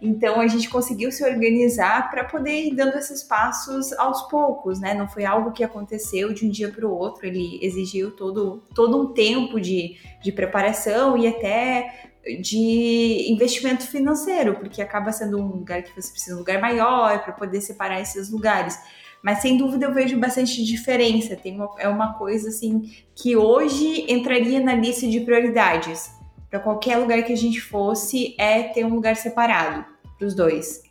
Então 0.00 0.40
a 0.40 0.46
gente 0.46 0.70
conseguiu 0.70 1.10
se 1.10 1.24
organizar 1.24 2.08
para 2.08 2.22
poder 2.22 2.66
ir 2.66 2.76
dando 2.76 2.96
esses 2.96 3.24
passos 3.24 3.92
aos 3.94 4.22
poucos, 4.28 4.78
né? 4.78 4.94
Não 4.94 5.08
foi 5.08 5.24
algo 5.24 5.50
que 5.50 5.64
aconteceu 5.64 6.32
de 6.32 6.46
um 6.46 6.50
dia 6.50 6.68
para 6.68 6.86
o 6.86 6.96
outro, 6.96 7.26
ele 7.26 7.58
exigiu 7.60 8.12
todo, 8.12 8.62
todo 8.76 9.02
um 9.02 9.12
tempo 9.12 9.60
de, 9.60 9.96
de 10.22 10.30
preparação 10.30 11.18
e 11.18 11.26
até 11.26 12.12
de 12.40 13.32
investimento 13.32 13.86
financeiro, 13.86 14.54
porque 14.54 14.82
acaba 14.82 15.12
sendo 15.12 15.38
um 15.38 15.46
lugar 15.46 15.82
que 15.82 15.90
você 15.90 16.10
precisa 16.10 16.32
de 16.32 16.36
um 16.36 16.38
lugar 16.38 16.60
maior 16.60 17.22
para 17.22 17.32
poder 17.32 17.60
separar 17.60 18.00
esses 18.00 18.30
lugares. 18.30 18.78
Mas 19.22 19.40
sem 19.40 19.56
dúvida 19.56 19.86
eu 19.86 19.94
vejo 19.94 20.18
bastante 20.18 20.64
diferença. 20.64 21.36
Tem 21.36 21.54
uma, 21.54 21.70
é 21.78 21.88
uma 21.88 22.14
coisa 22.14 22.48
assim 22.48 22.92
que 23.14 23.36
hoje 23.36 24.04
entraria 24.08 24.60
na 24.60 24.74
lista 24.74 25.06
de 25.06 25.20
prioridades. 25.20 26.10
Para 26.50 26.60
qualquer 26.60 26.96
lugar 26.96 27.22
que 27.22 27.32
a 27.32 27.36
gente 27.36 27.60
fosse, 27.60 28.34
é 28.38 28.62
ter 28.62 28.84
um 28.84 28.94
lugar 28.94 29.16
separado 29.16 29.84
para 30.16 30.26
os 30.26 30.34
dois. 30.34 30.82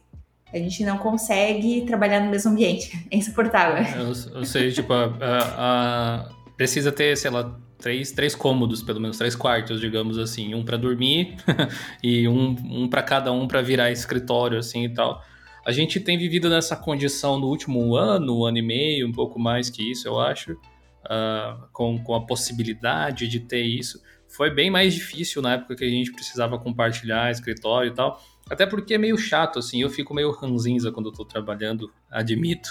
A 0.53 0.57
gente 0.57 0.83
não 0.83 0.97
consegue 0.97 1.81
trabalhar 1.85 2.19
no 2.21 2.29
mesmo 2.29 2.51
ambiente. 2.51 2.97
É 3.11 3.17
insuportável. 3.17 3.85
Ou 4.35 4.45
seja, 4.45 4.81
tipo, 4.81 4.93
a, 4.93 5.05
a, 5.21 6.25
a, 6.25 6.29
precisa 6.55 6.91
ter, 6.91 7.17
sei 7.17 7.31
lá, 7.31 7.57
três, 7.77 8.11
três 8.11 8.35
cômodos, 8.35 8.81
pelo 8.81 8.99
menos, 8.99 9.17
três 9.17 9.35
quartos, 9.35 9.79
digamos 9.79 10.17
assim. 10.17 10.53
Um 10.53 10.63
para 10.63 10.77
dormir 10.77 11.35
e 12.03 12.27
um, 12.27 12.55
um 12.69 12.87
para 12.87 13.03
cada 13.03 13.31
um 13.31 13.47
para 13.47 13.61
virar 13.61 13.91
escritório, 13.91 14.57
assim 14.57 14.85
e 14.85 14.93
tal. 14.93 15.23
A 15.65 15.71
gente 15.71 15.99
tem 15.99 16.17
vivido 16.17 16.49
nessa 16.49 16.75
condição 16.75 17.37
no 17.37 17.47
último 17.47 17.95
ano, 17.95 18.45
ano 18.45 18.57
e 18.57 18.61
meio, 18.61 19.07
um 19.07 19.11
pouco 19.11 19.37
mais 19.37 19.69
que 19.69 19.91
isso, 19.91 20.07
eu 20.07 20.19
acho, 20.19 20.53
uh, 20.53 21.67
com, 21.73 22.01
com 22.01 22.15
a 22.15 22.25
possibilidade 22.25 23.27
de 23.27 23.41
ter 23.41 23.63
isso. 23.63 24.01
Foi 24.29 24.49
bem 24.49 24.69
mais 24.69 24.93
difícil 24.93 25.41
na 25.41 25.53
época 25.53 25.75
que 25.75 25.83
a 25.83 25.89
gente 25.89 26.11
precisava 26.11 26.57
compartilhar 26.57 27.31
escritório 27.31 27.91
e 27.91 27.93
tal. 27.93 28.21
Até 28.49 28.65
porque 28.65 28.93
é 28.93 28.97
meio 28.97 29.17
chato, 29.17 29.59
assim, 29.59 29.81
eu 29.81 29.89
fico 29.89 30.13
meio 30.13 30.31
ranzinza 30.31 30.91
quando 30.91 31.07
eu 31.07 31.13
tô 31.13 31.25
trabalhando, 31.25 31.91
admito. 32.09 32.69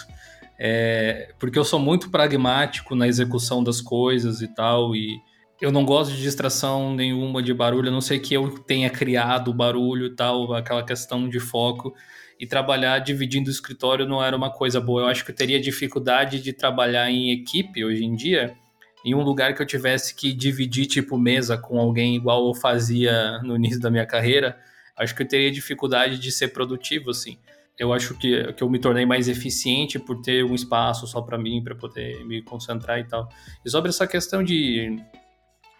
É, 0.58 1.34
porque 1.38 1.58
eu 1.58 1.64
sou 1.64 1.78
muito 1.78 2.10
pragmático 2.10 2.94
na 2.94 3.06
execução 3.06 3.62
das 3.62 3.80
coisas 3.80 4.40
e 4.40 4.48
tal, 4.48 4.96
e 4.96 5.20
eu 5.60 5.70
não 5.70 5.84
gosto 5.84 6.14
de 6.14 6.22
distração 6.22 6.94
nenhuma 6.94 7.42
de 7.42 7.52
barulho, 7.52 7.88
a 7.88 7.92
não 7.92 8.00
sei 8.00 8.18
que 8.18 8.34
eu 8.34 8.58
tenha 8.60 8.90
criado 8.90 9.52
barulho 9.52 10.06
e 10.06 10.14
tal, 10.14 10.52
aquela 10.54 10.84
questão 10.84 11.28
de 11.28 11.40
foco. 11.40 11.94
E 12.38 12.46
trabalhar 12.46 12.98
dividindo 12.98 13.48
o 13.48 13.50
escritório 13.50 14.06
não 14.06 14.22
era 14.22 14.36
uma 14.36 14.50
coisa 14.50 14.78
boa. 14.78 15.02
Eu 15.02 15.06
acho 15.06 15.24
que 15.24 15.30
eu 15.30 15.34
teria 15.34 15.58
dificuldade 15.58 16.42
de 16.42 16.52
trabalhar 16.52 17.10
em 17.10 17.32
equipe 17.32 17.82
hoje 17.82 18.04
em 18.04 18.14
dia, 18.14 18.54
em 19.02 19.14
um 19.14 19.22
lugar 19.22 19.54
que 19.54 19.62
eu 19.62 19.66
tivesse 19.66 20.14
que 20.14 20.34
dividir, 20.34 20.84
tipo, 20.84 21.16
mesa 21.16 21.56
com 21.56 21.78
alguém 21.78 22.14
igual 22.14 22.46
eu 22.46 22.54
fazia 22.54 23.40
no 23.42 23.56
início 23.56 23.80
da 23.80 23.90
minha 23.90 24.04
carreira. 24.04 24.58
Acho 24.94 25.14
que 25.14 25.22
eu 25.22 25.28
teria 25.28 25.50
dificuldade 25.50 26.18
de 26.18 26.30
ser 26.30 26.48
produtivo, 26.48 27.10
assim 27.10 27.38
eu 27.78 27.92
acho 27.92 28.14
que, 28.14 28.52
que 28.54 28.62
eu 28.62 28.70
me 28.70 28.78
tornei 28.78 29.04
mais 29.04 29.28
eficiente 29.28 29.98
por 29.98 30.20
ter 30.22 30.44
um 30.44 30.54
espaço 30.54 31.06
só 31.06 31.20
para 31.20 31.36
mim, 31.36 31.62
para 31.62 31.74
poder 31.74 32.24
me 32.24 32.42
concentrar 32.42 32.98
e 32.98 33.04
tal. 33.04 33.28
E 33.64 33.70
sobre 33.70 33.90
essa 33.90 34.06
questão 34.06 34.42
de, 34.42 34.98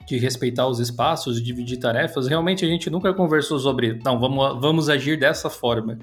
de 0.07 0.19
respeitar 0.19 0.67
os 0.67 0.79
espaços, 0.79 1.43
dividir 1.43 1.79
tarefas, 1.79 2.27
realmente 2.27 2.65
a 2.65 2.69
gente 2.69 2.91
nunca 2.91 3.15
conversou 3.15 3.59
sobre, 3.59 3.99
não, 4.05 4.21
vamos, 4.21 4.61
vamos 4.61 4.89
agir 4.91 5.19
dessa 5.19 5.49
forma. 5.49 5.99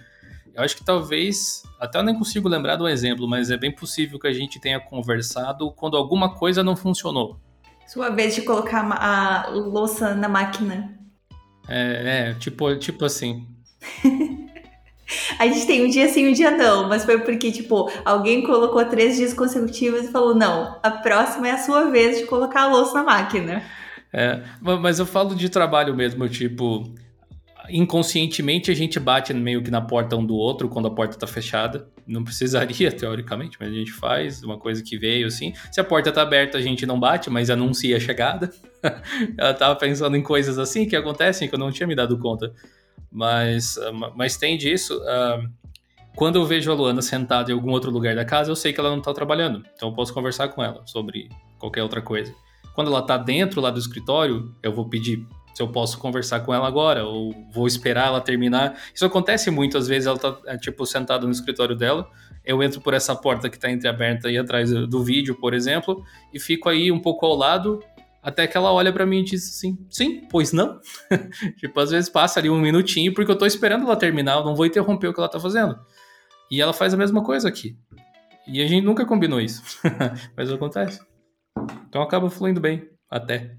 Eu 0.53 0.63
acho 0.63 0.75
que 0.75 0.83
talvez, 0.83 1.63
até 1.79 1.99
eu 1.99 2.03
nem 2.03 2.15
consigo 2.15 2.49
lembrar 2.49 2.75
de 2.75 2.83
um 2.83 2.87
exemplo, 2.87 3.27
mas 3.27 3.51
é 3.51 3.57
bem 3.57 3.71
possível 3.71 4.19
que 4.19 4.27
a 4.27 4.33
gente 4.33 4.59
tenha 4.59 4.79
conversado 4.79 5.71
quando 5.71 5.95
alguma 5.95 6.33
coisa 6.35 6.63
não 6.63 6.75
funcionou. 6.75 7.39
Sua 7.87 8.09
vez 8.09 8.33
de 8.33 8.41
colocar 8.41 8.83
a 8.91 9.49
louça 9.49 10.15
na 10.15 10.29
máquina. 10.29 10.97
É, 11.67 12.29
é 12.29 12.33
tipo, 12.35 12.75
tipo 12.77 13.05
assim. 13.05 13.47
A 15.39 15.47
gente 15.47 15.65
tem 15.65 15.85
um 15.85 15.89
dia 15.89 16.07
sim, 16.09 16.27
um 16.27 16.33
dia 16.33 16.51
não, 16.51 16.87
mas 16.87 17.05
foi 17.05 17.19
porque, 17.19 17.51
tipo, 17.51 17.91
alguém 18.05 18.43
colocou 18.43 18.83
três 18.85 19.15
dias 19.15 19.33
consecutivos 19.33 20.05
e 20.05 20.11
falou: 20.11 20.35
não, 20.35 20.79
a 20.81 20.91
próxima 20.91 21.47
é 21.47 21.51
a 21.51 21.57
sua 21.57 21.89
vez 21.89 22.19
de 22.19 22.25
colocar 22.25 22.63
a 22.63 22.67
louça 22.67 22.93
na 22.93 23.03
máquina. 23.03 23.63
É, 24.11 24.41
mas 24.61 24.99
eu 24.99 25.05
falo 25.05 25.35
de 25.35 25.49
trabalho 25.49 25.95
mesmo, 25.95 26.29
tipo, 26.29 26.93
inconscientemente 27.69 28.69
a 28.69 28.73
gente 28.75 28.99
bate 28.99 29.33
meio 29.33 29.63
que 29.63 29.71
na 29.71 29.81
porta 29.81 30.15
um 30.15 30.25
do 30.25 30.35
outro 30.35 30.67
quando 30.67 30.87
a 30.87 30.91
porta 30.91 31.17
tá 31.17 31.27
fechada. 31.27 31.87
Não 32.05 32.23
precisaria, 32.23 32.91
teoricamente, 32.93 33.57
mas 33.59 33.69
a 33.69 33.73
gente 33.73 33.91
faz 33.91 34.43
uma 34.43 34.57
coisa 34.57 34.83
que 34.83 34.97
veio 34.97 35.27
assim. 35.27 35.53
Se 35.71 35.79
a 35.79 35.83
porta 35.83 36.11
tá 36.11 36.21
aberta, 36.21 36.57
a 36.57 36.61
gente 36.61 36.85
não 36.85 36.99
bate, 36.99 37.29
mas 37.29 37.49
anuncia 37.49 37.97
a 37.97 37.99
chegada. 37.99 38.51
Ela 39.37 39.53
tava 39.53 39.75
pensando 39.75 40.17
em 40.17 40.21
coisas 40.21 40.59
assim 40.59 40.85
que 40.87 40.95
acontecem 40.95 41.47
que 41.47 41.55
eu 41.55 41.59
não 41.59 41.71
tinha 41.71 41.87
me 41.87 41.95
dado 41.95 42.17
conta. 42.17 42.53
Mas, 43.13 43.77
ah, 43.77 43.91
mas 44.15 44.35
tem 44.35 44.57
disso. 44.57 44.97
Uh, 44.97 45.47
quando 46.15 46.37
eu 46.37 46.45
vejo 46.45 46.71
a 46.71 46.75
Luana 46.75 47.01
sentada 47.01 47.51
em 47.51 47.53
algum 47.53 47.71
outro 47.71 47.91
lugar 47.91 48.15
da 48.15 48.25
casa, 48.25 48.51
eu 48.51 48.55
sei 48.55 48.73
que 48.73 48.79
ela 48.79 48.89
não 48.89 48.97
está 48.97 49.13
trabalhando. 49.13 49.63
Então 49.75 49.89
eu 49.89 49.95
posso 49.95 50.13
conversar 50.13 50.49
com 50.49 50.63
ela 50.63 50.81
sobre 50.85 51.29
qualquer 51.59 51.83
outra 51.83 52.01
coisa. 52.01 52.33
Quando 52.73 52.87
ela 52.87 52.99
está 52.99 53.17
dentro 53.17 53.61
lá 53.61 53.69
do 53.69 53.79
escritório, 53.79 54.53
eu 54.61 54.73
vou 54.73 54.89
pedir 54.89 55.25
se 55.53 55.61
eu 55.61 55.67
posso 55.67 55.99
conversar 55.99 56.39
com 56.39 56.51
ela 56.51 56.67
agora, 56.67 57.05
ou 57.05 57.31
vou 57.51 57.67
esperar 57.67 58.07
ela 58.07 58.19
terminar. 58.19 58.75
Isso 58.93 59.05
acontece 59.05 59.51
muito, 59.51 59.77
às 59.77 59.87
vezes 59.87 60.07
ela 60.07 60.17
tá, 60.17 60.35
é, 60.47 60.57
tipo, 60.57 60.83
sentada 60.85 61.25
no 61.27 61.31
escritório 61.31 61.75
dela, 61.75 62.09
eu 62.43 62.61
entro 62.61 62.81
por 62.81 62.93
essa 62.93 63.15
porta 63.15 63.49
que 63.49 63.55
está 63.55 63.71
entreaberta 63.71 64.27
aí 64.27 64.37
atrás 64.37 64.71
do 64.71 65.03
vídeo, 65.03 65.35
por 65.35 65.53
exemplo, 65.53 66.03
e 66.33 66.39
fico 66.39 66.67
aí 66.67 66.91
um 66.91 66.99
pouco 66.99 67.25
ao 67.25 67.35
lado, 67.35 67.79
até 68.23 68.47
que 68.47 68.55
ela 68.55 68.71
olha 68.71 68.93
para 68.93 69.05
mim 69.05 69.19
e 69.19 69.23
diz 69.23 69.43
assim: 69.49 69.85
sim, 69.89 70.25
pois 70.29 70.53
não. 70.53 70.79
tipo, 71.59 71.79
às 71.79 71.91
vezes 71.91 72.09
passa 72.09 72.39
ali 72.39 72.49
um 72.49 72.59
minutinho 72.59 73.13
porque 73.13 73.29
eu 73.29 73.37
tô 73.37 73.45
esperando 73.45 73.83
ela 73.83 73.97
terminar, 73.97 74.37
eu 74.37 74.45
não 74.45 74.55
vou 74.55 74.65
interromper 74.65 75.09
o 75.09 75.13
que 75.13 75.19
ela 75.19 75.29
tá 75.29 75.39
fazendo. 75.39 75.77
E 76.49 76.61
ela 76.61 76.73
faz 76.73 76.93
a 76.93 76.97
mesma 76.97 77.21
coisa 77.23 77.49
aqui. 77.49 77.77
E 78.47 78.61
a 78.61 78.67
gente 78.67 78.85
nunca 78.85 79.05
combinou 79.05 79.41
isso. 79.41 79.61
Mas 80.35 80.51
acontece. 80.51 81.01
Então 81.87 82.01
acaba 82.01 82.29
fluindo 82.29 82.61
bem, 82.61 82.89
até. 83.09 83.55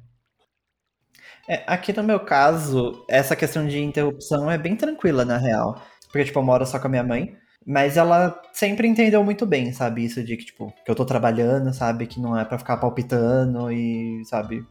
É, 1.49 1.63
aqui 1.67 1.93
no 1.93 2.03
meu 2.03 2.21
caso, 2.21 3.05
essa 3.09 3.37
questão 3.37 3.67
de 3.67 3.79
interrupção 3.79 4.51
é 4.51 4.57
bem 4.57 4.77
tranquila, 4.77 5.25
na 5.25 5.37
real. 5.37 5.81
Porque, 6.07 6.25
tipo, 6.25 6.39
eu 6.39 6.43
moro 6.43 6.65
só 6.65 6.79
com 6.79 6.87
a 6.87 6.91
minha 6.91 7.05
mãe. 7.05 7.37
Mas 7.67 7.97
ela 7.97 8.41
sempre 8.53 8.87
entendeu 8.87 9.25
muito 9.25 9.47
bem, 9.47 9.73
sabe? 9.73 10.05
Isso 10.05 10.23
de 10.23 10.37
que, 10.37 10.45
tipo, 10.45 10.73
que 10.85 10.91
eu 10.91 10.95
tô 10.95 11.05
trabalhando, 11.05 11.73
sabe? 11.73 12.07
Que 12.07 12.21
não 12.21 12.39
é 12.39 12.45
para 12.45 12.59
ficar 12.59 12.77
palpitando 12.77 13.73
e, 13.73 14.23
sabe? 14.27 14.67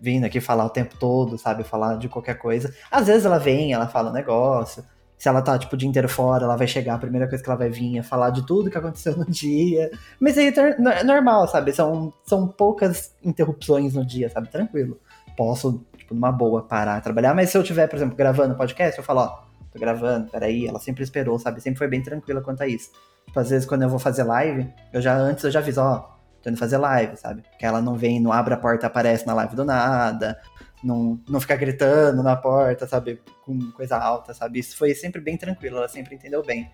Vindo 0.00 0.24
aqui 0.24 0.40
falar 0.40 0.64
o 0.64 0.70
tempo 0.70 0.96
todo, 0.98 1.36
sabe? 1.36 1.62
Falar 1.62 1.96
de 1.98 2.08
qualquer 2.08 2.38
coisa. 2.38 2.74
Às 2.90 3.06
vezes 3.06 3.26
ela 3.26 3.38
vem, 3.38 3.72
ela 3.72 3.86
fala 3.86 4.10
um 4.10 4.14
negócio. 4.14 4.82
Se 5.18 5.28
ela 5.28 5.42
tá, 5.42 5.58
tipo, 5.58 5.74
o 5.74 5.78
dia 5.78 5.88
inteiro 5.88 6.08
fora, 6.08 6.44
ela 6.44 6.56
vai 6.56 6.66
chegar, 6.66 6.94
a 6.94 6.98
primeira 6.98 7.28
coisa 7.28 7.42
que 7.42 7.50
ela 7.50 7.58
vai 7.58 7.68
vir 7.68 7.98
é 7.98 8.02
falar 8.02 8.30
de 8.30 8.46
tudo 8.46 8.70
que 8.70 8.78
aconteceu 8.78 9.16
no 9.16 9.26
dia. 9.28 9.90
Mas 10.18 10.38
aí 10.38 10.54
é 10.56 11.04
normal, 11.04 11.48
sabe? 11.48 11.72
São, 11.72 12.12
são 12.24 12.48
poucas 12.48 13.14
interrupções 13.22 13.94
no 13.94 14.06
dia, 14.06 14.30
sabe? 14.30 14.48
Tranquilo. 14.48 14.98
Posso, 15.36 15.84
tipo, 15.96 16.14
numa 16.14 16.32
boa, 16.32 16.62
parar, 16.62 17.00
trabalhar. 17.02 17.34
Mas 17.34 17.50
se 17.50 17.58
eu 17.58 17.62
tiver, 17.62 17.88
por 17.88 17.96
exemplo, 17.96 18.16
gravando 18.16 18.54
podcast, 18.54 18.96
eu 18.96 19.04
falo, 19.04 19.20
ó 19.20 19.47
tô 19.78 19.80
gravando, 19.80 20.30
peraí. 20.30 20.66
Ela 20.66 20.78
sempre 20.78 21.04
esperou, 21.04 21.38
sabe? 21.38 21.60
Sempre 21.60 21.78
foi 21.78 21.88
bem 21.88 22.02
tranquila 22.02 22.40
quanto 22.40 22.62
a 22.62 22.66
isso. 22.66 22.90
Tipo, 23.26 23.40
às 23.40 23.50
vezes 23.50 23.66
quando 23.66 23.82
eu 23.82 23.88
vou 23.88 23.98
fazer 23.98 24.24
live, 24.24 24.68
eu 24.92 25.00
já 25.00 25.16
antes 25.16 25.44
eu 25.44 25.50
já 25.50 25.60
aviso, 25.60 25.80
ó, 25.80 26.16
tô 26.42 26.48
indo 26.48 26.58
fazer 26.58 26.78
live, 26.78 27.16
sabe? 27.16 27.42
Que 27.58 27.66
ela 27.66 27.80
não 27.80 27.94
vem, 27.94 28.20
não 28.20 28.32
abre 28.32 28.54
a 28.54 28.56
porta, 28.56 28.86
aparece 28.86 29.26
na 29.26 29.34
live 29.34 29.54
do 29.54 29.64
nada, 29.64 30.38
não, 30.82 31.20
não 31.28 31.40
fica 31.40 31.56
gritando 31.56 32.22
na 32.22 32.36
porta, 32.36 32.86
sabe? 32.86 33.20
Com 33.44 33.70
coisa 33.72 33.96
alta, 33.96 34.32
sabe? 34.32 34.58
Isso 34.58 34.76
foi 34.76 34.94
sempre 34.94 35.20
bem 35.20 35.36
tranquilo, 35.36 35.76
ela 35.76 35.88
sempre 35.88 36.14
entendeu 36.14 36.42
bem. 36.42 36.70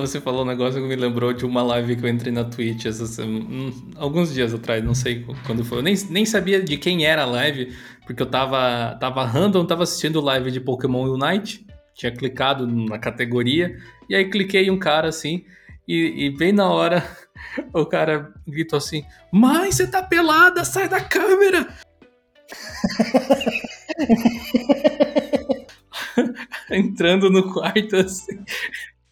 Você 0.00 0.20
falou 0.20 0.42
um 0.42 0.46
negócio 0.46 0.80
que 0.82 0.88
me 0.88 0.96
lembrou 0.96 1.32
de 1.32 1.46
uma 1.46 1.62
live 1.62 1.94
que 1.94 2.04
eu 2.04 2.08
entrei 2.08 2.32
na 2.32 2.42
Twitch 2.42 2.86
um, 3.20 3.92
alguns 3.96 4.34
dias 4.34 4.52
atrás, 4.52 4.82
não 4.82 4.94
sei 4.94 5.24
quando 5.46 5.64
foi. 5.64 5.78
Eu 5.78 5.82
nem, 5.82 5.94
nem 6.10 6.26
sabia 6.26 6.60
de 6.60 6.76
quem 6.76 7.06
era 7.06 7.22
a 7.22 7.26
live, 7.26 7.72
porque 8.04 8.20
eu 8.20 8.26
tava, 8.26 8.96
tava 8.98 9.24
random, 9.24 9.64
tava 9.64 9.84
assistindo 9.84 10.20
live 10.20 10.50
de 10.50 10.58
Pokémon 10.58 11.04
Unite, 11.04 11.64
tinha 11.96 12.12
clicado 12.12 12.66
na 12.66 12.98
categoria, 12.98 13.76
e 14.08 14.14
aí 14.14 14.28
cliquei 14.30 14.70
um 14.70 14.78
cara 14.78 15.08
assim, 15.08 15.44
e, 15.88 16.26
e 16.26 16.30
bem 16.36 16.52
na 16.52 16.70
hora 16.70 17.02
o 17.72 17.86
cara 17.86 18.32
gritou 18.46 18.76
assim: 18.76 19.04
Mãe, 19.32 19.72
você 19.72 19.86
tá 19.86 20.02
pelada, 20.02 20.64
sai 20.64 20.88
da 20.88 21.00
câmera! 21.00 21.66
Entrando 26.70 27.30
no 27.30 27.52
quarto 27.52 27.96
assim. 27.96 28.38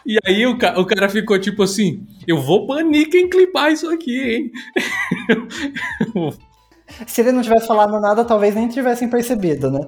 E 0.07 0.18
aí 0.26 0.47
o, 0.47 0.59
ca 0.59 0.78
o 0.78 0.85
cara 0.85 1.09
ficou 1.09 1.39
tipo 1.39 1.62
assim: 1.62 2.07
eu 2.26 2.41
vou 2.41 2.66
banir 2.66 3.09
quem 3.09 3.30
clipar 3.30 3.72
isso 3.72 3.89
aqui, 3.89 4.20
hein? 4.20 4.53
Se 7.07 7.22
ele 7.22 7.32
não 7.32 7.41
tivesse 7.43 7.66
falado 7.66 7.99
nada, 7.99 8.24
talvez 8.24 8.55
nem 8.55 8.68
tivessem 8.68 9.09
percebido, 9.09 9.70
né? 9.70 9.80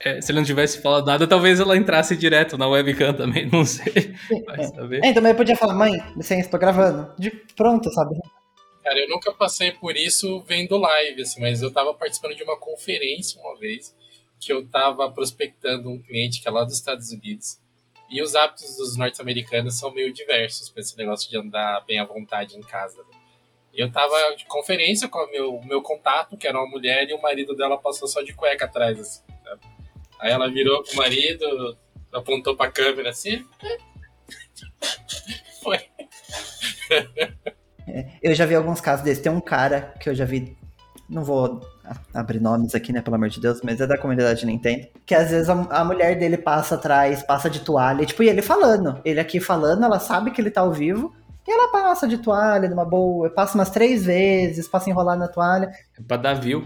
É, 0.00 0.20
se 0.20 0.30
ele 0.30 0.38
não 0.38 0.46
tivesse 0.46 0.80
falado 0.80 1.06
nada, 1.06 1.26
talvez 1.26 1.58
ela 1.58 1.76
entrasse 1.76 2.16
direto 2.16 2.56
na 2.56 2.68
webcam 2.68 3.12
também, 3.12 3.48
não 3.50 3.64
sei. 3.64 4.14
Vai 4.46 4.64
saber. 4.64 5.04
É, 5.04 5.12
também 5.12 5.34
podia 5.34 5.56
falar, 5.56 5.74
mãe, 5.74 5.92
licença, 6.16 6.48
tô 6.48 6.58
gravando. 6.58 7.12
De 7.18 7.30
pronto, 7.56 7.92
sabe? 7.92 8.14
Cara, 8.84 9.00
eu 9.00 9.08
nunca 9.08 9.32
passei 9.32 9.72
por 9.72 9.96
isso 9.96 10.40
vendo 10.46 10.76
live, 10.76 11.22
assim, 11.22 11.40
mas 11.40 11.62
eu 11.62 11.72
tava 11.72 11.92
participando 11.94 12.36
de 12.36 12.44
uma 12.44 12.56
conferência 12.56 13.40
uma 13.40 13.58
vez, 13.58 13.94
que 14.38 14.52
eu 14.52 14.66
tava 14.68 15.10
prospectando 15.10 15.90
um 15.90 16.00
cliente 16.00 16.40
que 16.40 16.46
é 16.46 16.50
lá 16.50 16.62
dos 16.62 16.74
Estados 16.74 17.10
Unidos. 17.10 17.58
E 18.08 18.22
os 18.22 18.36
hábitos 18.36 18.76
dos 18.76 18.96
norte-americanos 18.96 19.78
são 19.78 19.92
meio 19.92 20.12
diversos 20.12 20.70
com 20.70 20.78
esse 20.78 20.96
negócio 20.96 21.28
de 21.28 21.36
andar 21.36 21.84
bem 21.86 21.98
à 21.98 22.04
vontade 22.04 22.56
em 22.56 22.62
casa. 22.62 22.98
Né? 22.98 23.18
Eu 23.74 23.90
tava 23.90 24.16
de 24.36 24.46
conferência 24.46 25.08
com 25.08 25.18
o 25.18 25.30
meu, 25.30 25.60
meu 25.64 25.82
contato, 25.82 26.36
que 26.36 26.46
era 26.46 26.56
uma 26.56 26.70
mulher, 26.70 27.08
e 27.10 27.14
o 27.14 27.20
marido 27.20 27.54
dela 27.54 27.76
passou 27.76 28.06
só 28.06 28.22
de 28.22 28.32
cueca 28.32 28.64
atrás, 28.64 28.98
assim, 28.98 29.22
sabe? 29.44 29.77
Aí 30.20 30.32
ela 30.32 30.50
virou 30.50 30.82
pro 30.82 30.96
marido, 30.96 31.76
apontou 32.12 32.56
pra 32.56 32.70
câmera 32.70 33.10
assim. 33.10 33.44
Foi. 35.62 35.78
É, 37.86 38.06
eu 38.22 38.34
já 38.34 38.46
vi 38.46 38.54
alguns 38.54 38.80
casos 38.80 39.04
desses. 39.04 39.22
Tem 39.22 39.32
um 39.32 39.40
cara 39.40 39.94
que 40.00 40.08
eu 40.08 40.14
já 40.14 40.24
vi. 40.24 40.56
Não 41.08 41.24
vou 41.24 41.60
abrir 42.12 42.38
nomes 42.38 42.74
aqui, 42.74 42.92
né? 42.92 43.00
Pelo 43.00 43.16
amor 43.16 43.30
de 43.30 43.40
Deus, 43.40 43.60
mas 43.62 43.80
é 43.80 43.86
da 43.86 43.96
comunidade 43.96 44.44
Nintendo. 44.44 44.88
Que 45.06 45.14
às 45.14 45.30
vezes 45.30 45.48
a, 45.48 45.54
a 45.70 45.84
mulher 45.84 46.18
dele 46.18 46.36
passa 46.36 46.74
atrás, 46.74 47.22
passa 47.22 47.48
de 47.48 47.60
toalha, 47.60 48.04
tipo, 48.04 48.22
e 48.22 48.28
ele 48.28 48.42
falando. 48.42 49.00
Ele 49.04 49.18
aqui 49.18 49.40
falando, 49.40 49.84
ela 49.84 49.98
sabe 49.98 50.30
que 50.30 50.40
ele 50.40 50.50
tá 50.50 50.60
ao 50.60 50.72
vivo. 50.72 51.14
E 51.46 51.50
ela 51.50 51.72
passa 51.72 52.06
de 52.06 52.18
toalha, 52.18 52.68
numa 52.68 52.84
boa, 52.84 53.30
passa 53.30 53.54
umas 53.54 53.70
três 53.70 54.04
vezes, 54.04 54.68
passa 54.68 54.90
enrolar 54.90 55.16
na 55.16 55.28
toalha. 55.28 55.70
É 55.98 56.02
pra 56.06 56.18
dar 56.18 56.34
view. 56.34 56.62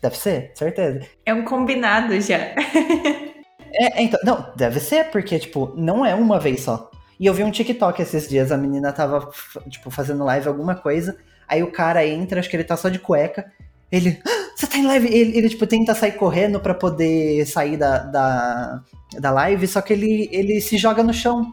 Deve 0.00 0.16
ser, 0.16 0.52
certeza. 0.54 1.00
É 1.24 1.32
um 1.32 1.44
combinado 1.44 2.20
já. 2.20 2.38
é, 3.74 4.02
então, 4.02 4.20
não, 4.24 4.52
deve 4.56 4.80
ser, 4.80 5.10
porque, 5.10 5.38
tipo, 5.38 5.72
não 5.76 6.04
é 6.04 6.14
uma 6.14 6.38
vez 6.38 6.62
só. 6.62 6.90
E 7.18 7.26
eu 7.26 7.34
vi 7.34 7.44
um 7.44 7.50
TikTok 7.50 8.02
esses 8.02 8.28
dias, 8.28 8.50
a 8.50 8.56
menina 8.56 8.92
tava, 8.92 9.30
tipo, 9.68 9.90
fazendo 9.90 10.24
live 10.24 10.48
alguma 10.48 10.74
coisa, 10.74 11.16
aí 11.46 11.62
o 11.62 11.70
cara 11.70 12.06
entra, 12.06 12.40
acho 12.40 12.50
que 12.50 12.56
ele 12.56 12.64
tá 12.64 12.76
só 12.76 12.88
de 12.88 12.98
cueca, 12.98 13.52
ele, 13.92 14.20
ah, 14.26 14.50
você 14.56 14.66
tá 14.66 14.78
em 14.78 14.86
live? 14.86 15.06
Ele, 15.06 15.36
ele, 15.36 15.48
tipo, 15.50 15.66
tenta 15.66 15.94
sair 15.94 16.12
correndo 16.12 16.58
para 16.58 16.74
poder 16.74 17.46
sair 17.46 17.76
da, 17.76 17.98
da, 17.98 18.82
da 19.20 19.30
live, 19.30 19.68
só 19.68 19.82
que 19.82 19.92
ele, 19.92 20.30
ele 20.32 20.62
se 20.62 20.78
joga 20.78 21.02
no 21.02 21.12
chão. 21.12 21.52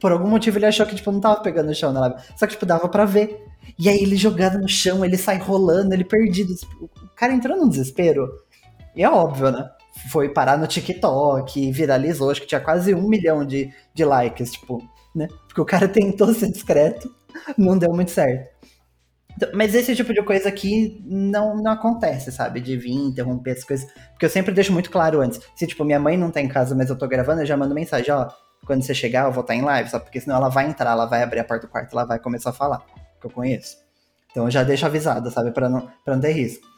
Por 0.00 0.10
algum 0.10 0.28
motivo 0.28 0.58
ele 0.58 0.66
achou 0.66 0.84
que, 0.84 0.96
tipo, 0.96 1.12
não 1.12 1.20
tava 1.20 1.40
pegando 1.40 1.68
no 1.68 1.74
chão 1.74 1.92
na 1.92 2.00
live. 2.00 2.16
Só 2.36 2.46
que, 2.48 2.54
tipo, 2.54 2.66
dava 2.66 2.88
pra 2.88 3.04
ver. 3.04 3.46
E 3.78 3.88
aí 3.88 4.02
ele 4.02 4.16
jogando 4.16 4.58
no 4.58 4.68
chão, 4.68 5.04
ele 5.04 5.16
sai 5.16 5.38
rolando, 5.38 5.94
ele 5.94 6.02
perdido. 6.02 6.52
Tipo, 6.56 6.90
o 7.00 7.01
cara 7.22 7.32
entrou 7.32 7.56
num 7.56 7.68
desespero. 7.68 8.28
E 8.96 9.04
é 9.04 9.08
óbvio, 9.08 9.52
né? 9.52 9.70
Foi 10.10 10.28
parar 10.28 10.58
no 10.58 10.66
TikTok, 10.66 11.70
viralizou, 11.70 12.30
acho 12.30 12.40
que 12.40 12.46
tinha 12.48 12.60
quase 12.60 12.92
um 12.94 13.08
milhão 13.08 13.44
de, 13.44 13.72
de 13.94 14.04
likes, 14.04 14.52
tipo, 14.52 14.82
né? 15.14 15.28
Porque 15.46 15.60
o 15.60 15.64
cara 15.64 15.86
tentou 15.88 16.34
ser 16.34 16.50
discreto, 16.50 17.08
não 17.56 17.78
deu 17.78 17.92
muito 17.92 18.10
certo. 18.10 18.50
Então, 19.36 19.50
mas 19.54 19.74
esse 19.74 19.94
tipo 19.94 20.12
de 20.12 20.22
coisa 20.22 20.48
aqui 20.48 21.00
não, 21.06 21.56
não 21.56 21.72
acontece, 21.72 22.32
sabe? 22.32 22.60
De 22.60 22.76
vir 22.76 22.92
interromper 22.92 23.52
as 23.52 23.64
coisas. 23.64 23.90
Porque 24.10 24.26
eu 24.26 24.30
sempre 24.30 24.52
deixo 24.52 24.72
muito 24.72 24.90
claro 24.90 25.20
antes. 25.20 25.40
Se, 25.54 25.66
tipo, 25.66 25.84
minha 25.84 26.00
mãe 26.00 26.16
não 26.16 26.30
tá 26.30 26.40
em 26.40 26.48
casa, 26.48 26.74
mas 26.74 26.90
eu 26.90 26.98
tô 26.98 27.06
gravando, 27.06 27.40
eu 27.42 27.46
já 27.46 27.56
mando 27.56 27.74
mensagem, 27.74 28.12
ó 28.12 28.28
quando 28.64 28.82
você 28.82 28.94
chegar, 28.94 29.24
eu 29.24 29.32
vou 29.32 29.40
estar 29.40 29.56
em 29.56 29.62
live, 29.62 29.90
sabe? 29.90 30.04
Porque 30.04 30.20
senão 30.20 30.36
ela 30.36 30.48
vai 30.48 30.66
entrar, 30.66 30.92
ela 30.92 31.06
vai 31.06 31.22
abrir 31.22 31.40
a 31.40 31.44
porta 31.44 31.66
do 31.66 31.70
quarto, 31.70 31.92
ela 31.92 32.04
vai 32.04 32.18
começar 32.18 32.50
a 32.50 32.52
falar, 32.52 32.80
que 33.20 33.26
eu 33.26 33.30
conheço. 33.30 33.76
Então 34.30 34.44
eu 34.44 34.50
já 34.50 34.62
deixo 34.62 34.86
avisado, 34.86 35.30
sabe? 35.32 35.50
Pra 35.50 35.68
não, 35.68 35.90
pra 36.04 36.14
não 36.14 36.20
ter 36.20 36.32
risco. 36.32 36.71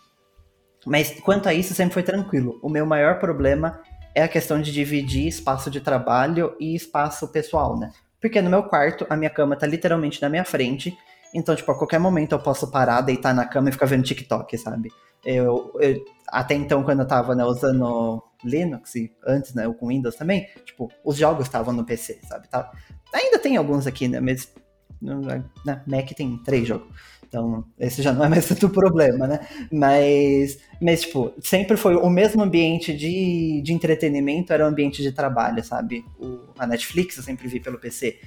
Mas 0.87 1.19
quanto 1.21 1.49
a 1.49 1.55
isso, 1.55 1.75
sempre 1.75 1.95
foi 1.95 2.03
tranquilo. 2.03 2.59
O 2.63 2.69
meu 2.69 2.85
maior 2.85 3.19
problema 3.19 3.81
é 4.15 4.23
a 4.23 4.29
questão 4.29 4.61
de 4.61 4.73
dividir 4.73 5.27
espaço 5.27 5.71
de 5.71 5.81
trabalho 5.81 6.55
e 6.61 6.75
espaço 6.75 7.29
pessoal, 7.29 7.79
né? 7.79 7.91
Porque 8.21 8.41
no 8.41 8.49
meu 8.49 8.63
quarto, 8.63 9.07
a 9.11 9.17
minha 9.17 9.31
cama 9.31 9.57
tá 9.57 9.67
literalmente 9.67 10.23
na 10.23 10.29
minha 10.29 10.45
frente. 10.45 10.97
Então, 11.35 11.55
tipo, 11.55 11.71
a 11.73 11.77
qualquer 11.77 11.99
momento 11.99 12.33
eu 12.33 12.39
posso 12.39 12.71
parar, 12.71 13.01
deitar 13.01 13.35
na 13.35 13.45
cama 13.45 13.69
e 13.69 13.73
ficar 13.73 13.87
vendo 13.87 14.05
TikTok, 14.05 14.57
sabe? 14.57 14.91
Eu, 15.25 15.73
eu 15.81 16.05
até 16.29 16.55
então, 16.55 16.83
quando 16.83 17.01
eu 17.01 17.07
tava 17.07 17.35
né, 17.35 17.45
usando 17.45 18.23
Linux 18.45 18.95
e 18.95 19.11
antes, 19.27 19.55
né, 19.55 19.73
com 19.79 19.89
Windows 19.89 20.17
também, 20.17 20.47
tipo, 20.65 20.91
os 21.05 21.17
jogos 21.17 21.47
estavam 21.47 21.75
no 21.75 21.85
PC, 21.85 22.21
sabe? 22.29 22.49
Tá, 22.49 22.71
ainda 23.13 23.39
tem 23.39 23.57
alguns 23.57 23.87
aqui, 23.87 24.07
né, 24.07 24.21
mas 24.21 24.53
na 25.01 25.43
né, 25.65 25.83
Mac 25.87 26.09
tem 26.15 26.39
três 26.39 26.67
jogos. 26.67 26.89
Então, 27.35 27.65
esse 27.81 28.01
já 28.01 28.13
não 28.13 28.25
é 28.25 28.29
mais 28.29 28.47
tanto 28.47 28.71
problema, 28.71 29.27
né? 29.27 29.41
Mas, 29.73 30.61
mas, 30.81 31.01
tipo, 31.01 31.33
sempre 31.41 31.77
foi 31.77 31.97
o 31.97 32.09
mesmo 32.09 32.41
ambiente 32.41 32.97
de, 32.97 33.61
de 33.61 33.73
entretenimento, 33.73 34.53
era 34.53 34.65
o 34.65 34.69
ambiente 34.69 35.03
de 35.03 35.11
trabalho, 35.11 35.63
sabe? 35.65 36.05
O, 36.17 36.39
a 36.57 36.65
Netflix 36.65 37.17
eu 37.17 37.25
sempre 37.25 37.49
vi 37.49 37.59
pelo 37.59 37.77
PC. 37.77 38.21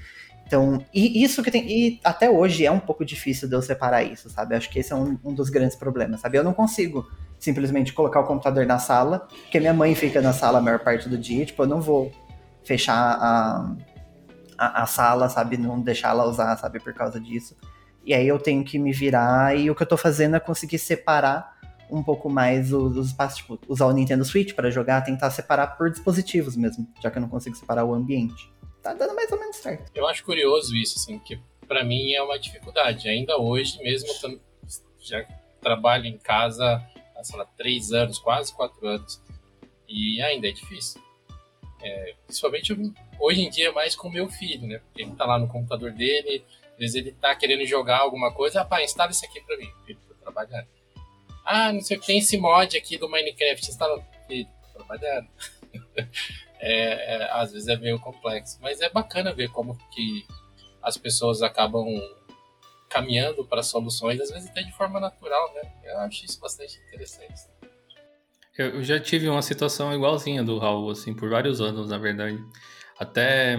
Então, 0.45 0.83
e 0.93 1.23
isso 1.23 1.41
que 1.41 1.49
tem. 1.49 1.65
E 1.69 1.99
até 2.03 2.29
hoje 2.29 2.65
é 2.65 2.71
um 2.71 2.79
pouco 2.81 3.05
difícil 3.05 3.47
de 3.47 3.55
eu 3.55 3.61
separar 3.61 4.03
isso, 4.03 4.29
sabe? 4.29 4.55
Acho 4.55 4.69
que 4.69 4.79
esse 4.79 4.91
é 4.91 4.95
um, 4.95 5.17
um 5.23 5.33
dos 5.33 5.49
grandes 5.49 5.77
problemas, 5.77 6.19
sabe? 6.19 6.37
Eu 6.37 6.43
não 6.43 6.53
consigo 6.53 7.09
simplesmente 7.39 7.93
colocar 7.93 8.19
o 8.19 8.25
computador 8.25 8.65
na 8.65 8.77
sala, 8.77 9.27
porque 9.43 9.59
minha 9.59 9.73
mãe 9.73 9.95
fica 9.95 10.21
na 10.21 10.33
sala 10.33 10.59
a 10.59 10.61
maior 10.61 10.79
parte 10.79 11.07
do 11.07 11.17
dia, 11.17 11.45
tipo, 11.45 11.63
eu 11.63 11.67
não 11.67 11.79
vou 11.79 12.11
fechar 12.65 13.17
a, 13.21 13.73
a, 14.57 14.83
a 14.83 14.85
sala, 14.85 15.29
sabe? 15.29 15.55
Não 15.55 15.79
deixar 15.79 16.09
ela 16.09 16.25
usar, 16.25 16.57
sabe? 16.57 16.79
Por 16.79 16.93
causa 16.93 17.19
disso. 17.21 17.55
E 18.07 18.13
aí 18.13 18.27
eu 18.27 18.39
tenho 18.39 18.63
que 18.63 18.79
me 18.79 18.91
virar, 18.91 19.55
e 19.55 19.69
o 19.69 19.75
que 19.75 19.83
eu 19.83 19.87
tô 19.87 19.97
fazendo 19.97 20.35
é 20.35 20.39
conseguir 20.39 20.79
separar 20.79 21.55
um 21.91 22.01
pouco 22.01 22.29
mais 22.29 22.73
os, 22.73 22.97
os 22.97 23.07
espaços, 23.07 23.37
tipo, 23.37 23.59
usar 23.67 23.85
o 23.85 23.91
Nintendo 23.91 24.25
Switch 24.25 24.53
para 24.53 24.71
jogar, 24.71 25.01
tentar 25.03 25.29
separar 25.29 25.77
por 25.77 25.91
dispositivos 25.91 26.55
mesmo, 26.55 26.87
já 27.01 27.11
que 27.11 27.17
eu 27.17 27.21
não 27.21 27.29
consigo 27.29 27.55
separar 27.55 27.85
o 27.85 27.93
ambiente 27.93 28.49
tá 28.87 28.93
dando 28.93 29.15
mais 29.15 29.31
ou 29.31 29.39
menos 29.39 29.57
certo. 29.57 29.91
Eu 29.93 30.07
acho 30.07 30.23
curioso 30.23 30.75
isso, 30.75 30.97
assim, 30.97 31.19
que 31.19 31.39
para 31.67 31.83
mim 31.83 32.13
é 32.13 32.21
uma 32.21 32.39
dificuldade. 32.39 33.09
Ainda 33.09 33.37
hoje, 33.37 33.77
mesmo 33.79 34.07
já 34.99 35.25
trabalho 35.61 36.05
em 36.05 36.17
casa 36.17 36.81
há, 37.15 37.23
sei 37.23 37.37
lá, 37.37 37.45
três 37.57 37.91
anos, 37.91 38.17
quase 38.19 38.53
quatro 38.53 38.87
anos, 38.87 39.21
e 39.87 40.21
ainda 40.21 40.47
é 40.47 40.51
difícil. 40.51 41.01
É, 41.81 42.15
principalmente 42.25 42.73
hoje 43.19 43.41
em 43.41 43.49
dia 43.49 43.71
mais 43.71 43.95
com 43.95 44.09
meu 44.09 44.29
filho, 44.29 44.67
né? 44.67 44.79
Porque 44.79 45.01
ele 45.01 45.11
tá 45.11 45.25
lá 45.25 45.37
no 45.37 45.47
computador 45.47 45.91
dele, 45.91 46.43
às 46.77 46.79
vezes 46.79 46.95
ele 46.95 47.11
tá 47.11 47.35
querendo 47.35 47.65
jogar 47.65 47.99
alguma 47.99 48.31
coisa, 48.31 48.59
rapaz, 48.59 48.83
instala 48.83 49.09
isso 49.09 49.25
aqui 49.25 49.41
pra 49.41 49.57
mim, 49.57 49.71
filho, 49.83 49.99
tô 50.07 50.13
trabalhando. 50.13 50.67
Ah, 51.43 51.73
não 51.73 51.81
sei 51.81 51.97
o 51.97 51.99
que, 51.99 52.05
tem 52.05 52.19
esse 52.19 52.37
mod 52.37 52.77
aqui 52.77 52.97
do 52.97 53.09
Minecraft, 53.09 53.67
instala, 53.67 53.99
filho, 54.27 54.47
tô 54.61 54.83
trabalhando. 54.83 55.27
é, 56.59 57.15
é, 57.15 57.31
às 57.31 57.51
vezes 57.51 57.67
é 57.67 57.75
meio 57.77 57.99
complexo. 57.99 58.59
Mas 58.61 58.79
é 58.79 58.89
bacana 58.89 59.33
ver 59.33 59.49
como 59.49 59.75
que 59.91 60.25
as 60.83 60.97
pessoas 60.97 61.41
acabam 61.41 61.85
caminhando 62.89 63.43
para 63.43 63.63
soluções, 63.63 64.21
às 64.21 64.29
vezes 64.29 64.49
até 64.49 64.61
de 64.61 64.71
forma 64.73 64.99
natural, 64.99 65.53
né? 65.55 65.71
Eu 65.83 65.97
acho 65.99 66.25
isso 66.25 66.39
bastante 66.39 66.79
interessante. 66.87 67.33
Eu 68.55 68.83
já 68.83 68.99
tive 68.99 69.27
uma 69.27 69.41
situação 69.41 69.93
igualzinha 69.93 70.43
do 70.43 70.57
Raul, 70.57 70.91
assim, 70.91 71.13
por 71.13 71.29
vários 71.29 71.59
anos, 71.61 71.89
na 71.89 71.97
verdade. 71.97 72.37
Até, 72.99 73.57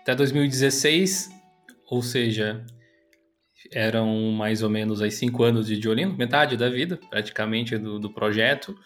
até 0.00 0.14
2016, 0.14 1.37
ou 1.90 2.02
seja, 2.02 2.64
eram 3.72 4.32
mais 4.32 4.62
ou 4.62 4.70
menos 4.70 5.02
aí 5.02 5.10
cinco 5.10 5.42
anos 5.42 5.66
de 5.66 5.76
violino, 5.76 6.16
metade 6.16 6.56
da 6.56 6.68
vida, 6.68 6.98
praticamente, 7.10 7.76
do, 7.76 7.98
do 7.98 8.12
projeto 8.12 8.76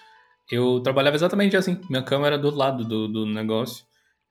eu 0.50 0.80
trabalhava 0.80 1.16
exatamente 1.16 1.56
assim. 1.56 1.80
Minha 1.88 2.02
câmera 2.02 2.38
do 2.38 2.54
lado 2.54 2.84
do, 2.84 3.08
do 3.08 3.26
negócio. 3.26 3.84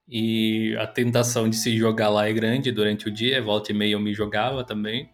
E 0.07 0.75
a 0.77 0.85
tentação 0.85 1.49
de 1.49 1.55
se 1.55 1.75
jogar 1.77 2.09
lá 2.09 2.27
é 2.27 2.33
grande 2.33 2.71
durante 2.71 3.07
o 3.07 3.11
dia, 3.11 3.41
volta 3.41 3.71
e 3.71 3.75
meia 3.75 3.93
eu 3.93 3.99
me 3.99 4.13
jogava 4.13 4.63
também. 4.63 5.09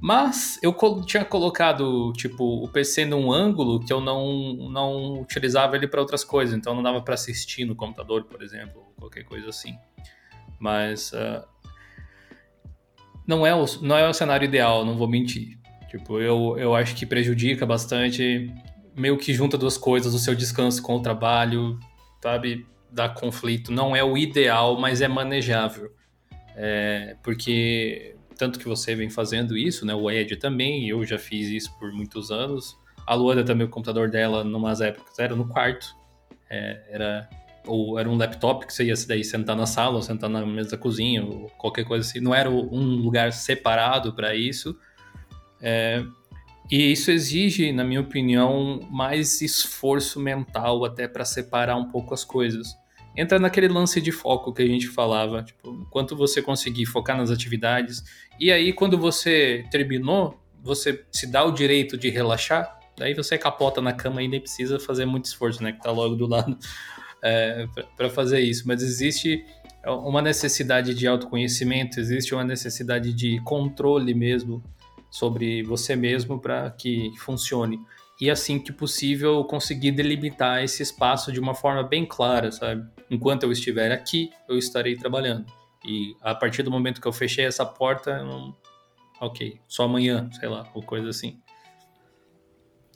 Mas 0.00 0.58
eu 0.62 0.74
tinha 1.04 1.24
colocado, 1.24 2.12
tipo, 2.14 2.64
o 2.64 2.68
PC 2.68 3.04
num 3.04 3.32
ângulo 3.32 3.78
que 3.84 3.92
eu 3.92 4.00
não, 4.00 4.54
não 4.70 5.20
utilizava 5.20 5.76
ele 5.76 5.86
para 5.86 6.00
outras 6.00 6.24
coisas, 6.24 6.54
então 6.54 6.74
não 6.74 6.82
dava 6.82 7.00
para 7.00 7.14
assistir 7.14 7.64
no 7.64 7.76
computador, 7.76 8.24
por 8.24 8.42
exemplo, 8.42 8.82
qualquer 8.98 9.24
coisa 9.24 9.50
assim. 9.50 9.74
Mas 10.58 11.12
uh, 11.12 11.46
não, 13.26 13.46
é 13.46 13.54
o, 13.54 13.64
não 13.82 13.96
é 13.96 14.08
o 14.08 14.14
cenário 14.14 14.44
ideal, 14.44 14.84
não 14.84 14.96
vou 14.96 15.08
mentir. 15.08 15.58
Tipo, 15.90 16.20
eu, 16.20 16.56
eu 16.58 16.74
acho 16.74 16.94
que 16.94 17.06
prejudica 17.06 17.64
bastante 17.64 18.52
meio 18.96 19.16
que 19.16 19.32
junta 19.32 19.58
duas 19.58 19.76
coisas, 19.76 20.14
o 20.14 20.18
seu 20.18 20.34
descanso 20.34 20.82
com 20.82 20.96
o 20.96 21.02
trabalho, 21.02 21.78
sabe? 22.22 22.66
Dá 22.90 23.08
conflito. 23.08 23.72
Não 23.72 23.94
é 23.94 24.02
o 24.02 24.16
ideal, 24.16 24.78
mas 24.78 25.00
é 25.00 25.08
manejável. 25.08 25.92
É, 26.56 27.16
porque 27.22 28.16
tanto 28.36 28.58
que 28.58 28.66
você 28.66 28.94
vem 28.94 29.10
fazendo 29.10 29.56
isso, 29.56 29.84
né? 29.84 29.94
O 29.94 30.10
Ed 30.10 30.36
também, 30.36 30.88
eu 30.88 31.04
já 31.04 31.18
fiz 31.18 31.48
isso 31.48 31.76
por 31.78 31.92
muitos 31.92 32.30
anos. 32.30 32.76
A 33.06 33.14
Luana 33.14 33.44
também, 33.44 33.66
o 33.66 33.70
computador 33.70 34.10
dela, 34.10 34.44
numas 34.44 34.80
épocas, 34.80 35.18
era 35.18 35.34
no 35.34 35.48
quarto. 35.48 35.94
É, 36.48 36.82
era 36.90 37.28
ou 37.66 37.98
era 37.98 38.08
um 38.08 38.16
laptop 38.16 38.66
que 38.66 38.72
você 38.72 38.84
ia 38.84 38.94
daí 39.06 39.24
sentar 39.24 39.56
na 39.56 39.66
sala 39.66 39.96
ou 39.96 40.02
sentar 40.02 40.28
na 40.30 40.44
mesa 40.44 40.72
da 40.72 40.78
cozinha 40.78 41.24
ou 41.24 41.50
qualquer 41.58 41.84
coisa 41.84 42.08
assim. 42.08 42.20
Não 42.20 42.34
era 42.34 42.50
um 42.50 42.96
lugar 42.96 43.32
separado 43.32 44.14
para 44.14 44.34
isso. 44.34 44.76
É, 45.60 46.04
e 46.70 46.92
isso 46.92 47.10
exige, 47.10 47.72
na 47.72 47.84
minha 47.84 48.00
opinião, 48.00 48.80
mais 48.90 49.40
esforço 49.42 50.18
mental 50.18 50.84
até 50.84 51.06
para 51.06 51.24
separar 51.24 51.76
um 51.76 51.90
pouco 51.90 52.14
as 52.14 52.24
coisas. 52.24 52.74
Entra 53.16 53.38
naquele 53.38 53.68
lance 53.68 54.00
de 54.00 54.10
foco 54.10 54.52
que 54.52 54.62
a 54.62 54.66
gente 54.66 54.88
falava, 54.88 55.42
tipo, 55.42 55.86
quanto 55.90 56.16
você 56.16 56.42
conseguir 56.42 56.86
focar 56.86 57.16
nas 57.16 57.30
atividades. 57.30 58.02
E 58.40 58.50
aí, 58.50 58.72
quando 58.72 58.98
você 58.98 59.64
terminou, 59.70 60.40
você 60.62 61.04
se 61.12 61.30
dá 61.30 61.44
o 61.44 61.52
direito 61.52 61.96
de 61.96 62.08
relaxar, 62.08 62.78
daí 62.96 63.14
você 63.14 63.38
capota 63.38 63.80
na 63.80 63.92
cama 63.92 64.22
e 64.22 64.26
nem 64.26 64.40
precisa 64.40 64.80
fazer 64.80 65.04
muito 65.04 65.26
esforço, 65.26 65.62
né? 65.62 65.72
Que 65.72 65.80
tá 65.80 65.92
logo 65.92 66.16
do 66.16 66.26
lado. 66.26 66.58
É, 67.24 67.66
para 67.96 68.10
fazer 68.10 68.40
isso, 68.40 68.68
mas 68.68 68.82
existe 68.82 69.44
uma 69.86 70.20
necessidade 70.20 70.94
de 70.94 71.06
autoconhecimento, 71.06 71.98
existe 71.98 72.34
uma 72.34 72.44
necessidade 72.44 73.12
de 73.12 73.40
controle 73.40 74.14
mesmo 74.14 74.62
sobre 75.10 75.62
você 75.62 75.96
mesmo 75.96 76.38
para 76.38 76.70
que 76.70 77.10
funcione. 77.18 77.80
E 78.20 78.30
assim 78.30 78.58
que 78.58 78.72
possível, 78.72 79.42
conseguir 79.44 79.90
delimitar 79.92 80.62
esse 80.62 80.82
espaço 80.82 81.32
de 81.32 81.40
uma 81.40 81.54
forma 81.54 81.82
bem 81.82 82.06
clara, 82.06 82.52
sabe? 82.52 82.86
Enquanto 83.10 83.42
eu 83.42 83.52
estiver 83.52 83.90
aqui, 83.90 84.30
eu 84.48 84.56
estarei 84.56 84.96
trabalhando. 84.96 85.46
E 85.84 86.14
a 86.22 86.34
partir 86.34 86.62
do 86.62 86.70
momento 86.70 87.00
que 87.00 87.08
eu 87.08 87.12
fechei 87.12 87.44
essa 87.44 87.66
porta, 87.66 88.22
não... 88.22 88.54
ok, 89.20 89.60
só 89.66 89.84
amanhã, 89.84 90.30
sei 90.38 90.48
lá, 90.48 90.68
ou 90.74 90.82
coisa 90.82 91.08
assim. 91.08 91.40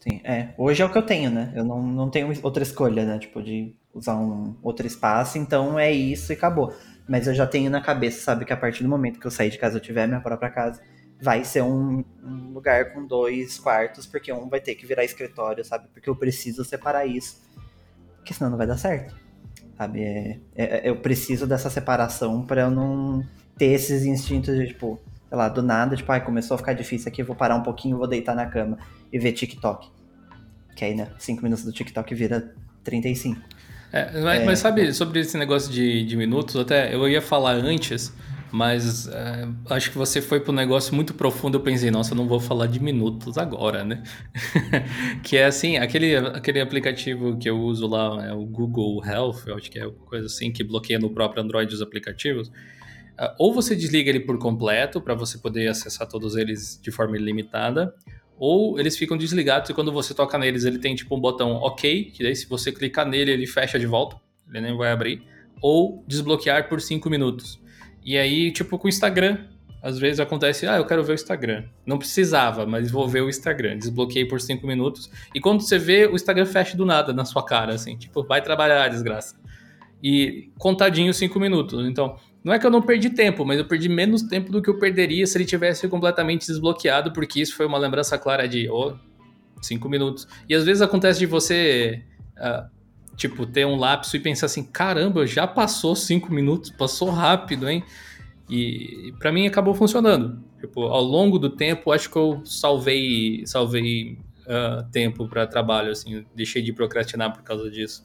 Sim, 0.00 0.20
é. 0.22 0.54
Hoje 0.56 0.82
é 0.82 0.86
o 0.86 0.92
que 0.92 0.98
eu 0.98 1.02
tenho, 1.02 1.30
né? 1.30 1.52
Eu 1.54 1.64
não, 1.64 1.82
não 1.82 2.08
tenho 2.08 2.32
outra 2.42 2.62
escolha, 2.62 3.04
né? 3.04 3.18
Tipo, 3.18 3.42
de 3.42 3.74
usar 3.92 4.16
um 4.16 4.56
outro 4.62 4.86
espaço, 4.86 5.38
então 5.38 5.78
é 5.78 5.90
isso 5.92 6.32
e 6.32 6.34
acabou. 6.34 6.74
Mas 7.08 7.26
eu 7.26 7.34
já 7.34 7.46
tenho 7.46 7.70
na 7.70 7.80
cabeça, 7.80 8.22
sabe, 8.22 8.44
que 8.44 8.52
a 8.52 8.56
partir 8.56 8.82
do 8.82 8.88
momento 8.88 9.18
que 9.18 9.26
eu 9.26 9.30
sair 9.30 9.50
de 9.50 9.58
casa, 9.58 9.78
eu 9.78 9.80
tiver 9.80 10.06
minha 10.06 10.20
própria 10.20 10.50
casa, 10.50 10.80
vai 11.20 11.44
ser 11.44 11.62
um, 11.62 12.04
um, 12.22 12.52
lugar 12.52 12.92
com 12.92 13.06
dois 13.06 13.58
quartos, 13.58 14.06
porque 14.06 14.32
um 14.32 14.48
vai 14.48 14.60
ter 14.60 14.74
que 14.74 14.86
virar 14.86 15.04
escritório, 15.04 15.64
sabe? 15.64 15.88
Porque 15.92 16.08
eu 16.08 16.14
preciso 16.14 16.64
separar 16.64 17.06
isso, 17.06 17.42
porque 18.16 18.32
senão 18.32 18.50
não 18.50 18.58
vai 18.58 18.66
dar 18.66 18.76
certo, 18.76 19.16
sabe? 19.76 20.02
É, 20.02 20.38
é, 20.54 20.88
eu 20.88 20.96
preciso 20.96 21.46
dessa 21.46 21.70
separação 21.70 22.44
para 22.46 22.62
eu 22.62 22.70
não 22.70 23.24
ter 23.56 23.72
esses 23.72 24.04
instintos 24.04 24.54
de, 24.56 24.68
tipo, 24.68 25.00
sei 25.28 25.36
lá, 25.36 25.48
do 25.48 25.62
nada, 25.62 25.96
tipo, 25.96 26.10
ai, 26.12 26.24
começou 26.24 26.54
a 26.54 26.58
ficar 26.58 26.74
difícil 26.74 27.08
aqui, 27.08 27.22
vou 27.22 27.34
parar 27.34 27.56
um 27.56 27.62
pouquinho, 27.62 27.98
vou 27.98 28.06
deitar 28.06 28.34
na 28.34 28.46
cama 28.46 28.78
e 29.12 29.18
ver 29.18 29.32
TikTok. 29.32 29.90
Que 30.76 30.84
aí, 30.84 30.94
né, 30.94 31.10
cinco 31.18 31.42
minutos 31.42 31.64
do 31.64 31.72
TikTok 31.72 32.14
vira 32.14 32.54
35. 32.84 33.57
É, 33.92 34.20
mas, 34.20 34.40
é, 34.40 34.44
mas 34.44 34.58
sabe, 34.58 34.92
sobre 34.92 35.20
esse 35.20 35.36
negócio 35.38 35.72
de, 35.72 36.04
de 36.04 36.16
minutos, 36.16 36.56
até 36.56 36.94
eu 36.94 37.08
ia 37.08 37.22
falar 37.22 37.54
antes, 37.54 38.12
mas 38.50 39.06
é, 39.08 39.48
acho 39.70 39.90
que 39.90 39.98
você 39.98 40.20
foi 40.20 40.40
para 40.40 40.52
um 40.52 40.54
negócio 40.54 40.94
muito 40.94 41.14
profundo. 41.14 41.56
Eu 41.58 41.62
pensei, 41.62 41.90
nossa, 41.90 42.12
eu 42.12 42.16
não 42.16 42.26
vou 42.26 42.40
falar 42.40 42.66
de 42.66 42.80
minutos 42.80 43.38
agora, 43.38 43.84
né? 43.84 44.02
que 45.22 45.36
é 45.36 45.46
assim, 45.46 45.76
aquele, 45.76 46.16
aquele 46.16 46.60
aplicativo 46.60 47.36
que 47.38 47.48
eu 47.48 47.58
uso 47.58 47.86
lá, 47.86 48.26
é 48.26 48.32
o 48.32 48.44
Google 48.44 49.02
Health, 49.04 49.42
eu 49.46 49.56
acho 49.56 49.70
que 49.70 49.78
é 49.78 49.86
uma 49.86 50.06
coisa 50.06 50.26
assim, 50.26 50.52
que 50.52 50.64
bloqueia 50.64 50.98
no 50.98 51.10
próprio 51.10 51.42
Android 51.42 51.72
os 51.74 51.82
aplicativos. 51.82 52.48
Uh, 52.48 53.34
ou 53.38 53.52
você 53.52 53.74
desliga 53.74 54.10
ele 54.10 54.20
por 54.20 54.38
completo 54.38 55.00
para 55.00 55.14
você 55.14 55.38
poder 55.38 55.68
acessar 55.68 56.06
todos 56.06 56.36
eles 56.36 56.78
de 56.80 56.90
forma 56.92 57.16
ilimitada, 57.16 57.92
ou 58.38 58.78
eles 58.78 58.96
ficam 58.96 59.16
desligados 59.16 59.68
e 59.70 59.74
quando 59.74 59.92
você 59.92 60.14
toca 60.14 60.38
neles 60.38 60.64
ele 60.64 60.78
tem 60.78 60.94
tipo 60.94 61.16
um 61.16 61.20
botão 61.20 61.56
OK, 61.56 62.12
que 62.14 62.22
daí 62.22 62.36
se 62.36 62.48
você 62.48 62.70
clicar 62.70 63.06
nele 63.06 63.32
ele 63.32 63.46
fecha 63.46 63.78
de 63.78 63.86
volta, 63.86 64.16
ele 64.48 64.60
nem 64.60 64.76
vai 64.76 64.92
abrir, 64.92 65.22
ou 65.60 66.04
desbloquear 66.06 66.68
por 66.68 66.80
5 66.80 67.10
minutos. 67.10 67.60
E 68.04 68.16
aí, 68.16 68.52
tipo 68.52 68.78
com 68.78 68.86
o 68.86 68.88
Instagram, 68.88 69.38
às 69.82 69.98
vezes 69.98 70.18
acontece, 70.18 70.66
ah, 70.66 70.76
eu 70.76 70.84
quero 70.84 71.04
ver 71.04 71.12
o 71.12 71.14
Instagram. 71.14 71.64
Não 71.86 71.98
precisava, 71.98 72.66
mas 72.66 72.90
vou 72.90 73.06
ver 73.06 73.22
o 73.22 73.28
Instagram. 73.28 73.78
Desbloqueei 73.78 74.24
por 74.24 74.40
5 74.40 74.66
minutos. 74.66 75.10
E 75.34 75.40
quando 75.40 75.60
você 75.60 75.78
vê, 75.78 76.06
o 76.06 76.14
Instagram 76.14 76.46
fecha 76.46 76.76
do 76.76 76.84
nada 76.84 77.12
na 77.12 77.24
sua 77.24 77.44
cara, 77.44 77.74
assim, 77.74 77.96
tipo, 77.96 78.24
vai 78.24 78.42
trabalhar, 78.42 78.88
desgraça. 78.88 79.36
E 80.02 80.50
contadinho 80.58 81.12
5 81.14 81.38
minutos. 81.38 81.86
Então, 81.86 82.16
não 82.42 82.52
é 82.52 82.58
que 82.58 82.66
eu 82.66 82.70
não 82.70 82.80
perdi 82.80 83.10
tempo, 83.10 83.44
mas 83.44 83.58
eu 83.58 83.64
perdi 83.64 83.88
menos 83.88 84.22
tempo 84.22 84.50
do 84.52 84.62
que 84.62 84.70
eu 84.70 84.78
perderia 84.78 85.26
se 85.26 85.36
ele 85.36 85.44
tivesse 85.44 85.88
completamente 85.88 86.46
desbloqueado, 86.46 87.12
porque 87.12 87.40
isso 87.40 87.56
foi 87.56 87.66
uma 87.66 87.78
lembrança 87.78 88.16
clara 88.16 88.48
de, 88.48 88.68
oh, 88.70 88.94
cinco 89.60 89.88
minutos. 89.88 90.26
E 90.48 90.54
às 90.54 90.64
vezes 90.64 90.80
acontece 90.80 91.18
de 91.18 91.26
você, 91.26 92.02
uh, 92.36 92.68
tipo, 93.16 93.44
ter 93.44 93.66
um 93.66 93.76
lapso 93.76 94.16
e 94.16 94.20
pensar 94.20 94.46
assim, 94.46 94.62
caramba, 94.64 95.26
já 95.26 95.46
passou 95.46 95.96
cinco 95.96 96.32
minutos, 96.32 96.70
passou 96.70 97.10
rápido, 97.10 97.68
hein? 97.68 97.82
E, 98.48 99.08
e 99.08 99.12
para 99.18 99.32
mim 99.32 99.46
acabou 99.46 99.74
funcionando. 99.74 100.42
Tipo, 100.60 100.82
ao 100.84 101.02
longo 101.02 101.38
do 101.38 101.50
tempo, 101.50 101.92
acho 101.92 102.10
que 102.10 102.16
eu 102.16 102.40
salvei, 102.44 103.44
salvei 103.46 104.18
uh, 104.46 104.88
tempo 104.90 105.28
para 105.28 105.46
trabalho, 105.46 105.90
assim, 105.90 106.24
deixei 106.34 106.62
de 106.62 106.72
procrastinar 106.72 107.32
por 107.32 107.42
causa 107.42 107.70
disso. 107.70 108.02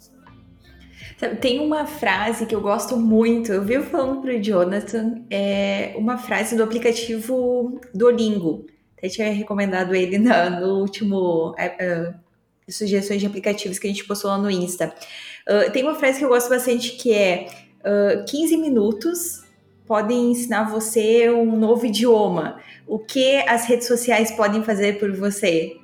Tem 1.41 1.59
uma 1.59 1.85
frase 1.85 2.45
que 2.45 2.55
eu 2.55 2.61
gosto 2.61 2.97
muito, 2.97 3.51
eu 3.51 3.63
vi 3.63 3.81
falando 3.81 4.21
pro 4.21 4.41
Jonathan, 4.41 5.23
é 5.29 5.93
uma 5.97 6.17
frase 6.17 6.55
do 6.55 6.63
aplicativo 6.63 7.79
Duolingo. 7.93 8.65
Até 8.97 9.09
tinha 9.09 9.31
recomendado 9.31 9.93
ele 9.93 10.17
no, 10.17 10.49
no 10.59 10.79
último 10.79 11.53
é, 11.57 12.09
uh, 12.09 12.71
sugestões 12.71 13.19
de 13.19 13.27
aplicativos 13.27 13.79
que 13.79 13.87
a 13.87 13.89
gente 13.89 14.05
postou 14.05 14.31
lá 14.31 14.37
no 14.37 14.49
Insta. 14.49 14.93
Uh, 15.47 15.71
tem 15.71 15.83
uma 15.83 15.95
frase 15.95 16.19
que 16.19 16.25
eu 16.25 16.29
gosto 16.29 16.49
bastante 16.49 16.93
que 16.93 17.13
é 17.13 17.47
uh, 17.79 18.25
15 18.25 18.57
minutos 18.57 19.43
podem 19.85 20.31
ensinar 20.31 20.69
você 20.69 21.29
um 21.29 21.57
novo 21.57 21.85
idioma. 21.85 22.59
O 22.87 22.97
que 22.99 23.37
as 23.47 23.65
redes 23.65 23.87
sociais 23.87 24.31
podem 24.31 24.63
fazer 24.63 24.99
por 24.99 25.11
você? 25.15 25.75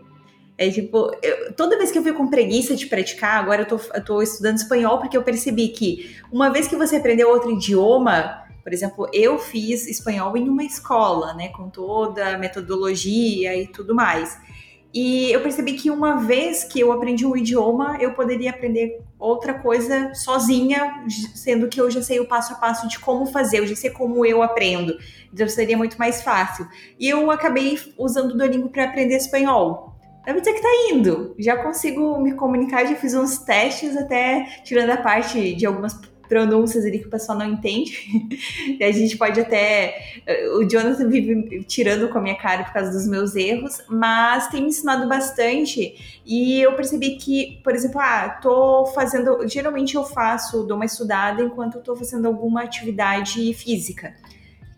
É 0.59 0.69
tipo, 0.69 1.09
eu, 1.23 1.53
toda 1.53 1.77
vez 1.77 1.89
que 1.89 1.97
eu 1.97 2.03
fico 2.03 2.17
com 2.17 2.27
preguiça 2.27 2.75
de 2.75 2.85
praticar, 2.85 3.41
agora 3.41 3.61
eu 3.61 3.65
tô, 3.65 3.79
eu 3.93 4.03
tô 4.03 4.21
estudando 4.21 4.57
espanhol 4.57 4.99
porque 4.99 5.15
eu 5.15 5.23
percebi 5.23 5.69
que 5.69 6.17
uma 6.29 6.49
vez 6.49 6.67
que 6.67 6.75
você 6.75 6.97
aprendeu 6.97 7.29
outro 7.29 7.49
idioma, 7.49 8.43
por 8.61 8.73
exemplo, 8.73 9.07
eu 9.13 9.39
fiz 9.39 9.87
espanhol 9.87 10.35
em 10.35 10.49
uma 10.49 10.65
escola, 10.65 11.33
né, 11.33 11.47
com 11.47 11.69
toda 11.69 12.35
a 12.35 12.37
metodologia 12.37 13.55
e 13.55 13.67
tudo 13.67 13.95
mais. 13.95 14.37
E 14.93 15.31
eu 15.31 15.39
percebi 15.39 15.75
que 15.75 15.89
uma 15.89 16.17
vez 16.17 16.65
que 16.65 16.81
eu 16.81 16.91
aprendi 16.91 17.25
um 17.25 17.37
idioma, 17.37 17.97
eu 18.01 18.13
poderia 18.13 18.49
aprender 18.49 19.01
outra 19.17 19.53
coisa 19.53 20.13
sozinha, 20.13 21.05
sendo 21.35 21.69
que 21.69 21.79
eu 21.79 21.89
já 21.89 22.01
sei 22.01 22.19
o 22.19 22.27
passo 22.27 22.51
a 22.51 22.57
passo 22.57 22.85
de 22.89 22.99
como 22.99 23.25
fazer, 23.27 23.59
eu 23.59 23.67
já 23.67 23.77
sei 23.77 23.91
como 23.91 24.25
eu 24.25 24.43
aprendo. 24.43 24.93
Então 25.33 25.47
seria 25.47 25.77
muito 25.77 25.97
mais 25.97 26.21
fácil. 26.21 26.67
E 26.99 27.07
eu 27.07 27.31
acabei 27.31 27.79
usando 27.97 28.31
o 28.31 28.37
Duolingo 28.37 28.67
para 28.67 28.83
aprender 28.83 29.15
espanhol. 29.15 29.88
Deve 30.25 30.39
dizer 30.39 30.53
que 30.53 30.61
tá 30.61 30.69
indo. 30.91 31.35
Já 31.39 31.57
consigo 31.57 32.19
me 32.19 32.33
comunicar, 32.33 32.85
já 32.85 32.95
fiz 32.95 33.13
uns 33.13 33.39
testes 33.39 33.95
até 33.97 34.61
tirando 34.63 34.91
a 34.91 34.97
parte 34.97 35.55
de 35.55 35.65
algumas 35.65 35.99
pronúncias 36.29 36.85
ali 36.85 36.99
que 36.99 37.07
o 37.07 37.09
pessoal 37.09 37.37
não 37.37 37.45
entende. 37.45 37.97
a 38.79 38.91
gente 38.91 39.17
pode 39.17 39.41
até. 39.41 40.21
O 40.55 40.63
Jonathan 40.63 41.09
vive 41.09 41.63
tirando 41.63 42.07
com 42.09 42.19
a 42.19 42.21
minha 42.21 42.37
cara 42.37 42.63
por 42.63 42.71
causa 42.71 42.91
dos 42.91 43.07
meus 43.07 43.35
erros, 43.35 43.81
mas 43.89 44.47
tem 44.47 44.61
me 44.61 44.67
ensinado 44.67 45.09
bastante. 45.09 46.21
E 46.25 46.61
eu 46.61 46.73
percebi 46.73 47.17
que, 47.17 47.59
por 47.63 47.73
exemplo, 47.73 47.99
ah, 47.99 48.29
tô 48.41 48.85
fazendo. 48.93 49.47
Geralmente 49.47 49.95
eu 49.95 50.03
faço, 50.03 50.63
dou 50.63 50.77
uma 50.77 50.85
estudada 50.85 51.41
enquanto 51.41 51.79
eu 51.79 51.81
tô 51.81 51.95
fazendo 51.95 52.27
alguma 52.27 52.61
atividade 52.61 53.51
física 53.55 54.13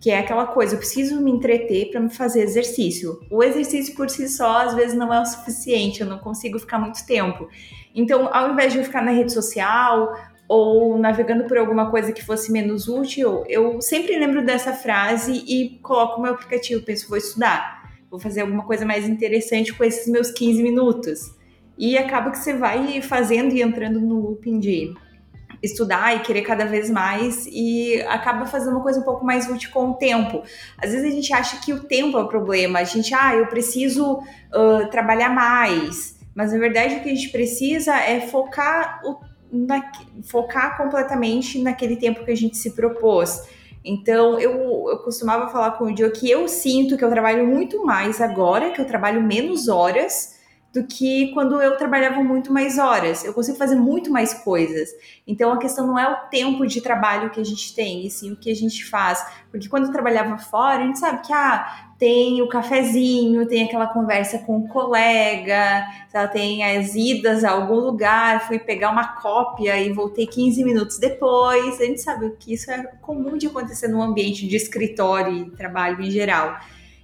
que 0.01 0.09
é 0.09 0.17
aquela 0.17 0.47
coisa, 0.47 0.73
eu 0.73 0.79
preciso 0.79 1.21
me 1.21 1.29
entreter 1.29 1.91
para 1.91 1.99
me 1.99 2.09
fazer 2.09 2.41
exercício. 2.41 3.21
O 3.29 3.43
exercício 3.43 3.95
por 3.95 4.09
si 4.09 4.27
só 4.27 4.63
às 4.63 4.73
vezes 4.73 4.97
não 4.97 5.13
é 5.13 5.21
o 5.21 5.25
suficiente, 5.25 6.01
eu 6.01 6.07
não 6.07 6.17
consigo 6.17 6.57
ficar 6.57 6.79
muito 6.79 7.05
tempo. 7.05 7.47
Então, 7.93 8.27
ao 8.33 8.51
invés 8.51 8.73
de 8.73 8.79
eu 8.79 8.83
ficar 8.83 9.03
na 9.03 9.11
rede 9.11 9.31
social 9.31 10.11
ou 10.47 10.97
navegando 10.97 11.43
por 11.43 11.55
alguma 11.55 11.91
coisa 11.91 12.11
que 12.11 12.25
fosse 12.25 12.51
menos 12.51 12.87
útil, 12.87 13.43
eu 13.47 13.79
sempre 13.79 14.17
lembro 14.17 14.43
dessa 14.43 14.73
frase 14.73 15.43
e 15.47 15.77
coloco 15.83 16.17
o 16.17 16.23
meu 16.23 16.33
aplicativo, 16.33 16.83
penso, 16.83 17.07
vou 17.07 17.19
estudar, 17.19 17.87
vou 18.09 18.19
fazer 18.19 18.41
alguma 18.41 18.65
coisa 18.65 18.83
mais 18.83 19.07
interessante 19.07 19.71
com 19.71 19.83
esses 19.83 20.11
meus 20.11 20.31
15 20.31 20.63
minutos. 20.63 21.35
E 21.77 21.95
acaba 21.95 22.31
que 22.31 22.39
você 22.39 22.55
vai 22.55 23.03
fazendo 23.03 23.53
e 23.53 23.61
entrando 23.61 24.01
no 24.01 24.19
looping 24.19 24.59
de 24.59 24.95
estudar 25.61 26.15
e 26.15 26.19
querer 26.21 26.41
cada 26.41 26.65
vez 26.65 26.89
mais 26.89 27.45
e 27.47 28.01
acaba 28.07 28.45
fazendo 28.45 28.71
uma 28.71 28.81
coisa 28.81 28.99
um 28.99 29.03
pouco 29.03 29.25
mais 29.25 29.49
útil 29.49 29.69
com 29.71 29.91
o 29.91 29.93
tempo. 29.93 30.43
Às 30.77 30.91
vezes 30.91 31.11
a 31.11 31.15
gente 31.15 31.33
acha 31.33 31.61
que 31.61 31.73
o 31.73 31.83
tempo 31.83 32.17
é 32.17 32.21
o 32.21 32.27
problema, 32.27 32.79
a 32.79 32.83
gente, 32.83 33.13
ah, 33.13 33.35
eu 33.35 33.47
preciso 33.47 34.13
uh, 34.19 34.89
trabalhar 34.89 35.29
mais, 35.29 36.17
mas 36.33 36.51
na 36.51 36.59
verdade 36.59 36.95
o 36.95 36.99
que 37.01 37.09
a 37.09 37.15
gente 37.15 37.29
precisa 37.29 37.95
é 37.95 38.21
focar, 38.21 39.01
o, 39.05 39.19
na, 39.51 39.91
focar 40.23 40.77
completamente 40.77 41.61
naquele 41.61 41.95
tempo 41.95 42.25
que 42.25 42.31
a 42.31 42.37
gente 42.37 42.57
se 42.57 42.71
propôs. 42.71 43.47
Então, 43.83 44.39
eu, 44.39 44.85
eu 44.89 44.97
costumava 44.99 45.49
falar 45.49 45.71
com 45.71 45.85
o 45.85 45.93
Dio 45.93 46.11
que 46.11 46.29
eu 46.29 46.47
sinto 46.47 46.95
que 46.95 47.03
eu 47.03 47.09
trabalho 47.09 47.47
muito 47.47 47.83
mais 47.83 48.21
agora, 48.21 48.69
que 48.69 48.79
eu 48.79 48.85
trabalho 48.85 49.23
menos 49.23 49.67
horas, 49.67 50.39
do 50.73 50.85
que 50.85 51.33
quando 51.33 51.61
eu 51.61 51.75
trabalhava 51.75 52.23
muito 52.23 52.51
mais 52.51 52.77
horas. 52.77 53.25
Eu 53.25 53.33
consigo 53.33 53.57
fazer 53.57 53.75
muito 53.75 54.09
mais 54.09 54.33
coisas. 54.33 54.89
Então 55.27 55.51
a 55.51 55.57
questão 55.57 55.85
não 55.85 55.99
é 55.99 56.09
o 56.09 56.29
tempo 56.29 56.65
de 56.65 56.79
trabalho 56.79 57.29
que 57.29 57.41
a 57.41 57.43
gente 57.43 57.75
tem, 57.75 58.05
e 58.05 58.09
sim 58.09 58.31
o 58.31 58.37
que 58.37 58.49
a 58.49 58.55
gente 58.55 58.85
faz. 58.85 59.25
Porque 59.49 59.67
quando 59.67 59.87
eu 59.87 59.91
trabalhava 59.91 60.37
fora, 60.37 60.83
a 60.83 60.87
gente 60.87 60.97
sabe 60.97 61.21
que 61.27 61.33
ah, 61.33 61.89
tem 61.99 62.41
o 62.41 62.47
cafezinho, 62.47 63.45
tem 63.45 63.63
aquela 63.63 63.85
conversa 63.87 64.39
com 64.39 64.59
o 64.59 64.67
colega, 64.69 65.85
tem 66.31 66.63
as 66.63 66.95
idas 66.95 67.43
a 67.43 67.51
algum 67.51 67.75
lugar, 67.75 68.47
fui 68.47 68.57
pegar 68.57 68.91
uma 68.91 69.09
cópia 69.21 69.77
e 69.77 69.91
voltei 69.91 70.25
15 70.25 70.63
minutos 70.63 70.97
depois. 70.97 71.81
A 71.81 71.85
gente 71.85 72.01
sabe 72.01 72.33
que 72.39 72.53
isso 72.53 72.71
é 72.71 72.81
comum 73.01 73.37
de 73.37 73.47
acontecer 73.47 73.89
no 73.89 74.01
ambiente 74.01 74.47
de 74.47 74.55
escritório 74.55 75.33
e 75.33 75.51
trabalho 75.51 76.01
em 76.01 76.09
geral. 76.09 76.57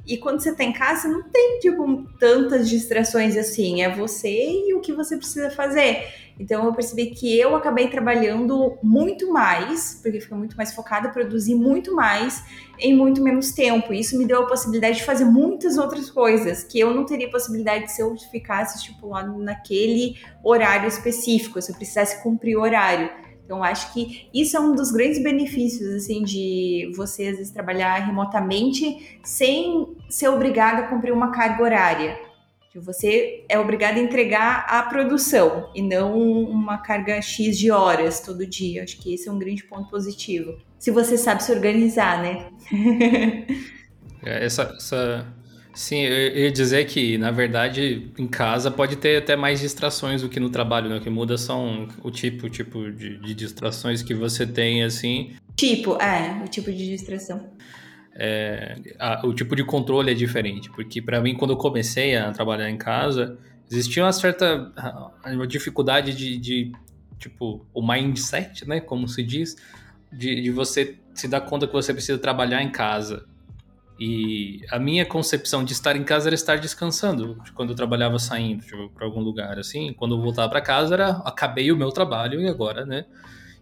E 0.07 0.17
quando 0.17 0.39
você 0.39 0.55
tá 0.55 0.63
em 0.63 0.71
casa, 0.71 1.07
não 1.07 1.23
tem, 1.23 1.59
tipo, 1.59 2.03
tantas 2.17 2.69
distrações 2.69 3.35
assim. 3.35 3.81
É 3.81 3.93
você 3.93 4.29
e 4.67 4.73
o 4.73 4.79
que 4.79 4.93
você 4.93 5.17
precisa 5.17 5.49
fazer. 5.49 6.07
Então 6.39 6.65
eu 6.65 6.73
percebi 6.73 7.07
que 7.07 7.37
eu 7.37 7.55
acabei 7.55 7.87
trabalhando 7.89 8.77
muito 8.81 9.31
mais, 9.33 9.99
porque 10.01 10.21
fica 10.21 10.35
muito 10.35 10.55
mais 10.55 10.73
focada, 10.73 11.09
produzir 11.09 11.55
muito 11.55 11.95
mais 11.95 12.43
em 12.79 12.95
muito 12.95 13.21
menos 13.23 13.51
tempo. 13.51 13.91
Isso 13.91 14.17
me 14.17 14.25
deu 14.25 14.43
a 14.43 14.45
possibilidade 14.45 14.97
de 14.97 15.03
fazer 15.03 15.25
muitas 15.25 15.77
outras 15.77 16.09
coisas 16.09 16.63
que 16.63 16.79
eu 16.79 16.93
não 16.93 17.05
teria 17.05 17.29
possibilidade 17.29 17.91
se 17.91 18.01
eu 18.01 18.15
ficasse 18.31 18.77
estipulado 18.77 19.35
naquele 19.39 20.15
horário 20.43 20.87
específico, 20.87 21.61
se 21.61 21.71
eu 21.71 21.75
precisasse 21.75 22.21
cumprir 22.21 22.55
o 22.55 22.61
horário. 22.61 23.09
Então, 23.47 23.63
acho 23.63 23.93
que 23.93 24.27
isso 24.33 24.57
é 24.57 24.59
um 24.59 24.75
dos 24.75 24.91
grandes 24.91 25.23
benefícios, 25.23 25.87
assim, 25.95 26.21
de 26.21 26.91
você, 26.97 27.27
às 27.27 27.37
vezes, 27.37 27.49
trabalhar 27.49 27.95
remotamente 27.95 29.17
sem 29.23 29.95
ser 30.09 30.27
obrigado 30.27 30.81
a 30.81 30.87
cumprir 30.87 31.13
uma 31.13 31.31
carga 31.31 31.63
horária. 31.63 32.19
Que 32.69 32.77
você 32.77 33.45
é 33.47 33.57
obrigado 33.57 33.95
a 33.95 34.01
entregar 34.01 34.65
a 34.67 34.83
produção 34.83 35.71
e 35.73 35.81
não 35.81 36.19
uma 36.19 36.79
carga 36.79 37.21
X 37.21 37.57
de 37.57 37.71
horas 37.71 38.19
todo 38.19 38.45
dia. 38.45 38.83
Acho 38.83 38.97
que 38.97 39.13
esse 39.13 39.29
é 39.29 39.31
um 39.31 39.39
grande 39.39 39.63
ponto 39.63 39.89
positivo. 39.89 40.57
Se 40.77 40.91
você 40.91 41.17
sabe 41.17 41.41
se 41.41 41.51
organizar, 41.53 42.21
né? 42.21 42.49
É, 44.25 44.43
essa, 44.43 44.63
essa 44.75 45.33
Sim, 45.77 45.99
eu 45.99 46.35
ia 46.35 46.51
dizer 46.51 46.85
que, 46.85 47.19
na 47.19 47.29
verdade, 47.29 48.11
em 48.17 48.25
casa 48.25 48.71
pode 48.71 48.95
ter 48.95 49.17
até 49.17 49.35
mais 49.35 49.59
distrações 49.59 50.23
do 50.23 50.27
que 50.27 50.39
no 50.39 50.49
trabalho, 50.49 50.89
né? 50.89 50.97
O 50.97 51.01
que 51.01 51.09
muda 51.09 51.37
são 51.37 51.87
o 52.01 52.09
tipo, 52.09 52.47
o 52.47 52.49
tipo 52.49 52.91
de, 52.91 53.19
de 53.19 53.35
distrações 53.35 54.01
que 54.01 54.15
você 54.15 54.43
tem, 54.47 54.83
assim. 54.83 55.35
Tipo, 55.55 56.01
é, 56.01 56.41
o 56.43 56.47
tipo 56.47 56.71
de 56.71 56.83
distração. 56.83 57.51
É, 58.15 58.75
a, 58.97 59.23
o 59.23 59.31
tipo 59.35 59.55
de 59.55 59.63
controle 59.63 60.09
é 60.09 60.15
diferente, 60.15 60.67
porque 60.71 60.99
para 60.99 61.21
mim, 61.21 61.35
quando 61.35 61.51
eu 61.51 61.57
comecei 61.57 62.15
a 62.15 62.31
trabalhar 62.31 62.71
em 62.71 62.77
casa, 62.77 63.37
existia 63.69 64.03
uma 64.03 64.11
certa 64.11 64.73
uma 65.27 65.45
dificuldade 65.45 66.11
de, 66.15 66.39
de, 66.39 66.71
tipo, 67.19 67.63
o 67.71 67.87
mindset, 67.87 68.67
né? 68.67 68.79
Como 68.79 69.07
se 69.07 69.21
diz, 69.21 69.55
de, 70.11 70.41
de 70.41 70.49
você 70.49 70.97
se 71.13 71.27
dar 71.27 71.41
conta 71.41 71.67
que 71.67 71.73
você 71.73 71.93
precisa 71.93 72.17
trabalhar 72.17 72.63
em 72.63 72.71
casa 72.71 73.27
e 73.99 74.61
a 74.69 74.77
minha 74.77 75.05
concepção 75.05 75.63
de 75.63 75.73
estar 75.73 75.95
em 75.95 76.03
casa 76.03 76.29
era 76.29 76.35
estar 76.35 76.59
descansando, 76.59 77.41
quando 77.55 77.71
eu 77.71 77.75
trabalhava 77.75 78.19
saindo 78.19 78.63
tipo, 78.63 78.89
para 78.89 79.05
algum 79.05 79.21
lugar, 79.21 79.57
assim. 79.57 79.91
Quando 79.93 80.15
eu 80.15 80.21
voltava 80.21 80.49
para 80.49 80.61
casa 80.61 80.93
era 80.93 81.09
acabei 81.25 81.71
o 81.71 81.77
meu 81.77 81.91
trabalho 81.91 82.39
e 82.39 82.47
agora, 82.47 82.85
né? 82.85 83.05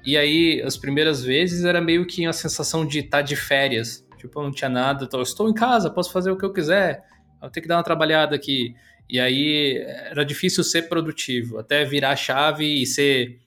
E 0.05 0.17
aí, 0.17 0.61
as 0.61 0.77
primeiras 0.77 1.23
vezes 1.23 1.63
era 1.63 1.81
meio 1.81 2.05
que 2.05 2.25
a 2.25 2.33
sensação 2.33 2.85
de 2.85 2.99
estar 2.99 3.19
tá 3.19 3.21
de 3.21 3.35
férias. 3.35 4.05
Tipo, 4.17 4.39
eu 4.39 4.43
não 4.43 4.51
tinha 4.51 4.69
nada, 4.69 5.09
estou 5.21 5.49
em 5.49 5.53
casa, 5.53 5.89
posso 5.89 6.11
fazer 6.11 6.31
o 6.31 6.37
que 6.37 6.45
eu 6.45 6.53
quiser, 6.53 7.03
eu 7.41 7.49
tenho 7.49 7.63
que 7.63 7.67
dar 7.67 7.77
uma 7.77 7.83
trabalhada 7.83 8.35
aqui. 8.35 8.75
E 9.09 9.19
aí 9.19 9.77
era 10.09 10.25
difícil 10.25 10.63
ser 10.63 10.83
produtivo, 10.83 11.59
até 11.59 11.85
virar 11.85 12.11
a 12.11 12.15
chave 12.15 12.81
e 12.81 12.85
ser 12.85 13.39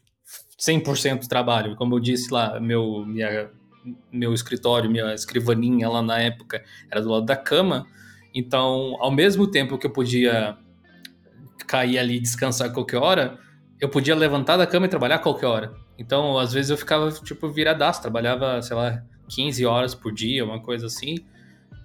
100% 0.58 1.26
trabalho. 1.28 1.76
Como 1.76 1.94
eu 1.94 2.00
disse 2.00 2.32
lá, 2.32 2.58
meu, 2.60 3.04
minha 3.06 3.50
meu 4.12 4.32
escritório, 4.32 4.90
minha 4.90 5.14
escrivaninha 5.14 5.88
lá 5.88 6.02
na 6.02 6.18
época 6.18 6.62
era 6.90 7.00
do 7.00 7.08
lado 7.08 7.26
da 7.26 7.36
cama. 7.36 7.86
Então, 8.34 8.96
ao 9.00 9.10
mesmo 9.10 9.46
tempo 9.46 9.78
que 9.78 9.86
eu 9.86 9.90
podia 9.90 10.56
cair 11.66 11.98
ali 11.98 12.16
e 12.16 12.20
descansar 12.20 12.72
qualquer 12.72 12.98
hora, 12.98 13.38
eu 13.80 13.88
podia 13.88 14.14
levantar 14.14 14.56
da 14.56 14.66
cama 14.66 14.86
e 14.86 14.88
trabalhar 14.88 15.18
qualquer 15.18 15.46
hora. 15.46 15.74
Então, 15.98 16.38
às 16.38 16.52
vezes 16.52 16.70
eu 16.70 16.76
ficava, 16.76 17.10
tipo, 17.10 17.48
viradaço, 17.48 18.00
trabalhava, 18.00 18.62
sei 18.62 18.76
lá, 18.76 19.02
15 19.28 19.66
horas 19.66 19.94
por 19.94 20.12
dia, 20.12 20.44
uma 20.44 20.60
coisa 20.60 20.86
assim, 20.86 21.16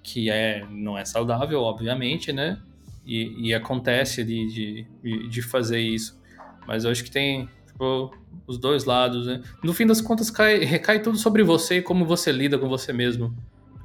que 0.02 0.30
é, 0.30 0.64
não 0.70 0.96
é 0.96 1.04
saudável, 1.04 1.60
obviamente, 1.60 2.32
né? 2.32 2.60
E, 3.04 3.48
e 3.48 3.54
acontece 3.54 4.24
de, 4.24 4.86
de, 5.02 5.28
de 5.28 5.42
fazer 5.42 5.80
isso. 5.80 6.20
Mas 6.66 6.84
eu 6.84 6.90
acho 6.90 7.04
que 7.04 7.10
tem, 7.10 7.48
tipo, 7.66 8.10
os 8.46 8.58
dois 8.58 8.84
lados, 8.84 9.26
né? 9.26 9.42
No 9.62 9.72
fim 9.72 9.86
das 9.86 10.00
contas, 10.00 10.30
cai, 10.30 10.58
recai 10.58 11.00
tudo 11.00 11.16
sobre 11.18 11.42
você 11.42 11.78
e 11.78 11.82
como 11.82 12.04
você 12.04 12.32
lida 12.32 12.58
com 12.58 12.68
você 12.68 12.92
mesmo. 12.92 13.34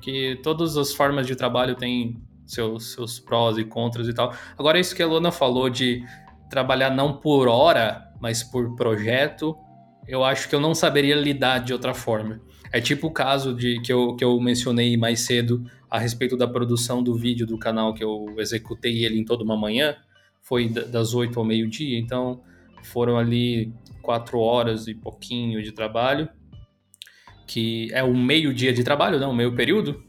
Que 0.02 0.40
todas 0.44 0.78
as 0.78 0.94
formas 0.94 1.28
de 1.28 1.36
trabalho 1.36 1.76
têm 1.76 2.22
seus, 2.46 2.94
seus 2.94 3.20
prós 3.20 3.58
e 3.58 3.64
contras 3.64 4.08
e 4.08 4.14
tal. 4.14 4.34
Agora, 4.58 4.80
isso 4.80 4.96
que 4.96 5.04
a 5.04 5.08
Luna 5.08 5.32
falou 5.32 5.70
de 5.70 6.04
trabalhar 6.50 6.90
não 6.90 7.14
por 7.14 7.48
hora, 7.48 8.12
mas 8.20 8.44
por 8.44 8.76
projeto, 8.76 9.56
eu 10.08 10.24
acho 10.24 10.50
que 10.50 10.56
eu 10.56 10.60
não 10.60 10.74
saberia 10.74 11.16
lidar 11.16 11.60
de 11.60 11.74
outra 11.74 11.94
forma. 11.94 12.42
É 12.72 12.82
tipo 12.82 13.08
o 13.08 13.12
caso 13.12 13.54
de 13.54 13.80
que 13.82 13.92
eu, 13.92 14.16
que 14.16 14.24
eu 14.24 14.40
mencionei 14.40 14.98
mais 14.98 15.22
cedo 15.22 15.64
a 15.90 15.98
respeito 15.98 16.38
da 16.38 16.48
produção 16.48 17.04
do 17.04 17.16
vídeo 17.16 17.46
do 17.46 17.58
canal 17.58 17.94
que 17.94 18.04
eu 18.04 18.36
executei 18.38 19.04
ele 19.04 19.20
em 19.20 19.26
toda 19.26 19.44
uma 19.44 19.58
manhã. 19.58 19.96
Foi 20.42 20.68
das 20.68 21.14
8 21.14 21.38
ao 21.40 21.46
meio-dia, 21.46 22.00
então 22.00 22.42
foram 22.84 23.18
ali 23.18 23.74
quatro 24.02 24.40
horas 24.40 24.88
e 24.88 24.94
pouquinho 24.94 25.62
de 25.62 25.72
trabalho, 25.72 26.28
que 27.46 27.90
é 27.94 28.04
um 28.04 28.18
meio 28.18 28.54
dia 28.54 28.74
de 28.74 28.84
trabalho, 28.84 29.20
não, 29.20 29.32
um 29.32 29.36
meio 29.36 29.56
período. 29.56 30.04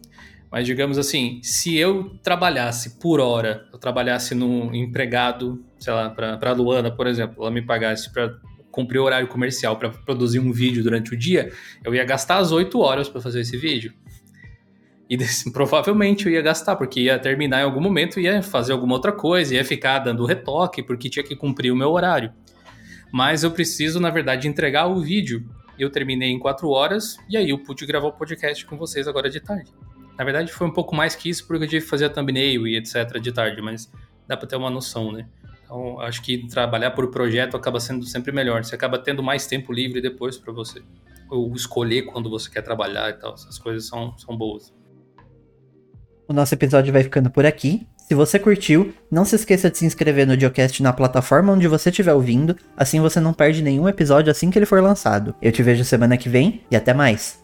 Mas 0.51 0.67
digamos 0.67 0.99
assim, 0.99 1.41
se 1.43 1.77
eu 1.77 2.19
trabalhasse 2.23 2.99
por 2.99 3.21
hora, 3.21 3.69
eu 3.73 3.79
trabalhasse 3.79 4.35
num 4.35 4.75
empregado, 4.75 5.65
sei 5.79 5.93
lá, 5.93 6.11
para 6.11 6.51
a 6.51 6.53
Luana, 6.53 6.91
por 6.91 7.07
exemplo, 7.07 7.43
ela 7.43 7.51
me 7.51 7.63
pagasse 7.63 8.13
para 8.13 8.35
cumprir 8.71 8.99
o 8.99 9.05
horário 9.05 9.29
comercial 9.29 9.77
para 9.77 9.91
produzir 9.91 10.39
um 10.39 10.53
vídeo 10.53 10.83
durante 10.83 11.13
o 11.13 11.17
dia, 11.17 11.53
eu 11.85 11.95
ia 11.95 12.05
gastar 12.05 12.39
as 12.39 12.53
oito 12.53 12.81
horas 12.81 13.09
para 13.09 13.21
fazer 13.21 13.41
esse 13.41 13.57
vídeo. 13.57 13.93
E 15.09 15.19
provavelmente 15.53 16.27
eu 16.27 16.33
ia 16.33 16.41
gastar, 16.41 16.77
porque 16.77 17.01
ia 17.01 17.19
terminar 17.19 17.61
em 17.61 17.65
algum 17.65 17.81
momento, 17.81 18.19
ia 18.19 18.43
fazer 18.43 18.73
alguma 18.73 18.95
outra 18.95 19.13
coisa, 19.13 19.55
ia 19.55 19.65
ficar 19.65 19.99
dando 20.01 20.25
retoque, 20.25 20.83
porque 20.83 21.11
tinha 21.11 21.25
que 21.25 21.37
cumprir 21.37 21.71
o 21.71 21.77
meu 21.77 21.91
horário 21.91 22.33
mas 23.13 23.43
eu 23.43 23.51
preciso, 23.51 23.99
na 24.01 24.11
verdade, 24.11 24.49
entregar 24.49 24.87
o 24.87 25.01
vídeo. 25.01 25.49
Eu 25.79 25.91
terminei 25.91 26.31
em 26.31 26.39
quatro 26.39 26.69
horas 26.69 27.17
e 27.29 27.37
aí 27.37 27.51
eu 27.51 27.59
pude 27.59 27.87
gravar 27.87 28.09
o 28.09 28.13
podcast 28.13 28.65
com 28.67 28.77
vocês 28.77 29.09
agora 29.09 29.31
de 29.31 29.41
tarde. 29.41 29.73
Na 30.19 30.25
verdade, 30.25 30.53
foi 30.53 30.67
um 30.67 30.73
pouco 30.73 30.95
mais 30.95 31.15
que 31.15 31.31
isso, 31.31 31.47
porque 31.47 31.65
eu 31.65 31.69
tive 31.69 31.83
que 31.83 31.91
fazer 31.91 32.05
a 32.05 32.11
thumbnail 32.11 32.67
e 32.67 32.77
etc. 32.77 33.19
de 33.21 33.33
tarde, 33.33 33.63
mas 33.63 33.91
dá 34.29 34.37
para 34.37 34.47
ter 34.47 34.57
uma 34.57 34.69
noção, 34.69 35.11
né? 35.11 35.27
Então, 35.65 36.01
acho 36.01 36.21
que 36.21 36.47
trabalhar 36.49 36.91
por 36.91 37.11
projeto 37.11 37.57
acaba 37.57 37.81
sendo 37.81 38.05
sempre 38.05 38.33
melhor. 38.33 38.63
Você 38.63 38.75
acaba 38.75 38.99
tendo 38.99 39.23
mais 39.23 39.47
tempo 39.47 39.73
livre 39.73 40.01
depois 40.01 40.37
para 40.37 40.53
você. 40.53 40.83
Ou 41.31 41.55
escolher 41.55 42.03
quando 42.03 42.29
você 42.29 42.51
quer 42.51 42.61
trabalhar 42.61 43.09
e 43.09 43.13
tal. 43.15 43.35
Essas 43.35 43.57
coisas 43.57 43.87
são, 43.87 44.19
são 44.19 44.37
boas. 44.37 44.75
O 46.29 46.33
nosso 46.33 46.53
episódio 46.55 46.93
vai 46.93 47.05
ficando 47.05 47.31
por 47.31 47.47
aqui. 47.47 47.87
Se 48.11 48.15
você 48.17 48.41
curtiu, 48.41 48.93
não 49.09 49.25
se 49.25 49.37
esqueça 49.37 49.71
de 49.71 49.79
se 49.79 49.87
inscrever 49.87 50.27
no 50.27 50.37
Geocast 50.37 50.83
na 50.83 50.93
plataforma 50.93 51.53
onde 51.53 51.69
você 51.69 51.91
estiver 51.91 52.13
ouvindo, 52.13 52.57
assim 52.77 52.99
você 52.99 53.21
não 53.21 53.33
perde 53.33 53.63
nenhum 53.63 53.89
episódio 53.89 54.33
assim 54.33 54.51
que 54.51 54.59
ele 54.59 54.67
for 54.67 54.83
lançado. 54.83 55.33
Eu 55.41 55.53
te 55.53 55.63
vejo 55.63 55.85
semana 55.85 56.17
que 56.17 56.29
vem 56.29 56.61
e 56.69 56.75
até 56.75 56.93
mais! 56.93 57.41